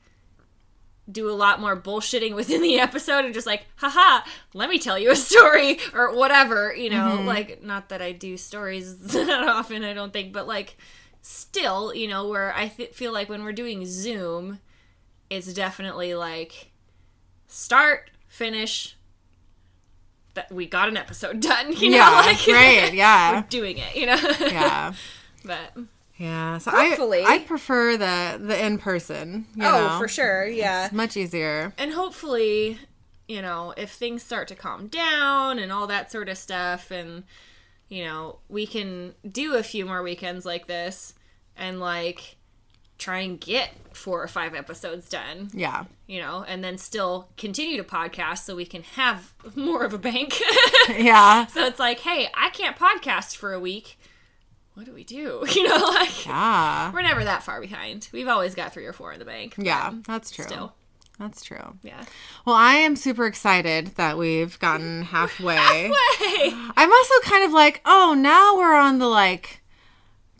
do 1.11 1.29
a 1.29 1.33
lot 1.33 1.59
more 1.59 1.75
bullshitting 1.75 2.35
within 2.35 2.61
the 2.61 2.79
episode 2.79 3.25
and 3.25 3.33
just 3.33 3.47
like, 3.47 3.65
haha, 3.77 4.23
let 4.53 4.69
me 4.69 4.77
tell 4.79 4.97
you 4.99 5.11
a 5.11 5.15
story 5.15 5.79
or 5.93 6.15
whatever. 6.15 6.73
You 6.75 6.91
know, 6.91 7.17
Mm-hmm. 7.17 7.25
like 7.27 7.63
not 7.63 7.89
that 7.89 8.01
I 8.01 8.11
do 8.11 8.37
stories 8.37 8.97
that 9.13 9.47
often. 9.47 9.83
I 9.83 9.93
don't 9.93 10.13
think, 10.13 10.31
but 10.33 10.47
like 10.47 10.77
still, 11.21 11.93
you 11.93 12.07
know, 12.07 12.27
where 12.27 12.53
I 12.55 12.67
th- 12.67 12.91
feel 12.91 13.11
like 13.11 13.29
when 13.29 13.43
we're 13.43 13.51
doing 13.53 13.85
Zoom, 13.85 14.59
it's 15.29 15.53
definitely 15.53 16.13
like 16.13 16.71
start, 17.47 18.11
finish. 18.27 18.97
That 20.33 20.49
we 20.49 20.65
got 20.65 20.87
an 20.87 20.95
episode 20.95 21.39
done, 21.41 21.73
you 21.73 21.89
know, 21.89 21.97
yeah, 21.97 22.09
like 22.25 22.47
right, 22.47 22.93
yeah, 22.93 23.35
we're 23.35 23.47
doing 23.49 23.77
it, 23.77 23.95
you 23.95 24.05
know. 24.05 24.19
yeah. 24.39 24.93
but 25.43 25.75
Yeah, 26.17 26.57
so 26.57 26.71
Hopefully. 26.71 27.23
I 27.23 27.35
I 27.35 27.39
prefer 27.39 27.97
the 27.97 28.39
the 28.41 28.65
in 28.65 28.77
person. 28.77 29.47
You 29.55 29.65
oh, 29.65 29.71
know? 29.71 29.99
for 29.99 30.07
sure, 30.07 30.47
yeah. 30.47 30.85
It's 30.85 30.93
much 30.93 31.17
easier. 31.17 31.73
and 31.77 31.91
hopefully, 31.91 32.79
you 33.27 33.41
know, 33.41 33.73
if 33.75 33.91
things 33.91 34.23
start 34.23 34.47
to 34.49 34.55
calm 34.55 34.87
down 34.87 35.59
and 35.59 35.71
all 35.71 35.87
that 35.87 36.11
sort 36.11 36.29
of 36.29 36.37
stuff, 36.37 36.91
and, 36.91 37.23
you 37.91 38.03
know, 38.05 38.39
we 38.49 38.65
can 38.65 39.13
do 39.29 39.53
a 39.55 39.61
few 39.63 39.85
more 39.85 40.01
weekends 40.01 40.45
like 40.45 40.65
this 40.65 41.13
and, 41.57 41.79
like, 41.79 42.37
try 42.97 43.19
and 43.19 43.39
get 43.41 43.69
four 43.93 44.23
or 44.23 44.27
five 44.27 44.55
episodes 44.55 45.09
done, 45.09 45.49
Yeah. 45.53 45.83
you 46.07 46.21
know, 46.21 46.45
and 46.47 46.63
then 46.63 46.77
still 46.77 47.29
continue 47.35 47.75
to 47.77 47.83
podcast 47.83 48.45
so 48.45 48.55
we 48.55 48.65
can 48.65 48.83
have 48.83 49.33
more 49.55 49.83
of 49.83 49.93
a 49.93 49.97
bank. 49.97 50.39
Yeah. 50.89 51.45
so 51.47 51.65
it's 51.65 51.79
like, 51.79 51.99
hey, 51.99 52.29
I 52.33 52.49
can't 52.51 52.77
podcast 52.77 53.35
for 53.35 53.53
a 53.53 53.59
week. 53.59 53.99
What 54.75 54.85
do 54.85 54.93
we 54.93 55.03
do? 55.03 55.43
You 55.53 55.67
know, 55.67 55.77
like, 55.87 56.25
Yeah. 56.25 56.91
we're 56.93 57.01
never 57.01 57.23
that 57.25 57.43
far 57.43 57.59
behind. 57.59 58.07
We've 58.13 58.27
always 58.29 58.55
got 58.55 58.71
three 58.73 58.85
or 58.85 58.93
four 58.93 59.11
in 59.11 59.19
the 59.19 59.25
bank. 59.25 59.55
Yeah, 59.57 59.91
that's 60.07 60.31
true. 60.31 60.45
Still, 60.45 60.73
That's 61.21 61.43
true. 61.43 61.77
yeah. 61.83 62.03
Well, 62.45 62.55
I 62.55 62.73
am 62.75 62.95
super 62.95 63.27
excited 63.27 63.87
that 63.95 64.17
we've 64.17 64.57
gotten 64.59 65.03
halfway. 65.15 65.55
Hey! 65.55 66.51
I'm 66.75 66.91
also 66.91 67.13
kind 67.23 67.45
of 67.45 67.51
like, 67.51 67.79
oh, 67.85 68.15
now 68.17 68.57
we're 68.57 68.73
on 68.75 68.97
the 68.97 69.07
like 69.07 69.61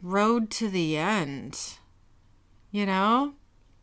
road 0.01 0.49
to 0.51 0.69
the 0.69 0.97
end. 0.97 1.59
You 2.71 2.87
know? 2.87 3.33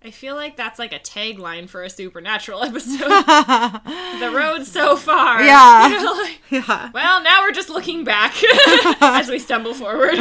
I 0.04 0.10
feel 0.10 0.34
like 0.34 0.56
that's 0.56 0.78
like 0.78 0.92
a 0.92 0.98
tagline 0.98 1.68
for 1.68 1.82
a 1.84 1.90
supernatural 1.90 2.62
episode. 2.64 2.98
the 3.08 4.32
road 4.34 4.64
so 4.66 4.96
far. 4.96 5.42
Yeah. 5.42 5.88
You 5.98 6.04
know, 6.04 6.12
like, 6.14 6.40
Yeah. 6.50 6.90
well, 6.92 7.22
now 7.22 7.42
we're 7.42 7.52
just 7.52 7.68
looking 7.68 8.02
back 8.04 8.34
as 9.02 9.28
we 9.28 9.38
stumble 9.38 9.74
forward 9.74 10.16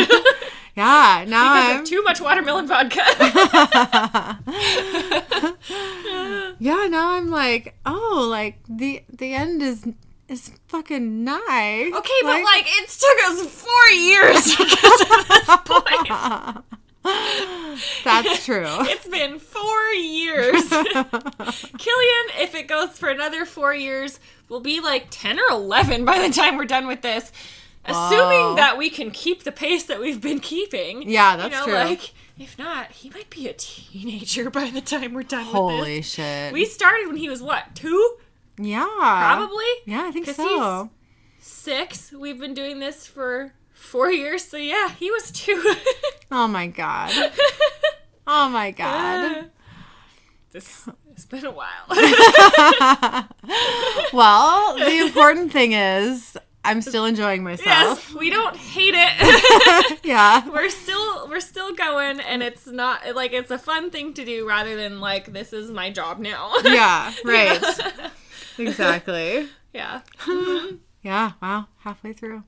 Yeah. 0.77 1.25
Now 1.27 1.53
because 1.55 1.75
I'm 1.75 1.81
of 1.81 1.87
too 1.87 2.03
much 2.03 2.21
watermelon 2.21 2.67
vodka. 2.67 3.03
Yeah, 6.59 6.87
now 6.89 7.11
I'm 7.11 7.29
like, 7.29 7.75
oh, 7.85 8.27
like 8.29 8.57
the 8.67 9.03
the 9.15 9.33
end 9.33 9.61
is 9.61 9.87
is 10.27 10.51
fucking 10.67 11.23
nigh. 11.23 11.91
Okay, 11.93 12.19
but 12.23 12.43
like 12.43 12.65
it 12.67 12.89
took 12.89 13.31
us 13.31 13.45
four 13.47 13.87
years 13.91 14.55
to 14.55 14.65
get 14.65 14.79
to 14.79 15.25
this 15.29 15.57
point. 15.65 16.63
that's 18.03 18.43
true. 18.45 18.65
It's 18.65 19.07
been 19.07 19.39
four 19.39 19.83
years. 19.93 20.67
Killian, 20.67 22.25
if 22.39 22.55
it 22.55 22.67
goes 22.67 22.97
for 22.97 23.09
another 23.09 23.45
four 23.45 23.73
years, 23.73 24.19
will 24.49 24.59
be 24.59 24.81
like 24.81 25.07
10 25.09 25.39
or 25.39 25.49
11 25.51 26.03
by 26.05 26.27
the 26.27 26.33
time 26.33 26.57
we're 26.57 26.65
done 26.65 26.87
with 26.87 27.01
this. 27.01 27.31
Wow. 27.87 28.07
Assuming 28.07 28.55
that 28.57 28.77
we 28.77 28.89
can 28.89 29.11
keep 29.11 29.43
the 29.43 29.51
pace 29.51 29.83
that 29.85 29.99
we've 29.99 30.19
been 30.21 30.39
keeping. 30.39 31.09
Yeah, 31.09 31.37
that's 31.37 31.53
you 31.53 31.59
know, 31.59 31.65
true. 31.65 31.73
Like, 31.73 32.13
if 32.37 32.57
not, 32.59 32.91
he 32.91 33.09
might 33.09 33.29
be 33.29 33.47
a 33.47 33.53
teenager 33.53 34.49
by 34.51 34.69
the 34.69 34.81
time 34.81 35.13
we're 35.13 35.23
done 35.23 35.45
with 35.45 35.53
Holy 35.53 36.01
shit. 36.01 36.51
We 36.53 36.65
started 36.65 37.07
when 37.07 37.17
he 37.17 37.29
was 37.29 37.41
what, 37.41 37.75
two? 37.75 38.17
yeah. 38.59 38.85
Probably? 38.85 39.65
Yeah, 39.85 40.03
I 40.05 40.11
think 40.11 40.27
so. 40.27 40.89
Six. 41.39 42.11
We've 42.11 42.39
been 42.39 42.53
doing 42.53 42.79
this 42.79 43.07
for 43.07 43.53
four 43.73 44.11
years, 44.11 44.43
so 44.43 44.57
yeah, 44.57 44.89
he 44.91 45.09
was 45.11 45.31
two. 45.31 45.75
Oh 46.29 46.47
my 46.47 46.67
god. 46.67 47.13
Oh 48.29 48.49
my 48.49 48.71
god. 48.71 49.37
Uh, 49.37 49.43
this, 50.51 50.89
it's 51.13 51.25
been 51.25 51.45
a 51.45 51.51
while. 51.51 51.85
Well, 54.11 54.77
the 54.77 54.97
important 54.99 55.53
thing 55.53 55.71
is 55.71 56.37
I'm 56.67 56.81
still 56.81 57.05
enjoying 57.05 57.43
myself. 57.43 57.65
yes, 58.09 58.13
we 58.13 58.29
don't 58.29 58.55
hate 58.55 58.93
it. 58.95 59.99
Yeah. 60.03 60.47
we're 60.49 60.69
still 60.69 61.27
we're 61.27 61.39
still 61.41 61.73
going 61.73 62.19
and 62.21 62.41
it's 62.43 62.65
not 62.67 63.15
like 63.15 63.33
it's 63.33 63.51
a 63.51 63.57
fun 63.57 63.89
thing 63.91 64.13
to 64.13 64.23
do 64.25 64.47
rather 64.47 64.75
than 64.75 64.99
like 64.99 65.33
this 65.33 65.51
is 65.53 65.69
my 65.71 65.89
job 65.91 66.19
now 66.19 66.53
Yeah, 66.63 67.11
right. 67.25 67.61
Exactly. 68.57 69.49
yeah 69.73 70.01
mm-hmm. 70.21 70.75
Yeah, 71.03 71.33
wow, 71.41 71.67
halfway 71.79 72.13
through. 72.13 72.43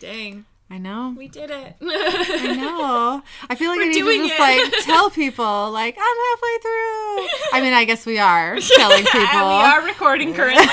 dang 0.00 0.44
I 0.72 0.78
know. 0.78 1.14
we 1.16 1.26
did 1.28 1.50
it 1.50 1.76
I 1.82 2.54
know. 2.56 3.22
I 3.48 3.54
feel 3.56 3.70
like 3.70 3.78
We're 3.78 3.84
I 3.86 3.88
need 3.88 4.02
to 4.04 4.28
just 4.28 4.34
it. 4.34 4.38
like 4.40 4.84
tell 4.84 5.10
people, 5.10 5.70
like, 5.72 5.96
I'm 5.98 6.16
halfway 6.30 6.58
through. 6.62 7.28
I 7.52 7.60
mean, 7.60 7.72
I 7.72 7.84
guess 7.84 8.06
we 8.06 8.18
are 8.20 8.56
telling 8.76 9.04
people. 9.04 9.20
we 9.22 9.26
are 9.28 9.82
recording 9.84 10.32
currently 10.32 10.64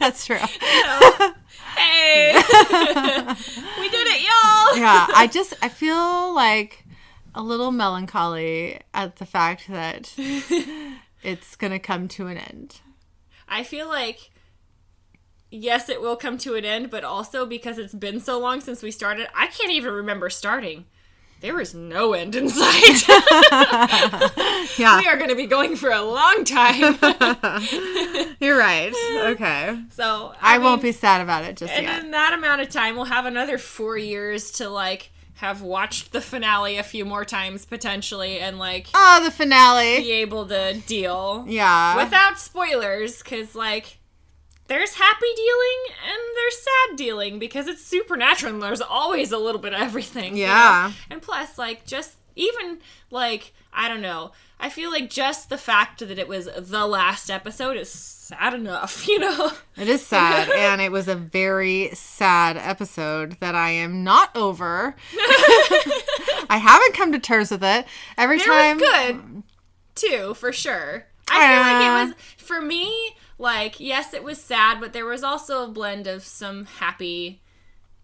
That's 0.00 0.26
true. 0.26 0.38
Hey. 1.76 2.32
We 3.80 3.88
did 3.90 4.06
it 4.08 4.20
y'all. 4.22 4.76
Yeah, 4.78 5.06
I 5.14 5.28
just 5.32 5.54
I 5.62 5.68
feel 5.68 6.34
like 6.34 6.84
a 7.34 7.42
little 7.42 7.70
melancholy 7.70 8.80
at 8.94 9.16
the 9.16 9.26
fact 9.26 9.68
that 9.68 10.12
it's 11.22 11.54
gonna 11.56 11.78
come 11.78 12.08
to 12.08 12.26
an 12.28 12.38
end. 12.38 12.80
i 13.48 13.62
feel 13.62 13.86
like 13.88 14.30
yes 15.50 15.88
it 15.88 16.00
will 16.00 16.16
come 16.16 16.38
to 16.38 16.54
an 16.54 16.64
end 16.64 16.90
but 16.90 17.04
also 17.04 17.44
because 17.46 17.78
it's 17.78 17.94
been 17.94 18.18
so 18.20 18.38
long 18.38 18.60
since 18.60 18.82
we 18.82 18.90
started 18.90 19.28
i 19.34 19.46
can't 19.46 19.70
even 19.70 19.92
remember 19.92 20.28
starting 20.30 20.86
there 21.40 21.54
was 21.54 21.74
no 21.74 22.12
end 22.12 22.34
in 22.34 22.48
sight 22.48 23.08
Yeah, 24.78 24.98
we 24.98 25.06
are 25.06 25.16
going 25.16 25.30
to 25.30 25.36
be 25.36 25.46
going 25.46 25.76
for 25.76 25.90
a 25.90 26.02
long 26.02 26.44
time 26.44 26.98
you're 28.40 28.58
right. 28.58 28.92
Okay, 29.32 29.78
so 29.90 30.32
I, 30.40 30.58
won't 30.58 30.82
be 30.82 30.92
sad 30.92 31.20
about 31.20 31.44
it 31.44 31.56
just 31.56 31.72
And 31.72 31.86
yet. 31.86 32.04
in 32.04 32.10
that 32.12 32.32
amount 32.34 32.60
of 32.62 32.68
time, 32.68 32.96
we'll 32.96 33.04
have 33.06 33.26
another 33.26 33.58
four 33.58 33.96
years 33.96 34.50
to 34.52 34.68
like 34.68 35.10
have 35.34 35.60
watched 35.62 36.12
the 36.12 36.20
finale 36.20 36.78
a 36.78 36.82
few 36.82 37.04
more 37.04 37.24
times 37.24 37.64
potentially, 37.66 38.38
and 38.40 38.58
like 38.58 38.88
Oh, 38.94 39.20
the 39.24 39.30
finale. 39.30 39.98
be 39.98 40.12
able 40.12 40.46
to 40.46 40.80
deal 40.86 41.44
Yeah. 41.46 41.96
without 42.02 42.38
spoilers, 42.38 43.22
because 43.22 43.54
like 43.54 43.98
there's 44.68 44.94
happy 44.94 45.26
dealing 45.36 45.94
and 46.08 46.18
there's 46.36 46.58
sad 46.58 46.96
dealing 46.96 47.38
because 47.38 47.66
it's 47.68 47.84
supernatural 47.84 48.52
and 48.54 48.62
there's 48.62 48.80
always 48.80 49.32
a 49.32 49.38
little 49.38 49.60
bit 49.60 49.72
of 49.74 49.80
everything. 49.80 50.36
you 50.36 50.46
know? 50.46 50.52
Yeah. 50.52 50.92
And 51.10 51.22
plus, 51.22 51.58
like 51.58 51.84
just 51.86 52.16
even 52.34 52.78
like 53.10 53.52
I 53.72 53.88
don't 53.88 54.00
know. 54.02 54.32
I 54.58 54.70
feel 54.70 54.90
like 54.90 55.10
just 55.10 55.50
the 55.50 55.58
fact 55.58 55.98
that 56.00 56.18
it 56.18 56.28
was 56.28 56.48
the 56.56 56.86
last 56.86 57.30
episode 57.30 57.76
is 57.76 57.90
sad 57.92 58.54
enough, 58.54 59.06
you 59.08 59.18
know? 59.18 59.52
It 59.76 59.86
is 59.88 60.04
sad, 60.04 60.50
and 60.56 60.80
it 60.80 60.90
was 60.90 61.08
a 61.08 61.14
very 61.14 61.90
sad 61.92 62.56
episode 62.56 63.36
that 63.40 63.54
I 63.54 63.70
am 63.70 64.02
not 64.02 64.34
over. 64.34 64.96
I 66.48 66.58
haven't 66.62 66.94
come 66.94 67.12
to 67.12 67.18
terms 67.18 67.50
with 67.50 67.62
it. 67.64 67.86
Every 68.16 68.36
It 68.38 68.44
time, 68.44 68.78
was 68.78 68.88
good 68.88 69.42
too, 69.94 70.34
for 70.34 70.52
sure. 70.52 71.06
I 71.28 71.48
feel 71.52 71.60
like 71.60 72.14
it 72.14 72.16
was 72.16 72.42
for 72.42 72.60
me. 72.60 73.14
Like, 73.38 73.78
yes, 73.80 74.14
it 74.14 74.24
was 74.24 74.40
sad, 74.40 74.80
but 74.80 74.92
there 74.92 75.04
was 75.04 75.22
also 75.22 75.64
a 75.64 75.68
blend 75.68 76.06
of 76.06 76.24
some 76.24 76.64
happy, 76.64 77.40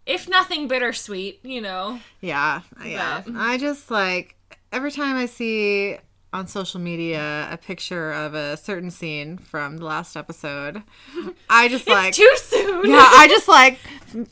if 0.04 0.28
nothing 0.28 0.68
bittersweet. 0.68 1.40
You 1.42 1.60
know, 1.60 2.00
Yeah, 2.20 2.62
yeah. 2.84 3.22
But- 3.24 3.34
I 3.36 3.56
just 3.58 3.90
like 3.90 4.36
every 4.72 4.90
time 4.92 5.16
I 5.16 5.26
see 5.26 5.96
on 6.32 6.46
social 6.46 6.80
media 6.80 7.48
a 7.50 7.56
picture 7.56 8.10
of 8.12 8.34
a 8.34 8.56
certain 8.56 8.90
scene 8.90 9.36
from 9.36 9.76
the 9.76 9.84
last 9.84 10.16
episode, 10.16 10.82
I 11.50 11.68
just 11.68 11.86
like 11.86 12.14
too 12.14 12.30
soon. 12.36 12.90
yeah, 12.90 13.06
I 13.06 13.28
just 13.28 13.48
like 13.48 13.78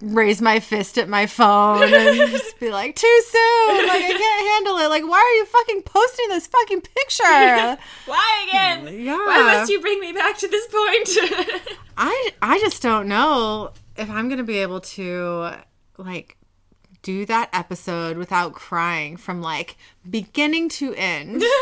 raise 0.01 0.40
my 0.40 0.60
fist 0.60 0.98
at 0.98 1.09
my 1.09 1.27
phone 1.27 1.82
and 1.82 2.16
just 2.31 2.59
be 2.59 2.70
like, 2.70 2.97
too 2.97 3.22
soon. 3.27 3.86
Like 3.86 4.02
I 4.02 4.14
can't 4.16 4.48
handle 4.48 4.78
it. 4.78 4.89
Like, 4.89 5.05
why 5.05 5.18
are 5.18 5.36
you 5.39 5.47
fucking 5.47 5.82
posting 5.82 6.28
this 6.28 6.47
fucking 6.47 6.81
picture? 6.81 7.78
Why 8.06 8.47
again? 8.48 9.05
Yeah. 9.05 9.16
Why 9.16 9.43
must 9.43 9.70
you 9.70 9.81
bring 9.81 10.01
me 10.01 10.12
back 10.12 10.39
to 10.39 10.48
this 10.48 10.66
point? 10.66 11.09
I 11.97 12.31
I 12.43 12.59
just 12.60 12.82
don't 12.82 13.09
know 13.09 13.72
if 13.97 14.09
I'm 14.10 14.28
gonna 14.28 14.44
be 14.44 14.59
able 14.59 14.81
to 14.81 15.51
like 15.98 16.36
do 17.02 17.24
that 17.27 17.48
episode 17.52 18.16
without 18.16 18.52
crying 18.52 19.16
from 19.16 19.40
like 19.43 19.77
beginning 20.09 20.68
to 20.70 20.94
end. 20.94 21.43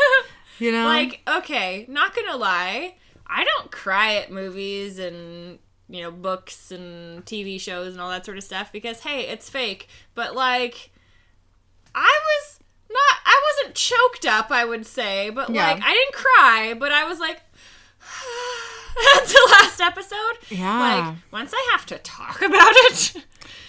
You 0.59 0.73
know, 0.73 0.83
like, 0.83 1.21
okay, 1.25 1.85
not 1.87 2.13
gonna 2.13 2.35
lie, 2.35 2.95
I 3.25 3.45
don't 3.45 3.71
cry 3.71 4.15
at 4.15 4.29
movies 4.29 4.99
and 4.99 5.57
you 5.87 6.01
know 6.03 6.11
books 6.11 6.69
and 6.69 7.25
TV 7.25 7.61
shows 7.61 7.93
and 7.93 8.01
all 8.01 8.09
that 8.09 8.25
sort 8.25 8.37
of 8.37 8.43
stuff 8.43 8.69
because 8.73 8.99
hey, 8.99 9.21
it's 9.21 9.49
fake. 9.49 9.87
But 10.15 10.35
like, 10.35 10.91
I 11.95 12.19
was 12.25 12.59
not, 12.89 13.19
I 13.25 13.41
wasn't 13.61 13.75
choked 13.75 14.25
up, 14.25 14.51
I 14.51 14.65
would 14.65 14.85
say, 14.85 15.29
but 15.29 15.49
Yeah. 15.49 15.71
like, 15.71 15.81
I 15.81 15.93
didn't 15.93 16.13
cry, 16.13 16.75
but 16.77 16.91
I 16.91 17.05
was 17.05 17.21
like. 17.21 17.39
the 19.25 19.47
last 19.51 19.79
episode, 19.81 20.37
Yeah. 20.49 20.79
Like 20.79 21.15
once 21.31 21.51
I 21.55 21.67
have 21.71 21.85
to 21.87 21.97
talk 21.99 22.41
about 22.41 22.71
it, 22.73 23.15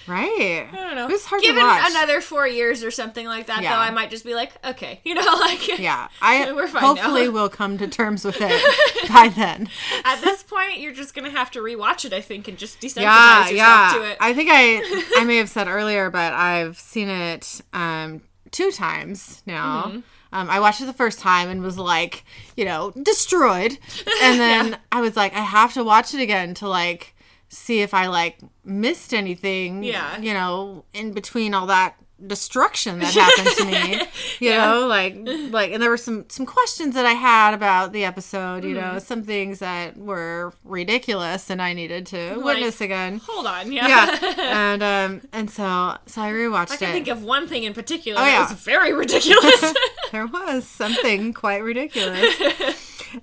right? 0.06 0.66
I 0.72 0.76
don't 0.76 0.96
know. 0.96 1.08
It 1.08 1.12
was 1.12 1.24
hard 1.24 1.42
Given 1.42 1.62
to 1.62 1.66
watch. 1.68 1.90
another 1.90 2.20
four 2.20 2.46
years 2.46 2.82
or 2.82 2.90
something 2.90 3.26
like 3.26 3.46
that, 3.46 3.62
Yeah. 3.62 3.74
though, 3.76 3.80
I 3.80 3.90
might 3.90 4.10
just 4.10 4.24
be 4.24 4.34
like, 4.34 4.52
okay, 4.64 5.00
you 5.04 5.14
know, 5.14 5.22
like 5.40 5.78
yeah, 5.78 6.08
I 6.20 6.50
We're 6.60 6.68
fine 6.68 6.82
hopefully 6.82 7.26
now. 7.26 7.30
will 7.32 7.48
come 7.48 7.78
to 7.78 7.86
terms 7.86 8.24
with 8.24 8.38
it 8.40 9.08
by 9.08 9.28
then. 9.28 9.68
At 10.04 10.20
this 10.22 10.42
point, 10.42 10.78
you're 10.80 10.94
just 10.94 11.14
gonna 11.14 11.30
have 11.30 11.50
to 11.52 11.60
rewatch 11.60 12.04
it, 12.04 12.12
I 12.12 12.20
think, 12.20 12.48
and 12.48 12.58
just 12.58 12.80
desensitize 12.80 13.02
Yeah, 13.02 13.40
yourself 13.48 13.56
yeah. 13.56 13.92
to 13.98 14.10
it. 14.10 14.16
I 14.20 14.34
think 14.34 14.50
I 14.52 15.04
I 15.20 15.24
may 15.24 15.36
have 15.36 15.48
said 15.48 15.68
earlier, 15.68 16.10
but 16.10 16.32
I've 16.32 16.78
seen 16.78 17.08
it 17.08 17.60
um 17.72 18.22
two 18.50 18.70
times 18.72 19.42
now. 19.46 19.84
Mm-hmm. 19.84 20.00
Um, 20.32 20.48
I 20.48 20.60
watched 20.60 20.80
it 20.80 20.86
the 20.86 20.92
first 20.92 21.18
time 21.18 21.48
and 21.48 21.62
was 21.62 21.78
like, 21.78 22.24
you 22.56 22.64
know, 22.64 22.92
destroyed. 23.02 23.78
And 24.22 24.40
then 24.40 24.78
I 24.92 25.00
was 25.00 25.16
like, 25.16 25.34
I 25.34 25.40
have 25.40 25.74
to 25.74 25.84
watch 25.84 26.14
it 26.14 26.20
again 26.20 26.54
to 26.54 26.68
like 26.68 27.14
see 27.48 27.80
if 27.80 27.94
I 27.94 28.06
like 28.06 28.38
missed 28.64 29.12
anything. 29.12 29.82
Yeah. 29.82 30.18
You 30.18 30.34
know, 30.34 30.84
in 30.92 31.12
between 31.12 31.54
all 31.54 31.66
that 31.66 31.96
destruction 32.26 32.98
that 32.98 33.14
happened 33.14 33.56
to 33.56 33.64
me. 33.64 34.02
You 34.40 34.50
know, 34.56 34.86
like 34.86 35.16
like 35.50 35.72
and 35.72 35.82
there 35.82 35.90
were 35.90 35.96
some 35.96 36.24
some 36.28 36.46
questions 36.46 36.94
that 36.94 37.06
I 37.06 37.12
had 37.12 37.54
about 37.54 37.92
the 37.92 38.04
episode, 38.04 38.64
you 38.64 38.74
Mm-hmm. 38.74 38.94
know, 38.94 38.98
some 38.98 39.22
things 39.22 39.58
that 39.60 39.96
were 39.96 40.52
ridiculous 40.64 41.50
and 41.50 41.60
I 41.62 41.72
needed 41.72 42.06
to 42.06 42.38
witness 42.42 42.80
again. 42.80 43.20
Hold 43.26 43.46
on, 43.46 43.72
yeah. 43.72 43.88
Yeah. 43.88 44.34
and 44.38 44.82
um 44.82 45.20
and 45.32 45.50
so 45.50 45.96
so 46.06 46.22
I 46.22 46.30
rewatched 46.32 46.72
I 46.72 46.76
can 46.76 46.88
it. 46.90 46.92
think 46.92 47.08
of 47.08 47.22
one 47.22 47.46
thing 47.48 47.64
in 47.64 47.74
particular 47.74 48.20
Oh, 48.20 48.24
that 48.24 48.30
yeah. 48.30 48.48
was 48.50 48.52
very 48.62 48.92
ridiculous. 48.92 49.74
there 50.12 50.26
was 50.26 50.66
something 50.66 51.32
quite 51.32 51.62
ridiculous. 51.62 52.36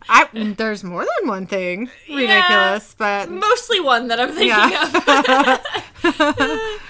I 0.09 0.27
there's 0.57 0.83
more 0.83 1.05
than 1.19 1.29
one 1.29 1.45
thing 1.47 1.89
ridiculous, 2.09 2.93
but 2.97 3.29
Mostly 3.31 3.79
one 3.79 4.07
that 4.09 4.19
I'm 4.19 4.29
thinking 4.33 4.49
Yeah. 4.49 5.59
of. 6.19 6.81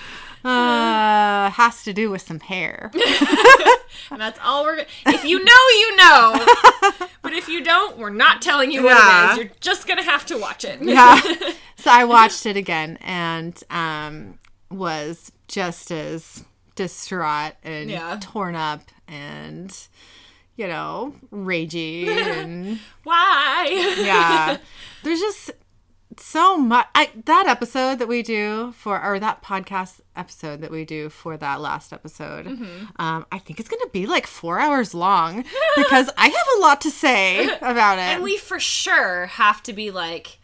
uh 0.46 1.50
has 1.52 1.84
to 1.84 1.94
do 1.94 2.10
with 2.10 2.22
some 2.22 2.40
hair. 2.40 2.92
And 4.12 4.22
that's 4.22 4.40
all 4.44 4.64
we're 4.64 4.76
gonna. 4.78 4.88
If 5.08 5.26
you 5.26 5.44
know, 5.44 5.64
you 5.80 5.96
know. 5.98 6.46
But 7.22 7.34
if 7.34 7.50
you 7.50 7.62
don't, 7.62 7.98
we're 7.98 8.10
not 8.10 8.42
telling 8.42 8.72
you 8.72 8.84
what 8.84 8.96
Yeah. 8.96 9.28
it 9.28 9.32
is. 9.32 9.38
You're 9.38 9.52
just 9.60 9.86
gonna 9.88 10.04
have 10.04 10.26
to 10.28 10.38
watch 10.38 10.64
it. 10.64 10.82
yeah. 10.82 11.20
So 11.76 11.92
I 11.92 12.06
watched 12.06 12.46
it 12.46 12.56
again 12.56 12.98
and 13.02 13.62
um 13.70 14.40
was 14.70 15.32
just 15.48 15.92
as 15.92 16.46
distraught 16.76 17.54
and 17.64 17.90
Yeah. 17.90 18.18
torn 18.22 18.56
up 18.56 18.84
and 19.10 19.76
you 20.56 20.68
know, 20.68 21.14
ragey 21.32 22.08
and 22.08 22.80
Why? 23.04 23.68
yeah. 24.00 24.58
There's 25.04 25.20
just 25.20 25.52
so 26.19 26.57
much 26.57 26.88
I, 26.95 27.10
that 27.26 27.48
episode 27.48 27.99
that 27.99 28.07
we 28.07 28.23
do 28.23 28.73
for 28.77 29.03
or 29.03 29.19
that 29.19 29.44
podcast 29.44 29.99
episode 30.15 30.61
that 30.61 30.72
we 30.72 30.84
do 30.85 31.10
for 31.10 31.38
that 31.38 31.61
last 31.61 31.94
episode 31.94 32.48
um, 32.98 33.26
i 33.31 33.38
think 33.38 33.60
it's 33.60 33.69
gonna 33.69 33.89
be 33.91 34.06
like 34.06 34.26
four 34.27 34.60
hours 34.60 34.94
long 34.94 35.44
because 35.76 36.10
i 36.18 36.27
have 36.27 36.48
a 36.57 36.61
lot 36.61 36.81
to 36.81 36.91
say 36.91 37.45
about 37.61 37.98
it 37.99 38.02
And 38.02 38.23
we 38.23 38.38
for 38.38 38.60
sure 38.60 39.27
have 39.27 39.61
to 39.64 39.73
be 39.73 39.91
like 39.91 40.39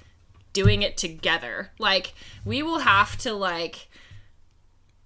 doing 0.53 0.83
it 0.83 0.97
together. 0.97 1.71
Like 1.79 2.13
we 2.45 2.61
will 2.63 2.79
have 2.79 3.17
to 3.19 3.33
like 3.33 3.89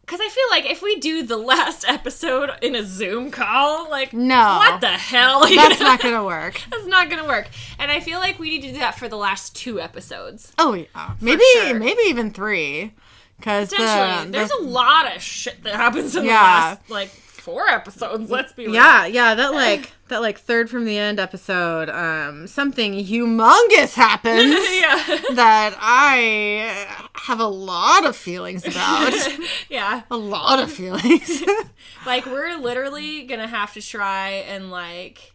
cuz 0.07 0.19
I 0.19 0.29
feel 0.29 0.43
like 0.49 0.65
if 0.71 0.81
we 0.81 0.95
do 0.99 1.21
the 1.21 1.37
last 1.37 1.85
episode 1.87 2.49
in 2.61 2.73
a 2.75 2.83
Zoom 2.83 3.29
call, 3.29 3.89
like 3.89 4.13
No. 4.13 4.57
What 4.57 4.81
the 4.81 4.87
hell? 4.87 5.47
You 5.49 5.55
that's 5.57 5.79
know? 5.79 5.85
not 5.85 6.01
gonna 6.01 6.23
work 6.23 6.61
That's 6.71 6.87
not 6.87 7.09
going 7.09 7.21
to 7.21 7.27
work. 7.27 7.47
And 7.77 7.91
I 7.91 7.99
feel 7.99 8.19
like 8.19 8.39
we 8.39 8.49
need 8.49 8.61
to 8.63 8.71
do 8.73 8.79
that 8.79 8.97
for 8.97 9.07
the 9.07 9.17
last 9.17 9.55
two 9.55 9.79
episodes. 9.79 10.51
oh 10.57 10.73
yeah 10.73 11.11
maybe 11.21 11.43
sure. 11.53 11.77
maybe 11.77 12.01
even 12.07 12.31
three 12.31 12.93
because 13.37 13.69
the, 13.69 14.27
there's 14.31 14.49
the 14.49 14.57
a 14.59 14.63
lot 14.63 15.15
of 15.15 15.21
shit 15.21 15.63
that 15.63 15.75
happens 15.75 16.15
in 16.15 16.23
the 16.25 16.31
last 16.31 16.89
like 16.89 17.09
four 17.47 17.65
episodes. 17.69 18.29
Let's 18.29 18.51
be 18.51 18.65
real. 18.65 18.73
yeah 18.73 19.05
yeah 19.05 19.33
that 19.33 19.53
like 19.53 19.93
that 20.09 20.19
like 20.21 20.37
third 20.37 20.69
from 20.69 20.83
the 20.83 20.97
end 20.97 21.17
episode 21.17 21.89
um 21.89 22.45
something 22.45 22.93
humongous 22.93 23.93
happens 23.93 24.53
yeah. 24.53 24.97
that 25.33 25.73
I 25.79 26.85
have 27.13 27.39
a 27.39 27.47
lot 27.47 28.05
of 28.05 28.17
feelings 28.17 28.67
about. 28.67 29.13
yeah. 29.69 30.01
a 30.11 30.17
lot 30.17 30.59
of 30.59 30.69
feelings. 30.69 31.41
Like 32.05 32.25
we're 32.25 32.57
literally 32.57 33.23
gonna 33.23 33.47
have 33.47 33.73
to 33.75 33.81
try 33.81 34.43
and 34.49 34.69
like 34.69 35.33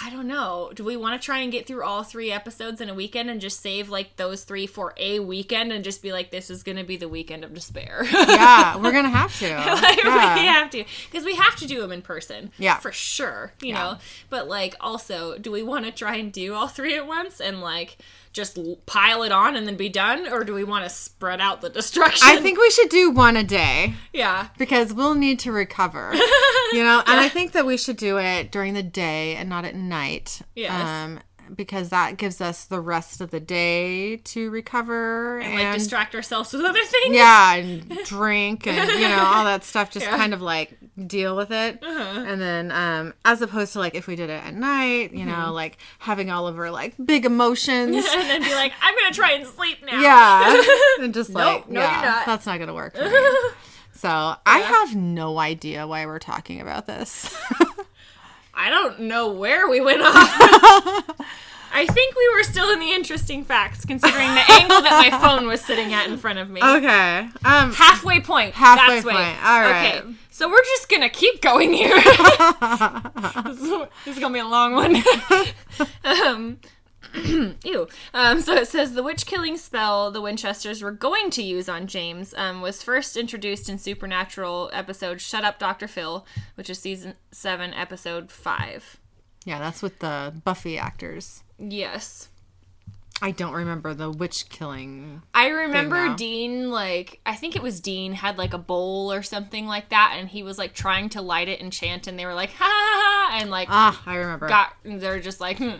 I 0.00 0.10
don't 0.10 0.28
know. 0.28 0.70
Do 0.74 0.84
we 0.84 0.96
want 0.96 1.20
to 1.20 1.24
try 1.24 1.38
and 1.40 1.50
get 1.50 1.66
through 1.66 1.82
all 1.82 2.04
three 2.04 2.30
episodes 2.30 2.80
in 2.80 2.88
a 2.88 2.94
weekend 2.94 3.30
and 3.30 3.40
just 3.40 3.60
save 3.60 3.88
like 3.88 4.14
those 4.16 4.44
three 4.44 4.66
for 4.66 4.94
a 4.96 5.18
weekend 5.18 5.72
and 5.72 5.82
just 5.82 6.02
be 6.02 6.12
like, 6.12 6.30
this 6.30 6.50
is 6.50 6.62
gonna 6.62 6.84
be 6.84 6.96
the 6.96 7.08
weekend 7.08 7.42
of 7.42 7.52
despair? 7.52 8.04
yeah, 8.12 8.76
we're 8.76 8.92
gonna 8.92 9.08
have 9.08 9.36
to. 9.40 9.48
like, 9.56 10.04
yeah. 10.04 10.34
we 10.36 10.46
have 10.46 10.70
to 10.70 10.84
because 11.10 11.24
we 11.24 11.34
have 11.34 11.56
to 11.56 11.66
do 11.66 11.80
them 11.80 11.90
in 11.90 12.02
person 12.02 12.52
Yeah. 12.58 12.78
for 12.78 12.92
sure 12.92 13.52
you 13.60 13.70
Yeah. 13.70 13.74
know 13.74 13.98
but 14.30 14.46
like 14.48 14.76
also 14.80 15.36
do 15.38 15.50
we 15.50 15.62
want 15.62 15.84
to 15.84 15.90
try 15.90 16.16
and 16.16 16.32
do 16.32 16.54
all 16.54 16.68
three 16.68 16.94
at 16.96 17.06
once 17.06 17.40
and 17.40 17.60
like 17.60 17.96
just 18.38 18.56
pile 18.86 19.24
it 19.24 19.32
on 19.32 19.56
and 19.56 19.66
then 19.66 19.76
be 19.76 19.88
done 19.88 20.28
or 20.32 20.44
do 20.44 20.54
we 20.54 20.62
want 20.62 20.84
to 20.84 20.88
spread 20.90 21.40
out 21.40 21.60
the 21.60 21.68
destruction 21.80 22.26
I 22.26 22.36
think 22.40 22.58
we 22.58 22.70
should 22.70 22.88
do 22.88 23.10
one 23.10 23.36
a 23.36 23.42
day 23.42 23.94
yeah 24.12 24.48
because 24.56 24.94
we'll 24.94 25.14
need 25.14 25.38
to 25.40 25.52
recover. 25.52 26.14
You 26.70 26.84
know, 26.84 27.02
and 27.06 27.18
I 27.18 27.30
think 27.30 27.52
that 27.52 27.64
we 27.64 27.78
should 27.78 27.96
do 27.96 28.18
it 28.18 28.52
during 28.52 28.74
the 28.74 28.82
day 28.82 29.36
and 29.36 29.48
not 29.48 29.64
at 29.64 29.74
night. 29.74 30.42
Yes. 30.54 30.70
Um 30.86 31.18
because 31.54 31.88
that 31.90 32.16
gives 32.16 32.40
us 32.40 32.64
the 32.64 32.80
rest 32.80 33.20
of 33.20 33.30
the 33.30 33.40
day 33.40 34.16
to 34.18 34.50
recover 34.50 35.38
and 35.40 35.54
like 35.54 35.74
distract 35.78 36.14
ourselves 36.14 36.52
with 36.52 36.62
other 36.64 36.82
things 36.84 37.14
yeah, 37.14 37.54
and 37.54 37.88
drink 38.04 38.66
and 38.66 38.90
you 39.00 39.08
know 39.08 39.22
all 39.24 39.44
that 39.44 39.64
stuff. 39.64 39.90
Just 39.92 40.04
Yeah. 40.06 40.10
Uh-huh. 40.10 40.18
kind 40.18 40.34
of 40.34 40.40
like 40.42 40.76
deal 41.06 41.36
with 41.36 41.50
it, 41.50 41.78
and 41.82 42.40
then 42.40 42.70
um, 42.72 43.14
as 43.24 43.40
opposed 43.42 43.72
to 43.74 43.78
like 43.78 43.94
if 43.94 44.06
we 44.06 44.16
did 44.16 44.30
it 44.30 44.42
at 44.44 44.54
night, 44.54 45.12
you 45.12 45.20
Mm-hmm. 45.24 45.28
know, 45.42 45.52
like 45.52 45.78
having 45.98 46.30
all 46.30 46.46
of 46.46 46.58
our 46.58 46.70
like 46.70 46.94
big 47.04 47.24
emotions. 47.24 47.94
and 48.10 48.28
then 48.30 48.42
be 48.42 48.54
like 48.54 48.72
i'm 48.82 48.94
gonna 48.94 49.14
try 49.14 49.32
and 49.32 49.46
sleep 49.46 49.78
now 49.84 50.00
yeah, 50.00 50.62
and 51.04 51.12
just 51.14 51.30
like 51.30 51.68
no, 51.68 51.80
yeah, 51.80 52.02
you're 52.02 52.10
not. 52.10 52.26
that's 52.26 52.46
not 52.46 52.58
gonna 52.58 52.74
work. 52.74 52.96
So 53.94 54.08
I 54.08 54.58
have 54.60 54.94
no 54.94 55.38
idea 55.40 55.84
why 55.86 56.06
we're 56.06 56.20
talking 56.20 56.60
about 56.60 56.86
this. 56.86 57.36
I 58.58 58.68
don't 58.68 59.00
know 59.00 59.32
where 59.32 59.68
we 59.68 59.80
went 59.80 60.02
off 60.02 61.10
I 61.70 61.86
think 61.86 62.16
we 62.16 62.28
were 62.34 62.42
still 62.44 62.70
in 62.70 62.80
the 62.80 62.92
interesting 62.92 63.44
facts, 63.44 63.84
considering 63.84 64.34
the 64.34 64.44
angle 64.52 64.80
that 64.80 65.10
my 65.10 65.18
phone 65.20 65.46
was 65.46 65.60
sitting 65.60 65.92
at 65.92 66.08
in 66.08 66.16
front 66.16 66.38
of 66.38 66.48
me. 66.48 66.62
okay. 66.62 67.28
Um. 67.44 67.72
Halfway 67.72 68.20
point. 68.20 68.54
Halfway 68.54 68.94
That's 68.94 69.06
way. 69.06 69.12
point. 69.12 69.44
All 69.44 69.60
right. 69.60 69.96
Okay. 70.02 70.14
So 70.30 70.48
we're 70.48 70.62
just 70.62 70.88
gonna 70.88 71.10
keep 71.10 71.42
going 71.42 71.72
here. 71.72 71.94
this, 72.00 73.60
is, 73.60 73.70
this 74.04 74.16
is 74.16 74.18
gonna 74.18 74.34
be 74.34 74.40
a 74.40 74.46
long 74.46 74.74
one. 74.74 74.96
um, 76.04 76.58
ew. 77.64 77.88
Um, 78.14 78.40
so 78.40 78.54
it 78.54 78.68
says 78.68 78.92
the 78.94 79.02
witch 79.02 79.26
killing 79.26 79.56
spell 79.56 80.10
the 80.10 80.20
Winchesters 80.20 80.82
were 80.82 80.92
going 80.92 81.30
to 81.30 81.42
use 81.42 81.68
on 81.68 81.86
James 81.86 82.34
um, 82.36 82.60
was 82.60 82.82
first 82.82 83.16
introduced 83.16 83.68
in 83.68 83.78
Supernatural 83.78 84.70
episode 84.72 85.20
"Shut 85.20 85.44
Up, 85.44 85.58
Doctor 85.58 85.88
Phil," 85.88 86.26
which 86.54 86.68
is 86.70 86.78
season 86.78 87.14
seven, 87.30 87.72
episode 87.74 88.30
five. 88.30 88.98
Yeah, 89.44 89.58
that's 89.58 89.82
with 89.82 90.00
the 90.00 90.34
Buffy 90.44 90.76
actors. 90.78 91.42
Yes. 91.58 92.28
I 93.20 93.32
don't 93.32 93.52
remember 93.52 93.94
the 93.94 94.10
witch 94.12 94.48
killing. 94.48 95.22
I 95.34 95.48
remember. 95.48 96.14
Dean, 96.14 96.70
like, 96.70 97.20
I 97.26 97.34
think 97.34 97.56
it 97.56 97.62
was 97.62 97.80
Dean, 97.80 98.12
had 98.12 98.38
like 98.38 98.54
a 98.54 98.58
bowl 98.58 99.12
or 99.12 99.22
something 99.24 99.66
like 99.66 99.88
that, 99.88 100.14
and 100.16 100.28
he 100.28 100.44
was 100.44 100.56
like 100.56 100.72
trying 100.72 101.08
to 101.10 101.20
light 101.22 101.48
it 101.48 101.60
and 101.60 101.72
chant, 101.72 102.06
and 102.06 102.16
they 102.16 102.26
were 102.26 102.34
like, 102.34 102.50
ha 102.50 102.64
ha 102.64 103.30
ha, 103.32 103.38
and 103.40 103.50
like, 103.50 103.66
Ah, 103.72 104.00
I 104.06 104.16
remember. 104.16 104.46
got, 104.48 104.74
they're 104.84 105.18
just 105.18 105.40
like, 105.40 105.58
hmm, 105.58 105.78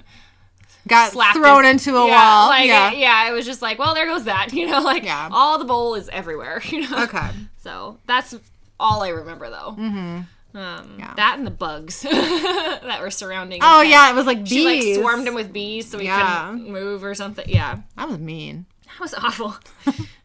Got 0.88 1.12
thrown 1.34 1.64
his- 1.64 1.86
into 1.86 1.96
a 1.98 2.06
yeah, 2.06 2.14
wall. 2.16 2.48
Like, 2.48 2.66
yeah. 2.66 2.90
yeah, 2.92 3.28
it 3.28 3.32
was 3.32 3.46
just 3.46 3.62
like, 3.62 3.78
well, 3.78 3.94
there 3.94 4.06
goes 4.06 4.24
that, 4.24 4.52
you 4.52 4.66
know, 4.66 4.80
like, 4.80 5.04
Yeah. 5.04 5.28
all 5.30 5.58
the 5.58 5.64
bowl 5.64 5.94
is 5.94 6.08
everywhere, 6.08 6.60
you 6.68 6.88
know? 6.88 7.04
Okay. 7.04 7.28
So 7.58 7.98
that's 8.06 8.34
all 8.80 9.02
I 9.02 9.08
remember, 9.10 9.50
though. 9.50 9.76
Mm-hmm. 9.78 10.20
Um, 10.56 10.96
Yeah. 10.98 11.12
That 11.14 11.36
and 11.38 11.46
the 11.46 11.50
bugs 11.52 12.00
that 12.02 12.98
were 13.00 13.10
surrounding. 13.10 13.60
Oh 13.62 13.82
yeah, 13.82 14.10
it 14.10 14.14
was 14.14 14.24
like 14.26 14.38
bees. 14.44 14.48
She 14.50 14.64
like 14.64 14.98
swarmed 15.00 15.28
him 15.28 15.34
with 15.34 15.52
bees 15.52 15.88
so 15.90 15.98
he 15.98 16.06
Yeah. 16.06 16.48
couldn't 16.50 16.70
move 16.72 17.04
or 17.04 17.14
something. 17.14 17.44
Yeah. 17.48 17.78
That 17.96 18.08
was 18.08 18.18
mean. 18.18 18.64
That 18.98 19.00
was 19.00 19.14
awful. 19.14 19.56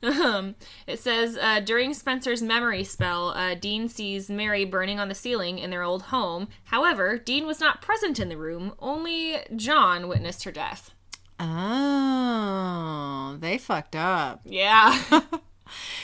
um, 0.02 0.56
it 0.88 1.00
says 1.00 1.38
uh, 1.40 1.60
during 1.60 1.94
Spencer's 1.94 2.42
memory 2.42 2.84
spell, 2.84 3.30
uh, 3.30 3.54
Dean 3.56 3.88
sees 3.88 4.30
Mary 4.30 4.66
burning 4.66 5.00
on 5.00 5.10
the 5.10 5.16
ceiling 5.16 5.60
in 5.60 5.70
their 5.70 5.84
old 5.84 6.04
home. 6.04 6.48
However, 6.66 7.18
Dean 7.18 7.46
was 7.46 7.60
not 7.60 7.82
present 7.82 8.20
in 8.20 8.30
the 8.30 8.38
room. 8.38 8.74
Only 8.80 9.38
John 9.56 10.08
witnessed 10.08 10.44
her 10.46 10.52
death. 10.52 10.92
Oh, 11.40 13.38
they 13.40 13.58
fucked 13.58 13.96
up. 13.96 14.42
Yeah. 14.54 14.94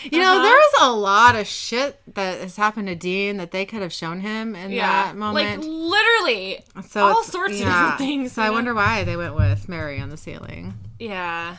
You 0.04 0.20
know, 0.20 0.34
Uh-huh. 0.34 0.42
there 0.44 0.56
was 0.56 0.74
a 0.82 0.92
lot 0.92 1.36
of 1.36 1.46
shit 1.46 2.02
that 2.16 2.40
has 2.42 2.56
happened 2.56 2.88
to 2.88 2.96
Dean 2.96 3.38
that 3.38 3.52
they 3.52 3.66
could 3.66 3.82
have 3.84 3.94
shown 3.94 4.22
him 4.22 4.56
in 4.56 4.72
yeah. 4.72 5.04
that 5.04 5.16
moment. 5.16 5.60
Like 5.60 5.68
literally. 5.68 6.64
so 6.88 7.06
all 7.06 7.24
sorts 7.24 7.54
of 7.54 7.60
yeah. 7.60 7.66
different 7.92 7.98
things, 8.00 8.32
So 8.32 8.42
I 8.42 8.48
know? 8.48 8.54
wonder 8.54 8.74
why 8.74 9.04
they 9.04 9.16
went 9.16 9.36
with 9.36 9.70
Mary 9.70 10.00
on 10.00 10.10
the 10.10 10.18
ceiling. 10.18 10.74
Yeah. 10.98 11.58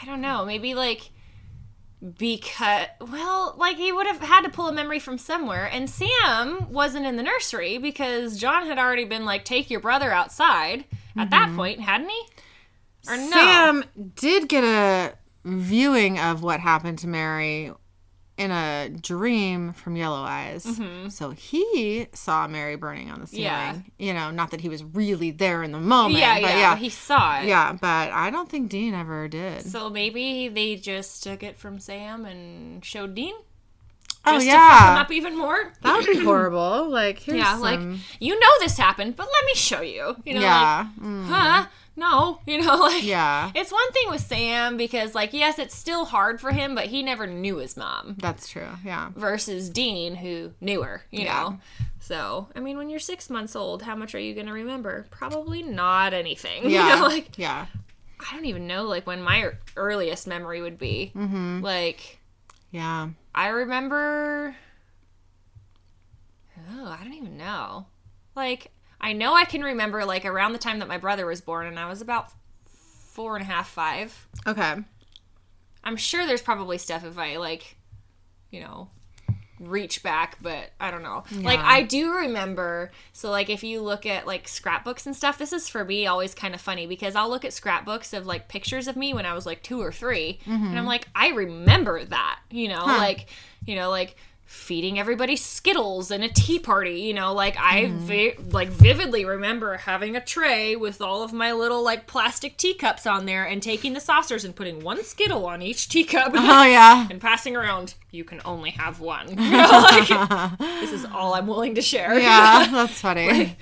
I 0.00 0.04
don't 0.04 0.20
know. 0.20 0.44
Maybe 0.44 0.74
like 0.74 1.10
because 2.18 2.86
well, 3.00 3.54
like 3.56 3.76
he 3.76 3.90
would 3.90 4.06
have 4.06 4.20
had 4.20 4.42
to 4.42 4.50
pull 4.50 4.68
a 4.68 4.72
memory 4.72 4.98
from 4.98 5.18
somewhere 5.18 5.68
and 5.72 5.88
Sam 5.88 6.70
wasn't 6.70 7.06
in 7.06 7.16
the 7.16 7.22
nursery 7.22 7.78
because 7.78 8.38
John 8.38 8.66
had 8.66 8.78
already 8.78 9.04
been 9.04 9.24
like 9.24 9.44
take 9.44 9.70
your 9.70 9.80
brother 9.80 10.12
outside 10.12 10.84
at 11.16 11.30
that 11.30 11.48
mm-hmm. 11.48 11.56
point, 11.56 11.80
hadn't 11.80 12.10
he? 12.10 12.22
Or 13.08 13.16
no. 13.16 13.30
Sam 13.30 13.84
did 14.14 14.48
get 14.48 14.64
a 14.64 15.16
viewing 15.44 16.18
of 16.18 16.42
what 16.42 16.60
happened 16.60 16.98
to 16.98 17.08
Mary 17.08 17.72
in 18.36 18.50
a 18.50 18.90
dream 18.90 19.72
from 19.72 19.96
Yellow 19.96 20.20
Eyes. 20.22 20.78
So 21.08 21.30
he 21.30 22.06
saw 22.12 22.46
Mary 22.46 22.76
burning 22.76 23.10
on 23.10 23.20
the 23.20 23.26
ceiling. 23.26 23.46
Mm-hmm. 23.50 23.80
Yeah. 23.98 24.06
You 24.06 24.14
know, 24.14 24.30
not 24.30 24.50
that 24.50 24.60
he 24.60 24.68
was 24.68 24.84
really 24.84 25.30
there 25.30 25.62
in 25.62 25.72
the 25.72 25.80
moment. 25.80 26.18
yeah, 26.18 26.34
but 26.34 26.50
yeah, 26.50 26.58
yeah. 26.58 26.76
He 26.76 26.88
saw 26.90 27.40
it. 27.40 27.46
yeah, 27.46 27.72
but 27.72 28.10
I 28.12 28.30
don't 28.30 28.48
think 28.48 28.68
Dean 28.68 28.94
ever 28.94 29.26
did. 29.28 29.62
So 29.62 29.88
maybe 29.88 30.48
they 30.48 30.76
just 30.76 31.22
took 31.22 31.42
it 31.42 31.58
from 31.58 31.78
Sam 31.78 32.26
and 32.26 32.84
showed 32.84 33.14
Dean. 33.14 33.34
oh 34.26 34.32
Just 34.32 34.46
to 34.46 34.52
fuck 34.52 34.80
him 34.82 34.94
yeah. 34.96 35.00
up 35.00 35.10
even 35.12 35.36
more. 35.36 35.72
That 35.82 35.96
would 35.96 36.06
be 36.06 36.22
horrible. 36.22 36.88
Like 36.90 37.20
here's 37.20 37.38
Yeah, 37.38 37.56
like 37.56 37.80
you 38.20 38.38
know 38.38 38.50
this 38.60 38.76
happened, 38.76 39.16
but 39.16 39.26
let 39.26 39.44
me 39.46 39.54
show 39.54 39.80
you. 39.80 40.16
You 40.26 40.34
know, 40.34 40.40
yeah. 40.40 40.86
mm, 41.00 41.24
huh? 41.26 41.66
No, 41.96 42.40
you 42.46 42.60
know, 42.62 42.76
like 42.76 43.04
yeah. 43.04 43.50
It's 43.54 43.72
one 43.72 43.90
thing 43.92 44.10
with 44.10 44.20
Sam 44.20 44.76
because, 44.76 45.14
like, 45.14 45.32
yes, 45.32 45.58
it's 45.58 45.74
still 45.74 46.04
hard 46.04 46.40
for 46.40 46.50
him, 46.52 46.74
but 46.74 46.86
he 46.86 47.02
never 47.02 47.26
knew 47.26 47.56
his 47.56 47.76
mom. 47.76 48.16
That's 48.18 48.48
true. 48.48 48.68
Yeah. 48.84 49.10
Versus 49.16 49.70
Dean, 49.70 50.14
who 50.16 50.52
knew 50.60 50.82
her, 50.82 51.02
you 51.10 51.24
Yeah. 51.24 51.32
know. 51.42 51.58
So, 52.00 52.48
I 52.54 52.60
mean, 52.60 52.76
when 52.76 52.88
you're 52.90 53.00
six 53.00 53.30
months 53.30 53.56
old, 53.56 53.82
how 53.82 53.96
much 53.96 54.14
are 54.14 54.18
you 54.20 54.34
going 54.34 54.46
to 54.46 54.52
remember? 54.52 55.06
Probably 55.10 55.62
not 55.62 56.12
anything. 56.12 56.68
Yeah. 56.70 56.94
You 56.94 57.00
know, 57.00 57.06
like 57.08 57.38
yeah. 57.38 57.66
I 58.20 58.34
don't 58.34 58.44
even 58.46 58.66
know, 58.66 58.84
like, 58.84 59.06
when 59.06 59.22
my 59.22 59.52
earliest 59.76 60.26
memory 60.26 60.60
would 60.62 60.78
be. 60.78 61.12
Mm-hmm. 61.16 61.60
Like, 61.62 62.18
Yeah. 62.70 63.08
I 63.34 63.48
remember. 63.48 64.54
Oh, 66.72 66.86
I 66.98 67.02
don't 67.04 67.14
even 67.14 67.36
know. 67.36 67.86
Like, 68.34 68.70
I 69.06 69.12
know 69.12 69.34
I 69.34 69.44
can 69.44 69.62
remember, 69.62 70.04
like, 70.04 70.24
around 70.24 70.52
the 70.52 70.58
time 70.58 70.80
that 70.80 70.88
my 70.88 70.98
brother 70.98 71.26
was 71.26 71.40
born, 71.40 71.68
and 71.68 71.78
I 71.78 71.88
was 71.88 72.00
about 72.00 72.32
four 73.12 73.36
and 73.36 73.42
a 73.42 73.46
half, 73.46 73.68
five. 73.68 74.26
Okay. 74.44 74.74
I'm 75.84 75.96
sure 75.96 76.26
there's 76.26 76.42
probably 76.42 76.76
stuff 76.76 77.04
if 77.04 77.16
I, 77.16 77.36
like, 77.36 77.76
you 78.50 78.62
know, 78.62 78.90
reach 79.60 80.02
back, 80.02 80.38
but 80.42 80.70
I 80.80 80.90
don't 80.90 81.04
know. 81.04 81.22
Like, 81.30 81.60
I 81.60 81.82
do 81.82 82.14
remember. 82.14 82.90
So, 83.12 83.30
like, 83.30 83.48
if 83.48 83.62
you 83.62 83.80
look 83.80 84.06
at, 84.06 84.26
like, 84.26 84.48
scrapbooks 84.48 85.06
and 85.06 85.14
stuff, 85.14 85.38
this 85.38 85.52
is 85.52 85.68
for 85.68 85.84
me 85.84 86.08
always 86.08 86.34
kind 86.34 86.52
of 86.52 86.60
funny 86.60 86.88
because 86.88 87.14
I'll 87.14 87.30
look 87.30 87.44
at 87.44 87.52
scrapbooks 87.52 88.12
of, 88.12 88.26
like, 88.26 88.48
pictures 88.48 88.88
of 88.88 88.96
me 88.96 89.14
when 89.14 89.24
I 89.24 89.34
was, 89.34 89.46
like, 89.46 89.62
two 89.62 89.80
or 89.80 89.92
3 89.92 90.40
And 90.46 90.52
mm-hmm. 90.52 90.78
I'm 90.78 90.84
like, 90.84 91.06
I 91.14 91.28
remember 91.28 92.04
that, 92.04 92.40
you 92.50 92.66
know, 92.66 92.84
like, 92.84 93.28
you 93.64 93.76
know, 93.76 93.88
like, 93.88 94.16
feeding 94.48 94.96
everybody 94.98 95.34
skittles 95.34 96.10
and 96.12 96.22
a 96.22 96.28
tea 96.28 96.58
party 96.58 97.00
you 97.00 97.12
know 97.12 97.32
like 97.34 97.56
i 97.58 97.86
vi- 97.92 98.36
like 98.50 98.68
vividly 98.68 99.24
remember 99.24 99.76
having 99.76 100.14
a 100.14 100.20
tray 100.24 100.76
with 100.76 101.00
all 101.00 101.22
of 101.24 101.32
my 101.32 101.50
little 101.52 101.82
like 101.82 102.06
plastic 102.06 102.56
teacups 102.56 103.06
on 103.08 103.26
there 103.26 103.44
and 103.44 103.60
taking 103.60 103.92
the 103.92 104.00
saucers 104.00 104.44
and 104.44 104.54
putting 104.54 104.80
one 104.84 105.02
skittle 105.02 105.46
on 105.46 105.60
each 105.62 105.88
teacup 105.88 106.30
Oh 106.34 106.64
yeah. 106.64 107.08
and 107.10 107.20
passing 107.20 107.56
around 107.56 107.94
you 108.12 108.22
can 108.22 108.40
only 108.44 108.70
have 108.70 109.00
one 109.00 109.28
you 109.30 109.34
know, 109.36 109.68
like, 109.68 110.58
this 110.80 110.92
is 110.92 111.04
all 111.06 111.34
i'm 111.34 111.48
willing 111.48 111.74
to 111.74 111.82
share 111.82 112.16
Yeah. 112.18 112.68
That's 112.70 113.00
funny. 113.00 113.56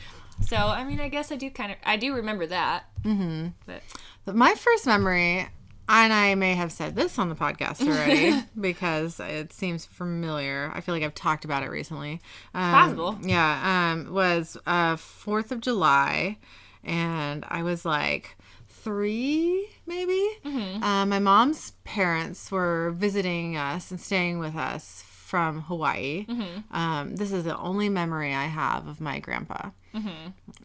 so 0.46 0.56
i 0.56 0.84
mean 0.84 1.00
i 1.00 1.08
guess 1.08 1.32
i 1.32 1.36
do 1.36 1.48
kind 1.50 1.72
of 1.72 1.78
i 1.84 1.96
do 1.96 2.14
remember 2.14 2.46
that 2.46 2.84
mm-hmm. 3.02 3.48
but 3.66 3.80
But 4.26 4.34
my 4.36 4.54
first 4.54 4.86
memory, 4.86 5.48
and 5.88 6.12
I 6.12 6.34
may 6.34 6.54
have 6.54 6.72
said 6.72 6.94
this 6.96 7.18
on 7.18 7.28
the 7.28 7.34
podcast 7.34 7.80
already 7.86 8.34
because 8.60 9.20
it 9.20 9.52
seems 9.52 9.84
familiar. 9.84 10.70
I 10.74 10.80
feel 10.80 10.94
like 10.94 11.02
I've 11.04 11.14
talked 11.14 11.44
about 11.44 11.62
it 11.62 11.70
recently. 11.70 12.20
Um, 12.54 12.70
Possible. 12.72 13.18
Yeah. 13.22 13.92
Um, 13.92 14.12
was 14.12 14.56
uh, 14.66 14.96
4th 14.96 15.50
of 15.50 15.60
July, 15.60 16.38
and 16.82 17.44
I 17.48 17.62
was 17.62 17.84
like 17.84 18.36
three, 18.68 19.68
maybe. 19.86 20.28
Uh, 20.44 21.06
my 21.06 21.18
mom's 21.18 21.72
parents 21.84 22.50
were 22.52 22.92
visiting 22.96 23.56
us 23.56 23.90
and 23.90 23.98
staying 24.00 24.38
with 24.38 24.54
us 24.56 25.02
from 25.06 25.62
Hawaii. 25.62 26.26
Um, 26.70 27.16
this 27.16 27.32
is 27.32 27.44
the 27.44 27.56
only 27.56 27.88
memory 27.88 28.34
I 28.34 28.44
have 28.44 28.86
of 28.86 29.00
my 29.00 29.18
grandpa. 29.20 29.70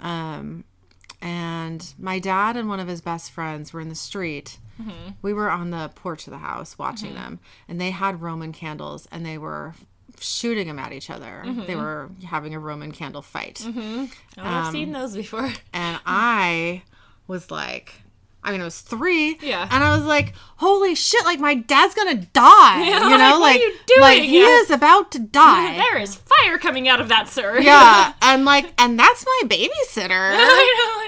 Um, 0.02 0.64
and 1.22 1.94
my 1.98 2.20
dad 2.20 2.56
and 2.58 2.70
one 2.70 2.80
of 2.80 2.88
his 2.88 3.02
best 3.02 3.32
friends 3.32 3.74
were 3.74 3.82
in 3.82 3.90
the 3.90 3.96
street. 3.96 4.58
Mm-hmm. 4.80 5.12
We 5.22 5.34
were 5.34 5.50
on 5.50 5.72
the 5.72 5.92
porch 5.96 6.28
of 6.28 6.32
the 6.32 6.40
house 6.40 6.78
watching 6.78 7.10
mm-hmm. 7.14 7.24
them, 7.24 7.40
and 7.68 7.80
they 7.80 7.92
had 7.92 8.22
Roman 8.22 8.52
candles 8.52 9.08
and 9.12 9.26
they 9.26 9.38
were 9.38 9.74
shooting 10.20 10.68
them 10.68 10.80
at 10.80 10.92
each 10.94 11.10
other. 11.10 11.44
Mm-hmm. 11.46 11.66
They 11.66 11.76
were 11.76 12.10
having 12.26 12.54
a 12.54 12.60
Roman 12.60 12.92
candle 12.92 13.22
fight. 13.22 13.64
oh, 13.66 14.10
i've 14.38 14.66
um, 14.68 14.72
seen 14.72 14.92
those 14.92 15.16
before 15.16 15.52
And 15.74 16.00
I 16.06 16.84
was 17.28 17.52
like, 17.52 17.94
I 18.42 18.52
mean, 18.52 18.62
I 18.62 18.66
was 18.66 18.80
three. 18.80 19.38
Yeah. 19.42 19.68
And 19.70 19.84
I 19.84 19.96
was 19.96 20.06
like, 20.06 20.34
holy 20.58 20.96
shit, 20.96 21.26
like 21.26 21.40
my 21.40 21.56
dad's 21.56 21.94
gonna 21.94 22.16
die. 22.16 22.84
Yeah, 22.90 23.10
you 23.10 23.18
know, 23.18 23.18
like, 23.18 23.20
what 23.20 23.22
are 23.32 23.40
like, 23.40 23.60
you 23.60 23.76
doing? 23.88 24.02
like 24.02 24.22
he 24.24 24.40
Yeah. 24.40 24.60
is 24.62 24.72
about 24.72 25.12
to 25.12 25.20
die. 25.20 25.76
there 25.78 25.98
is 25.98 26.16
fire 26.16 26.58
coming 26.58 26.88
out 26.88 27.02
of 27.02 27.10
that 27.10 27.28
sir 27.28 27.60
yeah. 27.60 28.14
And 28.22 28.46
like, 28.46 28.74
and 28.78 28.98
that's 28.98 29.26
my 29.26 29.42
babysitter 29.46 30.34
I 30.34 30.38
know, 30.38 30.99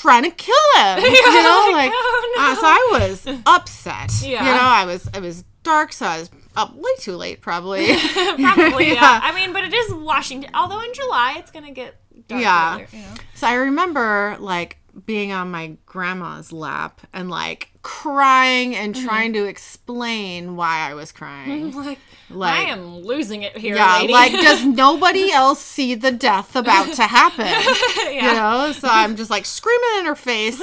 trying 0.00 0.24
to 0.24 0.30
kill 0.30 0.54
him. 0.76 0.98
you 1.04 1.10
know, 1.10 1.70
like, 1.72 1.90
like, 1.90 1.92
oh, 1.94 2.34
no. 2.36 2.42
uh, 2.42 2.54
so 2.56 2.62
I 2.64 2.88
was 3.00 3.26
upset. 3.46 4.10
Yeah. 4.22 4.44
You 4.44 4.52
know, 4.52 4.60
I 4.62 4.84
was, 4.86 5.06
it 5.14 5.20
was 5.20 5.44
dark, 5.62 5.92
so 5.92 6.06
I 6.06 6.18
was 6.20 6.30
up 6.56 6.74
way 6.74 6.90
too 6.98 7.16
late, 7.16 7.40
probably. 7.40 7.86
Probably, 8.14 8.88
yeah. 8.88 8.94
Yeah. 8.94 9.20
I 9.22 9.32
mean, 9.34 9.52
but 9.52 9.62
it 9.64 9.72
is 9.72 9.94
Washington. 9.94 10.50
Although 10.54 10.80
in 10.80 10.92
July 10.94 11.34
it's 11.38 11.50
gonna 11.50 11.70
get 11.72 11.94
dark 12.28 12.42
Yeah. 12.42 12.74
earlier, 12.74 12.88
you 12.92 12.98
know. 12.98 13.14
So 13.34 13.46
I 13.46 13.54
remember 13.54 14.36
like 14.40 14.78
being 15.06 15.30
on 15.32 15.50
my 15.52 15.76
grandma's 15.86 16.52
lap 16.52 17.00
and 17.12 17.30
like 17.30 17.70
crying 17.82 18.74
and 18.74 18.94
Mm-hmm. 18.94 19.06
trying 19.06 19.32
to 19.34 19.44
explain 19.44 20.56
why 20.56 20.90
I 20.90 20.94
was 20.94 21.12
crying. 21.12 21.72
Like, 21.72 21.98
Like 22.30 22.66
I 22.66 22.70
am 22.70 22.98
losing 23.00 23.42
it 23.42 23.56
here, 23.56 23.74
yeah, 23.76 23.98
lady. 24.00 24.12
like 24.12 24.32
does 24.32 24.64
nobody 24.64 25.32
else 25.32 25.60
see 25.60 25.94
the 25.94 26.10
death 26.12 26.54
about 26.56 26.92
to 26.94 27.02
happen? 27.02 27.46
yeah. 28.14 28.26
You 28.28 28.32
know, 28.68 28.72
so 28.72 28.88
I'm 28.90 29.16
just 29.16 29.30
like 29.30 29.44
screaming 29.46 29.98
in 30.00 30.06
her 30.06 30.14
face. 30.16 30.60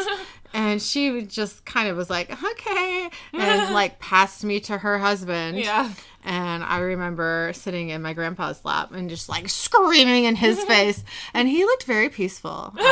And 0.53 0.81
she 0.81 1.23
just 1.23 1.65
kind 1.65 1.89
of 1.89 1.97
was 1.97 2.09
like, 2.09 2.31
okay, 2.41 3.09
and 3.33 3.73
like 3.73 3.99
passed 3.99 4.43
me 4.45 4.59
to 4.61 4.77
her 4.77 4.97
husband. 4.97 5.59
Yeah. 5.59 5.91
And 6.23 6.63
I 6.63 6.79
remember 6.79 7.51
sitting 7.53 7.89
in 7.89 8.01
my 8.01 8.13
grandpa's 8.13 8.63
lap 8.65 8.91
and 8.91 9.09
just 9.09 9.29
like 9.29 9.49
screaming 9.49 10.23
in 10.23 10.35
his 10.35 10.61
face. 10.63 11.03
And 11.33 11.47
he 11.47 11.63
looked 11.63 11.83
very 11.83 12.09
peaceful. 12.09 12.73
You 12.77 12.83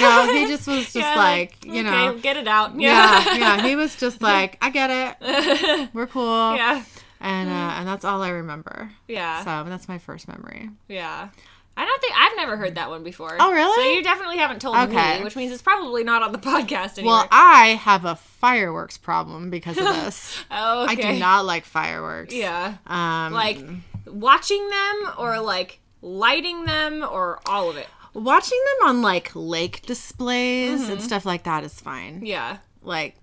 know, 0.00 0.30
he 0.32 0.46
just 0.46 0.66
was 0.68 0.84
just 0.84 0.96
Yeah, 0.96 1.16
like, 1.16 1.64
you 1.64 1.80
okay, 1.80 1.82
know, 1.82 2.18
get 2.18 2.36
it 2.36 2.46
out. 2.46 2.78
yeah, 2.78 3.24
Yeah. 3.24 3.36
yeah. 3.56 3.62
He 3.66 3.74
was 3.74 3.96
just 3.96 4.22
like, 4.22 4.56
I 4.62 4.70
get 4.70 4.90
it. 5.20 5.90
We're 5.92 6.06
cool. 6.06 6.54
Yeah. 6.56 6.82
And 7.20 7.48
uh, 7.48 7.52
and 7.78 7.88
that's 7.88 8.04
all 8.04 8.22
I 8.22 8.30
remember. 8.30 8.90
Yeah. 9.08 9.42
So 9.44 9.68
that's 9.68 9.88
my 9.88 9.98
first 9.98 10.28
memory. 10.28 10.70
Yeah. 10.88 11.28
I 11.76 11.84
don't 11.84 12.00
think 12.00 12.12
I've 12.18 12.36
never 12.36 12.56
heard 12.56 12.74
that 12.74 12.90
one 12.90 13.04
before. 13.04 13.36
Oh, 13.38 13.52
really? 13.52 13.84
So 13.84 13.90
you 13.96 14.02
definitely 14.02 14.38
haven't 14.38 14.60
told 14.60 14.76
Okay. 14.76 15.18
me, 15.18 15.24
which 15.24 15.36
means 15.36 15.52
it's 15.52 15.62
probably 15.62 16.02
not 16.02 16.22
on 16.22 16.32
the 16.32 16.38
podcast 16.52 16.98
anymore. 16.98 17.18
Well, 17.18 17.28
I 17.30 17.78
have 17.80 18.04
a 18.04 18.16
fireworks 18.16 18.98
problem 18.98 19.48
because 19.50 19.78
of 19.78 19.84
this. 19.84 20.42
oh, 20.50 20.84
okay. 20.90 20.92
I 21.08 21.12
do 21.12 21.18
not 21.20 21.44
like 21.46 21.64
fireworks. 21.64 22.34
Yeah. 22.34 22.74
Um, 22.86 23.32
Like 23.32 23.58
watching 24.06 24.68
them 24.68 25.12
or 25.18 25.38
like 25.40 25.78
lighting 26.02 26.64
them 26.64 27.04
or 27.08 27.38
all 27.46 27.70
of 27.70 27.76
it. 27.76 27.86
watching 28.12 28.58
them 28.80 28.88
on 28.88 29.02
like 29.02 29.30
lake 29.36 29.82
displays 29.82 30.88
and 30.88 31.00
stuff 31.00 31.24
like 31.24 31.44
that 31.44 31.62
is 31.62 31.80
fine. 31.80 32.24
Yeah. 32.26 32.58
Like 32.82 33.14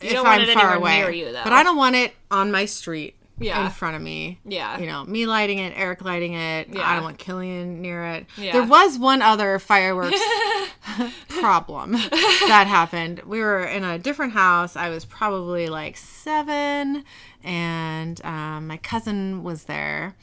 Mm-hmm. 0.00 0.14
don't 0.14 0.24
want 0.24 0.42
I'm 0.42 0.48
it 0.48 0.54
far 0.54 0.74
away, 0.74 0.98
near 1.00 1.10
you, 1.10 1.24
though. 1.32 1.44
but 1.44 1.52
I 1.52 1.62
don't 1.62 1.76
want 1.76 1.96
it 1.96 2.14
on 2.30 2.50
my 2.52 2.64
street. 2.64 3.16
Yeah. 3.40 3.64
in 3.64 3.70
front 3.70 3.96
of 3.96 4.02
me. 4.02 4.38
Yeah. 4.44 4.78
You 4.78 4.86
know, 4.86 5.04
me 5.04 5.26
lighting 5.26 5.58
it, 5.58 5.72
Eric 5.76 6.02
lighting 6.04 6.34
it. 6.34 6.68
Yeah. 6.72 6.88
I 6.88 6.94
don't 6.94 7.04
want 7.04 7.18
Killian 7.18 7.80
near 7.82 8.04
it. 8.04 8.26
Yeah. 8.36 8.52
There 8.52 8.64
was 8.64 8.98
one 8.98 9.22
other 9.22 9.58
fireworks 9.58 10.20
problem 11.28 11.92
that 11.92 12.66
happened. 12.68 13.20
We 13.26 13.40
were 13.40 13.64
in 13.64 13.84
a 13.84 13.98
different 13.98 14.32
house. 14.32 14.76
I 14.76 14.88
was 14.90 15.04
probably 15.04 15.68
like 15.68 15.96
seven, 15.96 17.04
and 17.44 18.24
um, 18.24 18.66
my 18.66 18.76
cousin 18.78 19.42
was 19.42 19.64
there. 19.64 20.16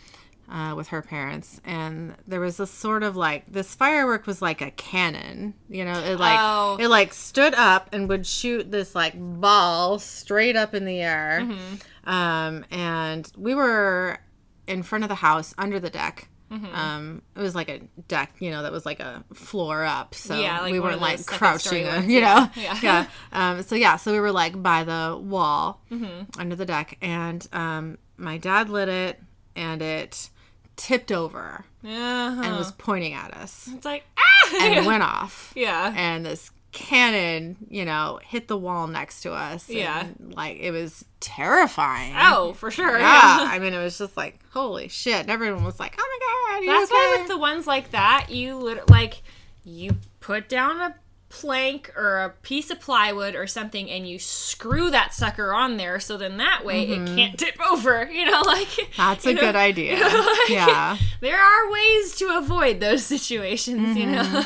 Uh, 0.48 0.76
with 0.76 0.90
her 0.90 1.02
parents, 1.02 1.60
and 1.66 2.14
there 2.28 2.40
was 2.40 2.58
this 2.58 2.70
sort 2.70 3.02
of 3.02 3.16
like 3.16 3.52
this 3.52 3.74
firework 3.74 4.28
was 4.28 4.44
like 4.44 4.62
a 4.62 4.70
cannon, 4.70 5.56
you 5.68 5.84
know. 5.84 5.98
It 5.98 6.20
like 6.20 6.38
Oh. 6.40 6.78
it 6.80 6.88
like 6.88 7.16
stood 7.16 7.56
up 7.56 7.90
and 7.92 8.08
would 8.10 8.28
shoot 8.28 8.70
this 8.70 8.94
like 8.94 9.16
ball 9.18 9.98
straight 9.98 10.56
up 10.56 10.76
in 10.76 10.86
the 10.86 11.02
air. 11.02 11.40
Mm-hmm. 11.42 11.76
Um, 12.06 12.66
and 12.72 13.30
we 13.38 13.56
were 13.56 14.20
in 14.68 14.84
front 14.84 15.04
of 15.04 15.10
the 15.10 15.16
house 15.16 15.54
under 15.58 15.80
the 15.80 15.90
deck. 15.90 16.28
Mm-hmm. 16.52 16.76
Um, 16.76 17.22
it 17.36 17.40
was 17.40 17.56
like 17.56 17.70
a 17.70 17.80
deck, 18.08 18.36
you 18.40 18.52
know, 18.52 18.62
that 18.64 18.72
was 18.72 18.86
like 18.86 19.00
a 19.00 19.24
floor 19.34 19.84
up. 19.84 20.14
So 20.14 20.40
Yeah, 20.40 20.62
like 20.62 20.72
we 20.72 20.80
weren't 20.80 21.02
like 21.02 21.26
crouching, 21.26 21.88
ones, 21.88 22.08
you 22.08 22.22
know? 22.22 22.50
yeah, 22.56 22.78
yeah. 22.84 23.06
Um, 23.34 23.64
so 23.64 23.76
yeah, 23.76 23.96
so 23.96 24.12
we 24.12 24.20
were 24.20 24.32
like 24.32 24.62
by 24.62 24.84
the 24.84 25.18
wall 25.20 25.82
Mm-hmm. 25.92 26.40
under 26.40 26.56
the 26.56 26.66
deck, 26.66 26.98
and 27.02 27.46
um, 27.52 27.98
my 28.18 28.38
dad 28.38 28.70
lit 28.70 28.90
it, 28.90 29.20
and 29.56 29.82
it 29.82 30.30
tipped 30.76 31.12
over 31.12 31.66
Yeah. 31.82 32.42
and 32.44 32.56
was 32.58 32.72
pointing 32.74 33.14
at 33.14 33.34
us, 33.34 33.68
It's 33.74 33.86
like 33.86 34.04
ah. 34.18 34.58
and 34.62 34.74
it 34.76 34.86
went 34.86 35.02
off 35.04 35.52
yeah. 35.56 35.94
and 35.98 36.26
this 36.26 36.52
cannon, 36.76 37.56
you 37.70 37.86
know, 37.86 38.20
hit 38.24 38.48
the 38.48 38.58
wall 38.58 38.86
next 38.86 39.22
to 39.22 39.32
us. 39.34 39.68
Yeah. 39.70 40.02
and, 40.06 40.36
like 40.36 40.60
it 40.60 40.70
was 40.72 41.04
terrifying. 41.20 42.14
Oh, 42.20 42.54
for 42.54 42.70
sure. 42.70 43.00
yeah. 43.00 43.08
I 43.50 43.58
mean, 43.60 43.74
it 43.74 43.82
was 43.82 43.98
just 43.98 44.16
like 44.16 44.40
holy 44.52 44.90
shit. 44.90 45.22
And 45.22 45.30
everyone 45.32 45.64
was 45.64 45.80
like, 45.80 45.96
"Oh 45.98 46.20
my 46.54 46.60
god, 46.60 46.64
you 46.66 46.72
That's 46.80 46.92
okay?" 46.92 46.96
why 47.00 47.18
with 47.20 47.28
the 47.30 47.38
ones 47.38 47.66
like 47.66 47.92
that, 47.92 48.28
you 48.30 48.58
lit- 48.58 48.90
like 48.90 49.24
you 49.64 49.96
put 50.20 50.48
down 50.50 50.80
a 50.82 50.96
plank 51.30 51.92
or 51.98 52.20
a 52.22 52.30
piece 52.44 52.70
of 52.70 52.80
plywood 52.80 53.36
or 53.36 53.46
something 53.48 53.90
and 53.90 54.08
you 54.08 54.18
screw 54.18 54.90
that 54.92 55.14
sucker 55.14 55.54
on 55.54 55.76
there 55.76 56.00
so 56.00 56.16
then 56.16 56.38
that 56.38 56.64
way 56.64 56.84
it 56.88 57.06
can't 57.08 57.38
tip 57.38 57.56
over 57.70 58.06
you 58.12 58.24
know 58.26 58.42
like 58.46 58.68
Mm-hmm. 58.68 58.92
That's 59.02 59.26
a 59.26 59.34
know, 59.34 59.42
good 59.42 59.56
idea. 59.56 59.96
like, 59.96 60.50
yeah. 60.50 60.96
there 61.20 61.38
are 61.38 61.72
ways 61.72 62.16
to 62.18 62.38
avoid 62.38 62.80
those 62.80 63.04
situations 63.06 63.98
you 63.98 64.06
know 64.06 64.46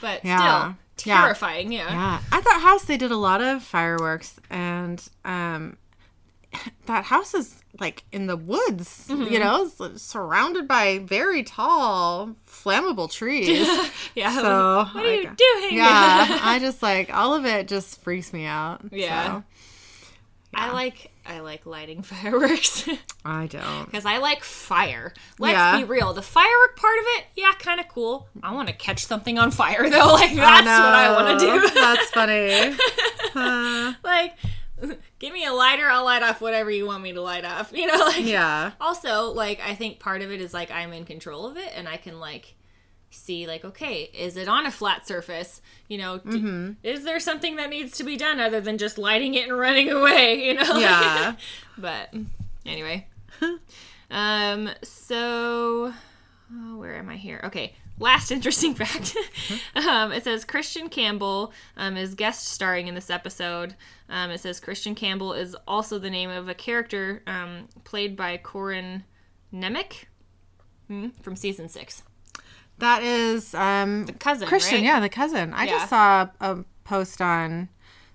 but 0.00 0.22
Mm-hmm. 0.22 0.28
Yeah. 0.28 0.36
still 0.38 0.46
Yeah. 0.46 0.72
Terrifying 1.02 1.72
yeah. 1.72 1.90
Yeah, 1.90 2.20
at 2.32 2.44
that 2.44 2.60
house 2.62 2.84
they 2.84 2.96
did 2.96 3.10
a 3.10 3.16
lot 3.16 3.40
of 3.40 3.62
fireworks, 3.62 4.38
and 4.50 5.02
um, 5.24 5.76
that 6.86 7.04
house 7.04 7.34
is 7.34 7.60
like 7.78 8.04
in 8.12 8.26
the 8.26 8.36
woods. 8.36 9.06
Mm-hmm. 9.08 9.32
You 9.32 9.38
know, 9.38 9.70
surrounded 9.96 10.66
by 10.66 10.98
very 10.98 11.42
tall, 11.42 12.34
flammable 12.46 13.10
trees. 13.10 13.68
yeah 14.14 14.34
So, 14.34 14.88
what 14.92 15.06
are 15.06 15.14
you 15.14 15.22
doing 15.22 15.76
yeah, 15.76 16.38
I 16.42 16.58
just 16.60 16.82
like 16.82 17.12
all 17.14 17.34
of 17.34 17.44
it 17.46 17.68
just 17.68 18.00
freaks 18.02 18.32
me 18.32 18.44
out. 18.44 18.82
Yeah. 18.90 19.26
so, 19.26 19.44
i 20.54 20.72
like 20.72 21.10
i 21.26 21.40
like 21.40 21.64
lighting 21.66 22.02
fireworks 22.12 22.88
I 23.24 23.46
don't. 23.46 23.84
because 23.84 24.06
I 24.06 24.16
like 24.18 24.42
fire. 24.42 25.12
Let's 25.38 25.52
Yeah. 25.52 25.76
be 25.76 25.84
real. 25.84 26.14
The 26.14 26.22
firework 26.22 26.74
part 26.76 26.98
of 26.98 27.04
it, 27.18 27.24
yeah, 27.36 27.52
kind 27.58 27.78
of 27.78 27.86
cool. 27.88 28.26
I 28.42 28.52
want 28.54 28.68
to 28.68 28.74
catch 28.74 29.04
something 29.04 29.38
on 29.38 29.50
fire 29.50 29.88
though. 29.90 30.14
Like 30.14 30.34
that's 30.34 30.66
what 30.66 30.94
I 30.94 31.12
want 31.12 31.38
to 31.38 31.46
do. 31.46 31.68
That's 31.74 32.10
funny. 32.10 33.94
Like, 34.02 34.34
give 35.18 35.32
me 35.34 35.44
a 35.44 35.52
lighter. 35.52 35.86
I'll 35.86 36.04
light 36.04 36.22
off 36.22 36.40
whatever 36.40 36.70
you 36.70 36.86
want 36.86 37.02
me 37.02 37.12
to 37.12 37.20
light 37.20 37.44
off. 37.44 37.72
You 37.74 37.86
know, 37.86 37.98
like. 38.06 38.24
yeah. 38.24 38.72
Also, 38.80 39.32
like, 39.32 39.60
I 39.60 39.74
think 39.74 40.00
part 40.00 40.22
of 40.22 40.30
it 40.32 40.40
is 40.40 40.54
like 40.54 40.70
I'm 40.70 40.92
in 40.94 41.04
control 41.04 41.46
of 41.46 41.56
it, 41.58 41.70
and 41.76 41.86
I 41.88 41.96
can 41.98 42.18
like 42.18 42.54
see 43.10 43.46
like 43.46 43.64
okay 43.64 44.04
is 44.14 44.36
it 44.36 44.48
on 44.48 44.66
a 44.66 44.70
flat 44.70 45.06
surface? 45.06 45.60
You 45.88 45.98
know 45.98 46.18
d- 46.18 46.30
Mm-hmm. 46.38 46.72
is 46.82 47.04
there 47.04 47.18
something 47.20 47.56
that 47.56 47.68
needs 47.70 47.96
to 47.98 48.04
be 48.04 48.16
done 48.16 48.40
other 48.40 48.60
than 48.60 48.78
just 48.78 48.98
lighting 48.98 49.34
it 49.34 49.48
and 49.48 49.58
running 49.58 49.90
away 49.98 50.46
you 50.46 50.54
know? 50.54 50.78
Yeah. 50.78 51.34
but 51.78 52.14
anyway. 52.64 53.06
Um 54.12 54.68
so 54.82 55.92
oh, 56.52 56.76
where 56.78 56.96
am 56.96 57.08
i 57.10 57.16
here? 57.16 57.40
Okay 57.44 57.74
last 58.00 58.30
interesting 58.32 58.74
fact. 58.74 59.14
Um, 59.76 60.10
it 60.10 60.24
says 60.24 60.44
christian 60.44 60.88
campbell 60.88 61.52
um, 61.76 61.96
is 61.96 62.14
guest 62.14 62.48
starring 62.48 62.88
in 62.88 62.94
this 62.94 63.10
episode. 63.10 63.76
Um, 64.08 64.30
it 64.30 64.38
says 64.40 64.58
christian 64.58 64.94
campbell 64.96 65.32
is 65.32 65.54
also 65.68 65.98
the 65.98 66.10
name 66.10 66.28
of 66.30 66.48
a 66.48 66.54
character 66.54 67.22
um, 67.26 67.68
played 67.84 68.16
by 68.16 68.36
corin 68.38 69.04
nemec 69.54 70.06
hmm, 70.88 71.08
from 71.22 71.36
season 71.36 71.68
six 71.68 72.02
That 72.80 73.02
is 73.02 73.54
um 73.54 74.06
the 74.06 74.12
cousin 74.12 74.48
Christian, 74.48 74.76
right? 74.78 74.84
yeah, 74.84 75.00
the 75.00 75.08
cousin. 75.08 75.52
I 75.54 75.64
Yeah. 75.64 75.70
just 75.72 75.90
saw 75.90 76.28
a 76.40 76.58
post 76.84 77.20
on 77.22 77.68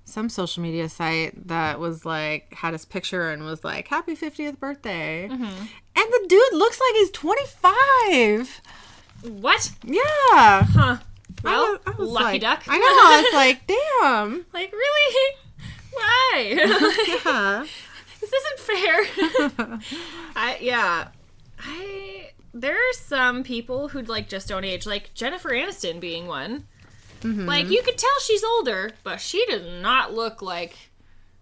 some 0.08 0.30
social 0.30 0.62
media 0.62 0.88
site 0.90 1.48
that 1.48 1.80
was 1.80 2.06
like 2.06 2.54
had 2.54 2.74
his 2.74 2.86
picture 2.86 3.30
and 3.32 3.44
was 3.44 3.64
like 3.64 3.88
happy 3.88 4.16
50th 4.16 4.60
birthday. 4.60 5.28
Mm-hmm. 5.32 5.44
And 5.44 6.06
the 6.14 6.26
dude 6.28 6.54
looks 6.54 6.80
like 6.80 6.96
he's 6.96 7.12
25. 7.12 8.62
what 9.42 9.72
Yeah. 9.84 10.02
huh 10.64 10.98
I 10.98 11.00
well 11.44 11.72
was- 11.72 11.80
I 11.88 11.92
was 11.98 12.10
lucky 12.10 12.26
like- 12.26 12.42
duck 12.42 12.64
I 12.68 12.78
know. 12.78 12.86
I 12.86 13.22
was 13.24 13.34
like, 13.42 13.68
damn. 13.68 14.46
like 14.54 14.72
really 14.72 15.36
why 15.92 16.34
Yeah. 17.26 17.66
this 18.22 18.34
isn't 18.34 18.60
fair. 18.60 19.78
I 20.36 20.58
yeah. 20.62 21.08
I 21.60 22.25
there 22.56 22.74
are 22.74 22.94
some 22.94 23.44
people 23.44 23.90
who 23.90 24.02
like 24.02 24.30
just 24.30 24.48
don't 24.48 24.64
age, 24.64 24.86
like 24.88 25.14
Jennifer 25.14 25.50
Aniston 25.50 26.00
being 26.00 26.26
one. 26.26 26.66
Mm-hmm. 27.20 27.46
Like 27.46 27.70
you 27.70 27.82
could 27.84 27.98
tell 27.98 28.20
she's 28.22 28.44
older, 28.44 28.92
but 29.04 29.20
she 29.20 29.46
does 29.46 29.82
not 29.82 30.14
look 30.14 30.42
like 30.42 30.78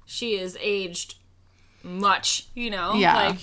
she 0.05 0.39
is 0.39 0.57
aged 0.59 1.15
much, 1.83 2.47
you 2.55 2.71
know? 2.71 2.95
Yeah. 2.95 3.15
Like 3.15 3.39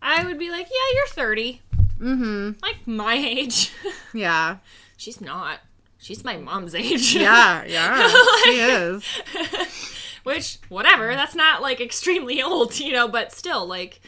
I 0.00 0.24
would 0.24 0.38
be 0.38 0.50
like, 0.50 0.66
Yeah, 0.70 0.94
you're 0.94 1.06
thirty. 1.08 1.60
Mm-hmm. 1.98 2.52
Like 2.62 2.86
my 2.86 3.14
age. 3.14 3.72
Yeah. 4.14 4.56
she's 4.96 5.20
not. 5.20 5.60
She's 5.98 6.24
my 6.24 6.38
mom's 6.38 6.74
age. 6.74 7.14
Yeah. 7.14 7.62
Yeah. 7.64 8.08
she 8.44 8.50
is. 8.60 9.04
Which, 10.22 10.58
whatever, 10.70 11.14
that's 11.14 11.34
not 11.34 11.60
like 11.60 11.80
extremely 11.80 12.42
old, 12.42 12.80
you 12.80 12.92
know, 12.92 13.06
but 13.06 13.32
still, 13.32 13.66
like, 13.66 14.00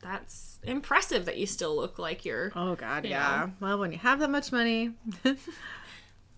that's 0.00 0.45
impressive 0.66 1.24
that 1.26 1.36
you 1.36 1.46
still 1.46 1.74
look 1.76 1.98
like 1.98 2.24
you're. 2.24 2.52
Oh 2.54 2.74
God. 2.74 3.04
You 3.04 3.10
Yeah. 3.10 3.50
Well, 3.60 3.78
when 3.78 3.92
you 3.92 3.98
have 3.98 4.18
that 4.20 4.30
much 4.30 4.52
money. 4.52 4.92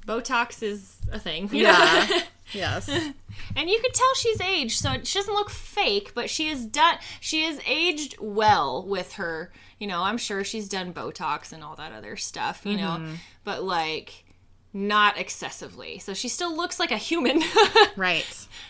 Botox 0.06 0.62
is 0.62 0.96
a 1.12 1.18
thing. 1.18 1.50
Yeah. 1.52 2.22
yes. 2.52 2.88
and 2.88 3.68
you 3.68 3.78
could 3.80 3.92
tell 3.92 4.14
she's 4.14 4.40
aged, 4.40 4.78
so 4.78 4.94
she 5.02 5.18
doesn't 5.18 5.34
look 5.34 5.50
fake, 5.50 6.12
but 6.14 6.30
she 6.30 6.48
is 6.48 6.64
done. 6.64 6.96
She 7.20 7.44
is 7.44 7.60
aged 7.66 8.16
well 8.18 8.86
with 8.86 9.14
her. 9.14 9.52
You 9.78 9.86
know, 9.86 10.02
I'm 10.02 10.16
sure 10.16 10.44
she's 10.44 10.68
done 10.68 10.94
Botox 10.94 11.52
and 11.52 11.62
all 11.62 11.76
that 11.76 11.92
other 11.92 12.16
stuff. 12.16 12.62
You 12.64 12.78
know, 12.78 12.96
mm-hmm. 12.98 13.14
but 13.44 13.62
like 13.62 14.24
not 14.72 15.18
excessively. 15.18 15.98
So 15.98 16.14
she 16.14 16.28
still 16.28 16.54
looks 16.54 16.78
like 16.78 16.90
a 16.90 16.96
human, 16.96 17.42
Right. 17.96 18.24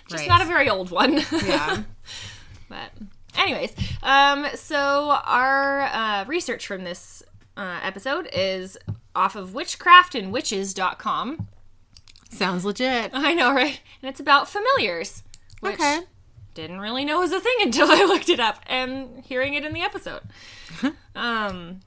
just 0.08 0.22
right. 0.22 0.28
not 0.28 0.42
a 0.42 0.44
very 0.44 0.68
old 0.68 0.90
one. 0.90 1.20
Yeah. 1.44 1.82
But, 2.68 2.90
anyways, 3.36 3.74
um, 4.02 4.46
so 4.54 5.10
our 5.24 5.82
uh, 5.82 6.24
research 6.26 6.66
from 6.66 6.84
this 6.84 7.22
uh, 7.56 7.80
episode 7.82 8.28
is 8.32 8.78
off 9.14 9.34
of 9.36 9.50
witchcraftandwitches.com. 9.50 11.48
Sounds 12.30 12.64
legit. 12.64 13.10
I 13.14 13.34
know, 13.34 13.52
right? 13.52 13.80
And 14.02 14.08
it's 14.08 14.20
about 14.20 14.48
familiars, 14.48 15.22
which 15.60 15.74
Okay. 15.74 16.00
didn't 16.54 16.80
really 16.80 17.04
know 17.04 17.20
was 17.20 17.32
a 17.32 17.40
thing 17.40 17.56
until 17.62 17.90
I 17.90 18.04
looked 18.04 18.28
it 18.28 18.40
up 18.40 18.60
and 18.66 19.24
hearing 19.24 19.54
it 19.54 19.64
in 19.64 19.72
the 19.72 19.80
episode. 19.82 20.22
um, 21.14 21.80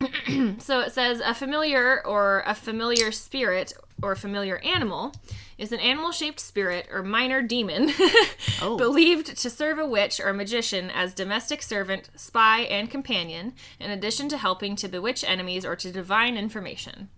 so 0.58 0.80
it 0.80 0.92
says 0.92 1.20
a 1.24 1.32
familiar 1.34 2.04
or 2.06 2.42
a 2.46 2.54
familiar 2.54 3.10
spirit 3.12 3.72
or 4.02 4.14
familiar 4.14 4.58
animal 4.58 5.14
is 5.58 5.72
an 5.72 5.80
animal 5.80 6.10
shaped 6.12 6.40
spirit 6.40 6.86
or 6.90 7.02
minor 7.02 7.40
demon 7.42 7.90
Oh. 8.60 8.76
believed 8.76 9.36
to 9.38 9.50
serve 9.50 9.78
a 9.78 9.86
witch 9.86 10.20
or 10.20 10.32
magician 10.32 10.90
as 10.90 11.14
domestic 11.14 11.62
servant, 11.62 12.10
spy, 12.16 12.60
and 12.60 12.90
companion, 12.90 13.54
in 13.80 13.90
addition 13.90 14.28
to 14.30 14.38
helping 14.38 14.76
to 14.76 14.88
bewitch 14.88 15.24
enemies 15.24 15.64
or 15.64 15.76
to 15.76 15.90
divine 15.92 16.36
information. 16.36 17.08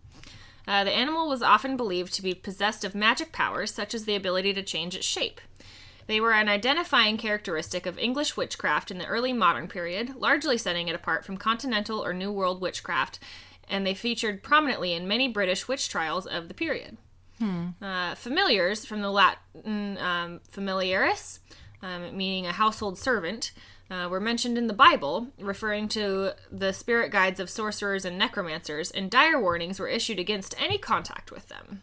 Uh, 0.66 0.84
the 0.84 0.92
animal 0.92 1.28
was 1.28 1.42
often 1.42 1.76
believed 1.76 2.12
to 2.14 2.22
be 2.22 2.32
possessed 2.34 2.84
of 2.84 2.94
magic 2.94 3.32
powers, 3.32 3.70
such 3.72 3.94
as 3.94 4.04
the 4.04 4.14
ability 4.16 4.54
to 4.54 4.62
change 4.62 4.94
its 4.94 5.06
shape. 5.06 5.40
They 6.06 6.20
were 6.20 6.32
an 6.32 6.48
identifying 6.48 7.16
characteristic 7.16 7.86
of 7.86 7.98
English 7.98 8.36
witchcraft 8.36 8.90
in 8.90 8.98
the 8.98 9.06
early 9.06 9.32
modern 9.32 9.68
period, 9.68 10.16
largely 10.16 10.58
setting 10.58 10.88
it 10.88 10.94
apart 10.94 11.24
from 11.24 11.36
continental 11.38 12.04
or 12.04 12.12
New 12.12 12.30
World 12.32 12.60
witchcraft, 12.60 13.18
and 13.68 13.86
they 13.86 13.94
featured 13.94 14.42
prominently 14.42 14.92
in 14.92 15.08
many 15.08 15.28
British 15.28 15.68
witch 15.68 15.88
trials 15.88 16.26
of 16.26 16.48
the 16.48 16.54
period. 16.54 16.96
Uh, 17.82 18.14
familiars, 18.14 18.84
from 18.84 19.02
the 19.02 19.10
Latin 19.10 19.98
um, 19.98 20.40
familiaris, 20.48 21.40
um, 21.82 22.16
meaning 22.16 22.46
a 22.46 22.52
household 22.52 22.98
servant, 22.98 23.52
uh, 23.90 24.08
were 24.08 24.20
mentioned 24.20 24.56
in 24.56 24.66
the 24.66 24.72
Bible, 24.72 25.28
referring 25.38 25.88
to 25.88 26.32
the 26.50 26.72
spirit 26.72 27.10
guides 27.10 27.40
of 27.40 27.50
sorcerers 27.50 28.04
and 28.04 28.18
necromancers, 28.18 28.90
and 28.90 29.10
dire 29.10 29.38
warnings 29.38 29.78
were 29.78 29.88
issued 29.88 30.18
against 30.18 30.54
any 30.58 30.78
contact 30.78 31.30
with 31.30 31.48
them. 31.48 31.82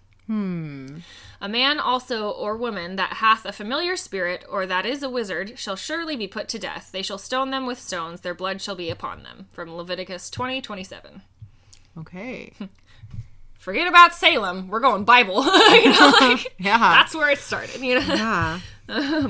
A 1.42 1.50
man 1.50 1.80
also 1.80 2.30
or 2.32 2.56
woman 2.56 2.96
that 2.96 3.14
hath 3.14 3.46
a 3.46 3.52
familiar 3.52 3.96
spirit, 3.98 4.46
or 4.50 4.66
that 4.66 4.86
is 4.86 5.04
a 5.04 5.10
wizard, 5.10 5.60
shall 5.60 5.76
surely 5.76 6.16
be 6.16 6.28
put 6.28 6.48
to 6.50 6.60
death. 6.60 6.90
They 6.92 7.02
shall 7.02 7.18
stone 7.18 7.52
them 7.52 7.66
with 7.66 7.80
stones, 7.80 8.22
their 8.22 8.34
blood 8.34 8.62
shall 8.62 8.76
be 8.76 8.90
upon 8.90 9.24
them. 9.24 9.48
From 9.52 9.76
Leviticus 9.76 10.30
twenty 10.30 10.62
twenty 10.62 10.86
seven. 10.86 11.24
Okay. 12.00 12.54
Forget 13.60 13.88
about 13.88 14.14
Salem. 14.16 14.68
We're 14.70 14.80
going 14.80 15.04
Bible. 15.04 15.44
you 15.44 15.90
know, 15.92 16.14
like, 16.22 16.54
Yeah. 16.58 16.78
that's 16.80 17.14
where 17.16 17.30
it 17.30 17.38
started. 17.38 17.80
You 17.82 18.00
know. 18.00 18.60
yeah. 18.90 19.28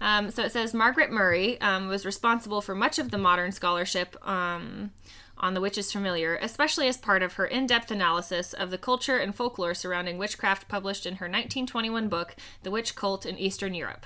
Um, 0.00 0.30
so 0.30 0.42
it 0.42 0.52
says 0.52 0.74
Margaret 0.74 1.10
Murray 1.10 1.58
um, 1.62 1.88
was 1.88 2.04
responsible 2.04 2.60
for 2.60 2.74
much 2.74 2.98
of 2.98 3.10
the 3.10 3.16
modern 3.16 3.52
scholarship 3.52 4.16
um, 4.28 4.90
on 5.38 5.54
the 5.54 5.62
witch's 5.62 5.90
familiar, 5.92 6.36
especially 6.36 6.88
as 6.88 6.98
part 6.98 7.22
of 7.22 7.34
her 7.34 7.46
in 7.46 7.66
depth 7.66 7.90
analysis 7.90 8.52
of 8.52 8.70
the 8.70 8.76
culture 8.76 9.16
and 9.16 9.34
folklore 9.34 9.72
surrounding 9.72 10.18
witchcraft 10.18 10.68
published 10.68 11.06
in 11.06 11.14
her 11.16 11.24
1921 11.26 12.08
book, 12.08 12.36
The 12.64 12.70
Witch 12.70 12.94
Cult 12.94 13.24
in 13.24 13.36
Western 13.42 13.72
Europe. 13.72 14.04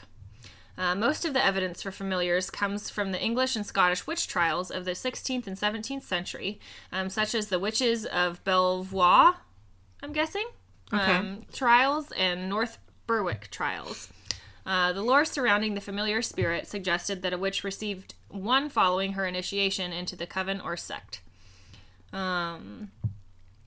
Uh, 0.78 0.94
most 0.94 1.24
of 1.24 1.34
the 1.34 1.44
evidence 1.44 1.82
for 1.82 1.90
familiars 1.90 2.50
comes 2.50 2.88
from 2.88 3.10
the 3.10 3.20
English 3.20 3.56
and 3.56 3.66
Scottish 3.66 4.06
witch 4.06 4.28
trials 4.28 4.70
of 4.70 4.84
the 4.84 4.92
16th 4.92 5.48
and 5.48 5.56
17th 5.56 6.04
century, 6.04 6.60
um, 6.92 7.10
such 7.10 7.34
as 7.34 7.48
the 7.48 7.58
witches 7.58 8.06
of 8.06 8.42
Belvoir, 8.44 9.38
I'm 10.02 10.12
guessing. 10.12 10.46
Okay. 10.94 11.16
um, 11.16 11.42
trials 11.52 12.12
and 12.12 12.48
North 12.48 12.78
Berwick 13.08 13.50
trials. 13.50 14.08
Uh, 14.64 14.92
the 14.92 15.02
lore 15.02 15.24
surrounding 15.24 15.74
the 15.74 15.80
familiar 15.80 16.22
spirit 16.22 16.68
suggested 16.68 17.22
that 17.22 17.32
a 17.32 17.38
witch 17.38 17.64
received 17.64 18.14
one 18.28 18.68
following 18.68 19.14
her 19.14 19.26
initiation 19.26 19.92
into 19.92 20.14
the 20.14 20.26
coven 20.26 20.60
or 20.60 20.76
sect. 20.76 21.22
Um, 22.12 22.92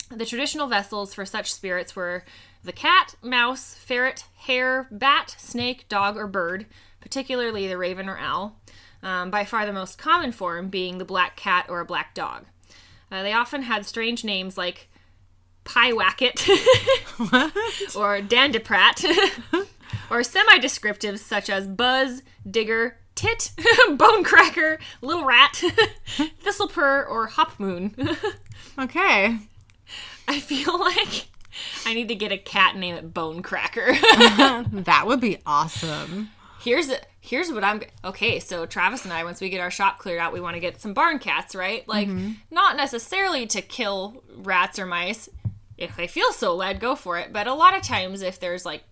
the 0.10 0.26
traditional 0.26 0.68
vessels 0.68 1.14
for 1.14 1.26
such 1.26 1.52
spirits 1.52 1.96
were 1.96 2.24
the 2.64 2.72
cat, 2.72 3.16
mouse, 3.22 3.74
ferret, 3.74 4.26
hare, 4.38 4.88
bat, 4.92 5.36
snake, 5.38 5.90
dog, 5.90 6.18
or 6.18 6.28
bird, 6.28 6.68
particularly 7.02 7.68
the 7.68 7.78
raven 7.78 8.08
or 8.08 8.18
owl. 8.18 8.58
Um, 9.04 9.32
by 9.32 9.46
far 9.46 9.66
the 9.66 9.74
most 9.74 9.98
common 9.98 10.32
form 10.32 10.70
being 10.70 11.00
the 11.00 11.06
black 11.06 11.36
cat 11.36 11.66
or 11.70 11.80
a 11.80 11.86
black 11.86 12.14
dog. 12.14 12.46
Uh, 13.12 13.24
they 13.24 13.34
often 13.34 13.64
had 13.64 13.84
strange 13.86 14.24
names 14.24 14.58
like 14.60 14.90
Pyewacket 15.66 16.48
or 17.96 18.22
Dandiprat, 18.22 19.04
or 20.12 20.24
semi 20.24 20.60
descriptives 20.60 21.20
such 21.20 21.50
as 21.50 21.68
Buzz, 21.68 22.22
Digger, 22.50 22.98
Tit, 23.16 23.52
Bonecracker, 23.90 24.80
Little 25.02 25.26
Rat, 25.26 25.64
Thistlepurr, 26.44 27.10
or 27.10 27.28
Hop 27.28 27.60
Moon. 27.60 27.96
Okay. 28.80 29.38
I 30.28 30.40
feel 30.40 30.80
like 30.80 31.28
I 31.86 31.94
need 31.94 32.08
to 32.08 32.16
get 32.16 32.32
a 32.32 32.38
cat 32.38 32.72
and 32.72 32.82
name 32.82 32.96
it 32.96 33.14
Bonecracker. 33.14 34.00
That 34.86 35.08
would 35.08 35.20
be 35.20 35.40
awesome. 35.46 36.30
Here's 36.62 36.90
a, 36.90 36.98
here's 37.20 37.52
what 37.52 37.64
I'm 37.64 37.82
okay. 38.04 38.40
So 38.40 38.66
Travis 38.66 39.04
and 39.04 39.14
I, 39.14 39.24
once 39.24 39.42
we 39.42 39.50
get 39.50 39.62
our 39.62 39.72
shop 39.72 40.00
cleared 40.00 40.20
out, 40.20 40.34
we 40.34 40.40
want 40.40 40.56
to 40.56 40.60
get 40.60 40.82
some 40.82 40.94
barn 40.94 41.20
cats, 41.20 41.56
right? 41.56 41.88
Like 41.88 42.08
mm-hmm. 42.08 42.32
not 42.50 42.78
necessarily 42.78 43.46
to 43.48 43.62
kill 43.62 44.24
rats 44.38 44.80
or 44.80 44.86
mice. 44.86 45.30
If 45.78 45.96
they 45.96 46.08
feel 46.08 46.32
so 46.32 46.56
led, 46.56 46.80
go 46.80 46.96
for 46.96 47.18
it. 47.18 47.34
But 47.34 47.48
a 47.48 47.54
lot 47.54 47.76
of 47.76 47.82
times, 47.82 48.22
if 48.22 48.40
there's 48.40 48.66
like 48.66 48.84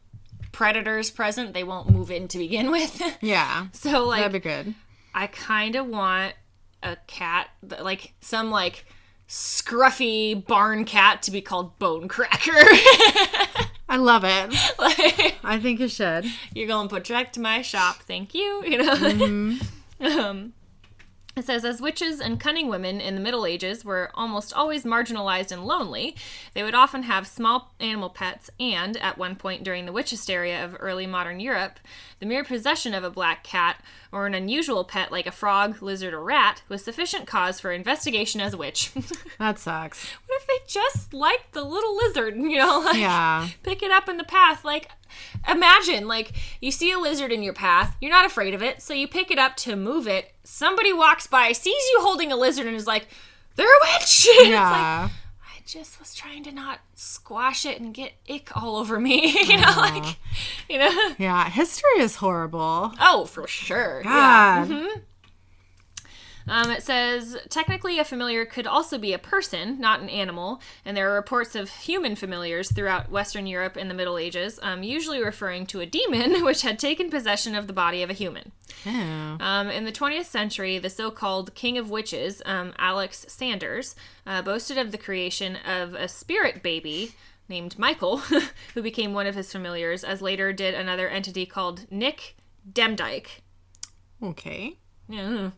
predators 0.52 1.12
present, 1.12 1.54
they 1.54 1.64
won't 1.64 1.90
move 1.90 2.10
in 2.10 2.28
to 2.30 2.38
begin 2.40 2.72
with. 2.72 3.02
Yeah. 3.22 3.68
so 3.74 4.06
like, 4.06 4.22
That'd 4.22 4.42
be 4.42 4.50
good. 4.50 4.74
I 5.14 5.28
kind 5.28 5.76
of 5.76 5.88
want 5.88 6.34
a 6.82 6.98
cat, 7.08 7.50
that- 7.64 7.84
like 7.84 8.14
some 8.22 8.50
like 8.50 8.86
scruffy 9.28 10.44
barn 10.48 10.86
cat, 10.86 11.22
to 11.24 11.32
be 11.32 11.42
called 11.42 11.78
Bonecracker. 11.78 12.66
I 13.90 13.98
love 13.98 14.24
it. 14.24 14.56
like, 14.80 15.36
I 15.44 15.60
think 15.60 15.80
you 15.80 15.88
should. 15.88 16.26
you're 16.54 16.68
going 16.68 16.88
to 16.88 17.26
to 17.26 17.40
my 17.40 17.62
shop, 17.64 17.98
thank 18.04 18.34
you. 18.34 18.64
You 18.66 18.78
know. 18.78 19.58
um, 20.02 20.54
it 21.36 21.46
says, 21.46 21.64
as 21.64 21.82
witches 21.82 22.20
and 22.20 22.40
cunning 22.40 22.68
women 22.68 23.00
in 23.00 23.16
the 23.16 23.22
Middle 23.22 23.46
Ages 23.46 23.86
were 23.86 24.12
almost 24.14 24.54
always 24.54 24.84
marginalized 24.84 25.52
and 25.52 25.66
lonely, 25.66 26.16
they 26.54 26.64
would 26.64 26.76
often 26.76 27.04
have 27.04 27.26
small 27.28 27.74
animal 27.80 28.10
pets, 28.10 28.50
and 28.60 28.98
at 28.98 29.18
one 29.18 29.36
point 29.36 29.64
during 29.64 29.86
the 29.86 29.94
witch 29.94 30.10
hysteria 30.10 30.64
of 30.64 30.76
early 30.80 31.08
modern 31.08 31.40
Europe, 31.40 31.80
the 32.20 32.26
mere 32.26 32.44
possession 32.44 32.94
of 32.94 33.04
a 33.04 33.10
black 33.10 33.44
cat 33.44 33.82
or 34.12 34.26
an 34.28 34.34
unusual 34.34 34.84
pet 34.84 35.12
like 35.12 35.26
a 35.28 35.32
frog, 35.32 35.82
lizard, 35.82 36.14
or 36.14 36.24
rat 36.24 36.62
was 36.68 36.84
sufficient 36.84 37.26
cause 37.28 37.60
for 37.60 37.72
investigation 37.72 38.42
as 38.42 38.54
a 38.54 38.58
witch. 38.58 38.92
That 39.40 39.58
sucks. 39.58 40.06
What 40.28 40.42
if 40.42 40.48
they 40.48 40.58
just 40.68 41.14
liked 41.14 41.54
the 41.54 41.64
little 41.64 41.96
lizard? 41.96 42.36
You 42.36 42.58
know, 42.58 42.80
like 42.86 42.98
Yeah. 42.98 43.48
pick 43.64 43.82
it 43.82 43.90
up 43.92 44.10
in 44.10 44.18
the 44.18 44.24
path. 44.26 44.66
Like, 44.66 44.90
imagine, 45.50 46.08
like, 46.08 46.34
you 46.62 46.72
see 46.72 46.92
a 46.92 47.00
lizard 47.00 47.32
in 47.32 47.42
your 47.42 47.54
path, 47.54 47.96
you're 48.02 48.12
not 48.12 48.26
afraid 48.26 48.54
of 48.54 48.62
it, 48.62 48.82
so 48.82 48.94
you 48.94 49.08
pick 49.08 49.32
it 49.32 49.40
up 49.40 49.56
to 49.58 49.76
move 49.78 50.08
it. 50.08 50.34
Somebody 50.44 50.92
walks 50.92 51.26
by, 51.26 51.54
sees 51.54 51.82
you 51.94 52.00
holding 52.02 52.32
a 52.32 52.36
lizard, 52.36 52.68
and 52.68 52.76
is 52.76 52.86
like, 52.88 53.08
they're 53.56 53.66
a 53.66 53.80
witch! 53.94 54.28
And 54.30 54.40
it's 54.48 54.56
like, 54.56 54.82
Yeah. 54.82 55.10
Just 55.70 56.00
was 56.00 56.16
trying 56.16 56.44
to 56.46 56.52
not 56.52 56.80
squash 56.96 57.64
it 57.64 57.80
and 57.80 57.94
get 57.94 58.14
ick 58.28 58.58
all 58.58 58.78
over 58.78 59.00
me. 59.00 59.28
you 59.48 59.56
know, 59.56 59.74
like, 59.78 60.18
you 60.68 60.80
know? 60.80 61.14
Yeah. 61.20 61.48
History 61.48 62.00
is 62.00 62.16
horrible. 62.16 62.92
Oh, 63.00 63.26
for 63.26 63.46
sure. 63.46 64.02
Yeah. 64.04 64.66
God. 64.66 64.70
Mm-hmm. 64.70 65.00
Um, 66.50 66.72
it 66.72 66.84
says 66.84 67.38
technically 67.50 68.00
a 68.00 68.04
familiar 68.04 68.46
could 68.46 68.68
also 68.68 68.98
be 68.98 69.14
a 69.14 69.20
person, 69.20 69.80
not 69.80 70.02
an 70.02 70.10
animal, 70.10 70.62
and 70.84 70.98
there 70.98 71.12
are 71.12 71.16
reports 71.16 71.56
of 71.56 71.70
human 71.70 72.16
familiars 72.16 72.72
throughout 72.72 73.12
Western 73.12 73.48
Europe 73.48 73.78
in 73.78 73.88
the 73.88 73.94
Middle 73.94 74.18
Ages, 74.18 74.60
um, 74.64 74.84
usually 74.84 75.24
referring 75.24 75.66
to 75.68 75.80
a 75.80 75.86
demon 75.86 76.44
which 76.44 76.64
had 76.64 76.80
taken 76.80 77.10
possession 77.10 77.56
of 77.56 77.68
the 77.68 77.74
body 77.74 78.02
of 78.02 78.10
a 78.10 78.14
human. 78.14 78.52
Yeah. 78.86 79.38
Um, 79.40 79.70
in 79.70 79.86
the 79.86 79.92
20th 79.92 80.26
century, 80.26 80.80
the 80.80 80.90
so 80.90 81.12
called 81.12 81.54
King 81.54 81.78
of 81.78 81.90
Witches, 81.90 82.42
um, 82.46 82.74
Alex 82.78 83.26
Sanders, 83.28 83.96
uh, 84.26 84.42
boasted 84.42 84.78
of 84.78 84.92
the 84.92 84.98
creation 84.98 85.58
of 85.58 85.94
a 85.94 86.08
spirit 86.08 86.64
baby 86.64 87.14
named 87.48 87.78
Michael, 87.78 88.18
who 88.74 88.82
became 88.82 89.14
one 89.14 89.28
of 89.28 89.36
his 89.36 89.52
familiars, 89.52 90.04
as 90.04 90.22
later 90.22 90.54
did 90.54 90.74
another 90.74 91.10
entity 91.10 91.46
called 91.46 91.92
Nick 91.92 92.36
Demdike. 92.72 93.42
Okay. 94.22 94.78
Yeah. 95.08 95.52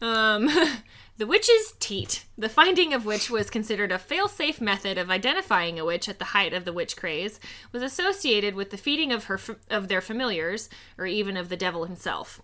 Um, 0.00 0.48
the 1.18 1.26
witch's 1.26 1.74
teat, 1.78 2.24
the 2.36 2.48
finding 2.48 2.94
of 2.94 3.04
which 3.04 3.30
was 3.30 3.50
considered 3.50 3.92
a 3.92 3.98
fail-safe 3.98 4.60
method 4.60 4.98
of 4.98 5.10
identifying 5.10 5.78
a 5.78 5.84
witch 5.84 6.08
at 6.08 6.18
the 6.18 6.26
height 6.26 6.52
of 6.52 6.64
the 6.64 6.72
witch 6.72 6.96
craze, 6.96 7.40
was 7.72 7.82
associated 7.82 8.54
with 8.54 8.70
the 8.70 8.76
feeding 8.76 9.12
of 9.12 9.24
her 9.24 9.40
of 9.70 9.88
their 9.88 10.00
familiars, 10.00 10.68
or 10.96 11.06
even 11.06 11.36
of 11.36 11.48
the 11.48 11.56
devil 11.56 11.84
himself. 11.84 12.40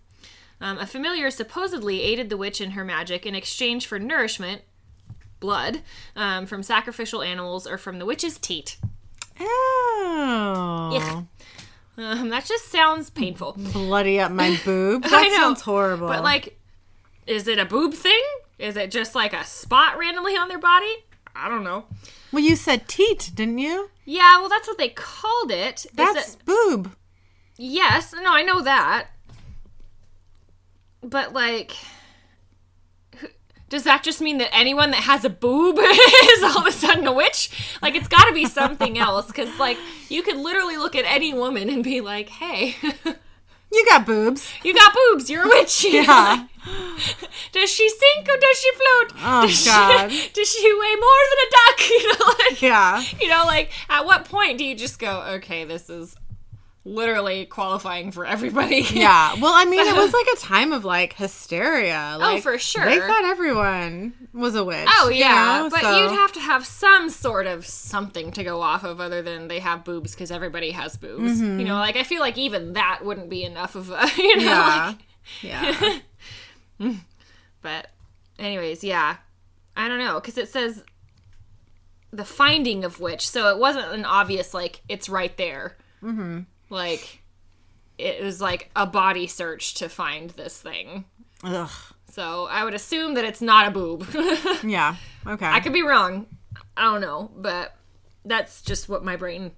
Um, 0.61 0.77
a 0.77 0.85
familiar 0.85 1.29
supposedly 1.31 2.01
aided 2.01 2.29
the 2.29 2.37
witch 2.37 2.61
in 2.61 2.71
her 2.71 2.85
magic 2.85 3.25
in 3.25 3.35
exchange 3.35 3.87
for 3.87 3.99
nourishment, 3.99 4.61
blood, 5.39 5.81
um, 6.15 6.45
from 6.45 6.63
sacrificial 6.63 7.21
animals 7.21 7.67
or 7.67 7.77
from 7.77 7.99
the 7.99 8.05
witch's 8.05 8.37
teat. 8.37 8.77
Oh. 9.39 11.25
Um, 11.97 12.29
that 12.29 12.45
just 12.45 12.71
sounds 12.71 13.09
painful. 13.09 13.53
Bloody 13.57 14.19
up 14.19 14.31
my 14.31 14.59
boob. 14.65 15.03
That 15.03 15.13
I 15.13 15.27
know, 15.27 15.35
sounds 15.35 15.61
horrible. 15.61 16.07
But 16.07 16.23
like, 16.23 16.57
is 17.27 17.47
it 17.47 17.59
a 17.59 17.65
boob 17.65 17.93
thing? 17.93 18.21
Is 18.59 18.77
it 18.77 18.91
just 18.91 19.15
like 19.15 19.33
a 19.33 19.43
spot 19.45 19.97
randomly 19.97 20.35
on 20.37 20.47
their 20.47 20.59
body? 20.59 21.05
I 21.35 21.49
don't 21.49 21.63
know. 21.63 21.85
well, 22.31 22.43
you 22.43 22.55
said 22.55 22.87
teat, 22.87 23.31
didn't 23.35 23.57
you? 23.57 23.89
Yeah, 24.05 24.39
well, 24.39 24.49
that's 24.49 24.67
what 24.67 24.77
they 24.77 24.89
called 24.89 25.51
it. 25.51 25.85
That's 25.93 26.35
it- 26.35 26.45
boob. 26.45 26.95
yes. 27.57 28.13
No, 28.13 28.33
I 28.33 28.43
know 28.43 28.61
that. 28.61 29.07
But 31.03 31.33
like, 31.33 31.73
does 33.69 33.83
that 33.83 34.03
just 34.03 34.21
mean 34.21 34.37
that 34.37 34.49
anyone 34.55 34.91
that 34.91 35.01
has 35.03 35.25
a 35.25 35.29
boob 35.29 35.77
is 35.79 36.43
all 36.43 36.59
of 36.59 36.67
a 36.67 36.71
sudden 36.71 37.05
a 37.05 37.13
witch? 37.13 37.77
Like, 37.81 37.95
it's 37.95 38.07
got 38.07 38.25
to 38.25 38.33
be 38.33 38.45
something 38.45 38.97
else 38.97 39.27
because 39.27 39.49
like 39.59 39.77
you 40.09 40.23
could 40.23 40.37
literally 40.37 40.77
look 40.77 40.95
at 40.95 41.05
any 41.05 41.33
woman 41.33 41.69
and 41.69 41.83
be 41.83 42.01
like, 42.01 42.29
"Hey, 42.29 42.75
You 43.71 43.85
got 43.89 44.05
boobs. 44.05 44.51
you 44.63 44.73
got 44.73 44.93
boobs. 44.93 45.29
You're 45.29 45.43
a 45.45 45.47
witch." 45.47 45.85
Yeah. 45.89 46.45
does 47.51 47.69
she 47.71 47.89
sink 47.89 48.27
or 48.29 48.37
does 48.37 48.57
she 48.59 48.71
float? 48.71 49.21
Oh, 49.23 49.47
does 49.47 49.65
God. 49.65 50.11
She, 50.11 50.29
does 50.33 50.49
she 50.51 50.73
weigh 50.73 50.95
more 50.95 51.23
than 51.29 51.39
a 51.41 51.49
duck? 51.51 51.79
You 51.89 52.09
know, 52.13 52.33
like, 52.49 52.61
Yeah. 52.61 53.03
you 53.21 53.27
know, 53.29 53.43
like 53.45 53.71
at 53.89 54.05
what 54.05 54.25
point 54.25 54.57
do 54.57 54.63
you 54.65 54.75
just 54.75 54.97
go, 54.99 55.21
okay, 55.35 55.63
this 55.65 55.89
is 55.89 56.15
literally 56.85 57.45
qualifying 57.45 58.11
for 58.11 58.25
everybody? 58.25 58.85
Yeah. 58.91 59.33
Well, 59.41 59.51
I 59.53 59.65
mean, 59.65 59.85
it 59.85 59.95
was 59.95 60.13
like 60.19 60.27
a 60.33 60.37
time 60.37 60.71
of 60.71 60.85
like 60.85 61.13
hysteria. 61.13 62.15
Like, 62.19 62.37
Oh, 62.37 62.41
for 62.41 62.57
sure. 62.57 62.85
They 62.85 62.99
thought 62.99 63.25
everyone 63.25 64.13
was 64.33 64.55
a 64.55 64.63
witch. 64.63 64.87
Oh 64.89 65.09
you 65.09 65.19
yeah, 65.19 65.63
know, 65.63 65.69
but 65.69 65.81
so- 65.81 65.97
you'd 65.97 66.11
have 66.11 66.31
to 66.33 66.39
have 66.39 66.65
some 66.65 67.09
sort 67.09 67.47
of 67.47 67.65
something 67.65 68.31
to 68.33 68.43
go 68.43 68.61
off 68.61 68.83
of 68.83 69.01
other 69.01 69.21
than 69.21 69.47
they 69.47 69.59
have 69.59 69.83
boobs 69.83 70.13
because 70.13 70.31
everybody 70.31 70.71
has 70.71 70.95
boobs. 70.95 71.41
Mm-hmm. 71.41 71.59
You 71.59 71.65
know, 71.65 71.75
like 71.75 71.95
I 71.97 72.03
feel 72.03 72.21
like 72.21 72.37
even 72.37 72.73
that 72.73 73.01
wouldn't 73.03 73.29
be 73.29 73.43
enough 73.43 73.75
of 73.75 73.89
a 73.89 74.07
you 74.17 74.37
know. 74.37 74.43
Yeah. 75.41 75.75
Like, 75.81 76.01
yeah. 76.79 76.93
But, 77.61 77.87
anyways, 78.37 78.83
yeah. 78.83 79.17
I 79.75 79.87
don't 79.87 79.97
know, 79.99 80.19
because 80.19 80.37
it 80.37 80.49
says 80.49 80.83
the 82.11 82.23
finding 82.25 82.85
of 82.85 82.99
which, 82.99 83.27
so 83.27 83.49
it 83.49 83.57
wasn't 83.57 83.91
an 83.91 84.05
obvious, 84.05 84.53
like, 84.53 84.81
it's 84.87 85.09
right 85.09 85.35
there. 85.35 85.75
Mm-hmm. 86.03 86.41
Like, 86.69 87.21
it 87.97 88.23
was 88.23 88.41
like 88.41 88.69
a 88.75 88.85
body 88.85 89.27
search 89.27 89.75
to 89.75 89.89
find 89.89 90.29
this 90.31 90.59
thing. 90.61 91.05
Ugh. 91.43 91.69
So 92.11 92.47
I 92.49 92.63
would 92.63 92.73
assume 92.73 93.13
that 93.15 93.25
it's 93.25 93.41
not 93.41 93.67
a 93.67 93.71
boob. 93.71 94.05
Yeah. 94.63 94.95
Okay. 95.27 95.45
I 95.45 95.59
could 95.59 95.73
be 95.73 95.81
wrong. 95.83 96.27
I 96.77 96.83
don't 96.83 97.01
know, 97.01 97.31
but 97.35 97.75
that's 98.23 98.61
just 98.61 98.87
what 98.89 99.03
my 99.03 99.15
brain 99.15 99.51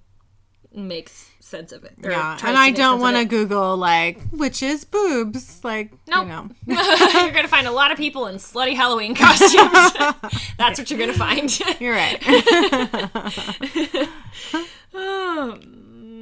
makes 0.74 1.30
sense 1.40 1.72
of 1.72 1.82
it. 1.84 1.94
yeah. 2.02 2.36
And 2.44 2.56
I 2.58 2.70
don't 2.70 3.00
want 3.00 3.16
to. 3.16 3.24
Google 3.24 3.76
like 3.76 4.20
witches 4.32 4.84
boobs. 4.84 5.64
Like, 5.64 5.92
Nope. 6.08 6.24
you 6.24 6.28
know. 6.28 6.50
you're 7.22 7.30
gonna 7.32 7.48
find 7.48 7.66
a 7.66 7.70
lot 7.72 7.90
of 7.90 7.96
people 7.96 8.26
in 8.26 8.36
slutty 8.36 8.74
Halloween 8.74 9.14
costumes. 9.14 9.92
That's 10.58 10.78
what 10.78 10.90
you're 10.90 10.98
gonna 11.00 11.12
find. 11.14 11.58
You're 11.80 11.94
right. 11.94 12.22
Um, 14.94 15.77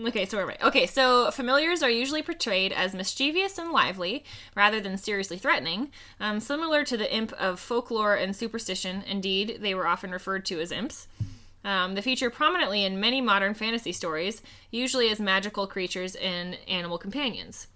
okay, 0.08 0.26
so 0.26 0.36
we're 0.36 0.46
right. 0.46 0.62
Okay, 0.62 0.86
so 0.86 1.30
familiars 1.30 1.82
are 1.82 1.90
usually 1.90 2.22
portrayed 2.22 2.72
as 2.72 2.94
mischievous 2.94 3.58
and 3.58 3.70
lively 3.70 4.24
rather 4.54 4.80
than 4.80 4.96
seriously 4.96 5.38
threatening. 5.38 5.90
Um, 6.20 6.40
similar 6.40 6.84
to 6.84 6.96
the 6.96 7.12
imp 7.14 7.32
of 7.34 7.60
folklore 7.60 8.14
and 8.14 8.34
superstition, 8.34 9.02
indeed, 9.06 9.58
they 9.60 9.74
were 9.74 9.86
often 9.86 10.10
referred 10.10 10.44
to 10.46 10.60
as 10.60 10.72
imps. 10.72 11.08
Um, 11.64 11.94
they 11.94 12.02
feature 12.02 12.30
prominently 12.30 12.84
in 12.84 13.00
many 13.00 13.20
modern 13.20 13.54
fantasy 13.54 13.92
stories, 13.92 14.40
usually 14.70 15.08
as 15.10 15.18
magical 15.18 15.66
creatures 15.66 16.14
and 16.14 16.56
animal 16.68 16.96
companions. 16.96 17.66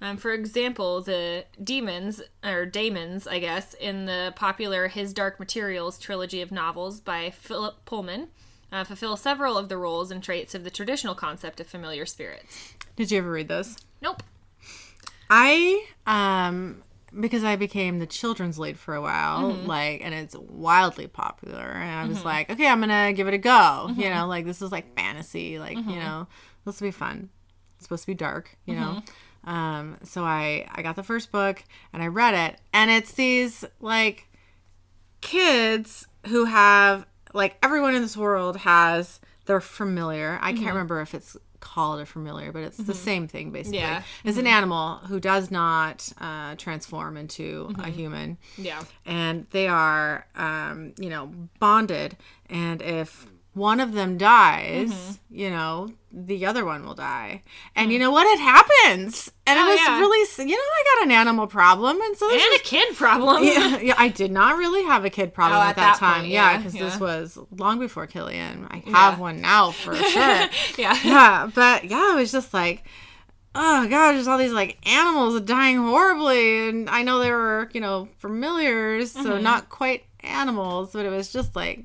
Um, 0.00 0.16
for 0.16 0.32
example, 0.32 1.02
the 1.02 1.44
demons, 1.62 2.22
or 2.44 2.64
daemons, 2.64 3.26
I 3.26 3.38
guess, 3.38 3.74
in 3.74 4.06
the 4.06 4.32
popular 4.34 4.88
His 4.88 5.12
Dark 5.12 5.38
Materials 5.38 5.98
trilogy 5.98 6.40
of 6.40 6.50
novels 6.50 7.00
by 7.00 7.30
Philip 7.30 7.84
Pullman, 7.84 8.28
uh, 8.72 8.84
fulfill 8.84 9.16
several 9.16 9.58
of 9.58 9.68
the 9.68 9.76
roles 9.76 10.10
and 10.10 10.22
traits 10.22 10.54
of 10.54 10.64
the 10.64 10.70
traditional 10.70 11.14
concept 11.14 11.60
of 11.60 11.66
familiar 11.66 12.06
spirits. 12.06 12.74
Did 12.96 13.10
you 13.10 13.18
ever 13.18 13.30
read 13.30 13.48
those? 13.48 13.76
Nope. 14.00 14.22
I 15.28 15.86
um 16.06 16.82
because 17.18 17.42
I 17.42 17.56
became 17.56 17.98
the 17.98 18.06
children's 18.06 18.58
lead 18.58 18.78
for 18.78 18.94
a 18.94 19.00
while, 19.00 19.50
like, 19.64 20.00
and 20.04 20.14
it's 20.14 20.36
wildly 20.36 21.08
popular, 21.08 21.58
and 21.58 21.90
I 21.90 22.06
was 22.06 22.24
like, 22.24 22.48
okay, 22.50 22.68
I'm 22.68 22.78
gonna 22.80 23.12
give 23.12 23.26
it 23.26 23.34
a 23.34 23.38
go. 23.38 23.92
You 23.96 24.10
know, 24.10 24.26
like 24.26 24.44
this 24.44 24.62
is 24.62 24.70
like 24.70 24.94
fantasy, 24.96 25.58
like 25.58 25.76
you 25.76 25.98
know, 25.98 26.28
this 26.64 26.80
will 26.80 26.88
be 26.88 26.92
fun. 26.92 27.30
It's 27.76 27.84
supposed 27.84 28.02
to 28.02 28.06
be 28.08 28.14
dark, 28.14 28.56
you 28.64 28.74
know. 28.74 29.02
Um, 29.44 29.96
so 30.04 30.22
I 30.24 30.68
I 30.72 30.82
got 30.82 30.96
the 30.96 31.02
first 31.02 31.32
book 31.32 31.64
and 31.92 32.02
I 32.02 32.06
read 32.06 32.34
it, 32.34 32.60
and 32.72 32.90
it's 32.90 33.12
these 33.12 33.64
like 33.80 34.28
kids 35.20 36.06
who 36.26 36.44
have 36.44 37.06
like 37.32 37.56
everyone 37.62 37.94
in 37.94 38.02
this 38.02 38.16
world 38.16 38.56
has 38.58 39.20
their 39.46 39.60
familiar. 39.60 40.38
I 40.42 40.52
can't 40.52 40.66
remember 40.68 41.00
if 41.00 41.14
it's 41.14 41.36
called 41.60 42.00
a 42.00 42.06
familiar, 42.06 42.52
but 42.52 42.62
it's 42.62 42.78
the 42.78 42.94
same 42.94 43.28
thing 43.28 43.50
basically. 43.50 43.78
Yeah. 43.80 44.02
It's 44.24 44.38
an 44.38 44.46
animal 44.46 44.96
who 45.08 45.20
does 45.20 45.50
not 45.50 46.10
uh, 46.20 46.54
transform 46.56 47.16
into 47.16 47.74
a 47.78 47.90
human, 47.90 48.38
Yeah. 48.56 48.82
and 49.04 49.46
they 49.50 49.68
are, 49.68 50.26
um, 50.36 50.94
you 50.98 51.10
know, 51.10 51.30
bonded. 51.58 52.16
And 52.48 52.80
if 52.80 53.26
one 53.52 53.80
of 53.80 53.92
them 53.92 54.16
dies, 54.18 54.90
Mm-hmm. 54.92 55.34
you 55.36 55.50
know, 55.50 55.90
the 56.12 56.46
other 56.46 56.64
one 56.64 56.84
will 56.84 56.94
die. 56.94 57.42
And 57.76 57.92
you 57.92 57.98
know 57.98 58.10
what? 58.10 58.26
It 58.26 58.40
happens. 58.40 59.30
And 59.46 59.58
Oh, 59.58 59.66
it 59.66 59.70
was 59.70 59.80
yeah. 59.80 59.98
really, 59.98 60.48
you 60.48 60.56
know, 60.56 60.62
I 60.62 60.84
got 60.96 61.04
an 61.06 61.10
animal 61.12 61.46
problem, 61.46 62.00
and 62.00 62.16
so 62.16 62.28
this 62.28 62.42
And 62.42 62.50
was 62.52 62.60
a 62.60 62.64
kid 62.64 62.96
problem. 62.96 63.42
yeah, 63.44 63.78
yeah, 63.78 63.94
I 63.98 64.08
did 64.08 64.30
not 64.30 64.56
really 64.56 64.84
have 64.84 65.04
a 65.04 65.10
kid 65.10 65.34
problem 65.38 65.58
Oh, 65.58 65.62
at, 65.62 65.70
at 65.70 65.76
that, 65.76 65.92
that 65.94 65.98
time. 65.98 66.20
point, 66.20 66.32
yeah, 66.32 66.56
because 66.58 66.74
yeah. 66.74 66.84
this 66.84 67.00
was 67.00 67.38
long 67.56 67.78
before 67.80 68.06
Killian. 68.06 68.66
I 68.70 68.82
have 68.90 69.18
one 69.18 69.40
now 69.40 69.70
for 69.72 69.94
sure. 70.12 70.20
yeah. 70.78 70.98
yeah, 71.04 71.50
but 71.54 71.84
yeah, 71.84 72.12
it 72.12 72.16
was 72.16 72.30
just 72.32 72.54
like, 72.54 72.84
oh 73.54 73.88
god, 73.88 74.12
there's 74.12 74.28
all 74.28 74.38
these 74.38 74.52
like 74.52 74.78
animals 74.88 75.40
dying 75.42 75.76
horribly, 75.78 76.68
and 76.68 76.88
I 76.88 77.02
know 77.02 77.18
they 77.18 77.30
were, 77.32 77.68
you 77.72 77.80
know, 77.80 78.08
familiars, 78.18 79.10
so 79.12 79.22
Mm-hmm. 79.24 79.42
not 79.42 79.68
quite 79.68 80.04
animals, 80.22 80.92
but 80.92 81.04
it 81.06 81.10
was 81.10 81.32
just 81.32 81.56
like, 81.56 81.84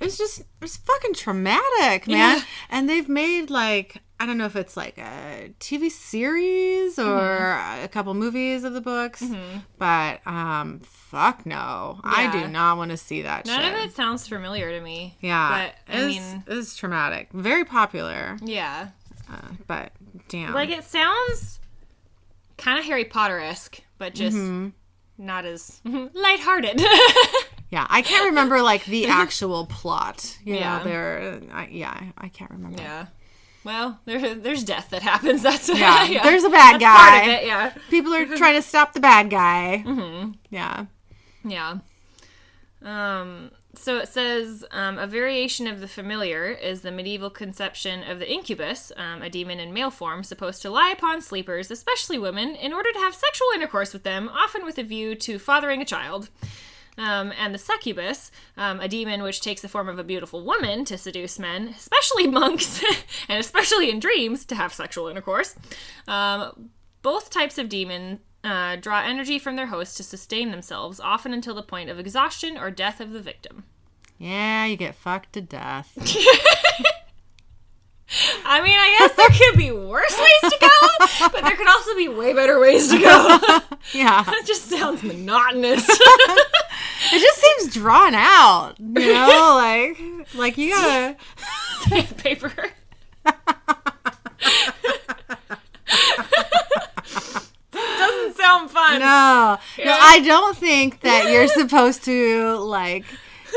it 0.00 0.04
was 0.04 0.18
just, 0.18 0.42
it's 0.62 0.76
fucking 0.76 1.14
traumatic, 1.14 2.06
man. 2.08 2.38
Yeah. 2.38 2.42
And 2.70 2.88
they've 2.88 3.08
made 3.08 3.50
like. 3.50 4.00
I 4.20 4.26
don't 4.26 4.38
know 4.38 4.46
if 4.46 4.54
it's 4.54 4.76
like 4.76 4.96
a 4.96 5.50
TV 5.58 5.90
series 5.90 7.00
or 7.00 7.02
Mm-hmm. 7.18 7.84
a 7.84 7.88
couple 7.88 8.14
movies 8.14 8.62
of 8.62 8.72
the 8.72 8.80
books, 8.80 9.22
but 9.76 10.24
um, 10.24 10.80
fuck 10.84 11.44
no, 11.44 11.98
I 12.04 12.30
do 12.30 12.46
not 12.46 12.76
want 12.78 12.92
to 12.92 12.96
see 12.96 13.22
that 13.22 13.44
None 13.44 13.60
shit. 13.60 13.72
of 13.74 13.78
it 13.80 13.92
sounds 13.94 14.26
familiar 14.28 14.70
to 14.70 14.80
me. 14.80 15.16
yeah, 15.20 15.48
But 15.88 15.92
I 15.94 15.98
it's, 15.98 16.06
mean, 16.06 16.44
it's 16.46 16.76
traumatic, 16.76 17.30
very 17.32 17.64
popular, 17.64 18.38
yeah. 18.40 18.90
uh, 19.30 19.36
but 19.66 19.90
damn, 20.28 20.54
Like 20.54 20.70
it 20.70 20.84
sounds 20.84 21.58
kind 22.56 22.78
of 22.78 22.84
Harry 22.84 23.04
Potter 23.04 23.40
esque, 23.40 23.80
but 23.98 24.14
just 24.14 24.36
Mm-hmm. 24.36 24.68
not 25.18 25.44
as 25.44 25.80
lighthearted. 25.84 26.80
yeah, 27.74 27.86
I 27.90 28.02
can't 28.02 28.26
remember 28.26 28.62
like 28.62 28.84
the 28.84 29.06
actual 29.22 29.66
plot. 29.66 30.38
You 30.44 30.54
Yeah. 30.54 30.78
know, 30.78 30.84
there, 30.84 31.40
I, 31.52 31.66
yeah, 31.72 32.00
I 32.16 32.28
can't 32.28 32.50
remember. 32.52 32.80
yeah. 32.80 33.06
Well, 33.64 33.98
there, 34.04 34.34
there's 34.34 34.62
death 34.62 34.90
that 34.90 35.02
happens. 35.02 35.42
That's 35.42 35.68
Yeah, 35.68 36.22
there's 36.22 36.44
a 36.44 36.50
bad 36.50 36.80
That's 36.80 36.98
part 37.00 37.14
of 37.18 37.24
guy. 37.26 37.32
it. 37.32 37.46
Yeah. 37.46 37.72
People 37.90 38.14
are 38.14 38.26
trying 38.42 38.54
to 38.56 38.62
stop 38.62 38.92
the 38.92 39.00
bad 39.00 39.30
guy. 39.30 39.82
Mm-hmm. 39.86 40.32
Yeah. 40.50 40.86
Yeah. 41.44 41.78
Um, 42.82 43.50
so 43.74 43.96
it 43.98 44.08
says 44.08 44.64
um, 44.70 44.98
a 44.98 45.06
variation 45.06 45.66
of 45.66 45.80
the 45.80 45.88
familiar 45.88 46.46
is 46.50 46.82
the 46.82 46.92
medieval 46.92 47.30
conception 47.30 48.02
of 48.08 48.18
the 48.18 48.30
incubus, 48.30 48.92
um, 48.96 49.22
a 49.22 49.30
demon 49.30 49.58
in 49.58 49.72
male 49.72 49.90
form 49.90 50.22
supposed 50.22 50.62
to 50.62 50.70
lie 50.70 50.90
upon 50.96 51.20
sleepers, 51.22 51.70
especially 51.70 52.18
women, 52.18 52.54
in 52.54 52.72
order 52.72 52.92
to 52.92 52.98
have 52.98 53.14
sexual 53.14 53.48
intercourse 53.54 53.92
with 53.92 54.02
them, 54.04 54.28
often 54.28 54.64
with 54.64 54.78
a 54.78 54.82
view 54.84 55.14
to 55.16 55.38
fathering 55.38 55.80
a 55.82 55.84
child. 55.86 56.28
Um, 56.96 57.32
and 57.38 57.54
the 57.54 57.58
succubus, 57.58 58.30
um, 58.56 58.80
a 58.80 58.88
demon 58.88 59.22
which 59.22 59.40
takes 59.40 59.62
the 59.62 59.68
form 59.68 59.88
of 59.88 59.98
a 59.98 60.04
beautiful 60.04 60.44
woman 60.44 60.84
to 60.84 60.96
seduce 60.96 61.38
men, 61.38 61.68
especially 61.68 62.26
monks, 62.28 62.82
and 63.28 63.38
especially 63.38 63.90
in 63.90 63.98
dreams 63.98 64.44
to 64.46 64.54
have 64.54 64.72
sexual 64.72 65.08
intercourse. 65.08 65.56
Um, 66.06 66.70
both 67.02 67.30
types 67.30 67.58
of 67.58 67.68
demon 67.68 68.20
uh, 68.44 68.76
draw 68.76 69.02
energy 69.02 69.38
from 69.38 69.56
their 69.56 69.66
host 69.66 69.96
to 69.96 70.02
sustain 70.02 70.50
themselves, 70.50 71.00
often 71.00 71.32
until 71.32 71.54
the 71.54 71.62
point 71.62 71.90
of 71.90 71.98
exhaustion 71.98 72.56
or 72.56 72.70
death 72.70 73.00
of 73.00 73.12
the 73.12 73.20
victim. 73.20 73.64
Yeah, 74.18 74.64
you 74.66 74.76
get 74.76 74.94
fucked 74.94 75.32
to 75.32 75.40
death. 75.40 75.92
I 78.44 78.60
mean, 78.62 78.76
I 78.78 78.96
guess 78.98 79.12
there 79.16 79.28
could 79.28 79.58
be 79.58 79.72
worse 79.72 80.16
ways 80.18 80.52
to 80.52 80.58
go, 80.60 81.28
but 81.32 81.42
there 81.44 81.56
could 81.56 81.68
also 81.68 81.94
be 81.96 82.08
way 82.08 82.32
better 82.32 82.60
ways 82.60 82.88
to 82.90 82.98
go. 82.98 83.38
yeah. 83.92 84.22
That 84.34 84.42
just 84.46 84.68
sounds 84.68 85.02
monotonous. 85.02 85.88
It 87.12 87.20
just 87.20 87.38
seems 87.40 87.74
drawn 87.74 88.14
out, 88.14 88.74
you 88.78 89.12
know, 89.12 89.52
like 89.56 90.00
like 90.34 90.56
you 90.56 90.70
gotta 90.70 91.16
Paper. 92.16 92.50
Doesn't 97.72 98.36
sound 98.36 98.70
fun. 98.70 99.00
no. 99.00 99.58
Yeah. 99.78 99.84
No, 99.84 99.96
I 100.00 100.20
don't 100.24 100.56
think 100.56 101.00
that 101.00 101.30
you're 101.30 101.48
supposed 101.48 102.04
to 102.04 102.56
like, 102.56 103.04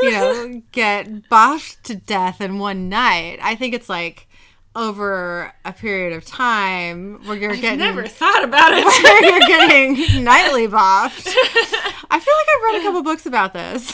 you 0.02 0.10
know, 0.10 0.62
get 0.72 1.08
boffed 1.30 1.82
to 1.84 1.94
death 1.94 2.40
in 2.40 2.58
one 2.58 2.88
night. 2.88 3.38
I 3.42 3.54
think 3.54 3.74
it's 3.74 3.88
like 3.88 4.27
over 4.78 5.52
a 5.64 5.72
period 5.72 6.12
of 6.16 6.24
time 6.24 7.20
where 7.26 7.36
you're 7.36 7.56
getting 7.56 7.78
Never 7.80 8.06
thought 8.06 8.44
about 8.44 8.72
it. 8.72 8.84
where 9.02 9.24
you're 9.24 9.46
getting 9.48 10.24
nightly 10.24 10.66
boffed. 10.68 11.26
I 12.10 12.20
feel 12.20 12.34
like 12.34 12.48
I've 12.56 12.62
read 12.72 12.80
a 12.80 12.82
couple 12.84 13.02
books 13.02 13.26
about 13.26 13.52
this. 13.52 13.92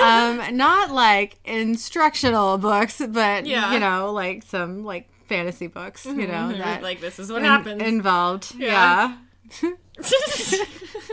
Um, 0.00 0.56
not 0.56 0.90
like 0.90 1.38
instructional 1.44 2.58
books, 2.58 3.00
but 3.08 3.46
Yeah. 3.46 3.72
you 3.72 3.78
know, 3.80 4.12
like 4.12 4.42
some 4.42 4.84
like 4.84 5.08
fantasy 5.26 5.66
books, 5.68 6.04
you 6.04 6.26
know, 6.26 6.52
that 6.52 6.82
like 6.82 7.00
this 7.00 7.18
is 7.18 7.30
what 7.30 7.38
in- 7.42 7.48
happens. 7.48 7.82
involved. 7.82 8.54
Yeah. 8.56 9.16
Yeah. 9.62 9.70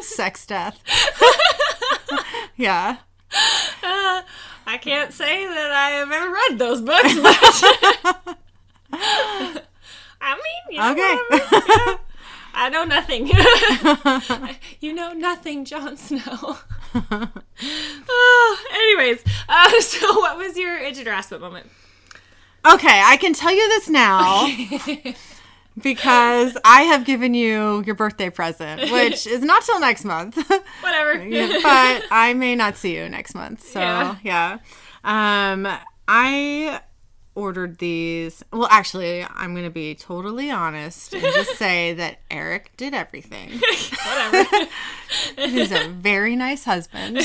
Sex 0.01 0.45
death. 0.45 0.79
yeah. 2.55 2.97
Uh, 3.83 4.21
I 4.65 4.77
can't 4.81 5.13
say 5.13 5.45
that 5.45 5.71
I 5.71 5.89
have 5.91 6.11
ever 6.11 6.31
read 6.33 6.59
those 6.59 6.81
books, 6.81 7.13
but 8.25 8.37
I 10.21 10.35
mean, 10.35 10.71
you 10.71 10.77
know, 10.79 10.91
Okay. 10.91 11.15
whatever, 11.29 11.65
yeah. 11.87 11.95
I 12.53 12.69
know 12.69 12.83
nothing. 12.83 13.27
you 14.81 14.93
know 14.93 15.13
nothing, 15.13 15.63
Jon 15.65 15.95
Snow. 15.97 16.57
oh, 18.09 18.65
anyways, 18.73 19.23
uh, 19.47 19.81
so 19.81 20.19
what 20.19 20.37
was 20.37 20.57
your 20.57 20.77
itch 20.77 20.97
Rasput 20.97 21.39
moment? 21.39 21.67
Okay, 22.65 23.01
I 23.05 23.15
can 23.17 23.33
tell 23.33 23.53
you 23.53 23.67
this 23.69 23.87
now 23.87 24.47
because 25.81 26.57
I 26.65 26.81
have 26.81 27.05
given 27.05 27.33
you 27.33 27.83
your 27.85 27.95
birthday 27.95 28.29
present, 28.29 28.91
which 28.91 29.25
is 29.25 29.41
not 29.41 29.63
till 29.63 29.79
next 29.79 30.03
month. 30.03 30.35
Whatever. 30.81 31.13
But 31.61 32.03
I 32.11 32.33
may 32.35 32.55
not 32.55 32.75
see 32.75 32.95
you 32.97 33.07
next 33.07 33.33
month. 33.35 33.63
So 33.65 33.79
Yeah. 33.79 34.15
yeah. 34.23 34.57
Um 35.05 35.67
I 36.07 36.81
ordered 37.39 37.77
these. 37.77 38.43
Well, 38.51 38.67
actually, 38.69 39.23
I'm 39.23 39.53
going 39.53 39.63
to 39.65 39.71
be 39.71 39.95
totally 39.95 40.51
honest 40.51 41.13
and 41.13 41.23
just 41.23 41.51
say 41.57 41.93
that 41.93 42.19
Eric 42.29 42.71
did 42.77 42.93
everything. 42.93 43.59
Whatever. 44.05 44.67
He's 45.49 45.71
a 45.71 45.87
very 45.87 46.35
nice 46.35 46.65
husband. 46.65 47.19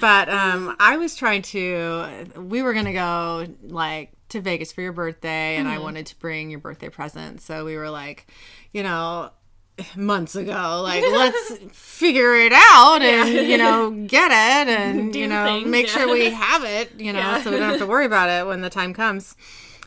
but 0.00 0.28
um 0.28 0.76
I 0.78 0.96
was 0.96 1.16
trying 1.16 1.42
to 1.42 2.26
we 2.36 2.62
were 2.62 2.72
going 2.72 2.84
to 2.86 2.92
go 2.92 3.46
like 3.62 4.12
to 4.30 4.40
Vegas 4.40 4.72
for 4.72 4.82
your 4.82 4.92
birthday 4.92 5.56
and 5.56 5.68
I 5.68 5.78
wanted 5.78 6.06
to 6.06 6.18
bring 6.18 6.50
your 6.50 6.60
birthday 6.60 6.88
present. 6.88 7.40
So 7.40 7.64
we 7.64 7.76
were 7.76 7.90
like, 7.90 8.26
you 8.72 8.82
know, 8.82 9.30
months 9.96 10.36
ago. 10.36 10.80
Like, 10.82 11.02
let's 11.02 11.54
figure 11.72 12.34
it 12.34 12.52
out 12.52 13.02
and, 13.02 13.48
you 13.48 13.58
know, 13.58 13.90
get 14.06 14.30
it 14.30 14.68
and, 14.72 15.12
Do 15.12 15.18
you 15.18 15.26
know, 15.26 15.44
things, 15.44 15.66
make 15.68 15.86
yeah. 15.86 15.92
sure 15.92 16.12
we 16.12 16.30
have 16.30 16.64
it, 16.64 16.98
you 16.98 17.12
know, 17.12 17.18
Yeah. 17.18 17.42
so 17.42 17.50
we 17.50 17.58
don't 17.58 17.70
have 17.70 17.78
to 17.80 17.86
worry 17.86 18.06
about 18.06 18.28
it 18.30 18.46
when 18.46 18.60
the 18.60 18.70
time 18.70 18.94
comes. 18.94 19.36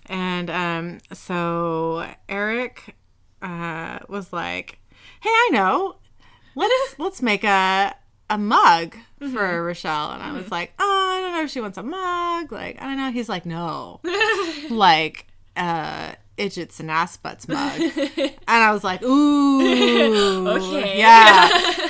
And 0.08 0.50
um, 0.50 1.00
so 1.14 2.08
Eric 2.30 2.96
uh, 3.42 4.00
was 4.08 4.32
like, 4.34 4.80
hey, 5.22 5.30
I 5.30 5.50
know. 5.52 5.98
Let's 6.56 6.96
let's 7.00 7.22
make 7.22 7.44
a 7.44 7.96
a 8.30 8.38
mug 8.38 8.96
for 9.32 9.64
Rochelle. 9.64 10.12
And 10.12 10.24
I 10.24 10.32
was 10.34 10.52
like, 10.52 10.74
oh, 10.80 11.14
I 11.18 11.22
don't 11.22 11.32
know 11.34 11.44
if 11.44 11.50
she 11.52 11.62
wants 11.62 11.78
a 11.78 11.84
mug. 11.84 12.52
Like, 12.52 12.82
I 12.82 12.86
don't 12.86 12.98
know. 12.98 13.12
He's 13.12 13.30
like, 13.30 13.46
no. 13.46 14.00
like, 14.70 15.28
uh, 15.56 16.14
Idgits 16.38 16.80
and 16.80 16.92
ass 16.92 17.18
butts 17.18 17.48
mug. 17.48 17.82
and 18.18 18.34
I 18.48 18.72
was 18.72 18.84
like, 18.84 19.02
ooh. 19.04 20.48
Okay. 20.48 20.98
Yeah. 20.98 21.50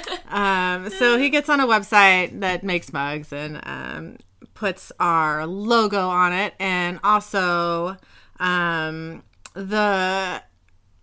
um, 0.29 0.89
so 0.89 1.17
he 1.17 1.29
gets 1.29 1.49
on 1.49 1.59
a 1.59 1.67
website 1.67 2.39
that 2.39 2.63
makes 2.63 2.93
mugs 2.93 3.33
and 3.33 3.59
um, 3.63 4.17
puts 4.53 4.91
our 4.99 5.45
logo 5.45 6.09
on 6.09 6.33
it 6.33 6.53
and 6.59 6.99
also 7.03 7.97
um, 8.39 9.23
the 9.53 10.41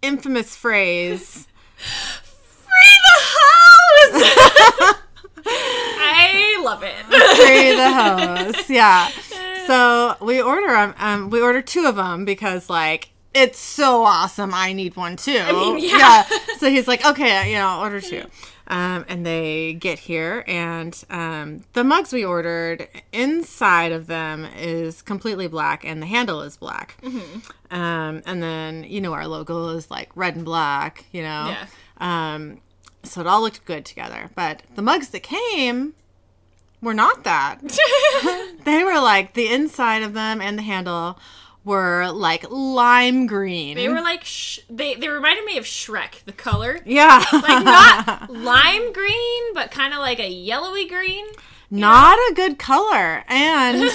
infamous 0.03 0.57
phrase 0.57 1.47
Free 1.77 2.99
the 3.05 3.21
house! 3.37 4.95
I 5.47 6.61
love 6.65 6.83
it. 6.83 7.05
free 7.05 7.75
the 7.75 7.93
hose. 7.93 8.71
Yeah. 8.71 9.11
So 9.67 10.17
we 10.21 10.41
order 10.41 10.69
them. 10.69 10.95
Um, 10.99 11.31
we 11.31 11.41
order 11.41 11.63
two 11.63 11.87
of 11.87 11.97
them 11.97 12.25
because 12.25 12.71
like 12.71 13.11
it's 13.35 13.59
so 13.59 14.05
awesome. 14.05 14.55
I 14.55 14.73
need 14.73 14.97
one 14.97 15.17
too. 15.17 15.33
mean, 15.53 15.79
yeah. 15.79 16.25
So 16.59 16.71
he's 16.71 16.89
like, 16.89 17.05
okay, 17.05 17.51
you 17.51 17.57
know, 17.57 17.67
I'll 17.67 17.81
order 17.81 18.01
two. 18.01 18.25
Um, 18.67 19.05
and 19.09 19.27
they 19.27 19.75
get 19.75 19.99
here, 19.99 20.43
and 20.47 21.05
um, 21.11 21.65
the 21.75 21.85
mugs 21.85 22.15
we 22.15 22.25
ordered 22.25 22.89
inside 23.13 23.93
of 23.93 24.07
them 24.07 24.47
is 24.57 25.03
completely 25.03 25.49
black, 25.49 25.85
and 25.85 26.01
the 26.01 26.07
handle 26.07 26.41
is 26.41 26.57
black. 26.57 26.97
Mm-hmm. 27.03 27.77
Um, 27.77 28.23
and 28.25 28.43
then 28.43 28.85
you 28.85 29.03
know 29.03 29.13
our 29.13 29.27
logo 29.29 29.69
is 29.71 29.91
like 29.91 30.11
red 30.15 30.37
and 30.37 30.47
black. 30.47 31.05
You 31.13 31.23
know. 31.23 31.55
Yeah. 31.55 31.67
Um, 31.99 32.61
so 33.03 33.21
it 33.21 33.27
all 33.27 33.43
looked 33.43 33.67
good 33.67 33.85
together. 33.85 34.31
But 34.35 34.63
the 34.77 34.83
mugs 34.83 35.09
that 35.11 35.23
came 35.23 35.93
were 36.81 36.95
not 36.95 37.25
that. 37.25 37.61
they 38.65 38.83
were 38.85 39.01
like 39.01 39.35
the 39.35 39.53
inside 39.53 40.03
of 40.03 40.15
them 40.15 40.41
and 40.41 40.59
the 40.59 40.63
handle 40.63 41.19
were 41.65 42.11
like 42.13 42.45
lime 42.51 43.27
green. 43.27 43.77
They 43.77 43.89
were 43.89 44.01
like 44.03 44.25
sh- 44.25 44.61
they 44.69 44.95
they 44.97 45.09
reminded 45.09 45.45
me 45.45 45.57
of 45.59 45.65
Shrek, 45.65 46.25
the 46.25 46.33
color. 46.33 46.81
yeah, 46.85 47.25
Like 47.33 47.65
not 47.65 48.31
lime 48.51 48.93
green, 48.93 49.55
but 49.55 49.71
kind 49.71 49.93
of 49.95 50.01
like 50.01 50.21
a 50.21 50.29
yellowy 50.29 50.87
green. 50.89 51.27
not 51.71 52.19
a 52.31 52.35
good 52.35 52.59
color, 52.59 53.25
and 53.29 53.91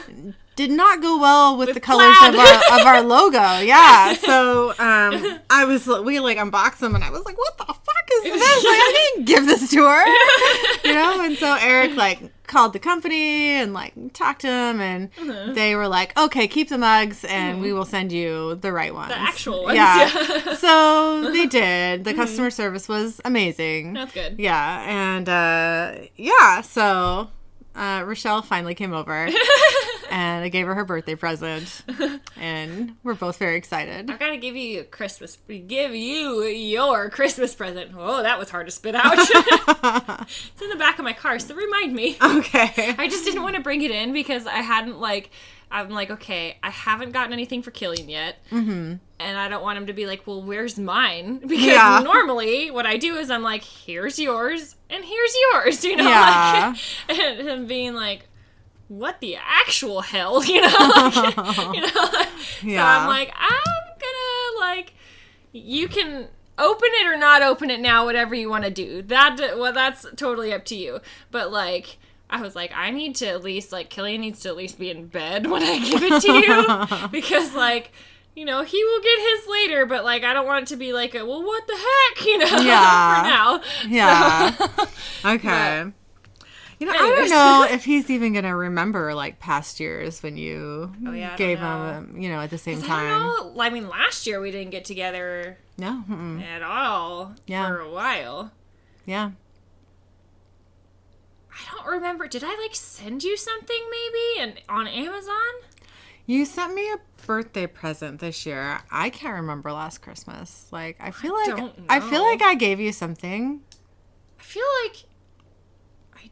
did 0.56 0.70
not 0.70 1.00
go 1.00 1.18
well 1.18 1.56
with, 1.56 1.72
the 1.74 1.80
colors 1.80 2.16
plaid. 2.18 2.34
of 2.34 2.40
our 2.40 2.80
of 2.80 2.86
our 2.86 3.00
logo. 3.16 3.58
Yeah, 3.60 4.14
so 4.14 4.70
um, 4.78 5.38
I 5.50 5.64
was 5.66 5.86
we 5.86 6.20
like 6.20 6.38
unboxed 6.38 6.80
them, 6.80 6.94
and 6.94 7.04
I 7.04 7.10
was 7.10 7.24
like, 7.24 7.36
"What 7.38 7.56
the 7.58 7.64
fuck 7.66 8.08
is 8.16 8.22
this? 8.24 8.40
Like, 8.64 8.80
I 8.80 9.10
didn't 9.14 9.26
give 9.26 9.46
this 9.46 9.70
to 9.70 9.84
her," 9.84 10.06
you 10.88 10.94
know. 10.94 11.22
And 11.24 11.36
so 11.36 11.56
Eric 11.60 11.96
like 11.96 12.20
called 12.50 12.72
the 12.74 12.78
company 12.90 13.52
and 13.60 13.72
like 13.72 13.94
talked 14.12 14.40
to 14.42 14.48
them, 14.48 14.80
and 14.80 15.08
Uh-huh. 15.18 15.52
they 15.54 15.74
were 15.76 15.88
like, 15.88 16.10
"Okay, 16.18 16.46
keep 16.48 16.68
the 16.68 16.76
mugs, 16.78 17.24
and 17.24 17.60
we 17.62 17.72
will 17.72 17.84
send 17.86 18.10
you 18.12 18.56
the 18.56 18.72
right 18.72 18.92
ones, 18.92 19.12
Mm-hmm. 19.12 19.22
The 19.24 19.28
actual 19.30 19.62
ones. 19.64 19.76
Yeah. 19.76 19.96
Yeah. 20.46 20.54
so 20.56 21.30
they 21.32 21.46
did. 21.60 22.04
The 22.04 22.14
customer 22.14 22.50
service 22.50 22.86
was 22.88 23.20
amazing. 23.24 23.94
That's 23.94 24.12
good. 24.12 24.32
Yeah, 24.38 24.84
and 24.86 25.26
uh, 25.28 26.06
yeah, 26.16 26.60
so 26.62 27.30
uh, 27.76 28.02
Rochelle 28.04 28.42
finally 28.42 28.74
came 28.74 28.92
over, 28.92 29.28
and 30.10 30.44
I 30.44 30.48
gave 30.48 30.66
her 30.66 30.74
her 30.74 30.84
birthday 30.84 31.14
present, 31.14 31.82
and 32.36 32.96
we're 33.02 33.14
both 33.14 33.38
very 33.38 33.56
excited. 33.56 34.10
I 34.10 34.16
gotta 34.16 34.36
give 34.36 34.56
you 34.56 34.80
a 34.80 34.84
Christmas. 34.84 35.38
Give 35.48 35.94
you 35.94 36.42
your 36.44 37.08
Christmas 37.10 37.54
present. 37.54 37.92
Oh, 37.96 38.22
that 38.22 38.38
was 38.38 38.50
hard 38.50 38.66
to 38.66 38.72
spit 38.72 38.94
out. 38.94 39.14
it's 39.18 40.62
in 40.62 40.68
the 40.68 40.76
back 40.76 40.98
of 40.98 41.04
my 41.04 41.12
car, 41.12 41.38
so 41.38 41.54
remind 41.54 41.94
me. 41.94 42.16
Okay. 42.22 42.94
I 42.98 43.08
just 43.08 43.24
didn't 43.24 43.42
want 43.42 43.56
to 43.56 43.62
bring 43.62 43.82
it 43.82 43.90
in 43.90 44.12
because 44.12 44.46
I 44.46 44.58
hadn't 44.58 45.00
like. 45.00 45.30
I'm 45.72 45.90
like, 45.90 46.10
okay, 46.10 46.58
I 46.64 46.70
haven't 46.70 47.12
gotten 47.12 47.32
anything 47.32 47.62
for 47.62 47.70
Killian 47.70 48.08
yet, 48.08 48.38
mm-hmm. 48.50 48.94
and 49.20 49.38
I 49.38 49.48
don't 49.48 49.62
want 49.62 49.78
him 49.78 49.86
to 49.86 49.92
be 49.92 50.04
like, 50.04 50.26
well, 50.26 50.42
where's 50.42 50.76
mine? 50.80 51.38
Because 51.46 51.64
Yeah. 51.64 52.00
normally, 52.02 52.72
what 52.72 52.86
I 52.86 52.96
do 52.96 53.14
is 53.14 53.30
I'm 53.30 53.44
like, 53.44 53.62
here's 53.62 54.18
yours, 54.18 54.74
and 54.88 55.04
here's 55.04 55.34
yours, 55.52 55.84
you 55.84 55.94
know, 55.94 56.08
Yeah. 56.08 56.74
like, 57.08 57.18
and 57.20 57.48
him 57.48 57.66
being 57.68 57.94
like, 57.94 58.22
what 58.90 59.20
the 59.20 59.36
actual 59.36 60.00
hell, 60.00 60.44
you 60.52 60.60
know, 60.60 60.68
you 61.72 61.80
know. 61.80 61.88
So 62.60 62.76
I'm 62.82 63.06
like, 63.08 63.32
I'm 63.36 63.84
gonna 64.00 64.58
like, 64.60 64.94
you 65.52 65.86
can 65.88 66.26
open 66.58 66.88
it 67.00 67.06
or 67.06 67.16
not 67.16 67.40
open 67.42 67.70
it 67.70 67.78
now, 67.80 68.04
whatever 68.04 68.34
you 68.34 68.50
want 68.50 68.64
to 68.64 68.70
do. 68.70 69.00
That 69.02 69.38
well, 69.56 69.72
that's 69.72 70.04
totally 70.16 70.52
up 70.52 70.64
to 70.66 70.74
you. 70.74 70.98
But 71.30 71.52
like, 71.52 71.98
I 72.28 72.42
was 72.42 72.56
like, 72.56 72.72
I 72.74 72.90
need 72.90 73.14
to 73.16 73.28
at 73.28 73.42
least 73.44 73.70
like, 73.70 73.90
Killian 73.90 74.20
needs 74.22 74.40
to 74.40 74.48
at 74.48 74.56
least 74.56 74.76
be 74.78 74.90
in 74.90 75.06
bed 75.06 75.46
when 75.50 75.62
I 75.62 75.78
give 75.78 76.02
it 76.02 76.20
to 76.22 76.32
you 77.02 77.08
because 77.08 77.54
like. 77.54 77.92
You 78.36 78.44
know, 78.46 78.62
he 78.62 78.82
will 78.82 79.00
get 79.02 79.18
his 79.18 79.48
later, 79.48 79.86
but 79.86 80.04
like 80.04 80.22
I 80.22 80.32
don't 80.32 80.46
want 80.46 80.62
it 80.62 80.68
to 80.68 80.76
be 80.76 80.92
like 80.92 81.16
a 81.16 81.26
well 81.26 81.42
what 81.42 81.66
the 81.66 81.74
heck, 81.76 82.24
you 82.24 82.38
know, 82.38 82.46
Yeah. 82.60 83.22
for 83.22 83.28
now. 83.28 83.60
Yeah. 83.88 84.50
So- 84.54 84.86
Okay. 85.34 85.92
You 86.80 86.86
know, 86.86 86.92
I 86.92 86.96
don't 86.96 87.28
know 87.30 87.66
if 87.70 87.84
he's 87.84 88.08
even 88.10 88.32
gonna 88.32 88.56
remember 88.56 89.14
like 89.14 89.38
past 89.38 89.78
years 89.80 90.22
when 90.22 90.36
you 90.38 90.92
Oh, 91.06 91.12
yeah, 91.12 91.36
gave 91.36 91.58
him, 91.60 92.16
you 92.18 92.28
know, 92.30 92.40
at 92.40 92.48
the 92.50 92.58
same 92.58 92.78
I 92.82 92.86
time. 92.86 93.08
don't 93.08 93.54
know. 93.56 93.62
I 93.62 93.68
mean, 93.70 93.86
last 93.88 94.26
year 94.26 94.40
we 94.40 94.50
didn't 94.50 94.70
get 94.70 94.84
together 94.86 95.58
No. 95.78 96.02
Mm-mm. 96.08 96.42
at 96.42 96.62
all 96.62 97.34
Yeah. 97.46 97.68
for 97.68 97.80
a 97.80 97.90
while. 97.90 98.50
Yeah. 99.04 99.30
I 101.52 101.76
don't 101.76 101.86
remember. 101.86 102.26
Did 102.26 102.42
I 102.44 102.56
like 102.62 102.74
send 102.74 103.22
you 103.24 103.36
something 103.36 103.76
maybe 103.90 104.40
and 104.40 104.62
on 104.68 104.86
Amazon? 104.88 105.34
You 106.26 106.44
sent 106.44 106.74
me 106.74 106.90
a 106.92 106.96
birthday 107.26 107.66
present 107.66 108.20
this 108.20 108.46
year. 108.46 108.80
I 108.90 109.10
can't 109.10 109.34
remember 109.34 109.72
last 109.72 109.98
Christmas. 109.98 110.66
Like 110.70 110.96
I 111.00 111.10
feel 111.10 111.34
like 111.34 111.72
I 111.88 112.00
feel 112.00 112.22
like 112.22 112.40
I 112.42 112.54
gave 112.54 112.80
you 112.80 112.92
something. 112.92 113.60
I 114.38 114.42
feel 114.42 114.64
like 114.84 114.96
I 114.96 115.09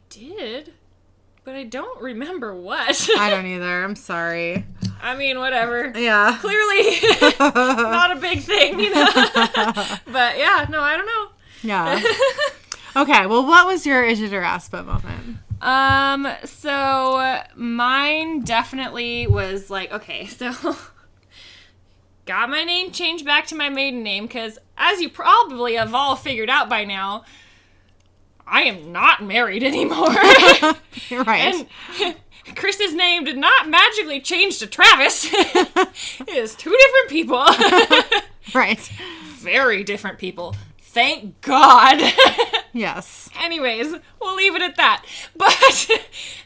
did, 0.09 0.73
but 1.43 1.55
I 1.55 1.63
don't 1.63 2.01
remember 2.01 2.55
what. 2.55 3.09
I 3.17 3.29
don't 3.29 3.45
either. 3.45 3.83
I'm 3.83 3.95
sorry. 3.95 4.65
I 5.01 5.15
mean, 5.15 5.39
whatever. 5.39 5.93
Yeah. 5.95 6.37
Clearly, 6.41 6.97
not 7.39 8.15
a 8.15 8.19
big 8.19 8.41
thing, 8.41 8.79
you 8.79 8.93
know. 8.93 9.05
but 9.13 10.37
yeah, 10.37 10.65
no, 10.69 10.81
I 10.81 10.97
don't 10.97 11.05
know. 11.05 11.27
Yeah. 11.63 12.01
Okay. 12.95 13.25
Well, 13.25 13.45
what 13.45 13.65
was 13.65 13.85
your 13.85 14.03
or 14.03 14.43
Aspa 14.43 14.83
moment? 14.83 15.37
Um, 15.61 16.27
so 16.45 17.41
mine 17.55 18.41
definitely 18.41 19.27
was 19.27 19.69
like, 19.69 19.91
okay, 19.91 20.25
so 20.25 20.53
got 22.25 22.49
my 22.49 22.63
name 22.63 22.91
changed 22.91 23.25
back 23.25 23.47
to 23.47 23.55
my 23.55 23.69
maiden 23.69 24.03
name 24.03 24.25
because, 24.25 24.57
as 24.77 25.01
you 25.01 25.09
probably 25.09 25.75
have 25.75 25.93
all 25.93 26.15
figured 26.15 26.49
out 26.49 26.69
by 26.69 26.85
now, 26.85 27.23
I 28.49 28.63
am 28.63 28.91
not 28.91 29.23
married 29.23 29.63
anymore. 29.63 30.09
Right. 31.11 31.65
and 32.01 32.15
Chris's 32.55 32.93
name 32.93 33.23
did 33.23 33.37
not 33.37 33.69
magically 33.69 34.19
change 34.21 34.59
to 34.59 34.67
Travis. 34.67 35.27
it 35.31 36.29
is 36.29 36.55
two 36.55 36.75
different 36.75 37.09
people. 37.09 37.45
right. 38.55 38.79
Very 39.37 39.83
different 39.83 40.17
people. 40.17 40.55
Thank 40.81 41.41
God. 41.41 41.99
Yes. 42.73 43.29
Anyways, 43.41 43.93
we'll 44.19 44.35
leave 44.35 44.55
it 44.55 44.61
at 44.61 44.75
that. 44.77 45.05
But 45.35 45.53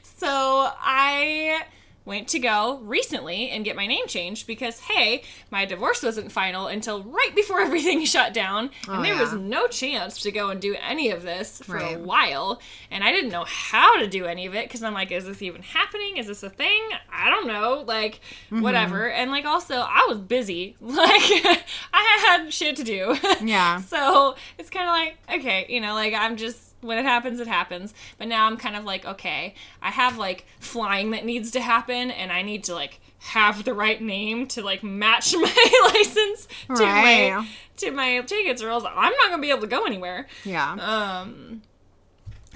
so 0.03 0.69
I 0.79 1.63
went 2.05 2.27
to 2.29 2.39
go 2.39 2.79
recently 2.83 3.49
and 3.49 3.63
get 3.63 3.75
my 3.75 3.87
name 3.87 4.07
changed 4.07 4.45
because 4.45 4.79
hey, 4.81 5.23
my 5.51 5.63
divorce 5.65 6.03
wasn't 6.03 6.31
final 6.31 6.67
until 6.67 7.01
right 7.03 7.31
before 7.35 7.61
everything 7.67 8.03
shut 8.05 8.33
down, 8.33 8.69
and 8.87 8.99
Oh, 8.99 9.01
there 9.03 9.17
was 9.17 9.33
no 9.33 9.67
chance 9.67 10.21
to 10.21 10.31
go 10.31 10.49
and 10.49 10.59
do 10.61 10.75
any 10.81 11.09
of 11.11 11.23
this 11.23 11.59
for 11.61 11.75
Right. 11.75 11.95
a 11.95 11.99
while, 11.99 12.61
and 12.91 13.03
I 13.03 13.11
didn't 13.11 13.31
know 13.31 13.45
how 13.47 13.97
to 13.99 14.07
do 14.07 14.25
any 14.25 14.45
of 14.45 14.53
it 14.55 14.65
because 14.67 14.83
I'm 14.83 14.93
like, 14.93 15.11
is 15.11 15.25
this 15.25 15.41
even 15.41 15.61
happening? 15.63 16.17
Is 16.17 16.27
this 16.27 16.43
a 16.43 16.49
thing? 16.49 16.81
I 17.11 17.29
don't 17.29 17.47
know, 17.47 17.83
like 17.87 18.19
Mm-hmm. 18.51 18.61
whatever. 18.61 19.09
And 19.09 19.31
like 19.31 19.45
also, 19.45 19.75
I 19.75 20.05
was 20.09 20.17
busy, 20.19 20.75
like 20.81 20.99
I 21.93 22.25
had 22.27 22.53
shit 22.53 22.75
to 22.77 22.83
do. 22.83 23.15
Yeah. 23.43 23.77
So 23.81 24.35
it's 24.57 24.69
kind 24.69 24.87
of 24.87 24.91
like, 24.93 25.39
okay, 25.39 25.65
you 25.69 25.79
know, 25.81 25.93
like 25.93 26.13
I'm 26.13 26.35
just, 26.37 26.72
when 26.83 26.97
it 26.97 27.05
happens, 27.05 27.39
it 27.39 27.47
happens. 27.47 27.93
But 28.17 28.27
now 28.27 28.45
I'm 28.45 28.57
kind 28.57 28.75
of 28.75 28.83
like, 28.83 29.05
okay, 29.05 29.55
I 29.81 29.91
have 29.91 30.17
like 30.17 30.45
flying 30.59 31.11
that 31.11 31.25
needs 31.25 31.51
to 31.51 31.61
happen 31.61 32.11
and 32.11 32.31
I 32.31 32.41
need 32.41 32.63
to 32.65 32.73
like 32.73 32.99
have 33.19 33.63
the 33.63 33.73
right 33.73 34.01
name 34.01 34.47
to 34.47 34.61
like 34.61 34.83
match 34.83 35.33
my 35.37 35.91
license 35.93 36.47
to 36.75 36.83
my 36.83 37.47
to 37.77 37.91
my 37.91 38.19
tickets 38.21 38.61
or 38.61 38.69
else 38.69 38.83
I'm 38.83 39.13
not 39.13 39.29
gonna 39.29 39.41
be 39.41 39.49
able 39.49 39.61
to 39.61 39.67
go 39.67 39.85
anywhere. 39.85 40.27
Yeah. 40.43 40.73
Um 40.73 41.61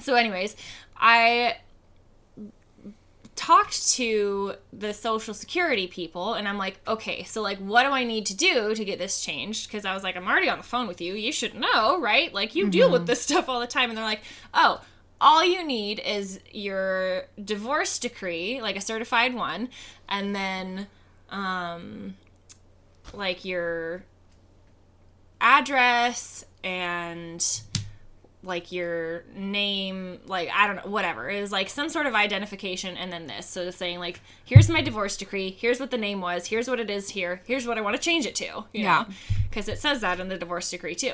so 0.01 0.15
anyways, 0.15 0.55
I 0.95 1.57
talked 3.37 3.91
to 3.91 4.55
the 4.73 4.93
social 4.93 5.33
security 5.33 5.87
people 5.87 6.33
and 6.33 6.47
I'm 6.47 6.57
like, 6.57 6.79
okay, 6.87 7.23
so 7.23 7.41
like 7.41 7.59
what 7.59 7.83
do 7.83 7.89
I 7.89 8.03
need 8.03 8.25
to 8.25 8.35
do 8.35 8.75
to 8.75 8.83
get 8.83 8.99
this 8.99 9.21
changed? 9.21 9.67
Because 9.67 9.85
I 9.85 9.93
was 9.93 10.03
like, 10.03 10.17
I'm 10.17 10.27
already 10.27 10.49
on 10.49 10.57
the 10.57 10.63
phone 10.63 10.87
with 10.87 10.99
you. 10.99 11.13
You 11.13 11.31
should 11.31 11.53
know, 11.53 12.01
right? 12.01 12.33
Like 12.33 12.55
you 12.55 12.69
deal 12.69 12.91
with 12.91 13.07
this 13.07 13.21
stuff 13.21 13.47
all 13.47 13.59
the 13.59 13.67
time. 13.67 13.89
And 13.89 13.97
they're 13.97 14.03
like, 14.03 14.23
oh, 14.53 14.81
all 15.21 15.45
you 15.45 15.63
need 15.65 15.99
is 15.99 16.39
your 16.51 17.25
divorce 17.43 17.99
decree, 17.99 18.61
like 18.61 18.75
a 18.75 18.81
certified 18.81 19.33
one, 19.33 19.69
and 20.09 20.35
then 20.35 20.87
um 21.29 22.15
like 23.13 23.45
your 23.45 24.03
address 25.41 26.45
and 26.63 27.61
like 28.43 28.71
your 28.71 29.23
name, 29.35 30.19
like 30.27 30.49
I 30.53 30.67
don't 30.67 30.77
know, 30.77 30.91
whatever. 30.91 31.29
It 31.29 31.41
was 31.41 31.51
like 31.51 31.69
some 31.69 31.89
sort 31.89 32.05
of 32.05 32.15
identification 32.15 32.95
and 32.95 33.11
then 33.11 33.27
this. 33.27 33.47
So 33.47 33.69
saying 33.71 33.99
like, 33.99 34.21
here's 34.45 34.69
my 34.69 34.81
divorce 34.81 35.17
decree, 35.17 35.51
here's 35.51 35.79
what 35.79 35.91
the 35.91 35.97
name 35.97 36.21
was, 36.21 36.47
here's 36.47 36.69
what 36.69 36.79
it 36.79 36.89
is 36.89 37.09
here, 37.09 37.41
here's 37.45 37.67
what 37.67 37.77
I 37.77 37.81
want 37.81 37.95
to 37.95 38.01
change 38.01 38.25
it 38.25 38.35
to. 38.35 38.45
You 38.45 38.83
Yeah. 38.83 39.05
Because 39.49 39.67
it 39.67 39.79
says 39.79 40.01
that 40.01 40.19
in 40.19 40.29
the 40.29 40.37
divorce 40.37 40.69
decree 40.69 40.95
too. 40.95 41.13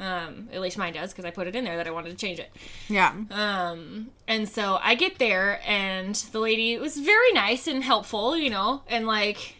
Um, 0.00 0.48
at 0.50 0.62
least 0.62 0.78
mine 0.78 0.94
does 0.94 1.12
because 1.12 1.26
I 1.26 1.30
put 1.30 1.46
it 1.46 1.54
in 1.54 1.64
there 1.64 1.76
that 1.76 1.86
I 1.86 1.90
wanted 1.90 2.10
to 2.10 2.16
change 2.16 2.38
it. 2.38 2.50
Yeah. 2.88 3.12
Um, 3.30 4.10
and 4.26 4.48
so 4.48 4.78
I 4.82 4.94
get 4.94 5.18
there, 5.18 5.60
and 5.66 6.14
the 6.32 6.38
lady 6.38 6.78
was 6.78 6.96
very 6.96 7.32
nice 7.32 7.66
and 7.66 7.84
helpful, 7.84 8.34
you 8.34 8.48
know, 8.48 8.82
and 8.88 9.06
like 9.06 9.56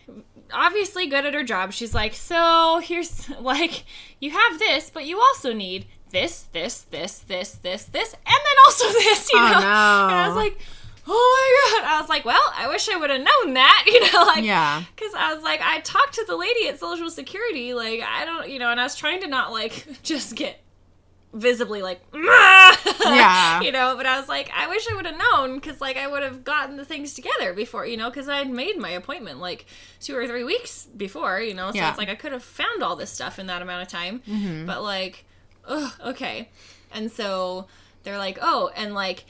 obviously 0.53 1.07
good 1.07 1.27
at 1.27 1.35
her 1.35 1.45
job. 1.45 1.75
She's 1.75 1.95
like, 1.95 2.15
So 2.15 2.81
here's 2.83 3.29
like, 3.41 3.85
you 4.19 4.31
have 4.31 4.59
this, 4.59 4.89
but 4.89 5.05
you 5.05 5.21
also 5.21 5.53
need 5.53 5.85
this, 6.11 6.43
this, 6.53 6.83
this, 6.91 7.19
this, 7.21 7.53
this, 7.53 7.85
this, 7.85 8.13
and 8.15 8.25
then 8.27 8.57
also 8.67 8.89
this, 8.93 9.33
you 9.33 9.39
Oh, 9.39 9.43
know? 9.53 9.61
no. 9.61 10.07
And 10.09 10.15
I 10.17 10.27
was 10.29 10.37
like, 10.37 10.59
Oh 11.13 11.73
my 11.73 11.81
god. 11.81 11.89
I 11.97 12.01
was 12.01 12.09
like, 12.09 12.25
Well, 12.25 12.43
I 12.57 12.69
wish 12.69 12.89
I 12.89 12.97
would 12.97 13.11
have 13.11 13.21
known 13.23 13.55
that, 13.55 13.85
you 13.89 14.01
know, 14.13 14.25
like, 14.25 14.45
Yeah. 14.45 14.83
because 14.95 15.15
I 15.15 15.35
was 15.35 15.43
like, 15.43 15.61
I 15.63 15.81
talked 15.81 16.15
to 16.15 16.25
the 16.27 16.37
lady 16.37 16.69
at 16.69 16.79
Social 16.79 17.11
Security, 17.11 17.75
like, 17.75 18.01
I 18.03 18.25
don't, 18.25 18.49
you 18.49 18.59
know, 18.59 18.71
and 18.71 18.79
I 18.81 18.85
was 18.85 18.95
trying 18.95 19.21
to 19.23 19.27
not 19.27 19.51
like 19.53 19.87
just 20.03 20.35
get 20.37 20.61
visibly 21.33 21.81
like, 21.81 22.01
Yeah. 22.13 23.61
you 23.61 23.73
know, 23.73 23.95
but 23.97 24.07
I 24.07 24.19
was 24.19 24.29
like, 24.29 24.51
I 24.55 24.67
wish 24.69 24.87
I 24.91 24.95
would 24.97 25.07
have 25.07 25.17
known 25.19 25.57
because 25.57 25.81
like 25.81 25.97
I 25.97 26.07
would 26.07 26.23
have 26.23 26.45
gotten 26.45 26.77
the 26.77 26.85
things 26.85 27.15
together 27.15 27.53
before, 27.55 27.87
you 27.87 27.97
know, 27.97 28.11
because 28.11 28.29
I 28.29 28.39
had 28.39 28.51
made 28.51 28.77
my 28.79 28.91
appointment 28.91 29.39
like 29.41 29.67
two 30.01 30.17
or 30.17 30.27
three 30.27 30.45
weeks 30.45 30.87
before, 30.97 31.41
you 31.41 31.55
know, 31.55 31.71
so 31.71 31.77
Yeah. 31.77 31.89
it's 31.91 31.99
like 31.99 32.09
I 32.09 32.15
could 32.15 32.33
have 32.33 32.43
found 32.45 32.83
all 32.83 32.97
this 32.97 33.11
stuff 33.11 33.39
in 33.39 33.47
that 33.47 33.63
amount 33.63 33.83
of 33.83 33.89
time, 33.89 34.23
mm-hmm. 34.29 34.67
but 34.67 34.83
like, 34.83 35.25
ugh, 35.71 35.93
okay, 36.05 36.51
and 36.93 37.11
so 37.11 37.67
they're 38.03 38.19
like, 38.19 38.39
oh, 38.43 38.71
and 38.77 38.95
like 38.95 39.25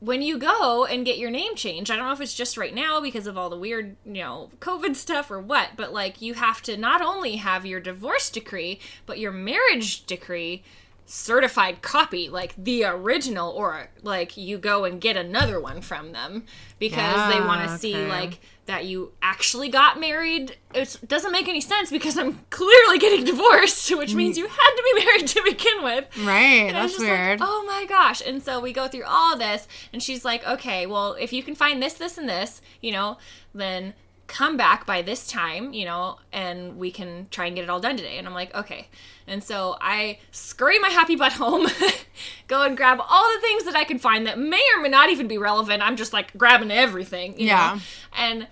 when 0.00 0.20
you 0.20 0.38
go 0.38 0.84
and 0.84 1.06
get 1.06 1.18
your 1.18 1.30
name 1.30 1.54
changed, 1.56 1.90
I 1.90 1.96
don't 1.96 2.06
know 2.06 2.12
if 2.12 2.20
it's 2.20 2.34
just 2.34 2.58
right 2.58 2.74
now 2.74 3.00
because 3.00 3.26
of 3.26 3.38
all 3.38 3.48
the 3.48 3.58
weird, 3.58 3.96
you 4.04 4.20
know, 4.22 4.50
COVID 4.60 4.94
stuff 4.94 5.30
or 5.30 5.40
what, 5.40 5.70
but 5.76 5.92
like 5.92 6.20
you 6.20 6.34
have 6.34 6.60
to 6.62 6.76
not 6.76 7.00
only 7.00 7.36
have 7.36 7.64
your 7.64 7.80
divorce 7.80 8.28
decree, 8.28 8.78
but 9.06 9.18
your 9.18 9.32
marriage 9.32 10.04
decree 10.04 10.62
certified 11.06 11.80
copy, 11.82 12.28
like 12.28 12.54
the 12.56 12.84
original, 12.84 13.50
or 13.52 13.88
like 14.02 14.36
you 14.36 14.58
go 14.58 14.84
and 14.84 15.00
get 15.00 15.16
another 15.16 15.60
one 15.60 15.80
from 15.80 16.12
them 16.12 16.44
because 16.78 17.32
they 17.32 17.38
ah, 17.38 17.46
want 17.46 17.62
to 17.62 17.70
Yeah, 17.70 17.76
see 17.76 18.06
like 18.06 18.40
that 18.66 18.84
you 18.84 19.12
actually 19.22 19.68
got 19.68 19.98
married. 19.98 20.56
It 20.74 20.98
doesn't 21.06 21.30
make 21.30 21.48
any 21.48 21.60
sense 21.60 21.90
because 21.90 22.18
I'm 22.18 22.40
clearly 22.50 22.98
getting 22.98 23.24
divorced, 23.24 23.88
which 23.96 24.12
mm. 24.12 24.16
means 24.16 24.36
you 24.36 24.48
had 24.48 24.70
to 24.76 24.82
be 24.94 25.04
married 25.04 25.26
to 25.28 25.42
begin 25.44 25.84
with. 25.84 26.26
Right. 26.26 26.66
And 26.66 26.76
That's 26.76 26.92
just 26.94 27.04
like, 27.04 27.10
weird. 27.10 27.38
oh 27.40 27.64
my 27.66 27.86
gosh. 27.88 28.20
And 28.26 28.42
so 28.42 28.60
we 28.60 28.72
go 28.72 28.88
through 28.88 29.04
all 29.04 29.38
this, 29.38 29.68
and 29.92 30.02
she's 30.02 30.24
like, 30.24 30.46
okay, 30.46 30.86
well, 30.86 31.12
if 31.14 31.32
you 31.32 31.42
can 31.42 31.54
find 31.54 31.80
this, 31.82 31.94
this, 31.94 32.18
and 32.18 32.28
this, 32.28 32.60
you 32.80 32.90
know, 32.90 33.18
then 33.54 33.94
come 34.26 34.56
back 34.56 34.86
by 34.86 35.02
this 35.02 35.26
time, 35.28 35.72
you 35.72 35.84
know, 35.84 36.18
and 36.32 36.76
we 36.78 36.90
can 36.90 37.28
try 37.30 37.46
and 37.46 37.54
get 37.54 37.62
it 37.62 37.70
all 37.70 37.80
done 37.80 37.96
today. 37.96 38.18
And 38.18 38.26
I'm 38.26 38.34
like, 38.34 38.54
okay. 38.54 38.88
And 39.26 39.42
so 39.42 39.76
I 39.80 40.18
scurry 40.30 40.78
my 40.78 40.88
happy 40.88 41.16
butt 41.16 41.32
home, 41.44 41.66
go 42.48 42.62
and 42.62 42.76
grab 42.76 42.98
all 43.00 43.34
the 43.34 43.40
things 43.40 43.64
that 43.64 43.76
I 43.76 43.84
can 43.84 43.98
find 43.98 44.26
that 44.26 44.38
may 44.38 44.62
or 44.76 44.82
may 44.82 44.88
not 44.88 45.10
even 45.10 45.28
be 45.28 45.38
relevant. 45.38 45.82
I'm 45.82 45.96
just 45.96 46.12
like 46.12 46.36
grabbing 46.36 46.70
everything, 46.70 47.38
you 47.38 47.46
Yeah. 47.46 47.74
know, 47.76 47.80
and 48.16 48.46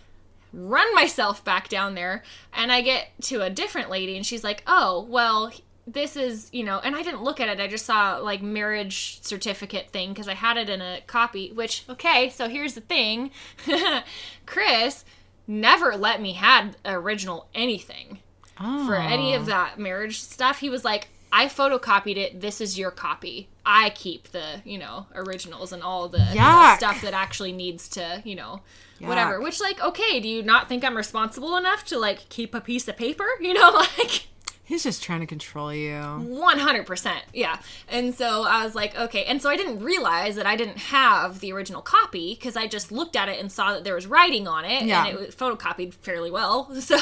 run 0.52 0.94
myself 0.94 1.44
back 1.44 1.68
down 1.68 1.94
there 1.96 2.22
and 2.52 2.70
I 2.70 2.80
get 2.80 3.08
to 3.22 3.42
a 3.42 3.50
different 3.50 3.90
lady 3.90 4.16
and 4.16 4.24
she's 4.24 4.44
like, 4.44 4.62
"Oh, 4.68 5.04
well, 5.10 5.50
this 5.86 6.16
is, 6.16 6.48
you 6.52 6.62
know, 6.62 6.78
and 6.82 6.94
I 6.96 7.02
didn't 7.02 7.22
look 7.24 7.40
at 7.40 7.48
it. 7.48 7.60
I 7.60 7.66
just 7.66 7.84
saw 7.84 8.18
like 8.18 8.40
marriage 8.40 9.20
certificate 9.22 9.90
thing 9.90 10.10
because 10.10 10.28
I 10.28 10.34
had 10.34 10.56
it 10.56 10.70
in 10.70 10.80
a 10.80 11.00
copy, 11.08 11.50
which 11.52 11.82
okay, 11.90 12.30
so 12.30 12.48
here's 12.48 12.74
the 12.74 12.80
thing. 12.80 13.32
Chris 14.46 15.04
never 15.46 15.96
let 15.96 16.20
me 16.20 16.32
had 16.32 16.76
original 16.84 17.48
anything 17.54 18.18
oh. 18.60 18.86
for 18.86 18.94
any 18.94 19.34
of 19.34 19.42
oh. 19.42 19.46
that 19.46 19.78
marriage 19.78 20.20
stuff. 20.20 20.58
He 20.58 20.70
was 20.70 20.84
like, 20.84 21.08
I 21.32 21.46
photocopied 21.46 22.16
it. 22.16 22.40
This 22.40 22.60
is 22.60 22.78
your 22.78 22.92
copy. 22.92 23.48
I 23.66 23.90
keep 23.90 24.28
the, 24.28 24.62
you 24.64 24.78
know, 24.78 25.06
originals 25.14 25.72
and 25.72 25.82
all 25.82 26.08
the, 26.08 26.18
Yuck. 26.18 26.76
stuff 26.76 27.02
that 27.02 27.12
actually 27.12 27.52
needs 27.52 27.88
to, 27.90 28.22
you 28.24 28.36
know, 28.36 28.60
whatever. 29.00 29.40
Which, 29.40 29.60
like, 29.60 29.82
okay, 29.82 30.20
do 30.20 30.28
you 30.28 30.42
not 30.42 30.68
think 30.68 30.84
I'm 30.84 30.96
responsible 30.96 31.56
enough 31.56 31.84
to, 31.86 31.98
like, 31.98 32.28
keep 32.28 32.54
a 32.54 32.60
piece 32.60 32.86
of 32.86 32.96
paper? 32.96 33.26
You 33.40 33.52
know, 33.52 33.70
like, 33.70 34.28
He's 34.66 34.82
just 34.82 35.02
trying 35.02 35.20
to 35.20 35.26
control 35.26 35.72
you. 35.74 35.92
100%. 35.92 37.12
Yeah. 37.34 37.58
And 37.88 38.14
so 38.14 38.44
I 38.44 38.64
was 38.64 38.74
like, 38.74 38.98
okay. 38.98 39.24
And 39.24 39.42
so 39.42 39.50
I 39.50 39.56
didn't 39.56 39.80
realize 39.80 40.36
that 40.36 40.46
I 40.46 40.56
didn't 40.56 40.78
have 40.78 41.40
the 41.40 41.52
original 41.52 41.82
copy 41.82 42.34
because 42.34 42.56
I 42.56 42.66
just 42.66 42.90
looked 42.90 43.14
at 43.14 43.28
it 43.28 43.38
and 43.38 43.52
saw 43.52 43.72
that 43.74 43.84
there 43.84 43.94
was 43.94 44.06
writing 44.06 44.48
on 44.48 44.64
it 44.64 44.84
Yeah. 44.84 45.06
and 45.06 45.14
it 45.18 45.26
was 45.26 45.34
photocopied 45.34 45.92
fairly 45.94 46.30
well. 46.30 46.70
So, 46.80 46.96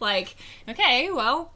like, 0.00 0.36
okay, 0.68 1.10
well, 1.10 1.52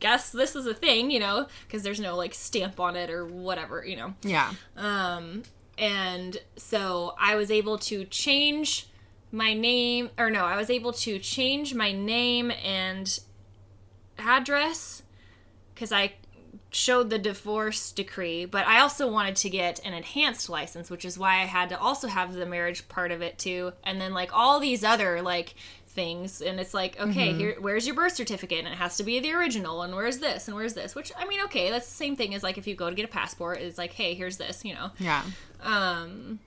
guess 0.00 0.30
this 0.30 0.54
is 0.56 0.66
a 0.66 0.74
thing, 0.74 1.10
you 1.10 1.18
know, 1.20 1.46
because 1.66 1.82
there's 1.82 2.00
no 2.00 2.16
like 2.16 2.34
stamp 2.34 2.78
on 2.80 2.96
it 2.96 3.10
or 3.10 3.24
whatever, 3.26 3.84
you 3.86 3.96
know. 3.96 4.14
Yeah. 4.22 4.52
Um, 4.76 5.42
and 5.78 6.36
so 6.56 7.14
I 7.18 7.36
was 7.36 7.50
able 7.50 7.78
to 7.78 8.04
change 8.04 8.88
my 9.32 9.52
name, 9.54 10.10
or 10.18 10.30
no, 10.30 10.44
I 10.44 10.56
was 10.56 10.70
able 10.70 10.92
to 10.92 11.18
change 11.18 11.74
my 11.74 11.90
name 11.92 12.52
and 12.64 13.18
address 14.18 15.02
because 15.74 15.92
I 15.92 16.14
showed 16.70 17.10
the 17.10 17.18
divorce 17.18 17.92
decree, 17.92 18.44
but 18.44 18.66
I 18.66 18.80
also 18.80 19.10
wanted 19.10 19.36
to 19.36 19.50
get 19.50 19.80
an 19.84 19.94
enhanced 19.94 20.48
license, 20.48 20.90
which 20.90 21.04
is 21.04 21.18
why 21.18 21.34
I 21.40 21.44
had 21.44 21.68
to 21.70 21.78
also 21.78 22.08
have 22.08 22.34
the 22.34 22.46
marriage 22.46 22.88
part 22.88 23.12
of 23.12 23.22
it 23.22 23.38
too, 23.38 23.72
and 23.84 24.00
then 24.00 24.12
like 24.12 24.30
all 24.32 24.60
these 24.60 24.84
other 24.84 25.22
like 25.22 25.54
things 25.94 26.42
and 26.42 26.58
it's 26.58 26.74
like 26.74 26.98
okay 26.98 27.32
here 27.32 27.56
where's 27.60 27.86
your 27.86 27.94
birth 27.94 28.14
certificate? 28.14 28.64
And 28.64 28.68
it 28.68 28.76
has 28.76 28.96
to 28.96 29.04
be 29.04 29.20
the 29.20 29.32
original 29.32 29.82
and 29.82 29.94
where's 29.94 30.18
this 30.18 30.48
and 30.48 30.56
where's 30.56 30.74
this? 30.74 30.94
Which 30.96 31.12
i 31.16 31.24
mean 31.24 31.40
okay 31.44 31.70
that's 31.70 31.86
the 31.86 31.94
same 31.94 32.16
thing 32.16 32.34
as 32.34 32.42
like 32.42 32.58
if 32.58 32.66
you 32.66 32.74
go 32.74 32.90
to 32.90 32.96
get 32.96 33.04
a 33.04 33.08
passport 33.08 33.58
it's 33.58 33.78
like 33.78 33.92
hey 33.92 34.14
here's 34.14 34.36
this 34.36 34.64
you 34.64 34.74
know? 34.74 34.90
Yeah. 34.98 35.22
um, 35.62 36.40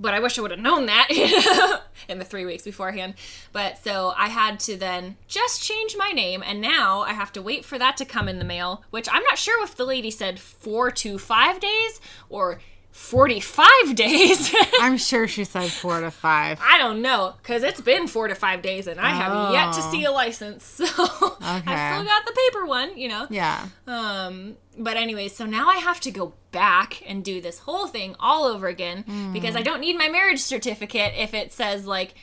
but 0.00 0.14
I 0.14 0.20
wish 0.20 0.38
I 0.38 0.42
would 0.42 0.52
have 0.52 0.60
known 0.60 0.86
that 0.86 1.08
in 2.08 2.18
the 2.18 2.24
three 2.24 2.46
weeks 2.46 2.62
beforehand. 2.62 3.14
But 3.52 3.78
so 3.78 4.14
I 4.16 4.28
had 4.28 4.60
to 4.60 4.76
then 4.76 5.16
just 5.26 5.62
change 5.62 5.96
my 5.98 6.10
name, 6.10 6.42
and 6.46 6.60
now 6.60 7.00
I 7.00 7.12
have 7.12 7.32
to 7.32 7.42
wait 7.42 7.64
for 7.64 7.78
that 7.78 7.96
to 7.98 8.04
come 8.04 8.28
in 8.28 8.38
the 8.38 8.44
mail, 8.44 8.84
which 8.90 9.08
I'm 9.10 9.24
not 9.24 9.38
sure 9.38 9.62
if 9.64 9.76
the 9.76 9.84
lady 9.84 10.10
said 10.10 10.38
four 10.38 10.90
to 10.92 11.18
five 11.18 11.60
days 11.60 12.00
or 12.28 12.60
45 12.90 13.94
days. 13.94 14.54
I'm 14.80 14.96
sure 14.98 15.28
she 15.28 15.44
said 15.44 15.70
four 15.70 16.00
to 16.00 16.10
five. 16.10 16.58
I 16.62 16.78
don't 16.78 17.00
know, 17.02 17.34
because 17.40 17.62
it's 17.62 17.80
been 17.80 18.06
four 18.08 18.28
to 18.28 18.34
five 18.34 18.60
days, 18.62 18.86
and 18.86 19.00
I 19.00 19.10
have 19.10 19.52
yet 19.52 19.72
to 19.74 19.80
Oh. 19.82 19.90
see 19.92 20.04
a 20.04 20.10
license. 20.10 20.80
So 20.88 21.36
I 21.40 21.60
still 21.60 22.04
got 22.04 22.26
the 22.26 22.32
paper 22.32 22.66
one, 22.66 22.98
you 22.98 23.08
know. 23.08 23.26
Yeah. 23.30 23.66
Um, 23.86 24.56
but 24.76 24.96
anyways, 24.96 25.34
so 25.34 25.46
now 25.46 25.68
I 25.68 25.76
have 25.76 26.00
to 26.00 26.10
go 26.10 26.34
back 26.50 27.02
and 27.06 27.24
do 27.24 27.40
this 27.40 27.60
whole 27.60 27.86
thing 27.86 28.14
all 28.20 28.44
over 28.44 28.66
again 28.68 29.30
because 29.32 29.54
I 29.56 29.62
don't 29.62 29.80
need 29.80 29.96
my 29.96 30.08
marriage 30.08 30.40
certificate 30.40 31.14
if 31.16 31.34
it 31.34 31.52
says 31.52 31.86
like 31.86 32.14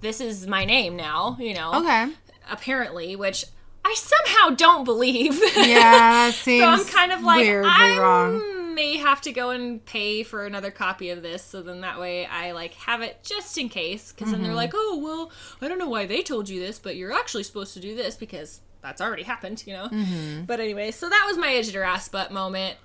this 0.00 0.20
is 0.20 0.46
my 0.46 0.64
name 0.64 0.96
now, 0.96 1.36
you 1.40 1.54
know. 1.54 1.74
Okay. 1.74 2.12
Apparently, 2.50 3.16
which 3.16 3.44
I 3.84 3.94
somehow 3.96 4.54
don't 4.56 4.84
believe. 4.84 5.40
Yeah, 5.56 6.30
seems 6.30 6.62
so 6.62 6.68
I'm 6.68 6.84
kind 6.84 7.12
of 7.12 7.22
like 7.22 7.38
weirdly 7.40 7.70
I 7.70 7.98
wrong. 7.98 8.42
May 8.80 8.96
have 8.96 9.20
to 9.22 9.32
go 9.32 9.50
and 9.50 9.84
pay 9.84 10.22
for 10.22 10.46
another 10.46 10.70
copy 10.70 11.10
of 11.10 11.22
this, 11.22 11.42
so 11.44 11.60
then 11.62 11.80
that 11.82 12.00
way 12.00 12.24
I 12.26 12.52
like 12.52 12.74
have 12.74 13.02
it 13.02 13.18
just 13.22 13.58
in 13.58 13.68
case. 13.68 14.12
Because 14.12 14.30
then 14.30 14.40
they're 14.42 14.50
Mm-hmm. 14.50 14.56
like, 14.56 14.72
oh 14.74 15.00
well, 15.02 15.30
I 15.60 15.68
don't 15.68 15.78
know 15.78 15.88
why 15.88 16.06
they 16.06 16.22
told 16.22 16.48
you 16.48 16.60
this, 16.60 16.78
but 16.78 16.96
you're 16.96 17.12
actually 17.12 17.42
supposed 17.44 17.74
to 17.74 17.80
do 17.80 17.94
this 17.94 18.16
because 18.16 18.60
that's 18.82 19.00
already 19.00 19.24
happened, 19.24 19.62
you 19.66 19.74
know. 19.74 19.88
Mm-hmm. 19.88 20.44
But 20.44 20.60
anyway, 20.60 20.90
so 20.90 21.08
that 21.08 21.24
was 21.28 21.36
my 21.36 21.52
edge 21.52 21.68
your 21.72 21.84
ass 21.84 22.08
butt 22.08 22.32
moment. 22.32 22.76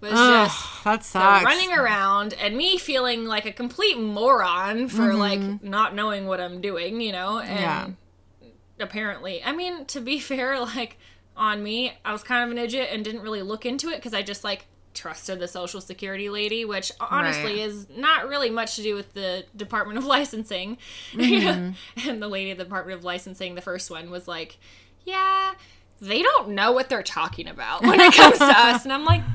Was 0.00 0.12
just 0.12 0.84
that 0.84 1.02
sucks. 1.04 1.44
running 1.44 1.72
around 1.72 2.32
and 2.34 2.56
me 2.56 2.78
feeling 2.78 3.24
like 3.24 3.46
a 3.46 3.52
complete 3.52 3.98
moron 3.98 4.88
for 4.88 5.14
like 5.14 5.40
not 5.62 5.94
knowing 5.94 6.26
what 6.26 6.40
I'm 6.40 6.60
doing, 6.60 7.00
you 7.00 7.10
know? 7.12 7.40
And 7.40 7.48
Mm-hmm. 7.50 8.44
Yeah. 8.44 8.48
apparently, 8.84 9.42
I 9.42 9.52
mean, 9.52 9.86
to 9.86 10.00
be 10.00 10.18
fair, 10.30 10.60
like 10.60 10.98
on 11.36 11.62
me, 11.62 11.92
I 12.04 12.12
was 12.12 12.22
kind 12.22 12.44
of 12.44 12.50
an 12.50 12.58
idiot 12.58 12.90
and 12.92 13.04
didn't 13.04 13.22
really 13.22 13.42
look 13.42 13.66
into 13.66 13.88
it 13.88 13.96
because 13.96 14.14
I 14.14 14.22
just 14.22 14.44
like 14.44 14.66
trusted 14.98 15.38
the 15.38 15.48
social 15.48 15.80
security 15.80 16.28
lady, 16.28 16.64
which 16.64 16.90
honestly 17.00 17.54
Right. 17.60 17.68
is 17.68 17.86
not 17.96 18.28
really 18.28 18.50
much 18.50 18.76
to 18.76 18.82
do 18.82 18.94
with 18.94 19.14
the 19.14 19.44
Department 19.56 19.98
of 19.98 20.04
Licensing. 20.16 20.78
and 21.18 21.74
the 21.96 22.28
lady 22.28 22.50
at 22.50 22.58
the 22.58 22.64
Department 22.64 22.98
of 22.98 23.04
Licensing, 23.04 23.54
the 23.54 23.60
first 23.62 23.90
one, 23.90 24.10
was 24.10 24.26
like, 24.28 24.58
Yeah, 25.04 25.54
they 26.00 26.22
don't 26.22 26.50
know 26.50 26.72
what 26.72 26.88
they're 26.88 27.02
talking 27.02 27.48
about 27.48 27.82
when 27.82 28.00
it 28.00 28.12
comes 28.14 28.38
to 28.38 28.44
us. 28.44 28.84
And 28.84 28.92
I'm 28.92 29.04
like, 29.04 29.22
Good 29.22 29.32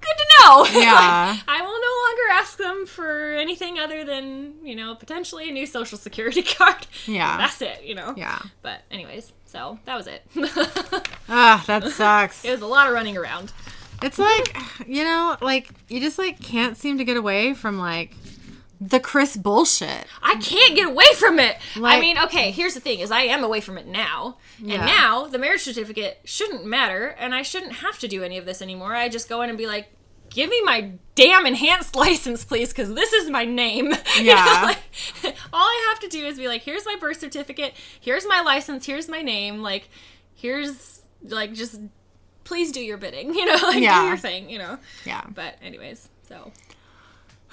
good 0.00 0.18
to 0.18 0.26
know. 0.40 0.66
Yeah. 0.80 1.36
I 1.48 1.60
will 1.62 1.66
no 1.66 1.94
longer 2.06 2.40
ask 2.40 2.58
them 2.58 2.86
for 2.86 3.32
anything 3.34 3.78
other 3.78 4.04
than, 4.04 4.54
you 4.64 4.76
know, 4.76 4.94
potentially 4.94 5.48
a 5.48 5.52
new 5.52 5.66
social 5.66 5.98
security 5.98 6.42
card. 6.42 6.86
Yeah. 7.06 7.36
That's 7.38 7.60
it, 7.62 7.82
you 7.84 7.94
know? 7.96 8.14
Yeah. 8.16 8.38
But, 8.62 8.82
anyways, 8.90 9.32
so 9.46 9.78
that 9.84 9.96
was 9.96 10.06
it. 10.06 10.22
Ah, 11.28 11.64
that 11.66 11.84
sucks. 11.88 12.44
it 12.44 12.50
was 12.52 12.60
a 12.60 12.66
lot 12.66 12.86
of 12.86 12.94
running 12.94 13.16
around. 13.16 13.52
It's 14.02 14.18
like, 14.18 14.56
you 14.86 15.04
know, 15.04 15.36
like 15.40 15.68
you 15.88 16.00
just 16.00 16.18
like 16.18 16.40
can't 16.40 16.76
seem 16.76 16.98
to 16.98 17.04
get 17.04 17.16
away 17.16 17.54
from 17.54 17.78
like 17.78 18.14
the 18.80 19.00
Chris 19.00 19.36
bullshit. 19.36 20.06
I 20.22 20.34
can't 20.36 20.74
get 20.76 20.86
away 20.86 21.06
from 21.16 21.38
it. 21.38 21.56
I 21.82 21.98
mean, 21.98 22.18
okay, 22.18 22.50
here's 22.50 22.74
the 22.74 22.80
thing 22.80 23.00
is 23.00 23.10
I 23.10 23.22
am 23.22 23.42
away 23.42 23.60
from 23.62 23.78
it 23.78 23.86
now. 23.86 24.36
Yeah. 24.58 24.74
And 24.76 24.86
now 24.86 25.26
the 25.26 25.38
marriage 25.38 25.62
certificate 25.62 26.20
shouldn't 26.24 26.66
matter 26.66 27.08
and 27.18 27.34
I 27.34 27.40
shouldn't 27.42 27.72
have 27.76 27.98
to 28.00 28.08
do 28.08 28.22
any 28.22 28.36
of 28.36 28.44
this 28.44 28.60
anymore. 28.60 28.94
I 28.94 29.08
just 29.08 29.28
go 29.30 29.40
in 29.42 29.48
and 29.48 29.56
be 29.56 29.66
like, 29.66 29.88
"Give 30.28 30.50
me 30.50 30.60
my 30.62 30.92
damn 31.14 31.46
enhanced 31.46 31.96
license, 32.04 32.44
please, 32.44 32.74
cuz 32.74 32.92
this 32.92 33.14
is 33.14 33.30
my 33.30 33.44
name." 33.46 33.86
You 34.18 34.24
know, 34.24 34.32
Yeah. 34.34 34.62
like, 34.64 34.78
all 35.54 35.64
I 35.66 35.86
have 35.88 36.00
to 36.00 36.08
do 36.08 36.26
is 36.26 36.36
be 36.36 36.48
like, 36.48 36.62
"Here's 36.62 36.84
my 36.84 36.96
birth 37.00 37.18
certificate. 37.20 37.72
Here's 37.98 38.26
my 38.26 38.42
license. 38.42 38.84
Here's 38.84 39.08
my 39.08 39.22
name. 39.22 39.62
Like, 39.62 39.88
here's 40.34 41.00
like 41.22 41.54
just 41.54 41.80
please 42.46 42.72
do 42.72 42.80
your 42.80 42.96
bidding, 42.96 43.34
you 43.38 43.44
know, 43.44 43.58
like 43.62 43.82
Yeah. 43.82 44.00
do 44.02 44.06
your 44.08 44.16
thing, 44.16 44.48
you 44.48 44.58
know." 44.58 44.78
Yeah. 45.04 45.22
But 45.28 45.56
anyways, 45.62 46.08
so 46.26 46.50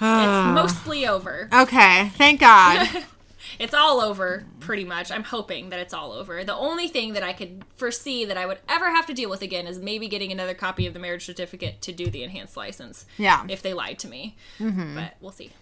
mostly 0.00 1.06
over. 1.06 1.48
okay, 1.52 2.08
thank 2.16 2.40
God. 2.40 2.88
It's 3.58 3.74
all 3.74 4.00
over, 4.00 4.46
pretty 4.58 4.84
much. 4.84 5.12
I'm 5.12 5.22
hoping 5.22 5.68
that 5.68 5.78
it's 5.78 5.92
all 5.92 6.12
over. 6.12 6.42
The 6.44 6.54
only 6.54 6.88
thing 6.88 7.12
that 7.12 7.22
I 7.22 7.34
could 7.34 7.62
foresee 7.76 8.24
that 8.24 8.38
I 8.38 8.46
would 8.46 8.58
ever 8.70 8.86
have 8.90 9.04
to 9.06 9.12
deal 9.14 9.28
with 9.28 9.42
again 9.42 9.66
is 9.66 9.78
maybe 9.78 10.08
getting 10.08 10.32
another 10.32 10.54
copy 10.54 10.86
of 10.86 10.94
the 10.94 10.98
marriage 10.98 11.26
certificate 11.26 11.82
to 11.82 11.92
do 11.92 12.06
the 12.06 12.22
enhanced 12.22 12.56
license. 12.56 13.04
Yeah. 13.18 13.44
If 13.48 13.60
they 13.60 13.74
lied 13.74 13.98
to 14.00 14.08
me. 14.08 14.36
Mm-hmm. 14.58 14.94
But 14.96 15.16
we'll 15.20 15.30
see. 15.30 15.52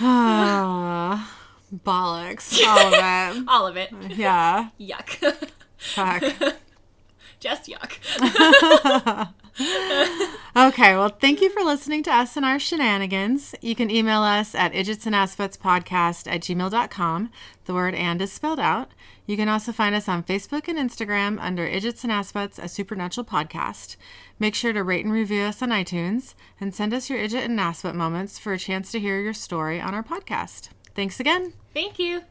Ah, 0.00 1.30
bollocks. 1.84 2.58
All 2.66 2.78
of 2.94 3.36
it. 3.36 3.44
all 3.48 3.66
of 3.66 3.76
it. 3.76 3.92
Yeah. 4.16 4.70
Yuck. 4.80 5.48
Fuck. 5.76 6.56
Just 7.46 7.70
yuck. 7.70 9.32
Okay, 10.56 10.96
well, 10.96 11.10
thank 11.10 11.42
you 11.42 11.50
for 11.50 11.62
listening 11.62 12.02
to 12.04 12.10
us 12.10 12.34
and 12.34 12.44
our 12.44 12.58
shenanigans. 12.58 13.54
You 13.60 13.74
can 13.74 13.90
email 13.90 14.22
us 14.22 14.54
at 14.54 14.72
idiotsandaspettspodcast 14.72 16.26
at 16.26 16.40
gmail.com. 16.40 17.30
The 17.66 17.74
word 17.74 17.94
and 17.94 18.22
is 18.22 18.32
spelled 18.32 18.58
out. 18.58 18.92
You 19.26 19.36
can 19.36 19.50
also 19.50 19.70
find 19.70 19.94
us 19.94 20.08
on 20.08 20.22
Facebook 20.22 20.66
and 20.66 20.78
Instagram 20.78 21.38
under 21.40 21.66
Idiots 21.66 22.04
and 22.04 22.12
Aspets, 22.12 22.58
a 22.58 22.68
supernatural 22.68 23.26
podcast. 23.26 23.96
Make 24.38 24.54
sure 24.54 24.72
to 24.72 24.82
rate 24.82 25.04
and 25.04 25.12
review 25.12 25.42
us 25.42 25.60
on 25.60 25.68
iTunes 25.68 26.34
and 26.58 26.74
send 26.74 26.94
us 26.94 27.10
your 27.10 27.18
Idiot 27.18 27.44
and 27.44 27.58
Aspet 27.58 27.94
moments 27.94 28.38
for 28.38 28.54
a 28.54 28.58
chance 28.58 28.90
to 28.92 29.00
hear 29.00 29.20
your 29.20 29.34
story 29.34 29.78
on 29.78 29.94
our 29.94 30.02
podcast. 30.02 30.70
Thanks 30.94 31.20
again. 31.20 31.52
Thank 31.74 31.98
you. 31.98 32.22